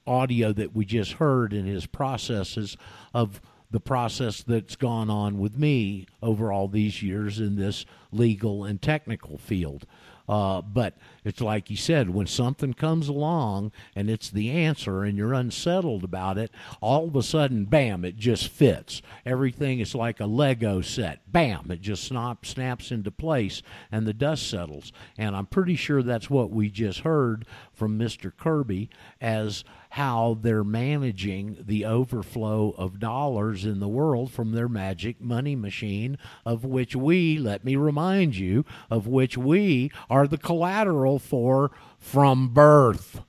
audio 0.07 0.53
that 0.53 0.73
we 0.73 0.85
just 0.85 1.13
heard 1.13 1.53
in 1.53 1.65
his 1.65 1.85
processes 1.85 2.77
of 3.13 3.41
the 3.69 3.79
process 3.79 4.43
that's 4.43 4.77
gone 4.77 5.09
on 5.09 5.37
with 5.37 5.57
me 5.57 6.05
over 6.23 6.51
all 6.51 6.69
these 6.69 7.03
years 7.03 7.39
in 7.39 7.57
this 7.57 7.85
legal 8.11 8.63
and 8.63 8.81
technical 8.81 9.37
field. 9.37 9.85
Uh, 10.27 10.61
but 10.61 10.95
it's 11.23 11.39
like 11.39 11.69
you 11.69 11.77
said, 11.77 12.09
when 12.09 12.27
something 12.27 12.73
comes 12.73 13.07
along 13.07 13.71
and 13.95 14.09
it's 14.09 14.29
the 14.29 14.51
answer 14.51 15.03
and 15.03 15.17
you're 15.17 15.33
unsettled 15.33 16.03
about 16.03 16.37
it, 16.37 16.51
all 16.81 17.07
of 17.07 17.15
a 17.15 17.23
sudden, 17.23 17.65
bam, 17.65 18.03
it 18.03 18.17
just 18.17 18.49
fits. 18.49 19.01
Everything 19.25 19.79
is 19.79 19.95
like 19.95 20.19
a 20.19 20.25
Lego 20.25 20.81
set. 20.81 21.31
Bam, 21.31 21.71
it 21.71 21.81
just 21.81 22.03
snap, 22.03 22.45
snaps 22.45 22.91
into 22.91 23.11
place 23.11 23.61
and 23.91 24.05
the 24.05 24.13
dust 24.13 24.49
settles. 24.49 24.91
And 25.17 25.35
I'm 25.35 25.45
pretty 25.45 25.75
sure 25.75 26.03
that's 26.03 26.29
what 26.29 26.51
we 26.51 26.69
just 26.69 26.99
heard 26.99 27.45
from 27.73 27.97
Mr. 27.97 28.31
Kirby 28.35 28.89
as 29.21 29.63
how 29.91 30.37
they're 30.41 30.63
managing 30.63 31.57
the 31.65 31.85
overflow 31.85 32.73
of 32.77 32.99
dollars 32.99 33.65
in 33.65 33.79
the 33.79 33.87
world 33.87 34.31
from 34.31 34.51
their 34.51 34.69
magic 34.69 35.21
money 35.21 35.55
machine, 35.55 36.17
of 36.45 36.65
which 36.65 36.95
we, 36.95 37.37
let 37.37 37.63
me 37.63 37.75
remind 37.75 38.35
you, 38.35 38.65
of 38.89 39.07
which 39.07 39.37
we 39.37 39.91
are 40.09 40.27
the 40.27 40.37
collateral 40.37 41.19
for 41.19 41.71
from 41.99 42.49
birth. 42.49 43.21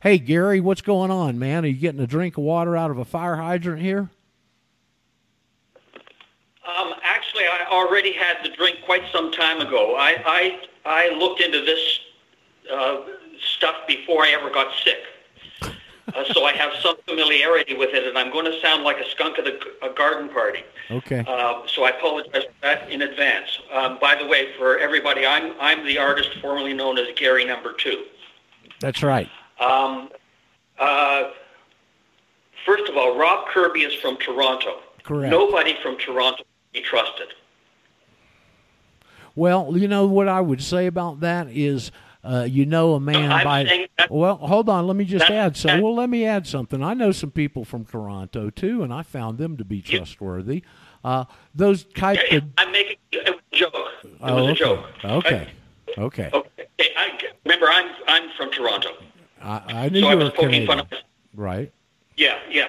Hey, 0.00 0.18
Gary, 0.18 0.60
what's 0.60 0.82
going 0.82 1.10
on, 1.10 1.38
man? 1.38 1.64
Are 1.64 1.68
you 1.68 1.74
getting 1.74 2.00
a 2.00 2.06
drink 2.06 2.36
of 2.36 2.44
water 2.44 2.76
out 2.76 2.90
of 2.90 2.98
a 2.98 3.04
fire 3.04 3.36
hydrant 3.36 3.80
here? 3.80 4.10
Um, 6.66 6.94
actually, 7.02 7.44
I 7.44 7.66
already 7.70 8.12
had 8.12 8.38
the 8.42 8.50
drink 8.50 8.78
quite 8.84 9.02
some 9.12 9.32
time 9.32 9.60
ago. 9.60 9.96
I 9.96 10.16
I, 10.26 10.60
I 10.84 11.14
looked 11.14 11.40
into 11.40 11.60
this 11.62 12.00
uh, 12.72 13.00
stuff 13.56 13.76
before 13.86 14.24
I 14.24 14.30
ever 14.30 14.50
got 14.50 14.74
sick. 14.82 14.98
Uh, 16.12 16.24
so 16.32 16.44
I 16.44 16.52
have 16.52 16.72
some 16.82 16.96
familiarity 17.06 17.74
with 17.74 17.90
it, 17.94 18.06
and 18.06 18.18
I'm 18.18 18.30
going 18.30 18.44
to 18.44 18.60
sound 18.60 18.84
like 18.84 18.98
a 18.98 19.08
skunk 19.10 19.38
at 19.38 19.46
a, 19.46 19.58
a 19.82 19.94
garden 19.94 20.28
party. 20.28 20.60
Okay. 20.90 21.24
Uh, 21.26 21.66
so 21.66 21.84
I 21.84 21.90
apologize 21.90 22.44
for 22.44 22.52
that 22.62 22.90
in 22.90 23.02
advance. 23.02 23.58
Um, 23.72 23.98
by 24.00 24.14
the 24.14 24.26
way, 24.26 24.52
for 24.58 24.78
everybody, 24.78 25.26
I'm 25.26 25.54
I'm 25.58 25.86
the 25.86 25.98
artist 25.98 26.30
formerly 26.42 26.74
known 26.74 26.98
as 26.98 27.06
Gary 27.16 27.44
Number 27.44 27.72
Two. 27.72 28.04
That's 28.80 29.02
right. 29.02 29.28
Um, 29.58 30.10
uh, 30.78 31.30
first 32.66 32.88
of 32.90 32.96
all, 32.96 33.18
Rob 33.18 33.48
Kirby 33.48 33.82
is 33.82 33.94
from 33.94 34.18
Toronto. 34.18 34.80
Correct. 35.02 35.30
Nobody 35.30 35.76
from 35.82 35.96
Toronto 35.96 36.38
can 36.38 36.46
be 36.72 36.80
trusted. 36.82 37.28
Well, 39.36 39.76
you 39.76 39.88
know 39.88 40.06
what 40.06 40.28
I 40.28 40.40
would 40.40 40.62
say 40.62 40.86
about 40.86 41.20
that 41.20 41.48
is, 41.48 41.90
uh, 42.24 42.46
you 42.48 42.64
know, 42.66 42.94
a 42.94 43.00
man 43.00 43.28
by. 43.44 43.64
that- 43.98 44.10
Well, 44.10 44.36
hold 44.36 44.68
on. 44.68 44.86
Let 44.86 44.96
me 44.96 45.04
just 45.04 45.30
add 45.30 45.54
that- 45.56 45.82
Well, 45.82 45.94
let 45.94 46.08
me 46.08 46.24
add 46.24 46.46
something. 46.46 46.82
I 46.82 46.94
know 46.94 47.12
some 47.12 47.30
people 47.30 47.64
from 47.64 47.84
Toronto 47.84 48.50
too, 48.50 48.82
and 48.82 48.92
I 48.92 49.02
found 49.02 49.38
them 49.38 49.56
to 49.58 49.64
be 49.64 49.80
trustworthy. 49.82 50.62
Uh, 51.04 51.24
those 51.54 51.84
type 51.84 52.18
Yeah, 52.30 52.38
of. 52.38 52.44
I'm 52.58 52.72
making 52.72 52.96
a 53.12 53.32
joke. 53.52 53.74
It 54.04 54.10
Oh, 54.22 54.34
was 54.34 54.46
a 54.46 54.50
okay. 54.50 54.54
joke. 54.54 54.86
Okay. 55.04 55.48
Okay. 55.98 56.30
Okay. 56.32 56.66
I, 56.96 57.18
remember, 57.44 57.66
I'm 57.70 57.90
I'm 58.08 58.30
from 58.36 58.50
Toronto, 58.50 58.88
I, 59.42 59.62
I 59.68 59.88
knew 59.90 60.00
so 60.00 60.10
you 60.10 60.16
were 60.16 60.30
Canadian. 60.30 60.66
fun 60.66 60.80
of. 60.80 60.86
Right. 61.34 61.70
Yeah, 62.16 62.38
yeah. 62.50 62.68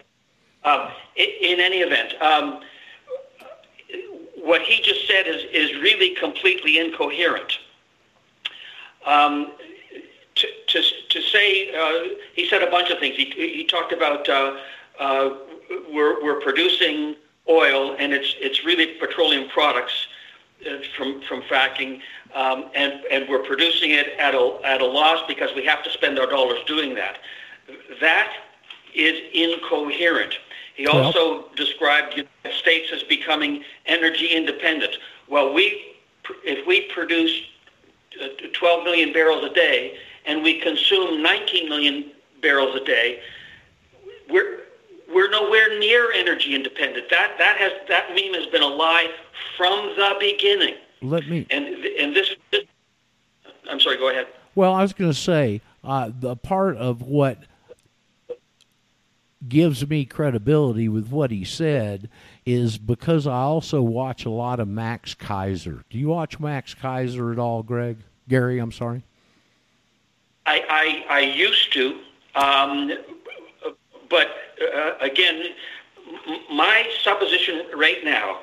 Um, 0.64 0.90
in, 1.15 1.27
in 1.41 1.60
any 1.60 1.77
event, 1.77 2.14
um, 2.22 2.60
what 4.44 4.61
he 4.61 4.82
just 4.84 5.07
said 5.07 5.27
is 5.27 5.44
is 5.52 5.73
really 5.82 6.14
completely 6.15 6.77
incoherent. 6.80 7.57
Um, 9.06 9.52
to, 10.36 10.48
to, 10.68 10.82
to 11.10 11.22
say, 11.22 11.73
uh, 11.73 12.15
he 12.34 12.48
said 12.48 12.61
a 12.61 12.69
bunch 12.69 12.90
of 12.90 12.99
things. 12.99 13.15
He, 13.15 13.26
he 13.26 13.64
talked 13.65 13.94
about 13.94 14.27
uh, 14.27 14.57
uh, 14.99 15.36
we're, 15.91 16.23
we're 16.23 16.41
producing 16.41 17.15
oil 17.48 17.95
and 17.98 18.14
it's, 18.14 18.36
it's 18.40 18.65
really 18.65 18.95
petroleum 18.99 19.49
products 19.49 20.07
uh, 20.65 20.77
from, 20.98 21.22
from 21.22 21.41
fracking, 21.44 22.02
um, 22.34 22.65
and, 22.76 23.03
and 23.11 23.30
we're 23.30 23.44
producing 23.44 23.91
it 23.91 24.07
at 24.19 24.34
a, 24.34 24.60
at 24.65 24.82
a 24.82 24.86
loss 24.86 25.22
because 25.27 25.49
we 25.56 25.65
have 25.65 25.84
to 25.84 25.91
spend 25.91 26.18
our 26.18 26.27
dollars 26.27 26.60
doing 26.65 26.95
that. 26.95 27.18
That 28.02 28.34
is 28.94 29.22
incoherent. 29.34 30.36
He 30.76 30.86
Well- 30.86 31.03
also 31.03 31.49
described 31.56 32.14
the 32.14 32.27
United 32.44 32.60
States 32.60 32.91
as 32.94 33.03
becoming 33.03 33.64
energy 33.86 34.27
independent. 34.27 34.98
Well, 35.27 35.53
we, 35.53 35.95
if 36.44 36.65
we 36.68 36.82
produce 36.94 37.41
12 38.53 38.83
million 38.83 39.13
barrels 39.13 39.43
a 39.43 39.53
day 39.53 39.97
and 40.25 40.43
we 40.43 40.59
consume 40.59 41.21
19 41.21 41.69
million 41.69 42.11
barrels 42.41 42.75
a 42.75 42.83
day, 42.83 43.19
we're 44.29 44.59
we're 45.13 45.29
nowhere 45.29 45.79
near 45.79 46.11
energy 46.11 46.55
independent. 46.55 47.09
That 47.09 47.37
that 47.37 47.57
has 47.57 47.71
that 47.87 48.09
meme 48.09 48.33
has 48.33 48.47
been 48.47 48.63
a 48.63 48.67
lie 48.67 49.09
from 49.55 49.93
the 49.95 50.15
beginning. 50.19 50.75
Let 51.01 51.27
me. 51.27 51.45
And 51.49 51.65
and 51.65 52.15
this, 52.15 52.35
this 52.51 52.63
I'm 53.69 53.79
sorry. 53.79 53.97
Go 53.97 54.09
ahead. 54.09 54.27
Well, 54.55 54.73
I 54.73 54.81
was 54.81 54.93
going 54.93 55.11
to 55.11 55.17
say 55.17 55.61
uh, 55.83 56.11
the 56.17 56.35
part 56.35 56.77
of 56.77 57.01
what 57.01 57.39
gives 59.47 59.87
me 59.87 60.05
credibility 60.05 60.89
with 60.89 61.09
what 61.09 61.29
he 61.29 61.43
said 61.43 62.09
is 62.45 62.77
because 62.77 63.26
I 63.26 63.41
also 63.41 63.81
watch 63.81 64.26
a 64.26 64.30
lot 64.30 64.59
of 64.59 64.67
Max 64.67 65.15
Keiser. 65.15 65.84
Do 65.89 65.97
you 65.97 66.09
watch 66.09 66.39
Max 66.39 66.76
Keiser 66.76 67.31
at 67.31 67.39
all, 67.39 67.63
Greg? 67.63 67.97
Gary, 68.27 68.59
I'm 68.59 68.72
sorry. 68.72 69.03
I 70.45 71.03
I, 71.09 71.15
I 71.15 71.19
used 71.22 71.73
to, 71.73 71.99
um, 72.35 72.91
but 74.09 74.27
uh, 74.61 74.91
again, 75.01 75.43
my 76.51 76.88
supposition 77.01 77.65
right 77.76 78.03
now 78.03 78.39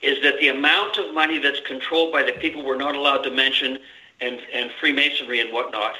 is 0.00 0.22
that 0.22 0.38
the 0.40 0.48
amount 0.48 0.96
of 0.98 1.12
money 1.12 1.38
that's 1.38 1.60
controlled 1.60 2.12
by 2.12 2.22
the 2.22 2.32
people 2.32 2.64
we're 2.64 2.76
not 2.76 2.94
allowed 2.94 3.22
to 3.22 3.30
mention 3.30 3.78
and, 4.20 4.38
and 4.52 4.70
Freemasonry 4.80 5.40
and 5.40 5.52
whatnot 5.52 5.96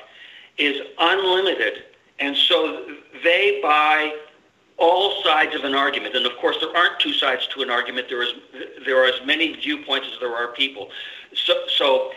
is 0.56 0.80
unlimited. 0.98 1.84
And 2.20 2.36
so 2.36 2.86
they 3.24 3.60
buy 3.62 4.14
all 4.78 5.22
sides 5.22 5.54
of 5.54 5.64
an 5.64 5.74
argument. 5.74 6.14
And 6.14 6.24
of 6.24 6.36
course, 6.36 6.56
there 6.60 6.74
aren't 6.76 6.98
two 7.00 7.12
sides 7.12 7.46
to 7.48 7.62
an 7.62 7.70
argument. 7.70 8.08
There, 8.08 8.22
is, 8.22 8.32
there 8.84 9.02
are 9.02 9.06
as 9.06 9.24
many 9.26 9.54
viewpoints 9.54 10.08
as 10.12 10.20
there 10.20 10.34
are 10.34 10.48
people. 10.48 10.90
So, 11.34 11.54
so 11.68 12.12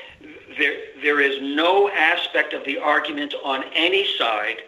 there, 0.58 0.78
there 1.02 1.20
is 1.20 1.42
no 1.42 1.90
aspect 1.90 2.54
of 2.54 2.64
the 2.66 2.78
argument 2.78 3.34
on 3.44 3.64
any 3.74 4.06
side 4.18 4.62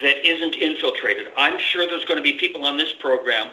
that 0.00 0.26
isn't 0.26 0.54
infiltrated. 0.54 1.28
I'm 1.36 1.58
sure 1.58 1.86
there's 1.86 2.04
going 2.04 2.18
to 2.18 2.22
be 2.22 2.34
people 2.34 2.64
on 2.64 2.76
this 2.76 2.92
program 2.92 3.50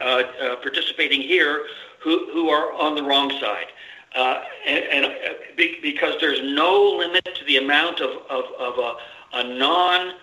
uh, 0.00 0.04
uh, 0.04 0.56
participating 0.56 1.20
here 1.20 1.66
who, 2.00 2.30
who 2.32 2.48
are 2.48 2.72
on 2.72 2.94
the 2.94 3.02
wrong 3.02 3.30
side. 3.40 3.66
Uh, 4.14 4.42
and, 4.66 4.84
and 4.84 5.04
uh, 5.06 5.32
be, 5.56 5.78
because 5.82 6.14
there's 6.20 6.40
no 6.42 6.96
limit 6.98 7.24
to 7.24 7.44
the 7.44 7.58
amount 7.58 8.00
of, 8.00 8.10
of, 8.28 8.44
of 8.58 8.78
a, 8.78 8.94
a 9.34 9.58
non 9.58 10.14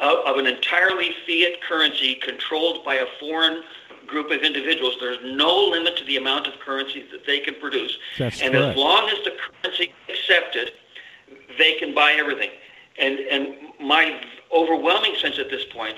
of, 0.00 0.36
an 0.36 0.46
entirely 0.46 1.10
fiat 1.26 1.60
currency 1.62 2.14
controlled 2.16 2.84
by 2.84 2.96
a 2.96 3.06
foreign 3.20 3.62
group 4.06 4.30
of 4.30 4.42
individuals. 4.42 4.96
There's 5.00 5.18
no 5.22 5.56
limit 5.56 5.96
to 5.98 6.04
the 6.04 6.16
amount 6.16 6.46
of 6.46 6.54
currency 6.60 7.04
that 7.12 7.26
they 7.26 7.40
can 7.40 7.54
produce. 7.54 7.96
That's 8.18 8.40
and 8.42 8.52
correct. 8.52 8.70
as 8.70 8.76
long 8.76 9.08
as 9.08 9.24
the 9.24 9.32
currency 9.62 9.92
is 10.08 10.18
accepted, 10.18 10.72
they 11.58 11.74
can 11.74 11.94
buy 11.94 12.12
everything. 12.12 12.50
And 12.98 13.18
and 13.20 13.56
my 13.80 14.20
overwhelming 14.54 15.14
sense 15.20 15.38
at 15.38 15.50
this 15.50 15.64
point 15.72 15.96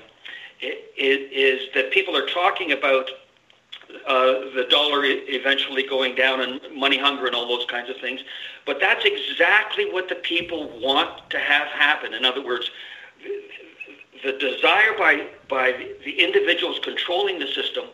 is, 0.61 0.79
is 0.97 1.69
that 1.75 1.91
people 1.91 2.17
are 2.17 2.27
talking 2.27 2.73
about 2.73 3.11
uh, 4.07 4.51
the 4.55 4.67
dollar 4.71 5.03
eventually 5.05 5.83
going 5.87 6.15
down 6.15 6.41
and 6.41 6.61
money 6.75 6.99
hunger 6.99 7.27
and 7.27 7.35
all 7.35 7.49
those 7.49 7.67
kinds 7.67 7.91
of 7.91 7.97
things. 7.99 8.21
But 8.67 8.81
that's 8.81 9.05
exactly 9.05 9.91
what 9.91 10.09
the 10.09 10.17
people 10.17 10.79
want 10.81 11.31
to 11.31 11.39
have 11.39 11.69
happen. 11.69 12.15
In 12.15 12.25
other 12.25 12.45
words, 12.45 12.71
the 14.25 14.33
desire 14.33 14.97
by, 14.99 15.27
by 15.49 15.73
the- 16.05 16.23
individuals 16.23 16.81
controlling 16.83 17.39
the 17.39 17.47
system 17.49 17.85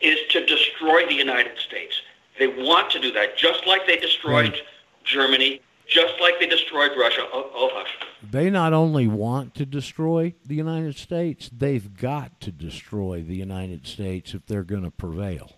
is 0.00 0.18
to 0.30 0.44
destroy 0.46 1.06
the 1.06 1.14
United 1.14 1.58
States. 1.58 2.00
They 2.38 2.46
want 2.46 2.90
to 2.92 3.00
do 3.00 3.12
that, 3.12 3.36
just 3.36 3.66
like 3.66 3.86
they 3.86 3.96
destroyed 3.96 4.62
Germany, 5.04 5.60
just 5.86 6.14
like 6.20 6.38
they 6.38 6.46
destroyed 6.46 6.92
Russia. 6.96 7.26
Oh, 7.32 7.50
oh 7.54 7.70
hush. 7.72 7.90
They 8.22 8.48
not 8.48 8.72
only 8.72 9.08
want 9.08 9.54
to 9.56 9.66
destroy 9.66 10.34
the 10.46 10.54
United 10.54 10.96
States, 10.96 11.50
they've 11.56 11.94
got 11.96 12.40
to 12.42 12.52
destroy 12.52 13.22
the 13.22 13.34
United 13.34 13.86
States 13.86 14.32
if 14.32 14.46
they're 14.46 14.62
going 14.62 14.84
to 14.84 14.90
prevail. 14.90 15.52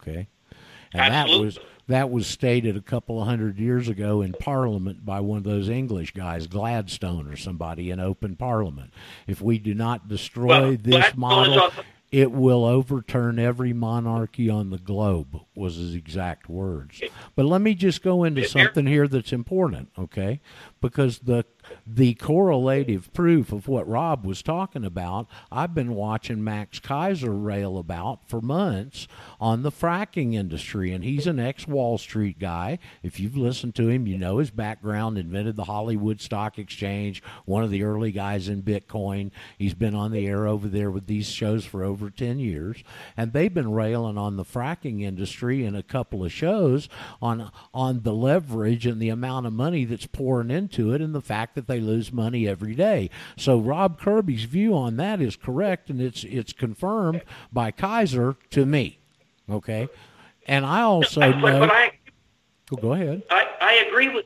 Okay? 0.00 0.28
And 0.92 1.12
Absolutely. 1.12 1.48
that 1.50 1.60
was 1.60 1.73
that 1.86 2.10
was 2.10 2.26
stated 2.26 2.76
a 2.76 2.80
couple 2.82 3.20
of 3.20 3.26
hundred 3.28 3.58
years 3.58 3.88
ago 3.88 4.22
in 4.22 4.32
Parliament 4.32 5.04
by 5.04 5.20
one 5.20 5.38
of 5.38 5.44
those 5.44 5.68
English 5.68 6.12
guys, 6.12 6.46
Gladstone 6.46 7.28
or 7.28 7.36
somebody 7.36 7.90
in 7.90 8.00
open 8.00 8.36
Parliament. 8.36 8.92
If 9.26 9.40
we 9.42 9.58
do 9.58 9.74
not 9.74 10.08
destroy 10.08 10.46
Well, 10.46 10.70
this 10.72 10.82
Gladstone 10.94 11.20
model, 11.20 11.60
on- 11.60 11.70
it 12.12 12.30
will 12.30 12.64
overturn 12.64 13.40
every 13.40 13.72
monarchy 13.72 14.48
on 14.48 14.70
the 14.70 14.78
globe 14.78 15.36
was 15.56 15.74
his 15.76 15.94
exact 15.96 16.48
words. 16.48 17.00
But 17.34 17.44
let 17.46 17.60
me 17.60 17.74
just 17.74 18.02
go 18.02 18.22
into 18.22 18.44
something 18.46 18.86
here 18.86 19.08
that's 19.08 19.32
important 19.32 19.88
okay? 19.98 20.40
Because 20.80 21.18
the 21.18 21.44
the 21.86 22.14
correlative 22.14 23.12
proof 23.12 23.52
of 23.52 23.68
what 23.68 23.88
rob 23.88 24.24
was 24.24 24.42
talking 24.42 24.84
about 24.84 25.26
i've 25.52 25.74
been 25.74 25.94
watching 25.94 26.42
max 26.42 26.80
keiser 26.80 27.44
rail 27.44 27.78
about 27.78 28.28
for 28.28 28.40
months 28.40 29.06
on 29.40 29.62
the 29.62 29.72
fracking 29.72 30.34
industry 30.34 30.92
and 30.92 31.04
he's 31.04 31.26
an 31.26 31.38
ex-wall 31.38 31.98
street 31.98 32.38
guy. 32.38 32.78
If 33.02 33.20
you've 33.20 33.36
listened 33.36 33.74
to 33.76 33.88
him 33.88 34.06
you 34.06 34.18
know 34.18 34.38
his 34.38 34.50
background 34.50 35.18
invented 35.18 35.56
the 35.56 35.64
hollywood 35.64 36.20
stock 36.20 36.58
exchange 36.58 37.22
one 37.44 37.62
of 37.64 37.70
the 37.70 37.82
early 37.82 38.12
guys 38.12 38.48
in 38.48 38.62
bitcoin. 38.62 39.30
He's 39.58 39.74
been 39.74 39.94
on 39.94 40.12
the 40.12 40.26
air 40.26 40.46
over 40.46 40.68
there 40.68 40.90
with 40.90 41.06
these 41.06 41.26
shows 41.26 41.64
for 41.64 41.84
over 41.84 42.10
10 42.10 42.38
years. 42.38 42.82
And 43.16 43.32
they've 43.32 43.52
been 43.52 43.72
railing 43.72 44.18
on 44.18 44.36
the 44.36 44.44
fracking 44.44 45.02
industry 45.02 45.64
in 45.64 45.74
a 45.74 45.82
couple 45.82 46.24
of 46.24 46.32
shows 46.32 46.88
on 47.20 47.50
on 47.72 48.02
the 48.02 48.14
leverage 48.14 48.86
and 48.86 49.00
the 49.00 49.08
amount 49.08 49.46
of 49.46 49.52
money 49.52 49.84
that's 49.84 50.06
pouring 50.06 50.50
into 50.50 50.92
it 50.92 51.00
and 51.00 51.14
the 51.14 51.20
fact 51.20 51.53
that 51.54 51.66
they 51.66 51.80
lose 51.80 52.12
money 52.12 52.46
every 52.48 52.74
day 52.74 53.10
so 53.36 53.58
rob 53.58 54.00
kirby's 54.00 54.44
view 54.44 54.74
on 54.74 54.96
that 54.96 55.20
is 55.20 55.36
correct 55.36 55.90
and 55.90 56.00
it's 56.00 56.24
it's 56.24 56.52
confirmed 56.52 57.22
by 57.52 57.70
keiser 57.70 58.36
to 58.50 58.64
me 58.66 58.98
okay 59.48 59.88
and 60.46 60.64
i 60.66 60.80
also 60.80 61.20
but, 61.20 61.38
know 61.38 61.60
but 61.60 61.70
I, 61.70 61.92
Oh, 62.72 62.76
go 62.76 62.92
ahead 62.94 63.22
I, 63.30 63.46
I 63.60 63.84
agree 63.86 64.08
with 64.08 64.24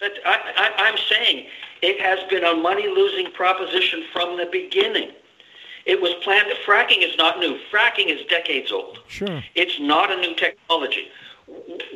But 0.00 0.12
I, 0.24 0.38
I, 0.56 0.88
I'm 0.88 0.98
saying 1.10 1.46
it 1.82 2.00
has 2.00 2.18
been 2.30 2.44
a 2.44 2.54
money-losing 2.54 3.32
proposition 3.32 4.04
from 4.12 4.36
the 4.36 4.46
beginning. 4.50 5.10
It 5.84 6.00
was 6.00 6.14
planned. 6.24 6.48
Fracking 6.66 7.02
is 7.02 7.16
not 7.16 7.38
new. 7.38 7.58
Fracking 7.70 8.06
is 8.08 8.26
decades 8.26 8.72
old. 8.72 9.00
Sure. 9.06 9.42
It's 9.54 9.78
not 9.78 10.10
a 10.10 10.16
new 10.16 10.34
technology. 10.34 11.08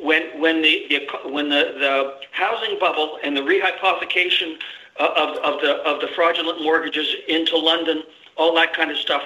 When 0.02 0.40
when 0.40 0.62
the, 0.62 0.86
the 0.88 1.30
when 1.30 1.48
the, 1.48 1.74
the 1.78 2.14
housing 2.30 2.78
bubble 2.78 3.18
and 3.22 3.36
the 3.36 3.40
rehypothecation 3.40 4.56
of, 4.98 5.38
of 5.38 5.60
the 5.60 5.76
of 5.84 6.00
the 6.00 6.08
fraudulent 6.08 6.62
mortgages 6.62 7.14
into 7.28 7.56
London, 7.56 8.02
all 8.36 8.54
that 8.54 8.74
kind 8.74 8.90
of 8.90 8.96
stuff, 8.96 9.22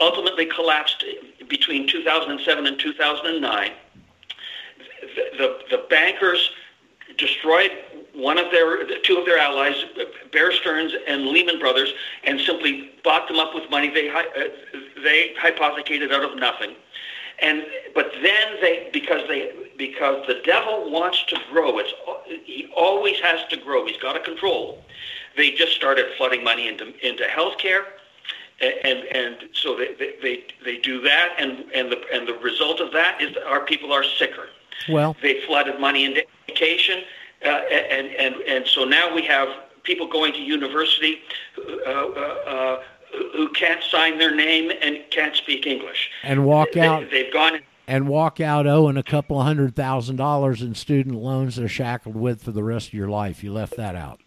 ultimately 0.00 0.46
collapsed 0.46 1.04
between 1.48 1.86
2007 1.86 2.66
and 2.66 2.78
2009. 2.78 3.72
The, 5.00 5.24
the, 5.38 5.58
the 5.70 5.84
bankers 5.88 6.50
destroyed 7.16 7.70
one 8.14 8.38
of 8.38 8.50
their, 8.50 8.84
two 9.02 9.16
of 9.16 9.26
their 9.26 9.38
allies, 9.38 9.84
Bear 10.32 10.52
Stearns 10.52 10.92
and 11.06 11.26
Lehman 11.26 11.58
Brothers, 11.58 11.92
and 12.24 12.40
simply 12.40 12.92
bought 13.04 13.28
them 13.28 13.38
up 13.38 13.54
with 13.54 13.70
money 13.70 13.90
they 13.90 14.10
uh, 14.10 14.22
they 15.02 15.34
hypothecated 15.38 16.12
out 16.12 16.24
of 16.24 16.36
nothing. 16.36 16.74
And 17.40 17.64
but 17.94 18.10
then 18.22 18.56
they 18.60 18.90
because 18.92 19.26
they 19.28 19.52
because 19.76 20.26
the 20.26 20.40
devil 20.44 20.90
wants 20.90 21.24
to 21.26 21.38
grow. 21.52 21.78
It's 21.78 21.92
he 22.44 22.70
always 22.76 23.20
has 23.20 23.46
to 23.50 23.56
grow. 23.56 23.86
He's 23.86 23.96
got 23.96 24.14
to 24.14 24.20
control. 24.20 24.84
They 25.36 25.52
just 25.52 25.72
started 25.72 26.06
flooding 26.16 26.42
money 26.42 26.68
into 26.68 26.86
into 27.06 27.24
healthcare, 27.24 27.84
and 28.60 29.04
and 29.12 29.36
so 29.52 29.76
they 29.76 29.94
they 29.94 30.44
they 30.64 30.78
do 30.78 31.00
that, 31.02 31.36
and 31.38 31.64
and 31.72 31.92
the 31.92 32.00
and 32.12 32.26
the 32.26 32.34
result 32.34 32.80
of 32.80 32.92
that 32.92 33.20
is 33.22 33.34
that 33.34 33.46
our 33.46 33.64
people 33.64 33.92
are 33.92 34.02
sicker. 34.02 34.48
Well, 34.88 35.16
they 35.22 35.40
flooded 35.46 35.80
money 35.80 36.04
into 36.04 36.24
education 36.48 37.02
uh, 37.44 37.48
and, 37.48 38.08
and, 38.08 38.34
and 38.42 38.66
so 38.66 38.84
now 38.84 39.14
we 39.14 39.22
have 39.22 39.48
people 39.84 40.08
going 40.08 40.32
to 40.32 40.40
university 40.40 41.20
uh, 41.56 41.90
uh, 41.90 41.94
uh, 42.46 42.82
who 43.12 43.48
can't 43.50 43.82
sign 43.82 44.18
their 44.18 44.34
name 44.34 44.70
and 44.82 44.98
can't 45.10 45.36
speak 45.36 45.66
English. 45.66 46.10
And 46.22 46.44
walk 46.44 46.76
out. 46.76 47.10
They, 47.10 47.24
have 47.24 47.32
gone. 47.32 47.60
And 47.86 48.08
walk 48.08 48.40
out 48.40 48.66
owing 48.66 48.96
a 48.96 49.02
couple 49.02 49.40
of 49.40 49.46
hundred 49.46 49.74
thousand 49.74 50.16
dollars 50.16 50.62
in 50.62 50.74
student 50.74 51.16
loans 51.16 51.56
they're 51.56 51.68
shackled 51.68 52.16
with 52.16 52.42
for 52.42 52.52
the 52.52 52.64
rest 52.64 52.88
of 52.88 52.94
your 52.94 53.08
life. 53.08 53.42
You 53.42 53.52
left 53.52 53.76
that 53.76 53.96
out. 53.96 54.20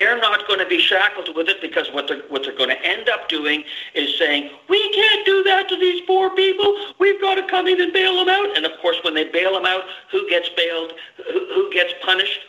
They're 0.00 0.18
not 0.18 0.48
going 0.48 0.58
to 0.58 0.66
be 0.66 0.80
shackled 0.80 1.36
with 1.36 1.48
it 1.48 1.60
because 1.60 1.88
what 1.92 2.08
they're, 2.08 2.22
what 2.30 2.42
they're 2.42 2.56
going 2.56 2.70
to 2.70 2.82
end 2.82 3.10
up 3.10 3.28
doing 3.28 3.64
is 3.94 4.18
saying, 4.18 4.48
we 4.66 4.92
can't 4.94 5.26
do 5.26 5.42
that 5.44 5.68
to 5.68 5.76
these 5.76 6.00
poor 6.06 6.30
people. 6.30 6.74
We've 6.98 7.20
got 7.20 7.34
to 7.34 7.46
come 7.46 7.66
in 7.66 7.78
and 7.78 7.92
bail 7.92 8.16
them 8.16 8.30
out. 8.30 8.56
And 8.56 8.64
of 8.64 8.72
course, 8.80 8.96
when 9.04 9.14
they 9.14 9.24
bail 9.24 9.52
them 9.52 9.66
out, 9.66 9.82
who 10.10 10.26
gets 10.30 10.48
bailed? 10.56 10.94
Who 11.26 11.70
gets 11.70 11.92
punished? 12.02 12.40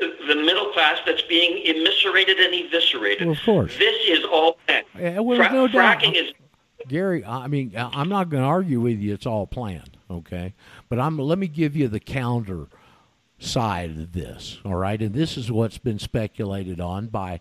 The 0.00 0.36
middle 0.36 0.72
class 0.72 0.98
that's 1.04 1.22
being 1.22 1.58
immiserated 1.64 2.38
and 2.38 2.54
eviscerated. 2.54 3.26
Well, 3.26 3.36
of 3.36 3.42
course. 3.44 3.76
This 3.76 3.96
is 4.06 4.24
all 4.24 4.56
planned. 4.66 4.86
Yeah, 4.98 5.18
well, 5.20 5.36
Fra- 5.36 5.52
no 5.52 5.68
fracking 5.68 6.14
is 6.14 6.32
Gary, 6.88 7.24
I 7.24 7.46
mean, 7.46 7.72
I'm 7.76 8.08
not 8.08 8.28
going 8.28 8.42
to 8.42 8.48
argue 8.48 8.80
with 8.80 8.98
you. 8.98 9.14
It's 9.14 9.26
all 9.26 9.46
planned, 9.46 9.96
okay? 10.10 10.54
But 10.88 10.98
I'm. 10.98 11.18
Let 11.18 11.38
me 11.38 11.48
give 11.48 11.76
you 11.76 11.88
the 11.88 12.00
counter 12.00 12.66
side 13.38 13.90
of 13.90 14.12
this, 14.12 14.58
all 14.64 14.76
right? 14.76 15.00
And 15.00 15.14
this 15.14 15.36
is 15.36 15.50
what's 15.50 15.78
been 15.78 15.98
speculated 15.98 16.80
on 16.80 17.08
by 17.08 17.40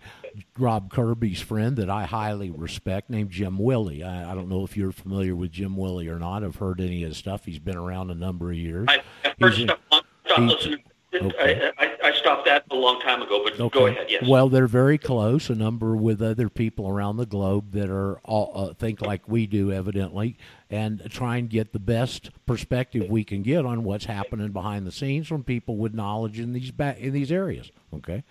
Rob 0.57 0.91
Kirby's 0.91 1.41
friend 1.41 1.75
that 1.77 1.89
I 1.89 2.05
highly 2.05 2.49
respect, 2.49 3.09
named 3.09 3.31
Jim 3.31 3.57
Willie. 3.57 4.03
I, 4.03 4.31
I 4.31 4.35
don't 4.35 4.49
know 4.49 4.63
if 4.63 4.75
you're 4.75 4.91
familiar 4.91 5.35
with 5.35 5.51
Jim 5.51 5.77
Willie 5.77 6.07
or 6.07 6.19
not. 6.19 6.43
I've 6.43 6.55
heard 6.55 6.81
any 6.81 7.03
of 7.03 7.09
his 7.09 7.17
stuff. 7.17 7.45
He's 7.45 7.59
been 7.59 7.77
around 7.77 8.11
a 8.11 8.15
number 8.15 8.51
of 8.51 8.57
years. 8.57 8.87
I've 8.89 9.35
heard 9.39 9.53
He's 9.53 9.69
stuff. 9.69 10.03
Listening. 10.37 10.83
Okay. 11.13 11.71
I, 11.77 11.85
I, 11.85 11.97
I 12.09 12.13
stopped 12.13 12.45
that 12.45 12.63
a 12.71 12.75
long 12.75 13.01
time 13.01 13.21
ago, 13.21 13.41
but 13.43 13.59
Okay. 13.59 13.79
go 13.79 13.87
ahead. 13.87 14.07
Yes. 14.09 14.23
Well, 14.27 14.47
they're 14.49 14.67
very 14.67 14.97
close. 14.97 15.49
A 15.49 15.55
number 15.55 15.95
with 15.95 16.21
other 16.21 16.47
people 16.49 16.87
around 16.87 17.17
the 17.17 17.25
globe 17.25 17.71
that 17.73 17.89
are 17.89 18.19
all 18.23 18.51
uh, 18.55 18.73
think 18.73 19.01
like 19.01 19.27
we 19.27 19.45
do, 19.45 19.71
evidently, 19.71 20.37
and 20.69 21.01
try 21.09 21.37
and 21.37 21.49
get 21.49 21.73
the 21.73 21.79
best 21.79 22.29
perspective 22.45 23.09
we 23.09 23.23
can 23.25 23.41
get 23.41 23.65
on 23.65 23.83
what's 23.83 24.05
happening 24.05 24.51
behind 24.51 24.87
the 24.87 24.91
scenes 24.91 25.27
from 25.27 25.43
people 25.43 25.75
with 25.77 25.93
knowledge 25.93 26.39
in 26.39 26.53
these 26.53 26.71
ba- 26.71 26.95
in 26.97 27.11
these 27.11 27.31
areas. 27.31 27.71
Okay, 27.93 28.23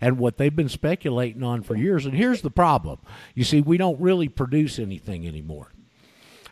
and 0.00 0.18
what 0.18 0.36
they've 0.36 0.54
been 0.54 0.68
speculating 0.68 1.42
on 1.42 1.62
for 1.62 1.76
years. 1.76 2.06
And 2.06 2.14
here's 2.14 2.42
the 2.42 2.50
problem: 2.50 3.00
you 3.34 3.42
see, 3.42 3.60
we 3.60 3.76
don't 3.78 4.00
really 4.00 4.28
produce 4.28 4.78
anything 4.78 5.26
anymore 5.26 5.72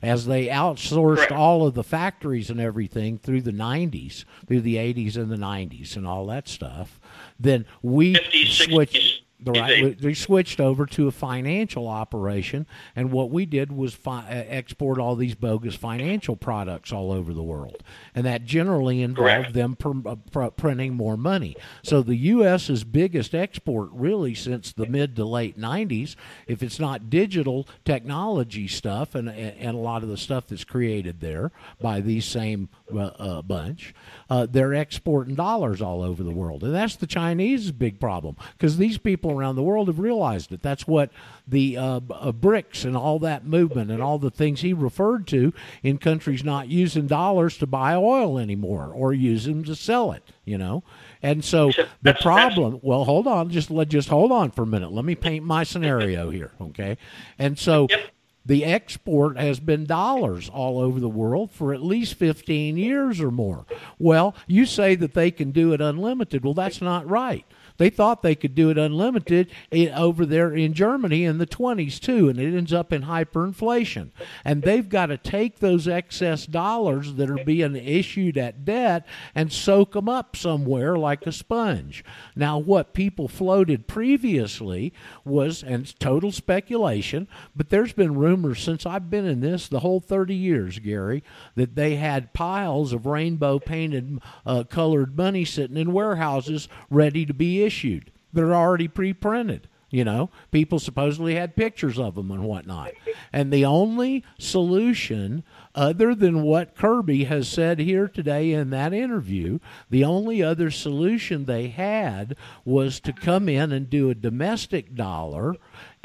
as 0.06 0.26
they 0.26 0.46
outsourced 0.46 1.16
Correct. 1.16 1.32
all 1.32 1.66
of 1.66 1.74
the 1.74 1.84
factories 1.84 2.50
and 2.50 2.60
everything 2.60 3.18
through 3.18 3.42
the 3.42 3.52
90s, 3.52 4.24
through 4.46 4.60
the 4.60 4.76
80s 4.76 5.16
and 5.16 5.30
the 5.30 5.36
90s 5.36 5.96
and 5.96 6.06
all 6.06 6.26
that 6.26 6.48
stuff, 6.48 7.00
then 7.38 7.66
we 7.82 8.14
50s, 8.14 8.70
switched. 8.70 9.22
60s, 9.40 9.44
The 9.44 9.52
right, 9.52 9.82
we, 10.00 10.08
we 10.08 10.14
switched 10.14 10.60
over 10.60 10.86
to 10.86 11.08
a 11.08 11.12
financial 11.12 11.88
operation, 11.88 12.66
and 12.94 13.12
what 13.12 13.30
we 13.30 13.46
did 13.46 13.72
was 13.72 13.94
fi- 13.94 14.26
uh, 14.26 14.44
export 14.48 14.98
all 14.98 15.16
these 15.16 15.34
bogus 15.34 15.74
financial 15.74 16.36
products 16.36 16.92
all 16.92 17.12
over 17.12 17.32
the 17.32 17.42
world, 17.42 17.82
and 18.14 18.24
that 18.26 18.44
generally 18.44 19.02
involved 19.02 19.28
Correct. 19.28 19.52
them 19.52 19.76
pr- 19.76 20.08
uh, 20.08 20.16
pr- 20.30 20.46
printing 20.56 20.94
more 20.94 21.16
money. 21.16 21.56
So 21.82 22.02
the 22.02 22.16
U.S.'s 22.16 22.84
biggest 22.84 23.34
export, 23.34 23.90
really, 23.92 24.34
since 24.34 24.72
the 24.72 24.86
mid 24.86 25.16
to 25.16 25.24
late 25.24 25.58
'90s, 25.58 26.16
if 26.46 26.62
it's 26.62 26.80
not 26.80 27.10
digital 27.10 27.68
technology 27.84 28.68
stuff 28.68 29.14
and 29.14 29.28
and 29.28 29.76
a 29.76 29.80
lot 29.80 30.02
of 30.02 30.08
the 30.08 30.16
stuff 30.16 30.46
that's 30.48 30.64
created 30.64 31.20
there 31.20 31.52
by 31.80 32.00
these 32.00 32.24
same 32.24 32.68
uh, 32.92 32.98
uh, 33.18 33.42
bunch, 33.42 33.94
uh, 34.30 34.46
they're 34.48 34.74
exporting 34.74 35.34
dollars 35.34 35.82
all 35.82 36.02
over 36.02 36.22
the 36.22 36.30
world, 36.30 36.62
and 36.62 36.74
that's 36.74 36.96
the 36.96 37.06
Chinese 37.06 37.72
big 37.72 37.98
problem 37.98 38.36
because 38.52 38.76
these 38.76 38.98
people 38.98 39.32
around 39.32 39.56
the 39.56 39.62
world 39.62 39.88
have 39.88 39.98
realized 39.98 40.52
it. 40.52 40.62
That's 40.62 40.86
what 40.86 41.10
the 41.46 41.76
uh, 41.76 42.00
uh, 42.10 42.32
BRICS 42.32 42.84
and 42.84 42.96
all 42.96 43.18
that 43.20 43.46
movement 43.46 43.90
and 43.90 44.02
all 44.02 44.18
the 44.18 44.30
things 44.30 44.60
he 44.60 44.72
referred 44.72 45.26
to 45.28 45.52
in 45.82 45.98
countries 45.98 46.44
not 46.44 46.68
using 46.68 47.06
dollars 47.06 47.56
to 47.58 47.66
buy 47.66 47.94
oil 47.94 48.38
anymore 48.38 48.92
or 48.94 49.12
use 49.12 49.44
them 49.44 49.64
to 49.64 49.74
sell 49.74 50.12
it. 50.12 50.22
You 50.44 50.58
know, 50.58 50.84
and 51.22 51.44
so 51.44 51.72
the 52.02 52.14
problem. 52.14 52.78
Well, 52.82 53.04
hold 53.04 53.26
on, 53.26 53.50
just 53.50 53.70
let 53.70 53.88
just 53.88 54.08
hold 54.08 54.30
on 54.30 54.52
for 54.52 54.62
a 54.62 54.66
minute. 54.66 54.92
Let 54.92 55.04
me 55.04 55.16
paint 55.16 55.44
my 55.44 55.64
scenario 55.64 56.30
here, 56.30 56.52
okay? 56.60 56.98
And 57.38 57.58
so. 57.58 57.88
Yep. 57.90 58.00
The 58.46 58.64
export 58.64 59.36
has 59.36 59.58
been 59.58 59.84
dollars 59.84 60.48
all 60.48 60.78
over 60.78 61.00
the 61.00 61.08
world 61.08 61.50
for 61.50 61.74
at 61.74 61.82
least 61.82 62.14
15 62.14 62.76
years 62.76 63.20
or 63.20 63.32
more. 63.32 63.66
Well, 63.98 64.36
you 64.46 64.66
say 64.66 64.94
that 64.94 65.14
they 65.14 65.32
can 65.32 65.50
do 65.50 65.72
it 65.72 65.80
unlimited. 65.80 66.44
Well, 66.44 66.54
that's 66.54 66.80
not 66.80 67.10
right. 67.10 67.44
They 67.78 67.90
thought 67.90 68.22
they 68.22 68.34
could 68.34 68.54
do 68.54 68.70
it 68.70 68.78
unlimited 68.78 69.50
over 69.72 70.24
there 70.24 70.54
in 70.54 70.72
Germany 70.72 71.24
in 71.24 71.38
the 71.38 71.46
20s 71.46 72.00
too, 72.00 72.28
and 72.28 72.38
it 72.38 72.56
ends 72.56 72.72
up 72.72 72.92
in 72.92 73.02
hyperinflation. 73.02 74.10
And 74.44 74.62
they've 74.62 74.88
got 74.88 75.06
to 75.06 75.18
take 75.18 75.58
those 75.58 75.86
excess 75.88 76.46
dollars 76.46 77.14
that 77.14 77.30
are 77.30 77.44
being 77.44 77.76
issued 77.76 78.38
at 78.38 78.64
debt 78.64 79.06
and 79.34 79.52
soak 79.52 79.92
them 79.92 80.08
up 80.08 80.36
somewhere 80.36 80.96
like 80.96 81.26
a 81.26 81.32
sponge. 81.32 82.04
Now, 82.34 82.58
what 82.58 82.94
people 82.94 83.28
floated 83.28 83.86
previously 83.86 84.92
was, 85.24 85.62
and 85.62 85.98
total 86.00 86.32
speculation, 86.32 87.28
but 87.54 87.70
there's 87.70 87.92
been 87.92 88.14
rumors 88.14 88.62
since 88.62 88.86
I've 88.86 89.10
been 89.10 89.26
in 89.26 89.40
this 89.40 89.68
the 89.68 89.80
whole 89.80 90.00
30 90.00 90.34
years, 90.34 90.78
Gary, 90.78 91.22
that 91.54 91.74
they 91.74 91.96
had 91.96 92.32
piles 92.32 92.92
of 92.92 93.06
rainbow 93.06 93.58
painted 93.58 94.20
uh, 94.44 94.64
colored 94.64 95.16
money 95.16 95.44
sitting 95.44 95.76
in 95.76 95.92
warehouses 95.92 96.68
ready 96.90 97.26
to 97.26 97.34
be 97.34 97.65
issued. 97.66 98.12
They're 98.32 98.54
already 98.54 98.88
pre 98.88 99.12
printed. 99.12 99.68
You 99.88 100.04
know, 100.04 100.30
people 100.50 100.80
supposedly 100.80 101.36
had 101.36 101.54
pictures 101.54 101.96
of 101.96 102.16
them 102.16 102.32
and 102.32 102.42
whatnot. 102.42 102.90
And 103.32 103.52
the 103.52 103.64
only 103.64 104.24
solution, 104.36 105.44
other 105.76 106.12
than 106.12 106.42
what 106.42 106.74
Kirby 106.74 107.24
has 107.24 107.48
said 107.48 107.78
here 107.78 108.08
today 108.08 108.50
in 108.50 108.70
that 108.70 108.92
interview, 108.92 109.60
the 109.88 110.02
only 110.02 110.42
other 110.42 110.72
solution 110.72 111.44
they 111.44 111.68
had 111.68 112.36
was 112.64 112.98
to 113.00 113.12
come 113.12 113.48
in 113.48 113.70
and 113.70 113.88
do 113.88 114.10
a 114.10 114.14
domestic 114.14 114.96
dollar 114.96 115.54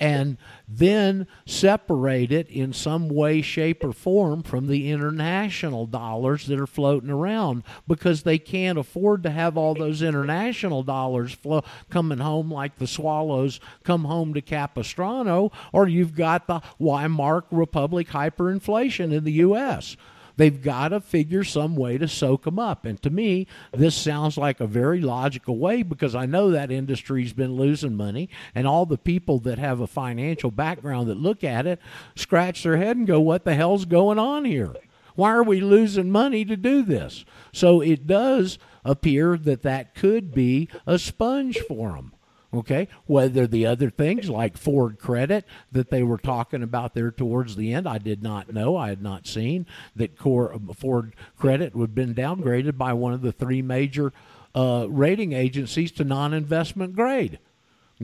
and 0.01 0.35
then 0.67 1.27
separate 1.45 2.31
it 2.31 2.49
in 2.49 2.73
some 2.73 3.07
way, 3.07 3.39
shape, 3.43 3.83
or 3.83 3.93
form 3.93 4.41
from 4.41 4.65
the 4.65 4.89
international 4.89 5.85
dollars 5.85 6.47
that 6.47 6.59
are 6.59 6.65
floating 6.65 7.11
around 7.11 7.61
because 7.87 8.23
they 8.23 8.39
can't 8.39 8.79
afford 8.79 9.21
to 9.21 9.29
have 9.29 9.55
all 9.55 9.75
those 9.75 10.01
international 10.01 10.81
dollars 10.81 11.33
flow, 11.33 11.63
coming 11.91 12.17
home 12.17 12.51
like 12.51 12.77
the 12.77 12.87
swallows 12.87 13.59
come 13.83 14.05
home 14.05 14.33
to 14.33 14.41
Capistrano, 14.41 15.51
or 15.71 15.87
you've 15.87 16.15
got 16.15 16.47
the 16.47 16.61
Weimar 16.79 17.43
Republic 17.51 18.07
hyperinflation 18.07 19.13
in 19.13 19.23
the 19.23 19.33
U.S. 19.33 19.95
They've 20.37 20.61
got 20.61 20.89
to 20.89 21.01
figure 21.01 21.43
some 21.43 21.75
way 21.75 21.97
to 21.97 22.07
soak 22.07 22.43
them 22.45 22.59
up. 22.59 22.85
And 22.85 23.01
to 23.01 23.09
me, 23.09 23.47
this 23.73 23.95
sounds 23.95 24.37
like 24.37 24.59
a 24.59 24.67
very 24.67 25.01
logical 25.01 25.57
way 25.57 25.83
because 25.83 26.15
I 26.15 26.25
know 26.25 26.51
that 26.51 26.71
industry's 26.71 27.33
been 27.33 27.55
losing 27.55 27.95
money, 27.95 28.29
and 28.55 28.67
all 28.67 28.85
the 28.85 28.97
people 28.97 29.39
that 29.39 29.59
have 29.59 29.79
a 29.79 29.87
financial 29.87 30.51
background 30.51 31.09
that 31.09 31.17
look 31.17 31.43
at 31.43 31.67
it 31.67 31.79
scratch 32.15 32.63
their 32.63 32.77
head 32.77 32.97
and 32.97 33.07
go, 33.07 33.19
What 33.19 33.45
the 33.45 33.55
hell's 33.55 33.85
going 33.85 34.19
on 34.19 34.45
here? 34.45 34.73
Why 35.15 35.31
are 35.31 35.43
we 35.43 35.59
losing 35.59 36.09
money 36.09 36.45
to 36.45 36.55
do 36.55 36.83
this? 36.83 37.25
So 37.51 37.81
it 37.81 38.07
does 38.07 38.57
appear 38.85 39.37
that 39.37 39.63
that 39.63 39.93
could 39.93 40.33
be 40.33 40.69
a 40.87 40.97
sponge 40.97 41.59
for 41.67 41.91
them. 41.91 42.13
Okay, 42.53 42.89
whether 43.05 43.47
the 43.47 43.65
other 43.65 43.89
things 43.89 44.29
like 44.29 44.57
Ford 44.57 44.99
Credit 44.99 45.45
that 45.71 45.89
they 45.89 46.03
were 46.03 46.17
talking 46.17 46.61
about 46.61 46.93
there 46.93 47.09
towards 47.09 47.55
the 47.55 47.73
end, 47.73 47.87
I 47.87 47.97
did 47.97 48.21
not 48.21 48.53
know. 48.53 48.75
I 48.75 48.89
had 48.89 49.01
not 49.01 49.25
seen 49.25 49.65
that 49.95 50.17
core, 50.17 50.59
Ford 50.75 51.15
Credit 51.37 51.73
would 51.73 51.91
have 51.91 51.95
been 51.95 52.13
downgraded 52.13 52.77
by 52.77 52.91
one 52.91 53.13
of 53.13 53.21
the 53.21 53.31
three 53.31 53.61
major 53.61 54.11
uh, 54.53 54.85
rating 54.89 55.31
agencies 55.31 55.93
to 55.93 56.03
non-investment 56.03 56.93
grade. 56.93 57.39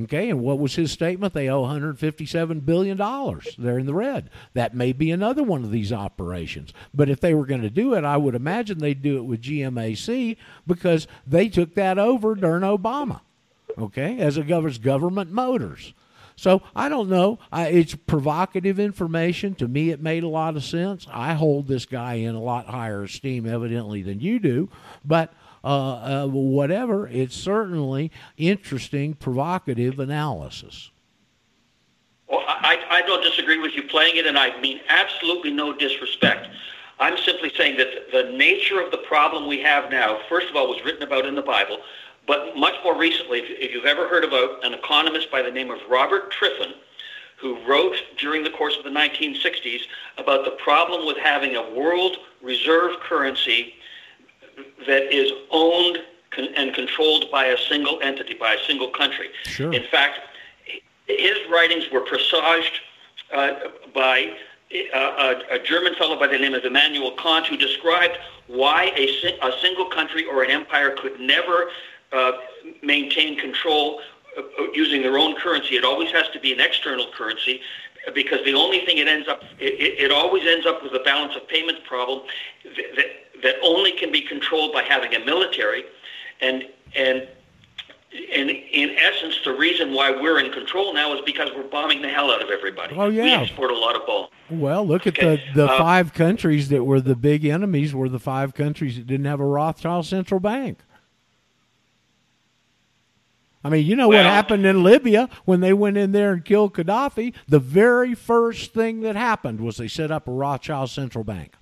Okay, 0.03 0.29
and 0.29 0.41
what 0.41 0.59
was 0.59 0.75
his 0.75 0.91
statement? 0.91 1.33
They 1.33 1.49
owe 1.49 1.61
157 1.61 2.59
billion 2.59 2.97
dollars. 2.97 3.55
They're 3.57 3.79
in 3.79 3.87
the 3.87 3.95
red. 3.95 4.29
That 4.53 4.75
may 4.75 4.93
be 4.93 5.09
another 5.09 5.41
one 5.41 5.63
of 5.63 5.71
these 5.71 5.91
operations. 5.91 6.71
But 6.93 7.09
if 7.09 7.19
they 7.19 7.33
were 7.33 7.47
going 7.47 7.63
to 7.63 7.69
do 7.69 7.95
it, 7.95 8.03
I 8.03 8.15
would 8.15 8.35
imagine 8.35 8.77
they'd 8.77 9.01
do 9.01 9.17
it 9.17 9.25
with 9.25 9.41
GMAC 9.41 10.37
because 10.67 11.07
they 11.25 11.49
took 11.49 11.73
that 11.75 11.97
over 11.97 12.35
during 12.35 12.61
Obama. 12.61 13.21
Okay, 13.77 14.17
as 14.19 14.37
it 14.37 14.47
governs 14.47 14.77
government 14.77 15.31
motors. 15.31 15.93
So 16.35 16.61
I 16.75 16.87
don't 16.87 17.09
know. 17.09 17.39
I, 17.51 17.67
it's 17.67 17.95
provocative 17.95 18.79
information. 18.79 19.55
To 19.55 19.67
me, 19.67 19.89
it 19.89 20.01
made 20.01 20.23
a 20.23 20.27
lot 20.27 20.55
of 20.55 20.63
sense. 20.63 21.07
I 21.11 21.33
hold 21.33 21.67
this 21.67 21.85
guy 21.85 22.15
in 22.15 22.35
a 22.35 22.41
lot 22.41 22.67
higher 22.67 23.03
esteem, 23.03 23.47
evidently, 23.47 24.03
than 24.03 24.19
you 24.19 24.39
do. 24.39 24.69
But 25.03 25.33
uh, 25.63 26.23
uh, 26.23 26.27
whatever. 26.27 27.07
It's 27.07 27.35
certainly 27.35 28.11
interesting, 28.37 29.15
provocative 29.15 29.99
analysis. 29.99 30.91
Well, 32.29 32.43
I, 32.47 32.79
I 32.89 33.01
don't 33.01 33.23
disagree 33.23 33.57
with 33.57 33.73
you 33.73 33.83
playing 33.83 34.17
it, 34.17 34.25
and 34.25 34.37
I 34.37 34.59
mean 34.61 34.79
absolutely 34.87 35.51
no 35.51 35.75
disrespect. 35.75 36.47
I'm 36.99 37.17
simply 37.17 37.51
saying 37.57 37.77
that 37.77 38.11
the 38.11 38.31
nature 38.37 38.79
of 38.79 38.91
the 38.91 38.97
problem 38.99 39.47
we 39.47 39.61
have 39.61 39.91
now, 39.91 40.19
first 40.29 40.47
of 40.47 40.55
all, 40.55 40.67
was 40.67 40.83
written 40.85 41.03
about 41.03 41.25
in 41.25 41.35
the 41.35 41.41
Bible, 41.41 41.79
but 42.27 42.57
much 42.57 42.75
more 42.83 42.97
recently, 42.97 43.39
if 43.39 43.73
you've 43.73 43.85
ever 43.85 44.07
heard 44.07 44.25
of 44.25 44.33
a, 44.33 44.59
an 44.63 44.73
economist 44.73 45.31
by 45.31 45.41
the 45.41 45.49
name 45.49 45.71
of 45.71 45.79
Robert 45.89 46.31
Triffin, 46.31 46.73
who 47.37 47.57
wrote 47.65 47.95
during 48.17 48.43
the 48.43 48.49
course 48.49 48.75
of 48.77 48.83
the 48.83 48.89
1960s 48.89 49.81
about 50.17 50.43
the 50.43 50.51
problem 50.51 51.07
with 51.07 51.17
having 51.17 51.55
a 51.55 51.69
world 51.73 52.17
reserve 52.41 52.99
currency 52.99 53.75
that 54.85 55.13
is 55.13 55.31
owned 55.51 55.99
and 56.55 56.73
controlled 56.73 57.31
by 57.31 57.45
a 57.45 57.57
single 57.57 57.99
entity, 58.01 58.33
by 58.33 58.53
a 58.53 58.59
single 58.65 58.89
country. 58.89 59.29
Sure. 59.43 59.71
In 59.71 59.83
fact, 59.89 60.19
his 61.07 61.37
writings 61.49 61.85
were 61.91 62.01
presaged 62.01 62.81
uh, 63.33 63.53
by 63.93 64.33
uh, 64.93 64.97
a, 64.97 65.55
a, 65.55 65.59
German 65.63 65.95
fellow 65.95 66.19
by 66.19 66.27
the 66.27 66.37
name 66.37 66.53
of 66.53 66.65
Immanuel 66.65 67.11
Kant, 67.11 67.47
who 67.47 67.55
described 67.55 68.17
why 68.47 68.91
a, 68.97 69.39
a 69.41 69.59
single 69.61 69.85
country 69.85 70.25
or 70.25 70.43
an 70.43 70.51
empire 70.51 70.91
could 70.91 71.19
never 71.19 71.69
uh, 72.11 72.31
maintain 72.83 73.37
control 73.37 74.01
uh, 74.37 74.41
using 74.73 75.01
their 75.01 75.17
own 75.17 75.35
currency. 75.35 75.75
It 75.75 75.83
always 75.83 76.11
has 76.11 76.29
to 76.29 76.39
be 76.39 76.53
an 76.53 76.59
external 76.59 77.07
currency 77.11 77.61
because 78.13 78.43
the 78.45 78.53
only 78.53 78.85
thing 78.85 78.97
it 78.97 79.07
ends 79.07 79.27
up, 79.27 79.43
it, 79.59 79.99
it 79.99 80.11
always 80.11 80.45
ends 80.45 80.65
up 80.65 80.83
with 80.83 80.93
a 80.93 81.03
balance 81.03 81.35
of 81.35 81.47
payments 81.47 81.81
problem 81.87 82.21
that, 82.63 83.05
that 83.43 83.55
only 83.61 83.91
can 83.91 84.11
be 84.11 84.21
controlled 84.21 84.73
by 84.73 84.83
having 84.83 85.13
a 85.15 85.19
military, 85.25 85.83
and 86.41 86.63
and 86.95 87.27
in 88.11 88.49
in 88.49 88.95
essence, 88.97 89.39
the 89.43 89.53
reason 89.53 89.93
why 89.93 90.11
we're 90.11 90.39
in 90.39 90.51
control 90.51 90.93
now 90.93 91.13
is 91.15 91.21
because 91.25 91.49
we're 91.55 91.67
bombing 91.67 92.01
the 92.01 92.09
hell 92.09 92.31
out 92.31 92.41
of 92.41 92.49
everybody. 92.49 92.95
Oh 92.95 93.09
yeah, 93.09 93.23
we 93.23 93.33
export 93.33 93.71
a 93.71 93.77
lot 93.77 93.95
of 93.95 94.05
bombs. 94.05 94.29
Well, 94.49 94.85
look 94.85 95.05
at 95.05 95.15
the 95.15 95.41
the 95.53 95.67
uh, 95.67 95.77
five 95.77 96.13
countries 96.13 96.69
that 96.69 96.83
were 96.83 97.01
the 97.01 97.15
big 97.15 97.45
enemies 97.45 97.93
were 97.93 98.09
the 98.09 98.19
five 98.19 98.53
countries 98.53 98.95
that 98.95 99.07
didn't 99.07 99.25
have 99.25 99.39
a 99.39 99.45
Rothschild 99.45 100.05
central 100.05 100.39
bank. 100.39 100.79
I 103.67 103.69
mean, 103.69 103.85
you 103.85 103.97
know 103.97 104.07
well, 104.07 104.23
what 104.23 104.31
happened 104.31 104.65
in 104.65 104.81
Libya 104.81 105.27
when 105.43 105.59
they 105.59 105.73
went 105.73 105.97
in 105.97 106.13
there 106.13 106.31
and 106.31 106.45
killed 106.45 106.73
Gaddafi? 106.73 107.33
The 107.49 107.59
very 107.59 108.15
first 108.15 108.73
thing 108.73 109.01
that 109.01 109.17
happened 109.17 109.59
was 109.59 109.75
they 109.75 109.89
set 109.89 110.09
up 110.09 110.25
a 110.25 110.31
Rothschild 110.31 110.89
central 110.89 111.25
bank. 111.25 111.53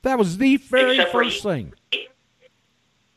That 0.00 0.18
was 0.18 0.38
the 0.38 0.56
very 0.56 0.96
first 1.12 1.42
for, 1.42 1.52
thing. 1.52 1.74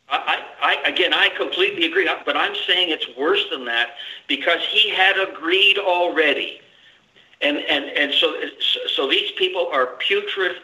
I, 0.09 0.43
I, 0.61 0.89
again, 0.89 1.13
I 1.13 1.29
completely 1.38 1.85
agree, 1.85 2.09
but 2.25 2.35
I'm 2.35 2.53
saying 2.67 2.89
it's 2.89 3.07
worse 3.17 3.45
than 3.49 3.63
that 3.63 3.91
because 4.27 4.59
he 4.69 4.89
had 4.89 5.17
agreed 5.17 5.77
already, 5.77 6.59
and 7.39 7.59
and 7.59 7.85
and 7.85 8.13
so 8.13 8.35
so 8.93 9.09
these 9.09 9.31
people 9.38 9.69
are 9.71 9.95
putrid, 9.99 10.57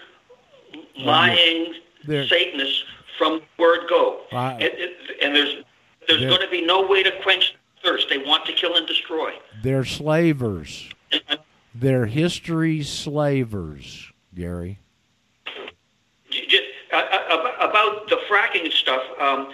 lying 0.97 1.75
Satanists 2.05 2.83
from 3.17 3.41
word 3.57 3.87
go, 3.87 4.19
and, 4.33 4.63
and 5.21 5.33
there's 5.33 5.63
there's 6.07 6.21
going 6.21 6.41
to 6.41 6.49
be 6.49 6.65
no 6.65 6.85
way 6.85 7.03
to 7.03 7.11
quench 7.21 7.55
thirst. 7.83 8.09
They 8.09 8.17
want 8.17 8.45
to 8.45 8.53
kill 8.53 8.75
and 8.75 8.87
destroy. 8.87 9.33
They're 9.63 9.85
slavers. 9.85 10.89
They're 11.75 12.05
history 12.07 12.83
slavers, 12.83 14.11
Gary 14.33 14.79
uh, 16.91 16.95
uh 16.95 17.51
about 17.59 18.09
the 18.09 18.17
fracking 18.29 18.71
stuff, 18.71 19.03
um, 19.19 19.51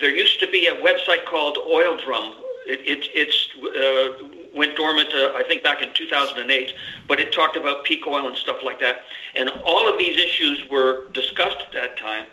there 0.00 0.14
used 0.14 0.40
to 0.40 0.50
be 0.50 0.66
a 0.66 0.76
website 0.76 1.24
called 1.26 1.58
Oil 1.58 1.96
Drum. 1.96 2.34
It, 2.66 2.80
it 2.80 3.08
it's 3.14 3.48
uh, 3.62 4.28
went 4.54 4.76
dormant, 4.76 5.12
uh, 5.12 5.32
I 5.34 5.42
think, 5.46 5.62
back 5.62 5.82
in 5.82 5.92
2008, 5.94 6.74
but 7.08 7.20
it 7.20 7.32
talked 7.32 7.56
about 7.56 7.84
peak 7.84 8.06
oil 8.06 8.26
and 8.26 8.36
stuff 8.36 8.58
like 8.64 8.80
that. 8.80 9.02
And 9.34 9.50
all 9.64 9.88
of 9.90 9.98
these 9.98 10.16
issues 10.16 10.62
were 10.70 11.08
discussed 11.12 11.58
at 11.58 11.72
that 11.72 11.98
time. 11.98 12.26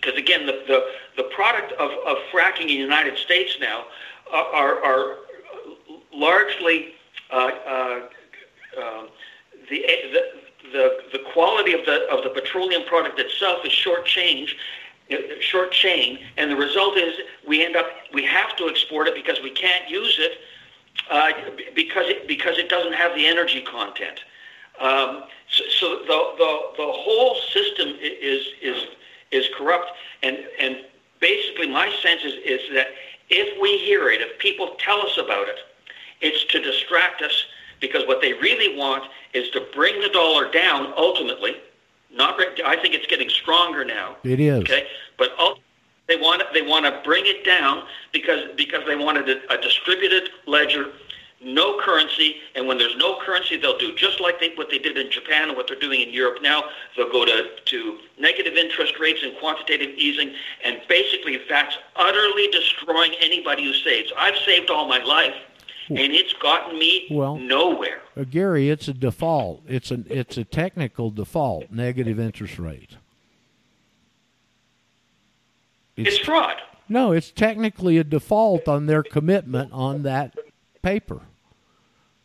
Because 0.00 0.18
again, 0.18 0.46
the, 0.46 0.62
the, 0.66 0.84
the 1.16 1.28
product 1.34 1.72
of, 1.72 1.90
of 2.06 2.16
fracking 2.32 2.62
in 2.62 2.68
the 2.68 2.74
United 2.74 3.18
States 3.18 3.56
now 3.60 3.84
are, 4.32 4.82
are 4.82 5.16
largely 6.12 6.94
uh, 7.30 7.50
uh, 7.66 8.00
uh, 8.80 9.02
the, 9.68 9.84
the 10.12 10.40
the, 10.72 10.98
the 11.12 11.18
quality 11.32 11.72
of 11.72 11.84
the, 11.86 12.08
of 12.10 12.22
the 12.22 12.30
petroleum 12.30 12.84
product 12.84 13.18
itself 13.18 13.64
is 13.64 13.72
short 13.72 14.04
change, 14.04 14.56
uh, 15.10 15.16
short 15.40 15.72
chain, 15.72 16.20
and 16.36 16.50
the 16.50 16.56
result 16.56 16.96
is 16.96 17.14
we 17.46 17.64
end 17.64 17.76
up, 17.76 17.86
we 18.12 18.24
have 18.24 18.56
to 18.56 18.68
export 18.68 19.08
it 19.08 19.14
because 19.14 19.40
we 19.42 19.50
can't 19.50 19.88
use 19.88 20.16
it 20.18 20.38
uh, 21.10 21.32
because, 21.74 22.08
it 22.08 22.28
because 22.28 22.58
it 22.58 22.68
doesn't 22.68 22.92
have 22.92 23.14
the 23.14 23.26
energy 23.26 23.62
content. 23.62 24.20
Um, 24.80 25.24
so, 25.48 25.64
so 25.68 25.98
the, 26.00 26.34
the, 26.38 26.84
the 26.84 26.92
whole 26.92 27.36
system 27.52 27.88
is, 28.00 28.46
is, 28.62 28.86
is 29.30 29.46
corrupt, 29.56 29.90
and, 30.22 30.38
and 30.60 30.78
basically 31.20 31.68
my 31.68 31.90
sense 32.02 32.22
is, 32.24 32.34
is 32.44 32.60
that 32.74 32.88
if 33.28 33.60
we 33.60 33.78
hear 33.78 34.10
it, 34.10 34.20
if 34.20 34.38
people 34.38 34.76
tell 34.78 35.00
us 35.00 35.16
about 35.18 35.48
it, 35.48 35.58
it's 36.20 36.44
to 36.46 36.60
distract 36.60 37.22
us 37.22 37.46
because 37.80 38.06
what 38.06 38.20
they 38.20 38.34
really 38.34 38.76
want 38.76 39.04
is 39.32 39.48
to 39.50 39.66
bring 39.72 40.00
the 40.00 40.08
dollar 40.08 40.50
down 40.50 40.92
ultimately. 40.96 41.56
Not, 42.12 42.40
I 42.64 42.76
think 42.76 42.94
it's 42.94 43.06
getting 43.06 43.28
stronger 43.28 43.84
now. 43.84 44.16
It 44.24 44.40
is. 44.40 44.60
Okay, 44.60 44.88
but 45.16 45.30
they 46.08 46.16
want 46.16 46.42
they 46.52 46.62
want 46.62 46.84
to 46.84 47.00
bring 47.04 47.24
it 47.26 47.44
down 47.44 47.84
because 48.12 48.50
because 48.56 48.84
they 48.86 48.96
wanted 48.96 49.28
a, 49.28 49.54
a 49.54 49.62
distributed 49.62 50.28
ledger, 50.46 50.88
no 51.42 51.80
currency, 51.80 52.36
and 52.54 52.66
when 52.66 52.78
there's 52.78 52.96
no 52.96 53.18
currency, 53.20 53.56
they'll 53.56 53.78
do 53.78 53.94
just 53.94 54.20
like 54.20 54.38
they, 54.40 54.50
what 54.56 54.70
they 54.70 54.78
did 54.78 54.98
in 54.98 55.10
Japan 55.10 55.48
and 55.48 55.56
what 55.56 55.66
they're 55.66 55.78
doing 55.78 56.00
in 56.00 56.10
Europe 56.10 56.42
now. 56.42 56.64
They'll 56.96 57.10
go 57.10 57.24
to 57.24 57.48
to 57.64 57.98
negative 58.18 58.54
interest 58.54 58.98
rates 58.98 59.20
and 59.22 59.36
quantitative 59.38 59.90
easing, 59.96 60.34
and 60.64 60.80
basically 60.88 61.40
that's 61.48 61.76
utterly 61.96 62.48
destroying 62.48 63.14
anybody 63.20 63.64
who 63.64 63.72
saves. 63.72 64.12
I've 64.18 64.36
saved 64.44 64.70
all 64.70 64.86
my 64.86 65.02
life 65.02 65.34
and 65.88 66.12
it's 66.12 66.32
gotten 66.34 66.78
me 66.78 67.08
well, 67.10 67.36
nowhere. 67.36 68.00
Uh, 68.16 68.22
Gary, 68.22 68.70
it's 68.70 68.86
a 68.86 68.94
default. 68.94 69.62
It's 69.66 69.90
a 69.90 70.04
it's 70.08 70.36
a 70.38 70.44
technical 70.44 71.10
default, 71.10 71.72
negative 71.72 72.20
interest 72.20 72.58
rate. 72.58 72.96
It's, 75.96 76.16
it's 76.16 76.18
fraud. 76.24 76.56
No, 76.88 77.12
it's 77.12 77.30
technically 77.30 77.98
a 77.98 78.04
default 78.04 78.68
on 78.68 78.86
their 78.86 79.02
commitment 79.02 79.72
on 79.72 80.02
that 80.04 80.36
paper 80.82 81.22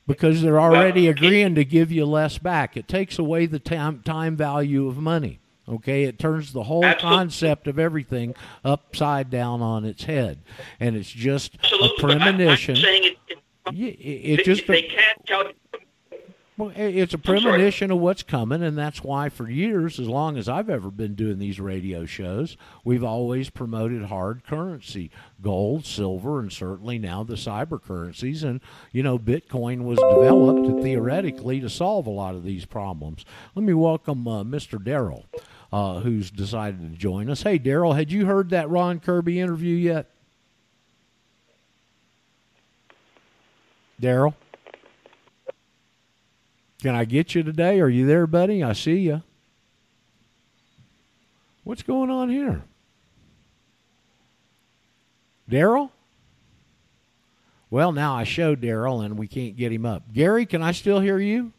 because 0.07 0.41
they're 0.41 0.59
already 0.59 1.03
well, 1.03 1.11
agreeing 1.11 1.53
it, 1.53 1.55
to 1.55 1.65
give 1.65 1.91
you 1.91 2.05
less 2.05 2.37
back. 2.37 2.77
It 2.77 2.87
takes 2.87 3.17
away 3.19 3.45
the 3.45 3.59
time 3.59 4.01
time 4.03 4.35
value 4.35 4.87
of 4.87 4.97
money. 4.97 5.39
Okay, 5.67 6.03
it 6.03 6.19
turns 6.19 6.53
the 6.53 6.63
whole 6.63 6.85
Absolutely. 6.85 7.17
concept 7.17 7.67
of 7.67 7.79
everything 7.79 8.35
upside 8.63 9.31
down 9.31 9.61
on 9.63 9.83
its 9.83 10.03
head, 10.03 10.39
and 10.79 10.95
it's 10.95 11.09
just 11.09 11.57
Absolutely, 11.63 11.89
a 11.97 12.01
premonition. 12.01 12.75
Saying 12.75 13.03
it, 13.03 13.17
it, 13.27 13.73
it, 13.75 14.39
it 14.39 14.45
just 14.45 14.67
they 14.67 14.83
can't 14.83 15.25
tell. 15.25 15.51
Well, 16.57 16.71
it's 16.73 17.13
a 17.13 17.17
premonition 17.17 17.91
of 17.91 17.97
what's 17.97 18.23
coming, 18.23 18.63
and 18.63 18.77
that's 18.77 19.03
why 19.03 19.27
for 19.27 19.49
years, 19.49 19.99
as 19.99 20.07
long 20.07 20.37
as 20.37 20.47
I've 20.47 20.69
ever 20.69 20.89
been 20.89 21.13
doing 21.13 21.37
these 21.37 21.59
radio 21.59 22.05
shows, 22.05 22.55
we've 22.85 23.03
always 23.03 23.49
promoted 23.49 24.03
hard 24.03 24.45
currency, 24.45 25.11
gold, 25.41 25.85
silver, 25.85 26.39
and 26.39 26.53
certainly 26.53 26.97
now 26.97 27.25
the 27.25 27.33
cyber 27.33 27.81
currencies. 27.81 28.41
And, 28.41 28.61
you 28.93 29.03
know, 29.03 29.19
Bitcoin 29.19 29.83
was 29.83 29.99
developed 29.99 30.81
theoretically 30.81 31.59
to 31.59 31.69
solve 31.69 32.07
a 32.07 32.11
lot 32.11 32.35
of 32.35 32.45
these 32.45 32.63
problems. 32.63 33.25
Let 33.53 33.65
me 33.65 33.73
welcome 33.73 34.25
uh, 34.25 34.45
Mr. 34.45 34.81
Daryl, 34.81 35.25
uh, 35.73 35.99
who's 35.99 36.31
decided 36.31 36.79
to 36.79 36.97
join 36.97 37.29
us. 37.29 37.41
Hey, 37.41 37.59
Daryl, 37.59 37.97
had 37.97 38.13
you 38.13 38.27
heard 38.27 38.51
that 38.51 38.69
Rob 38.69 39.03
Kirby 39.03 39.41
interview 39.41 39.75
yet? 39.75 40.09
Daryl? 44.01 44.35
Can 46.85 46.93
I 46.93 47.03
get 47.05 47.33
you 47.33 47.41
today? 47.41 47.79
Are 47.79 47.89
you 47.89 48.05
there, 48.05 48.27
buddy? 48.27 48.61
I 48.61 48.73
see 48.73 48.97
you. 48.97 49.23
What's 51.63 51.81
going 51.81 52.11
on 52.11 52.29
here? 52.29 52.61
Daryl? 55.49 55.89
Well, 57.71 57.91
now 57.91 58.15
I 58.15 58.23
showed 58.23 58.61
Daryl 58.61 59.03
and 59.03 59.17
we 59.17 59.25
can't 59.25 59.57
get 59.57 59.71
him 59.71 59.83
up. 59.83 60.13
Gary, 60.13 60.45
can 60.45 60.61
I 60.61 60.73
still 60.73 60.99
hear 60.99 61.17
you? 61.17 61.53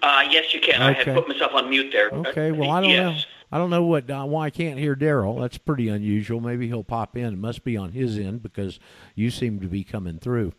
Uh, 0.00 0.22
yes, 0.30 0.54
you 0.54 0.60
can. 0.60 0.80
Okay. 0.80 0.84
I 0.84 0.92
had 0.92 1.16
put 1.16 1.26
myself 1.26 1.50
on 1.52 1.68
mute 1.68 1.90
there. 1.90 2.10
Okay. 2.10 2.52
Well, 2.52 2.70
I 2.70 2.80
don't 2.80 2.90
yes. 2.90 3.12
know. 3.12 3.24
I 3.50 3.58
don't 3.58 3.70
know 3.70 3.82
what 3.82 4.08
uh, 4.08 4.24
why 4.24 4.44
I 4.44 4.50
can't 4.50 4.78
hear 4.78 4.94
Daryl. 4.94 5.40
That's 5.40 5.58
pretty 5.58 5.88
unusual. 5.88 6.38
Maybe 6.38 6.68
he'll 6.68 6.84
pop 6.84 7.16
in. 7.16 7.34
It 7.34 7.38
must 7.38 7.64
be 7.64 7.76
on 7.76 7.90
his 7.90 8.20
end 8.20 8.44
because 8.44 8.78
you 9.16 9.32
seem 9.32 9.58
to 9.62 9.66
be 9.66 9.82
coming 9.82 10.20
through. 10.20 10.52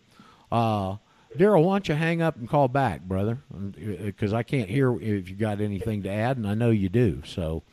Uh, 0.52 0.98
Daryl, 1.36 1.64
why 1.64 1.76
don't 1.76 1.88
you 1.90 1.96
hang 1.96 2.22
up 2.22 2.38
and 2.38 2.50
call 2.50 2.68
back, 2.68 3.02
brother? 3.02 3.40
Because 3.76 4.34
I 4.34 4.44
can't 4.44 4.70
hear 4.70 4.94
if 5.00 5.30
you 5.30 5.36
got 5.36 5.62
anything 5.62 6.04
to 6.04 6.10
add, 6.10 6.38
and 6.38 6.48
I 6.48 6.54
know 6.54 6.72
you 6.72 6.90
do. 6.90 7.22
So, 7.26 7.64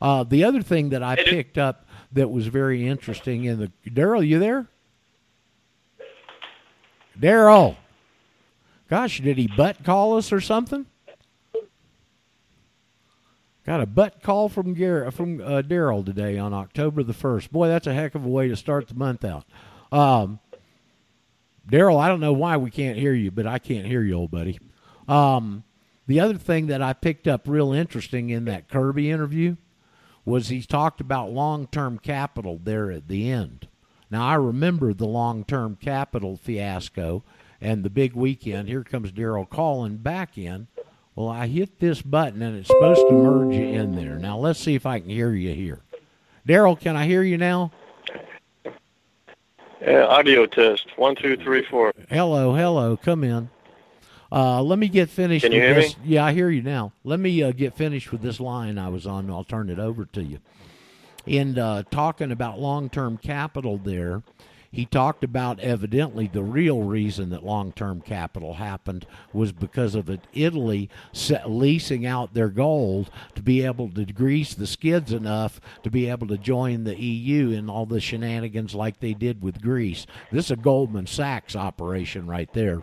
uh, 0.00 0.24
the 0.24 0.44
other 0.44 0.62
thing 0.62 0.90
that 0.90 1.02
I 1.02 1.16
picked 1.16 1.56
up 1.56 1.86
that 2.12 2.30
was 2.30 2.46
very 2.48 2.86
interesting 2.86 3.44
in 3.44 3.58
the 3.58 3.72
Daryl, 3.88 4.26
you 4.26 4.38
there? 4.38 4.66
Daryl, 7.18 7.76
gosh, 8.90 9.20
did 9.20 9.38
he 9.38 9.46
butt 9.46 9.82
call 9.84 10.16
us 10.16 10.32
or 10.32 10.40
something? 10.40 10.86
Got 13.64 13.80
a 13.80 13.86
butt 13.86 14.22
call 14.22 14.48
from 14.48 14.74
Gar- 14.74 15.10
from 15.10 15.40
uh, 15.40 15.62
Daryl 15.62 16.04
today 16.04 16.38
on 16.38 16.54
October 16.54 17.02
the 17.02 17.12
first. 17.12 17.50
Boy, 17.50 17.66
that's 17.66 17.88
a 17.88 17.94
heck 17.94 18.14
of 18.14 18.24
a 18.24 18.28
way 18.28 18.48
to 18.48 18.54
start 18.54 18.86
the 18.86 18.94
month 18.94 19.24
out. 19.24 19.44
Um, 19.90 20.38
Daryl, 21.68 22.00
I 22.00 22.08
don't 22.08 22.20
know 22.20 22.32
why 22.32 22.56
we 22.56 22.70
can't 22.70 22.98
hear 22.98 23.12
you, 23.12 23.30
but 23.30 23.46
I 23.46 23.58
can't 23.58 23.86
hear 23.86 24.02
you, 24.02 24.14
old 24.14 24.30
buddy. 24.30 24.58
Um, 25.08 25.64
the 26.06 26.20
other 26.20 26.34
thing 26.34 26.68
that 26.68 26.82
I 26.82 26.92
picked 26.92 27.26
up 27.26 27.42
real 27.46 27.72
interesting 27.72 28.30
in 28.30 28.44
that 28.44 28.68
Kirby 28.68 29.10
interview 29.10 29.56
was 30.24 30.48
he 30.48 30.62
talked 30.62 31.00
about 31.00 31.32
long 31.32 31.66
term 31.66 31.98
capital 31.98 32.60
there 32.62 32.90
at 32.90 33.08
the 33.08 33.30
end. 33.30 33.68
Now 34.10 34.26
I 34.26 34.34
remember 34.34 34.94
the 34.94 35.06
long 35.06 35.44
term 35.44 35.76
capital 35.80 36.36
fiasco 36.36 37.24
and 37.60 37.82
the 37.82 37.90
big 37.90 38.14
weekend. 38.14 38.68
Here 38.68 38.84
comes 38.84 39.10
Daryl 39.10 39.48
calling 39.48 39.96
back 39.96 40.38
in 40.38 40.68
well, 41.16 41.28
I 41.28 41.46
hit 41.46 41.80
this 41.80 42.02
button 42.02 42.42
and 42.42 42.58
it's 42.58 42.68
supposed 42.68 43.00
to 43.08 43.14
merge 43.14 43.54
you 43.54 43.64
in 43.64 43.96
there. 43.96 44.18
Now 44.18 44.36
let's 44.36 44.60
see 44.60 44.74
if 44.74 44.84
I 44.84 45.00
can 45.00 45.08
hear 45.08 45.32
you 45.32 45.54
here. 45.54 45.80
Daryl, 46.46 46.78
can 46.78 46.94
I 46.94 47.06
hear 47.06 47.22
you 47.22 47.38
now? 47.38 47.72
Yeah, 49.80 50.06
audio 50.06 50.46
test. 50.46 50.86
One, 50.96 51.14
two, 51.16 51.36
three, 51.36 51.64
four. 51.64 51.92
Hello, 52.08 52.54
hello. 52.54 52.96
Come 52.96 53.24
in. 53.24 53.50
Uh, 54.32 54.62
let 54.62 54.78
me 54.78 54.88
get 54.88 55.08
finished. 55.08 55.44
Can 55.44 55.52
you 55.52 55.60
with 55.60 55.68
hear 55.68 55.82
this. 55.82 55.98
me? 55.98 56.04
Yeah, 56.06 56.24
I 56.24 56.32
hear 56.32 56.50
you 56.50 56.62
now. 56.62 56.92
Let 57.04 57.20
me 57.20 57.42
uh, 57.42 57.52
get 57.52 57.74
finished 57.74 58.10
with 58.10 58.22
this 58.22 58.40
line 58.40 58.78
I 58.78 58.88
was 58.88 59.06
on. 59.06 59.30
I'll 59.30 59.44
turn 59.44 59.70
it 59.70 59.78
over 59.78 60.06
to 60.06 60.22
you. 60.22 60.38
In 61.26 61.58
uh, 61.58 61.82
talking 61.90 62.32
about 62.32 62.58
long-term 62.58 63.18
capital, 63.18 63.78
there, 63.78 64.22
he 64.76 64.84
talked 64.84 65.24
about 65.24 65.58
evidently 65.60 66.26
the 66.30 66.42
real 66.42 66.82
reason 66.82 67.30
that 67.30 67.42
long 67.42 67.72
term 67.72 68.02
capital 68.02 68.52
happened 68.52 69.06
was 69.32 69.50
because 69.50 69.94
of 69.94 70.10
it, 70.10 70.20
Italy 70.34 70.90
leasing 71.46 72.04
out 72.04 72.34
their 72.34 72.50
gold 72.50 73.10
to 73.34 73.40
be 73.40 73.64
able 73.64 73.88
to 73.88 74.04
grease 74.04 74.52
the 74.52 74.66
skids 74.66 75.14
enough 75.14 75.62
to 75.82 75.90
be 75.90 76.10
able 76.10 76.26
to 76.26 76.36
join 76.36 76.84
the 76.84 77.00
EU 77.00 77.52
in 77.52 77.70
all 77.70 77.86
the 77.86 78.00
shenanigans 78.00 78.74
like 78.74 79.00
they 79.00 79.14
did 79.14 79.40
with 79.40 79.62
Greece. 79.62 80.06
This 80.30 80.44
is 80.44 80.50
a 80.50 80.56
Goldman 80.56 81.06
Sachs 81.06 81.56
operation 81.56 82.26
right 82.26 82.52
there 82.52 82.82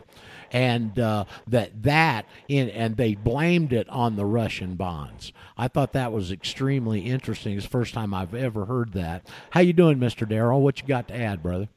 and 0.52 0.98
uh, 0.98 1.26
that 1.48 1.84
that 1.84 2.26
in, 2.48 2.70
and 2.70 2.98
they 2.98 3.14
blamed 3.14 3.72
it 3.72 3.88
on 3.90 4.16
the 4.16 4.26
Russian 4.26 4.74
bonds. 4.74 5.32
I 5.56 5.68
thought 5.68 5.94
that 5.94 6.12
was 6.12 6.32
extremely 6.32 7.02
interesting. 7.02 7.56
It's 7.56 7.68
the 7.68 7.70
first 7.70 7.94
time 7.94 8.16
I've 8.16 8.34
ever 8.34 8.66
heard 8.66 8.94
that. 8.94 9.28
How 9.52 9.60
you 9.60 9.74
doing, 9.74 10.00
Mister 10.00 10.26
Daryl? 10.26 10.60
What 10.60 10.82
you 10.82 10.88
got 10.88 11.08
to 11.10 11.16
add, 11.16 11.44
brother? 11.44 11.70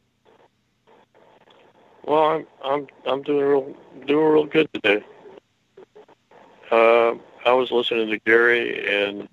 Well, 2.07 2.23
I'm 2.23 2.47
I'm 2.65 2.87
I'm 3.07 3.23
doing 3.23 3.45
real 3.45 3.75
doing 4.07 4.27
real 4.27 4.47
good 4.47 4.69
today. 4.73 5.05
Uh, 6.71 7.15
I 7.45 7.53
was 7.53 7.71
listening 7.71 8.09
to 8.11 8.19
Gary, 8.21 8.87
and 8.93 9.29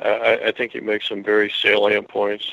I, 0.00 0.38
I 0.46 0.52
think 0.52 0.72
he 0.72 0.80
makes 0.80 1.08
some 1.08 1.22
very 1.22 1.50
salient 1.50 2.08
points. 2.08 2.52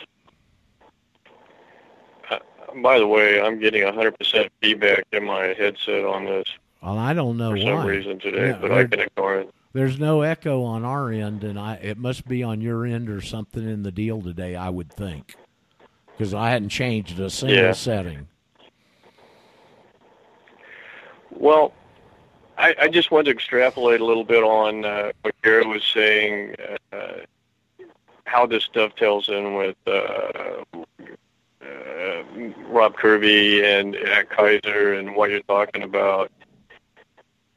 Uh, 2.30 2.40
by 2.82 2.98
the 2.98 3.06
way, 3.08 3.40
I'm 3.40 3.60
getting 3.60 3.84
100% 3.84 4.50
feedback 4.62 5.04
in 5.12 5.24
my 5.24 5.54
headset 5.54 6.04
on 6.04 6.26
this. 6.26 6.48
Well, 6.82 6.98
I 6.98 7.14
don't 7.14 7.38
know 7.38 7.52
for 7.52 7.58
why. 7.58 7.64
some 7.64 7.86
reason 7.86 8.20
today, 8.20 8.48
yeah, 8.50 8.58
but 8.60 8.72
I 8.72 8.84
can 8.86 9.00
ignore 9.02 9.40
it. 9.40 9.50
There's 9.74 10.00
no 10.00 10.22
echo 10.22 10.64
on 10.64 10.84
our 10.86 11.12
end, 11.12 11.44
and 11.44 11.60
I 11.60 11.76
it 11.76 11.98
must 11.98 12.28
be 12.28 12.44
on 12.44 12.62
your 12.62 12.86
end 12.86 13.10
or 13.10 13.22
something 13.22 13.68
in 13.68 13.84
the 13.84 13.92
deal 13.92 14.22
today. 14.22 14.56
I 14.56 14.70
would 14.70 14.92
think 14.92 15.36
because 16.16 16.34
I 16.34 16.50
hadn't 16.50 16.70
changed 16.70 17.20
a 17.20 17.30
single 17.30 17.58
Yeah. 17.58 17.72
setting. 17.74 18.28
Well, 21.36 21.74
I, 22.58 22.76
I 22.82 22.88
just 22.88 23.12
wanted 23.12 23.26
to 23.26 23.32
extrapolate 23.32 24.02
a 24.02 24.06
little 24.06 24.24
bit 24.24 24.44
on 24.44 24.86
uh, 24.86 25.12
what 25.22 25.36
Gary 25.42 25.66
was 25.68 25.84
saying, 25.84 26.56
uh, 26.92 27.20
how 28.26 28.46
this 28.46 28.68
dovetails 28.70 29.30
in 29.30 29.56
with 29.56 29.76
uh, 29.86 30.64
uh, 31.62 32.24
Rob 32.68 32.96
Kirby 32.96 33.64
and 33.64 33.96
uh, 33.96 34.24
Keiser 34.24 34.98
and 34.98 35.16
what 35.16 35.30
you're 35.30 35.42
talking 35.42 35.84
about. 35.84 36.32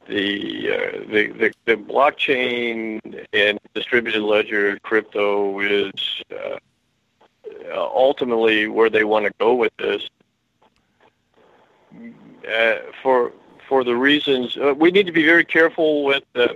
The, 0.07 0.71
uh, 0.71 1.11
the 1.11 1.27
the 1.27 1.53
the 1.65 1.75
blockchain 1.75 2.99
and 3.31 3.59
distributed 3.75 4.23
ledger 4.23 4.79
crypto 4.79 5.59
is 5.59 5.91
uh, 6.31 6.57
ultimately 7.75 8.67
where 8.67 8.89
they 8.89 9.03
want 9.03 9.27
to 9.27 9.33
go 9.39 9.53
with 9.53 9.71
this. 9.77 10.09
Uh, 12.51 12.75
for 13.03 13.33
for 13.69 13.83
the 13.83 13.95
reasons 13.95 14.57
uh, 14.57 14.73
we 14.75 14.89
need 14.91 15.05
to 15.05 15.11
be 15.13 15.23
very 15.23 15.45
careful 15.45 16.03
with 16.03 16.23
uh, 16.35 16.47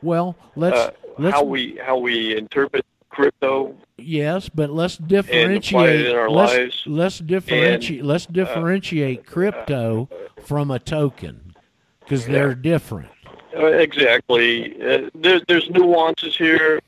Well, 0.00 0.36
let's 0.54 0.76
uh, 0.76 0.90
let's 1.18 1.34
how 1.34 1.42
we 1.42 1.76
how 1.84 1.98
we 1.98 2.36
interpret 2.36 2.86
crypto. 3.10 3.76
yes, 3.98 4.48
but 4.48 4.70
let's 4.70 4.96
differentiate. 4.96 6.06
in 6.06 6.16
our 6.16 6.30
let's, 6.30 6.54
lives. 6.54 6.82
let's 6.86 7.18
differentiate. 7.18 8.04
let's 8.04 8.26
differentiate 8.26 9.26
crypto 9.26 10.08
from 10.46 10.70
a 10.70 10.78
token 10.78 11.54
because 12.00 12.26
they're 12.26 12.54
different. 12.54 13.10
Uh, 13.56 13.66
exactly. 13.66 14.74
Uh, 14.80 15.10
there, 15.14 15.40
there's 15.46 15.68
nuances 15.70 16.36
here, 16.36 16.80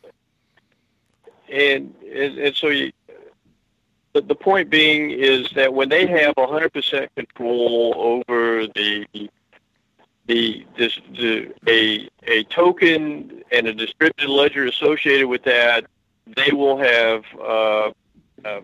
and 1.51 1.95
and, 2.15 2.39
and 2.39 2.57
so 2.57 2.69
you. 2.69 2.93
The, 4.21 4.35
point 4.35 4.71
being 4.71 5.11
is 5.11 5.51
that 5.55 5.73
when 5.75 5.89
they 5.89 6.07
have 6.07 6.35
100% 6.37 7.09
control 7.17 7.95
over 7.97 8.67
the 8.67 9.07
the 10.27 10.67
this 10.77 10.99
the 11.17 11.53
a 11.69 12.09
a 12.25 12.43
token 12.45 13.43
and 13.53 13.69
a 13.69 13.73
distributed 13.73 14.29
ledger 14.29 14.67
associated 14.67 15.27
with 15.27 15.45
that, 15.45 15.85
they 16.35 16.51
will 16.53 16.79
have 16.79 17.25
uh, 17.41 17.91
uh, 18.45 18.61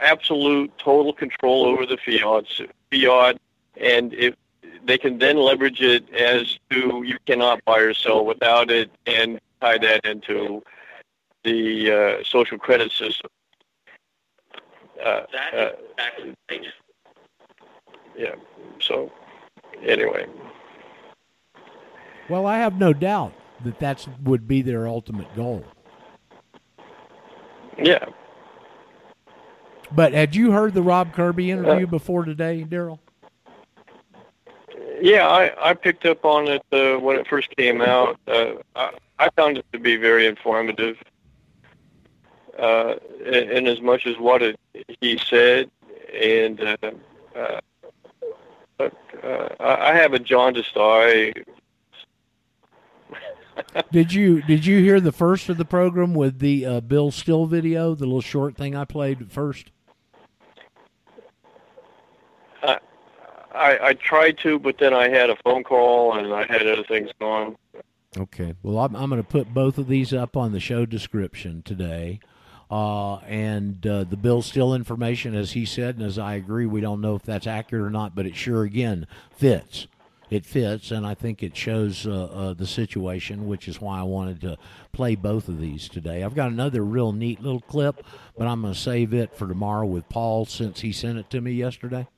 absolute 0.00 0.76
total 0.78 1.12
control 1.12 1.66
over 1.66 1.86
the 1.86 1.96
fiat 1.98 2.46
fiat, 2.90 3.40
and 3.80 4.12
if 4.14 4.34
they 4.84 4.98
can 4.98 5.18
then 5.18 5.36
leverage 5.36 5.82
it 5.82 6.08
as 6.14 6.58
to 6.70 7.02
you 7.04 7.18
cannot 7.26 7.64
buy 7.64 7.78
or 7.78 7.94
sell 7.94 8.24
without 8.24 8.70
it, 8.70 8.90
and 9.06 9.40
tie 9.60 9.78
that 9.78 10.04
into 10.04 10.62
the 11.44 11.92
uh, 11.92 12.24
social 12.24 12.58
credit 12.58 12.90
system. 12.90 13.30
Uh, 15.04 15.22
That 15.32 15.54
uh, 15.54 15.70
exactly 15.92 16.34
right. 16.50 16.66
yeah. 18.16 18.34
So 18.80 19.10
anyway, 19.82 20.26
Well, 22.28 22.46
I 22.46 22.58
have 22.58 22.78
no 22.78 22.92
doubt 22.92 23.32
that 23.64 23.78
that's 23.78 24.08
would 24.24 24.48
be 24.48 24.62
their 24.62 24.86
ultimate 24.88 25.34
goal. 25.36 25.64
yeah. 27.78 28.04
But 29.92 30.12
had 30.12 30.34
you 30.34 30.50
heard 30.50 30.74
the 30.74 30.82
Rob 30.82 31.12
Kirby 31.14 31.50
interview 31.50 31.86
Uh, 31.86 31.90
before 31.90 32.24
today, 32.24 32.66
Daryl? 32.68 32.98
Yeah, 35.00 35.28
I, 35.28 35.70
I 35.70 35.74
picked 35.74 36.06
up 36.06 36.24
on 36.24 36.48
it 36.48 36.62
uh, 36.72 36.98
when 36.98 37.16
it 37.18 37.28
first 37.28 37.54
came 37.56 37.82
out. 37.82 38.18
Uh, 38.26 38.54
I, 38.74 38.90
I 39.18 39.28
found 39.36 39.58
it 39.58 39.64
to 39.72 39.78
be 39.78 39.96
very 39.96 40.26
informative. 40.26 40.96
Uh, 42.58 42.94
in, 43.24 43.50
in 43.50 43.66
as 43.66 43.80
much 43.82 44.06
as 44.06 44.16
what 44.16 44.42
it, 44.42 44.58
he 45.00 45.18
said, 45.18 45.70
and 46.14 46.60
uh, 46.60 46.76
uh, 47.34 47.60
but 48.78 48.94
uh, 49.22 49.48
I 49.60 49.90
I 49.90 49.94
have 49.94 50.14
a 50.14 50.18
jaundiced 50.18 50.72
eye. 50.76 51.34
did 53.92 54.12
you 54.12 54.40
did 54.42 54.64
you 54.64 54.78
hear 54.78 55.00
the 55.00 55.12
first 55.12 55.50
of 55.50 55.58
the 55.58 55.66
program 55.66 56.14
with 56.14 56.38
the 56.38 56.64
uh, 56.64 56.80
Bill 56.80 57.10
Still 57.10 57.44
video, 57.44 57.94
the 57.94 58.06
little 58.06 58.22
short 58.22 58.56
thing 58.56 58.74
I 58.74 58.86
played 58.86 59.30
first? 59.30 59.70
I, 62.62 62.78
I 63.54 63.78
I 63.88 63.92
tried 63.94 64.38
to, 64.38 64.58
but 64.58 64.78
then 64.78 64.94
I 64.94 65.08
had 65.08 65.28
a 65.28 65.36
phone 65.44 65.62
call 65.62 66.16
and 66.16 66.32
I 66.32 66.46
had 66.46 66.66
other 66.66 66.84
things 66.84 67.10
going. 67.18 67.56
Okay. 68.16 68.54
Well, 68.62 68.78
I'm 68.78 68.96
I'm 68.96 69.10
going 69.10 69.22
to 69.22 69.28
put 69.28 69.52
both 69.52 69.76
of 69.76 69.88
these 69.88 70.14
up 70.14 70.38
on 70.38 70.52
the 70.52 70.60
show 70.60 70.86
description 70.86 71.60
today. 71.62 72.20
Uh, 72.70 73.16
and 73.18 73.86
uh, 73.86 74.04
the 74.04 74.16
Bill 74.16 74.42
Still 74.42 74.74
information, 74.74 75.34
as 75.34 75.52
he 75.52 75.64
said, 75.64 75.96
and 75.96 76.04
as 76.04 76.18
I 76.18 76.34
agree, 76.34 76.66
we 76.66 76.80
don't 76.80 77.00
know 77.00 77.14
if 77.14 77.22
that's 77.22 77.46
accurate 77.46 77.84
or 77.84 77.90
not, 77.90 78.14
but 78.14 78.26
it 78.26 78.34
sure 78.34 78.64
again 78.64 79.06
fits 79.30 79.86
it 80.30 80.44
fits, 80.44 80.90
and 80.90 81.06
I 81.06 81.14
think 81.14 81.42
it 81.42 81.56
shows 81.56 82.06
uh, 82.06 82.24
uh, 82.24 82.54
the 82.54 82.66
situation, 82.66 83.46
which 83.46 83.68
is 83.68 83.80
why 83.80 84.00
I 84.00 84.02
wanted 84.02 84.40
to 84.40 84.58
play 84.92 85.14
both 85.14 85.48
of 85.48 85.60
these 85.60 85.88
today. 85.88 86.24
I've 86.24 86.34
got 86.34 86.50
another 86.50 86.84
real 86.84 87.12
neat 87.12 87.40
little 87.40 87.60
clip, 87.60 88.04
but 88.36 88.46
I'm 88.46 88.62
going 88.62 88.74
to 88.74 88.78
save 88.78 89.14
it 89.14 89.36
for 89.36 89.46
tomorrow 89.46 89.86
with 89.86 90.08
Paul 90.08 90.44
since 90.44 90.80
he 90.80 90.90
sent 90.90 91.18
it 91.18 91.30
to 91.30 91.40
me 91.40 91.52
yesterday. 91.52 92.08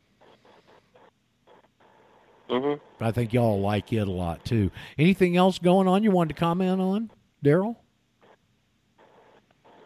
Mm-hmm. 2.48 3.04
I 3.04 3.12
think 3.12 3.34
y'all 3.34 3.60
like 3.60 3.92
it 3.92 4.08
a 4.08 4.10
lot 4.10 4.42
too. 4.42 4.70
Anything 4.98 5.36
else 5.36 5.58
going 5.58 5.86
on 5.86 6.02
you 6.02 6.10
wanted 6.10 6.34
to 6.34 6.40
comment 6.40 6.80
on, 6.80 7.10
Daryl? 7.44 7.76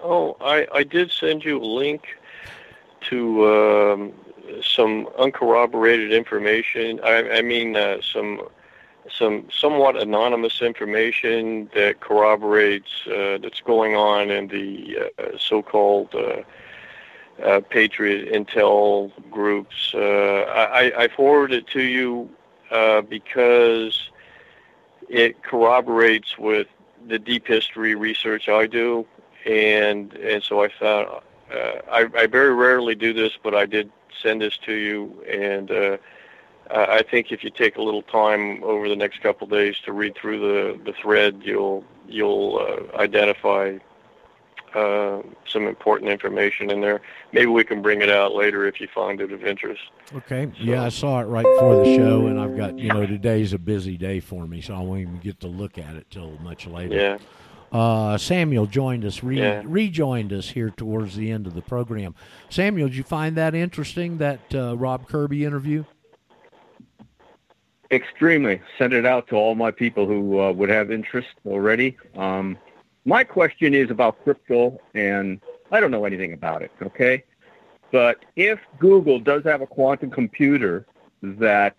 Oh, 0.03 0.37
I, 0.41 0.66
I 0.73 0.83
did 0.83 1.12
send 1.12 1.45
you 1.45 1.59
a 1.59 1.65
link 1.65 2.19
to 3.03 3.47
um, 3.47 4.12
some 4.62 5.09
uncorroborated 5.19 6.12
information. 6.12 7.01
I, 7.05 7.39
I 7.39 7.43
mean, 7.43 7.77
uh, 7.77 8.01
some 8.03 8.43
some 9.11 9.49
somewhat 9.51 9.97
anonymous 9.97 10.62
information 10.62 11.70
that 11.74 12.01
corroborates 12.01 13.07
uh, 13.07 13.39
that's 13.43 13.61
going 13.61 13.95
on 13.95 14.31
in 14.31 14.49
the 14.49 15.11
uh, 15.19 15.39
so-called 15.39 16.15
uh, 16.15 16.43
uh, 17.43 17.61
Patriot 17.69 18.33
Intel 18.33 19.11
groups. 19.31 19.93
Uh, 19.95 20.45
I, 20.49 21.05
I 21.05 21.09
forwarded 21.09 21.65
it 21.65 21.66
to 21.73 21.83
you 21.83 22.29
because 23.09 24.11
it 25.09 25.43
corroborates 25.43 26.39
with 26.39 26.69
the 27.07 27.19
deep 27.19 27.47
history 27.47 27.95
research 27.95 28.49
I 28.49 28.66
do, 28.66 29.07
and 29.47 30.12
and 30.14 30.43
so 30.43 30.62
I 30.62 30.69
thought 30.69 31.24
uh, 31.52 31.81
I, 31.90 32.09
I 32.14 32.27
very 32.27 32.55
rarely 32.55 32.94
do 32.94 33.12
this, 33.12 33.32
but 33.43 33.55
I 33.55 33.66
did 33.66 33.90
send 34.23 34.43
this 34.43 34.56
to 34.59 34.73
you, 34.73 35.23
and 35.28 35.70
uh, 35.70 35.97
I 36.70 37.02
think 37.02 37.32
if 37.32 37.44
you 37.44 37.51
take 37.51 37.77
a 37.77 37.82
little 37.82 38.02
time 38.02 38.62
over 38.64 38.89
the 38.89 38.97
next 38.97 39.23
couple 39.23 39.47
of 39.47 39.51
days 39.51 39.77
to 39.85 39.93
read 39.93 40.14
through 40.16 40.40
the, 40.40 40.85
the 40.85 40.93
thread, 40.93 41.43
you'll 41.43 41.85
you'll 42.09 42.59
uh, 42.59 42.97
identify 42.97 43.78
uh, 44.74 45.20
some 45.47 45.66
important 45.66 46.10
information 46.10 46.70
in 46.70 46.81
there. 46.81 47.02
Maybe 47.32 47.47
we 47.47 47.64
can 47.64 47.82
bring 47.82 48.01
it 48.01 48.10
out 48.10 48.35
later 48.35 48.66
if 48.66 48.81
you 48.81 48.89
find 48.94 49.20
it 49.20 49.32
of 49.32 49.44
interest. 49.44 49.82
Okay. 50.14 50.51
So. 50.56 50.64
Yeah, 50.64 50.85
I 50.85 50.89
saw 50.89 51.20
it 51.20 51.24
right 51.24 51.44
before 51.44 51.85
the 51.85 51.97
show, 51.97 52.27
and 52.27 52.40
I've 52.40 52.56
got 52.56 52.78
you 52.78 52.89
know 52.89 53.06
today's 53.06 53.52
a 53.52 53.59
busy 53.59 53.98
day 53.98 54.20
for 54.20 54.47
me, 54.47 54.60
so 54.62 54.74
I 54.74 54.81
won't 54.81 55.01
even 55.01 55.19
get 55.19 55.40
to 55.40 55.48
look 55.48 55.77
at 55.77 55.97
it 55.97 56.10
till 56.10 56.39
much 56.39 56.66
later. 56.66 56.94
Yeah. 56.94 57.19
Uh, 57.73 58.19
Samuel 58.19 58.66
joined 58.66 59.05
us, 59.05 59.23
re- 59.23 59.39
yeah. 59.39 59.62
rejoined 59.65 60.32
us 60.32 60.51
here 60.51 60.69
towards 60.70 61.16
the 61.16 61.31
end 61.31 61.47
of 61.47 61.55
the 61.55 61.62
program. 61.62 62.15
Samuel, 62.51 62.89
did 62.89 62.97
you 62.97 63.03
find 63.03 63.35
that 63.36 63.55
interesting, 63.55 64.19
that 64.19 64.40
uh, 64.55 64.77
Rob 64.77 65.09
Kirby 65.09 65.44
interview? 65.47 65.85
Extremely. 67.90 68.61
Sent 68.78 68.93
it 68.93 69.07
out 69.07 69.27
to 69.28 69.36
all 69.36 69.55
my 69.55 69.70
people 69.70 70.07
who 70.07 70.40
uh, 70.40 70.53
would 70.53 70.69
have 70.69 70.90
interest 70.90 71.28
already. 71.47 71.97
Um, 72.15 72.59
my 73.05 73.24
question 73.24 73.74
is 73.74 73.90
about 73.90 74.23
crypto, 74.23 74.78
and 74.94 75.40
I 75.70 75.81
don't 75.81 75.90
know 75.90 76.05
anything 76.05 76.35
about 76.35 76.62
it, 76.62 76.70
okay? 76.82 77.24
But 77.90 78.24
if 78.36 78.59
Google 78.78 79.19
does 79.19 79.44
have 79.44 79.62
a 79.62 79.66
quantum 79.66 80.11
computer 80.11 80.86
that 81.23 81.74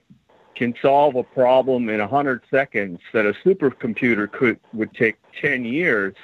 can 0.55 0.73
solve 0.81 1.15
a 1.15 1.23
problem 1.23 1.89
in 1.89 1.99
100 1.99 2.43
seconds 2.49 2.99
that 3.13 3.25
a 3.25 3.33
supercomputer 3.45 4.31
could 4.31 4.59
would 4.73 4.93
take 4.93 5.15
10 5.41 5.65
years, 5.65 6.15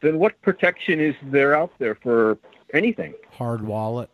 then 0.00 0.18
what 0.18 0.40
protection 0.42 1.00
is 1.00 1.14
there 1.24 1.54
out 1.54 1.72
there 1.78 1.94
for 1.96 2.38
anything? 2.72 3.14
Hard 3.32 3.66
wallet. 3.66 4.10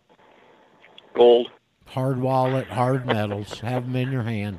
Gold. 1.14 1.50
Hard 1.86 2.18
wallet, 2.20 2.66
hard 2.66 3.06
metals. 3.06 3.60
have 3.60 3.84
them 3.84 3.96
in 3.96 4.10
your 4.10 4.22
hand. 4.22 4.58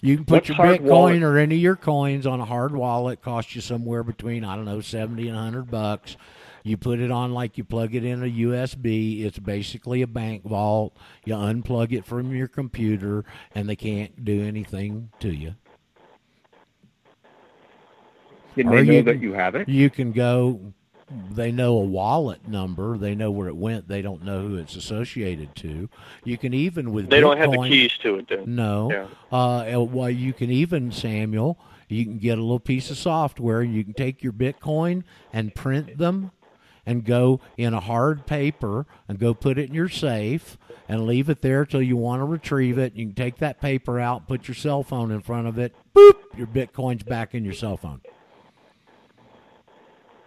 You 0.00 0.16
can 0.16 0.24
put 0.26 0.34
What's 0.34 0.48
your 0.48 0.58
Bitcoin 0.58 0.80
wallet? 0.82 1.22
or 1.22 1.38
any 1.38 1.54
of 1.54 1.60
your 1.62 1.76
coins 1.76 2.26
on 2.26 2.40
a 2.40 2.44
hard 2.44 2.74
wallet. 2.74 3.22
Cost 3.22 3.54
you 3.54 3.62
somewhere 3.62 4.02
between 4.02 4.44
I 4.44 4.54
don't 4.54 4.66
know 4.66 4.82
seventy 4.82 5.28
and 5.28 5.36
hundred 5.36 5.70
bucks. 5.70 6.18
You 6.62 6.76
put 6.76 7.00
it 7.00 7.10
on 7.10 7.32
like 7.32 7.56
you 7.56 7.64
plug 7.64 7.94
it 7.94 8.04
in 8.04 8.22
a 8.22 8.26
USB. 8.26 9.24
It's 9.24 9.38
basically 9.38 10.02
a 10.02 10.06
bank 10.06 10.44
vault. 10.44 10.96
You 11.24 11.34
unplug 11.34 11.92
it 11.92 12.04
from 12.04 12.34
your 12.34 12.48
computer, 12.48 13.24
and 13.54 13.66
they 13.68 13.76
can't 13.76 14.24
do 14.24 14.42
anything 14.42 15.10
to 15.20 15.30
you. 15.30 15.54
Did 18.56 18.66
Or 18.66 18.70
they 18.70 18.82
know 18.84 18.92
you 18.92 19.02
that 19.02 19.12
can- 19.14 19.22
you 19.22 19.32
have 19.32 19.54
it? 19.54 19.68
You 19.68 19.90
can 19.90 20.12
go. 20.12 20.72
They 21.30 21.52
know 21.52 21.76
a 21.76 21.84
wallet 21.84 22.48
number. 22.48 22.96
They 22.96 23.14
know 23.14 23.30
where 23.30 23.48
it 23.48 23.56
went. 23.56 23.88
They 23.88 24.00
don't 24.00 24.24
know 24.24 24.40
who 24.48 24.56
it's 24.56 24.74
associated 24.74 25.54
to. 25.56 25.88
You 26.24 26.38
can 26.38 26.54
even 26.54 26.92
with 26.92 27.10
They 27.10 27.20
don't 27.20 27.36
have 27.36 27.50
the 27.52 27.58
keys 27.68 27.92
to 28.02 28.16
it 28.16 28.28
then. 28.28 28.54
No. 28.56 28.90
Yeah. 28.90 29.06
Uh, 29.30 29.82
well, 29.82 30.08
you 30.08 30.32
can 30.32 30.50
even 30.50 30.90
Samuel. 30.90 31.58
You 31.88 32.04
can 32.04 32.18
get 32.18 32.38
a 32.38 32.40
little 32.40 32.58
piece 32.58 32.90
of 32.90 32.96
software. 32.96 33.62
You 33.62 33.84
can 33.84 33.92
take 33.92 34.22
your 34.22 34.32
Bitcoin 34.32 35.04
and 35.32 35.54
print 35.54 35.98
them, 35.98 36.30
and 36.86 37.04
go 37.04 37.40
in 37.58 37.74
a 37.74 37.80
hard 37.80 38.26
paper 38.26 38.86
and 39.08 39.18
go 39.18 39.34
put 39.34 39.58
it 39.58 39.68
in 39.68 39.74
your 39.74 39.88
safe 39.88 40.56
and 40.88 41.06
leave 41.06 41.28
it 41.28 41.40
there 41.42 41.64
till 41.64 41.82
you 41.82 41.96
want 41.96 42.20
to 42.20 42.24
retrieve 42.24 42.78
it. 42.78 42.94
You 42.94 43.06
can 43.06 43.14
take 43.14 43.36
that 43.36 43.60
paper 43.60 44.00
out, 44.00 44.26
put 44.26 44.48
your 44.48 44.54
cell 44.54 44.82
phone 44.82 45.10
in 45.10 45.20
front 45.20 45.46
of 45.46 45.58
it. 45.58 45.74
Boop! 45.94 46.14
Your 46.36 46.46
Bitcoin's 46.46 47.02
back 47.02 47.34
in 47.34 47.44
your 47.44 47.54
cell 47.54 47.76
phone. 47.76 48.00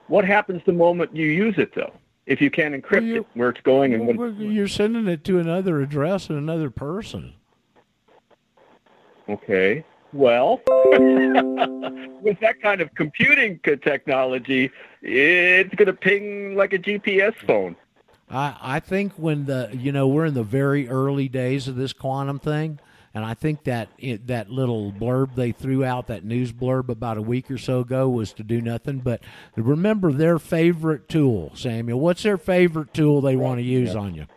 What 0.07 0.25
happens 0.25 0.61
the 0.65 0.73
moment 0.73 1.15
you 1.15 1.27
use 1.27 1.55
it, 1.57 1.75
though? 1.75 1.93
If 2.25 2.41
you 2.41 2.49
can't 2.49 2.75
encrypt 2.75 3.05
you- 3.05 3.17
it, 3.17 3.25
where 3.34 3.49
it's 3.49 3.61
going 3.61 3.93
and 3.93 4.07
Well, 4.07 4.31
what? 4.31 4.39
You're 4.39 4.67
sending 4.67 5.07
it 5.07 5.23
to 5.25 5.39
another 5.39 5.81
address 5.81 6.29
and 6.29 6.38
another 6.38 6.69
person. 6.69 7.34
Okay. 9.29 9.84
Well, 10.13 10.61
with 12.21 12.39
that 12.39 12.55
kind 12.61 12.79
of 12.79 12.93
computing 12.95 13.59
technology, 13.59 14.71
it's 15.01 15.73
going 15.75 15.88
to 15.88 15.93
ping 15.93 16.55
like 16.55 16.73
a 16.73 16.79
GPS 16.79 17.35
phone. 17.45 17.75
I, 18.29 18.55
I 18.61 18.79
think 18.79 19.13
when 19.13 19.45
the 19.45 19.69
you 19.73 19.91
know 19.91 20.07
we're 20.07 20.25
in 20.25 20.34
the 20.34 20.43
very 20.43 20.88
early 20.89 21.27
days 21.27 21.67
of 21.67 21.75
this 21.75 21.93
quantum 21.93 22.39
thing, 22.39 22.79
and 23.18 23.26
I 23.26 23.34
think 23.34 23.64
that 23.64 23.89
it, 23.98 24.27
that 24.27 24.52
little 24.52 24.91
blurb 24.91 25.34
they 25.34 25.52
threw 25.52 25.84
out, 25.84 26.06
that 26.06 26.23
news 26.23 26.52
blurb 26.52 26.89
about 26.89 27.18
a 27.18 27.22
week 27.22 27.49
or 27.49 27.57
so 27.57 27.80
ago, 27.80 28.07
was 28.07 28.31
to 28.34 28.44
do 28.44 28.61
nothing 28.61 28.99
but 28.99 29.23
remember 29.56 30.11
their 30.11 30.38
favorite 30.38 31.10
tool. 31.10 31.52
Samuel, 31.56 31.99
what's 31.99 32.22
their 32.22 32.38
favorite 32.38 32.94
tool 32.94 33.22
they 33.22 33.35
want 33.35 33.57
to 33.57 33.64
use 33.64 33.95
on 33.95 34.14
you? 34.14 34.27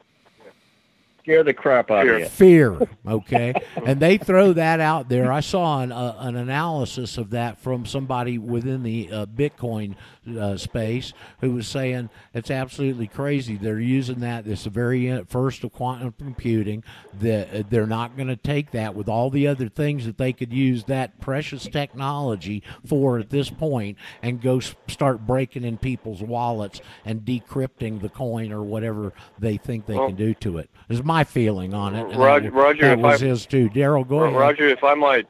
Scare 1.18 1.44
the 1.44 1.52
crap 1.52 1.90
out 1.90 2.08
of 2.08 2.20
you. 2.20 2.24
Fear, 2.24 2.88
okay, 3.06 3.52
and 3.84 4.00
they 4.00 4.16
throw 4.16 4.54
that 4.54 4.80
out 4.80 5.10
there. 5.10 5.30
I 5.30 5.40
saw 5.40 5.82
an, 5.82 5.92
uh, 5.92 6.16
an 6.18 6.36
analysis 6.36 7.18
of 7.18 7.30
that 7.30 7.58
from 7.58 7.84
somebody 7.84 8.38
within 8.38 8.82
the 8.82 9.10
uh, 9.12 9.26
Bitcoin 9.26 9.94
uh, 10.38 10.56
space 10.56 11.12
who 11.40 11.52
was 11.52 11.66
saying 11.66 12.10
it's 12.34 12.50
absolutely 12.50 13.06
crazy. 13.06 13.56
They're 13.56 13.80
using 13.80 14.20
that. 14.20 14.46
It's 14.46 14.64
the 14.64 14.70
very 14.70 15.10
uh, 15.10 15.24
first 15.26 15.64
of 15.64 15.72
quantum 15.72 16.12
computing. 16.18 16.84
That 17.20 17.70
they're 17.70 17.86
not 17.86 18.16
going 18.16 18.28
to 18.28 18.36
take 18.36 18.70
that 18.72 18.94
with 18.94 19.08
all 19.08 19.30
the 19.30 19.46
other 19.46 19.68
things 19.68 20.06
that 20.06 20.18
they 20.18 20.32
could 20.32 20.52
use 20.52 20.84
that 20.84 21.20
precious 21.20 21.64
technology 21.66 22.62
for 22.86 23.18
at 23.18 23.30
this 23.30 23.50
point 23.50 23.98
and 24.22 24.40
go 24.40 24.58
s- 24.58 24.74
start 24.88 25.26
breaking 25.26 25.64
in 25.64 25.78
people's 25.78 26.22
wallets 26.22 26.80
and 27.04 27.22
decrypting 27.22 28.00
the 28.00 28.08
coin 28.08 28.52
or 28.52 28.62
whatever 28.62 29.12
they 29.38 29.56
think 29.56 29.86
they 29.86 29.94
Well- 29.96 30.08
can 30.08 30.16
do 30.16 30.34
to 30.34 30.58
it. 30.58 30.70
Is 30.88 31.02
my 31.02 31.24
feeling 31.24 31.74
on 31.74 31.94
it. 31.94 32.04
Roger- 32.16 32.50
that, 32.50 32.52
Roger, 32.52 32.82
that 32.88 32.98
if 32.98 33.04
was 33.04 33.22
I- 33.22 33.26
his 33.26 33.46
too. 33.46 33.68
Daryl, 33.70 34.06
go 34.06 34.24
ahead. 34.24 34.36
Roger, 34.36 34.68
if 34.68 34.82
I 34.84 34.94
might, 34.94 35.26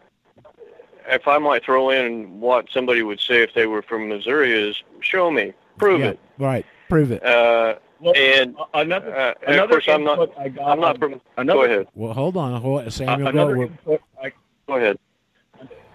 if 1.11 1.27
I 1.29 1.39
might 1.39 1.65
throw 1.65 1.91
in 1.91 2.41
what 2.41 2.69
somebody 2.71 3.03
would 3.03 3.21
say 3.21 3.43
if 3.43 3.55
they 3.55 3.67
were 3.67 3.83
from 3.83 4.09
Missouri 4.09 4.53
is, 4.53 4.83
show 5.01 5.31
me, 5.31 5.53
prove 5.79 6.01
yeah, 6.01 6.09
it. 6.11 6.21
Right, 6.39 6.67
prove 6.89 7.11
it. 7.13 7.23
Uh, 7.25 7.77
Well, 8.01 8.15
and 8.17 8.57
another 8.75 9.15
uh, 9.15 9.35
and 9.47 9.55
another 9.57 9.79
of 9.79 9.85
course, 9.85 9.89
I'm 9.89 10.05
not. 10.05 10.19
input 10.21 10.39
I 10.39 10.49
got 10.49 10.69
I'm 10.71 10.81
not 10.81 10.99
from. 10.99 11.21
another, 11.37 11.59
Go 11.59 11.65
ahead. 11.65 11.87
well, 11.95 12.13
hold 12.15 12.37
on, 12.37 12.61
hold, 12.61 12.87
uh, 12.87 12.91
Samuel. 12.91 13.29
another 13.29 13.57
go. 13.57 13.63
input 13.63 14.01
I, 14.23 14.33
Go 14.67 14.77
ahead. 14.77 14.99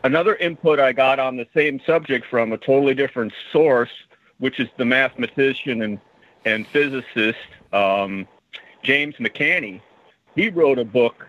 another 0.03 0.35
input 0.35 0.79
I 0.79 0.91
got 0.93 1.19
on 1.19 1.35
the 1.37 1.47
same 1.55 1.79
subject 1.85 2.25
from 2.27 2.51
a 2.53 2.57
totally 2.57 2.93
different 2.93 3.33
source, 3.51 3.89
which 4.39 4.59
is 4.59 4.69
the 4.77 4.85
mathematician 4.85 5.81
and 5.81 5.99
and 6.45 6.67
physicist 6.67 7.39
um, 7.73 8.27
James 8.83 9.15
McCanney. 9.15 9.81
He 10.35 10.49
wrote 10.49 10.77
a 10.77 10.85
book 10.85 11.27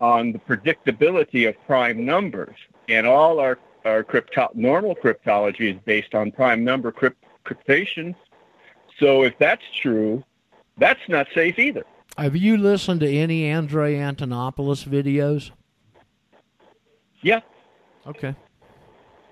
on 0.00 0.32
the 0.32 0.38
predictability 0.38 1.48
of 1.48 1.54
prime 1.66 2.06
numbers, 2.06 2.56
and 2.88 3.06
all 3.06 3.38
our 3.38 3.58
our 3.84 4.02
crypto- 4.02 4.50
normal 4.54 4.94
cryptology 4.94 5.74
is 5.74 5.80
based 5.84 6.14
on 6.14 6.32
prime 6.32 6.64
number 6.64 6.90
crypt- 6.90 7.24
cryptation. 7.44 8.14
So 8.98 9.22
if 9.22 9.38
that's 9.38 9.62
true, 9.80 10.24
that's 10.76 11.00
not 11.08 11.28
safe 11.34 11.58
either. 11.58 11.84
Have 12.16 12.36
you 12.36 12.56
listened 12.56 13.00
to 13.00 13.10
any 13.10 13.50
Andre 13.52 13.94
Antonopoulos 13.94 14.86
videos? 14.86 15.52
Yeah. 17.22 17.40
Okay. 18.06 18.34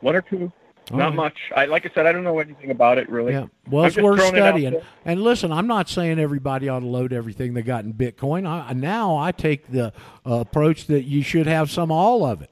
One 0.00 0.14
or 0.14 0.22
two. 0.22 0.52
All 0.92 0.98
not 0.98 1.08
right. 1.08 1.16
much. 1.16 1.38
I 1.54 1.64
like 1.66 1.84
I 1.84 1.90
said, 1.92 2.06
I 2.06 2.12
don't 2.12 2.22
know 2.22 2.38
anything 2.38 2.70
about 2.70 2.98
it 2.98 3.08
really. 3.08 3.32
Yeah. 3.32 3.46
Well, 3.68 3.86
it's 3.86 3.96
worth 3.96 4.18
throwing 4.20 4.36
it 4.36 4.38
studying. 4.38 4.80
And 5.04 5.20
listen, 5.20 5.50
I'm 5.50 5.66
not 5.66 5.88
saying 5.88 6.20
everybody 6.20 6.68
ought 6.68 6.80
to 6.80 6.86
load 6.86 7.12
everything 7.12 7.54
they 7.54 7.62
got 7.62 7.84
in 7.84 7.92
Bitcoin. 7.92 8.46
I, 8.46 8.72
now 8.72 9.16
I 9.16 9.32
take 9.32 9.66
the 9.68 9.86
uh, 10.24 10.34
approach 10.34 10.86
that 10.86 11.02
you 11.02 11.22
should 11.22 11.46
have 11.48 11.72
some 11.72 11.90
all 11.90 12.24
of 12.24 12.40
it. 12.40 12.50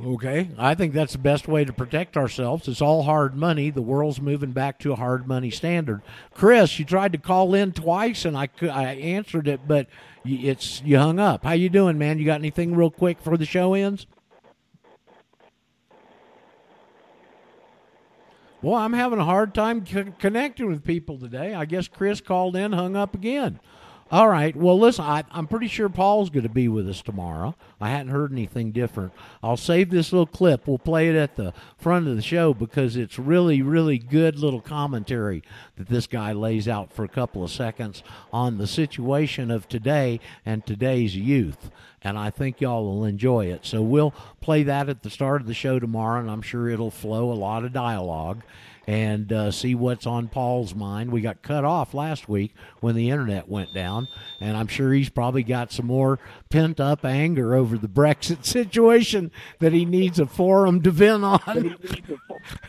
Okay, 0.00 0.48
I 0.56 0.74
think 0.74 0.94
that's 0.94 1.12
the 1.12 1.18
best 1.18 1.46
way 1.46 1.64
to 1.66 1.72
protect 1.72 2.16
ourselves. 2.16 2.66
It's 2.66 2.80
all 2.80 3.02
hard 3.02 3.36
money. 3.36 3.68
The 3.70 3.82
world's 3.82 4.22
moving 4.22 4.52
back 4.52 4.78
to 4.80 4.92
a 4.92 4.96
hard 4.96 5.28
money 5.28 5.50
standard. 5.50 6.00
Chris, 6.32 6.78
you 6.78 6.84
tried 6.86 7.12
to 7.12 7.18
call 7.18 7.54
in 7.54 7.72
twice, 7.72 8.24
and 8.24 8.36
I 8.36 8.48
I 8.62 8.94
answered 8.94 9.46
it, 9.46 9.68
but 9.68 9.86
it's 10.24 10.80
you 10.82 10.96
hung 10.98 11.18
up. 11.18 11.44
How 11.44 11.52
you 11.52 11.68
doing, 11.68 11.98
man? 11.98 12.18
You 12.18 12.24
got 12.24 12.40
anything 12.40 12.74
real 12.74 12.90
quick 12.90 13.20
for 13.20 13.36
the 13.36 13.44
show 13.44 13.74
ends? 13.74 14.06
Well, 18.62 18.76
I'm 18.76 18.94
having 18.94 19.18
a 19.18 19.24
hard 19.24 19.54
time 19.54 19.84
c- 19.84 20.04
connecting 20.18 20.68
with 20.68 20.84
people 20.84 21.18
today. 21.18 21.52
I 21.52 21.64
guess 21.64 21.86
Chris 21.86 22.20
called 22.20 22.56
in, 22.56 22.72
hung 22.72 22.96
up 22.96 23.14
again. 23.14 23.60
All 24.12 24.28
right. 24.28 24.54
Well, 24.54 24.78
listen, 24.78 25.06
I, 25.06 25.24
I'm 25.30 25.46
pretty 25.46 25.68
sure 25.68 25.88
Paul's 25.88 26.28
going 26.28 26.42
to 26.42 26.50
be 26.50 26.68
with 26.68 26.86
us 26.86 27.00
tomorrow. 27.00 27.56
I 27.80 27.88
hadn't 27.88 28.12
heard 28.12 28.30
anything 28.30 28.70
different. 28.70 29.14
I'll 29.42 29.56
save 29.56 29.88
this 29.88 30.12
little 30.12 30.26
clip. 30.26 30.66
We'll 30.66 30.76
play 30.76 31.08
it 31.08 31.16
at 31.16 31.36
the 31.36 31.54
front 31.78 32.06
of 32.06 32.16
the 32.16 32.20
show 32.20 32.52
because 32.52 32.94
it's 32.94 33.18
really, 33.18 33.62
really 33.62 33.96
good 33.96 34.38
little 34.38 34.60
commentary 34.60 35.42
that 35.76 35.88
this 35.88 36.06
guy 36.06 36.32
lays 36.32 36.68
out 36.68 36.92
for 36.92 37.06
a 37.06 37.08
couple 37.08 37.42
of 37.42 37.50
seconds 37.50 38.02
on 38.34 38.58
the 38.58 38.66
situation 38.66 39.50
of 39.50 39.66
today 39.66 40.20
and 40.44 40.66
today's 40.66 41.16
youth. 41.16 41.70
And 42.02 42.18
I 42.18 42.28
think 42.28 42.60
y'all 42.60 42.84
will 42.84 43.06
enjoy 43.06 43.46
it. 43.46 43.64
So 43.64 43.80
we'll 43.80 44.12
play 44.42 44.62
that 44.64 44.90
at 44.90 45.02
the 45.02 45.08
start 45.08 45.40
of 45.40 45.46
the 45.46 45.54
show 45.54 45.78
tomorrow, 45.78 46.20
and 46.20 46.30
I'm 46.30 46.42
sure 46.42 46.68
it'll 46.68 46.90
flow 46.90 47.32
a 47.32 47.34
lot 47.34 47.64
of 47.64 47.72
dialogue 47.72 48.42
and 48.86 49.32
uh, 49.32 49.50
see 49.50 49.74
what's 49.74 50.06
on 50.06 50.28
Paul's 50.28 50.74
mind. 50.74 51.12
We 51.12 51.20
got 51.20 51.42
cut 51.42 51.64
off 51.64 51.94
last 51.94 52.28
week 52.28 52.52
when 52.80 52.94
the 52.94 53.10
internet 53.10 53.48
went 53.48 53.72
down, 53.72 54.08
and 54.40 54.56
I'm 54.56 54.66
sure 54.66 54.92
he's 54.92 55.08
probably 55.08 55.42
got 55.42 55.70
some 55.72 55.86
more 55.86 56.18
pent 56.50 56.80
up 56.80 57.04
anger 57.04 57.54
over 57.54 57.78
the 57.78 57.88
Brexit 57.88 58.44
situation 58.44 59.30
that 59.60 59.72
he 59.72 59.84
needs 59.84 60.18
a 60.18 60.26
forum 60.26 60.82
to 60.82 60.90
vent 60.90 61.24
on. 61.24 61.76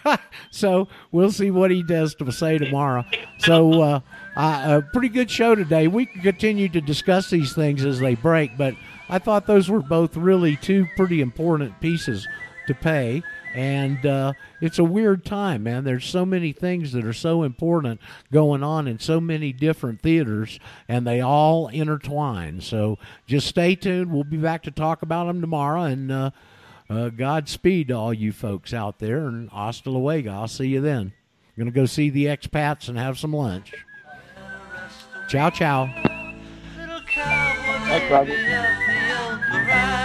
so 0.52 0.88
we'll 1.12 1.32
see 1.32 1.50
what 1.50 1.72
he 1.72 1.84
does 1.84 2.14
to 2.16 2.32
say 2.32 2.58
tomorrow. 2.58 3.04
So 3.40 3.82
uh, 3.82 4.00
uh, 4.36 4.82
a 4.84 4.92
pretty 4.94 5.10
good 5.10 5.32
show 5.32 5.56
today. 5.56 5.88
We 5.88 6.06
can 6.06 6.22
continue 6.22 6.70
to 6.70 6.82
discuss 6.82 7.30
these 7.30 7.54
things 7.54 7.86
as 7.86 8.00
they 8.00 8.16
break, 8.16 8.58
but 8.58 8.76
I 9.10 9.20
thought 9.20 9.48
those 9.48 9.70
were 9.70 9.82
both 9.82 10.16
really 10.16 10.56
two 10.58 10.88
pretty 10.96 11.22
important 11.22 11.80
pieces 11.82 12.28
to 12.68 12.74
pay. 12.74 13.24
And 13.54 14.04
uh, 14.06 14.34
it's 14.62 14.80
a 14.80 14.84
weird 14.84 15.26
time, 15.26 15.64
man. 15.64 15.84
There's 15.84 16.06
so 16.06 16.26
many 16.26 16.52
things 16.52 16.92
that 16.94 17.06
are 17.06 17.14
so 17.14 17.44
important 17.44 18.02
going 18.32 18.64
on 18.64 18.88
in 18.88 18.98
so 19.00 19.22
many 19.22 19.54
different 19.54 20.02
theaters, 20.02 20.60
and 20.88 21.06
they 21.06 21.22
all 21.22 21.68
intertwine. 21.68 22.62
So 22.62 22.98
just 23.28 23.48
stay 23.48 23.76
tuned. 23.76 24.12
We'll 24.12 24.24
be 24.24 24.38
back 24.38 24.64
to 24.64 24.72
talk 24.72 25.04
about 25.04 25.28
them 25.28 25.40
tomorrow. 25.40 25.84
And 25.84 26.12
uh, 26.12 26.32
uh, 26.90 27.10
Godspeed 27.10 27.90
to 27.90 27.94
all 27.94 28.14
you 28.14 28.32
folks 28.32 28.74
out 28.74 29.00
there, 29.00 29.28
and 29.28 29.50
hasta 29.50 29.90
luego. 29.90 30.32
I'll 30.32 30.48
see 30.48 30.68
you 30.68 30.82
then. 30.82 31.14
I'm 31.56 31.64
Going 31.64 31.72
to 31.72 31.80
go 31.80 31.86
see 31.86 32.10
the 32.10 32.26
expats 32.26 32.90
and 32.90 32.98
have 32.98 33.20
some 33.20 33.34
lunch. 33.34 33.74
Ciao, 35.30 35.52
ciao. 35.52 35.94
Thanks, 37.86 38.12
Roger. 38.12 40.00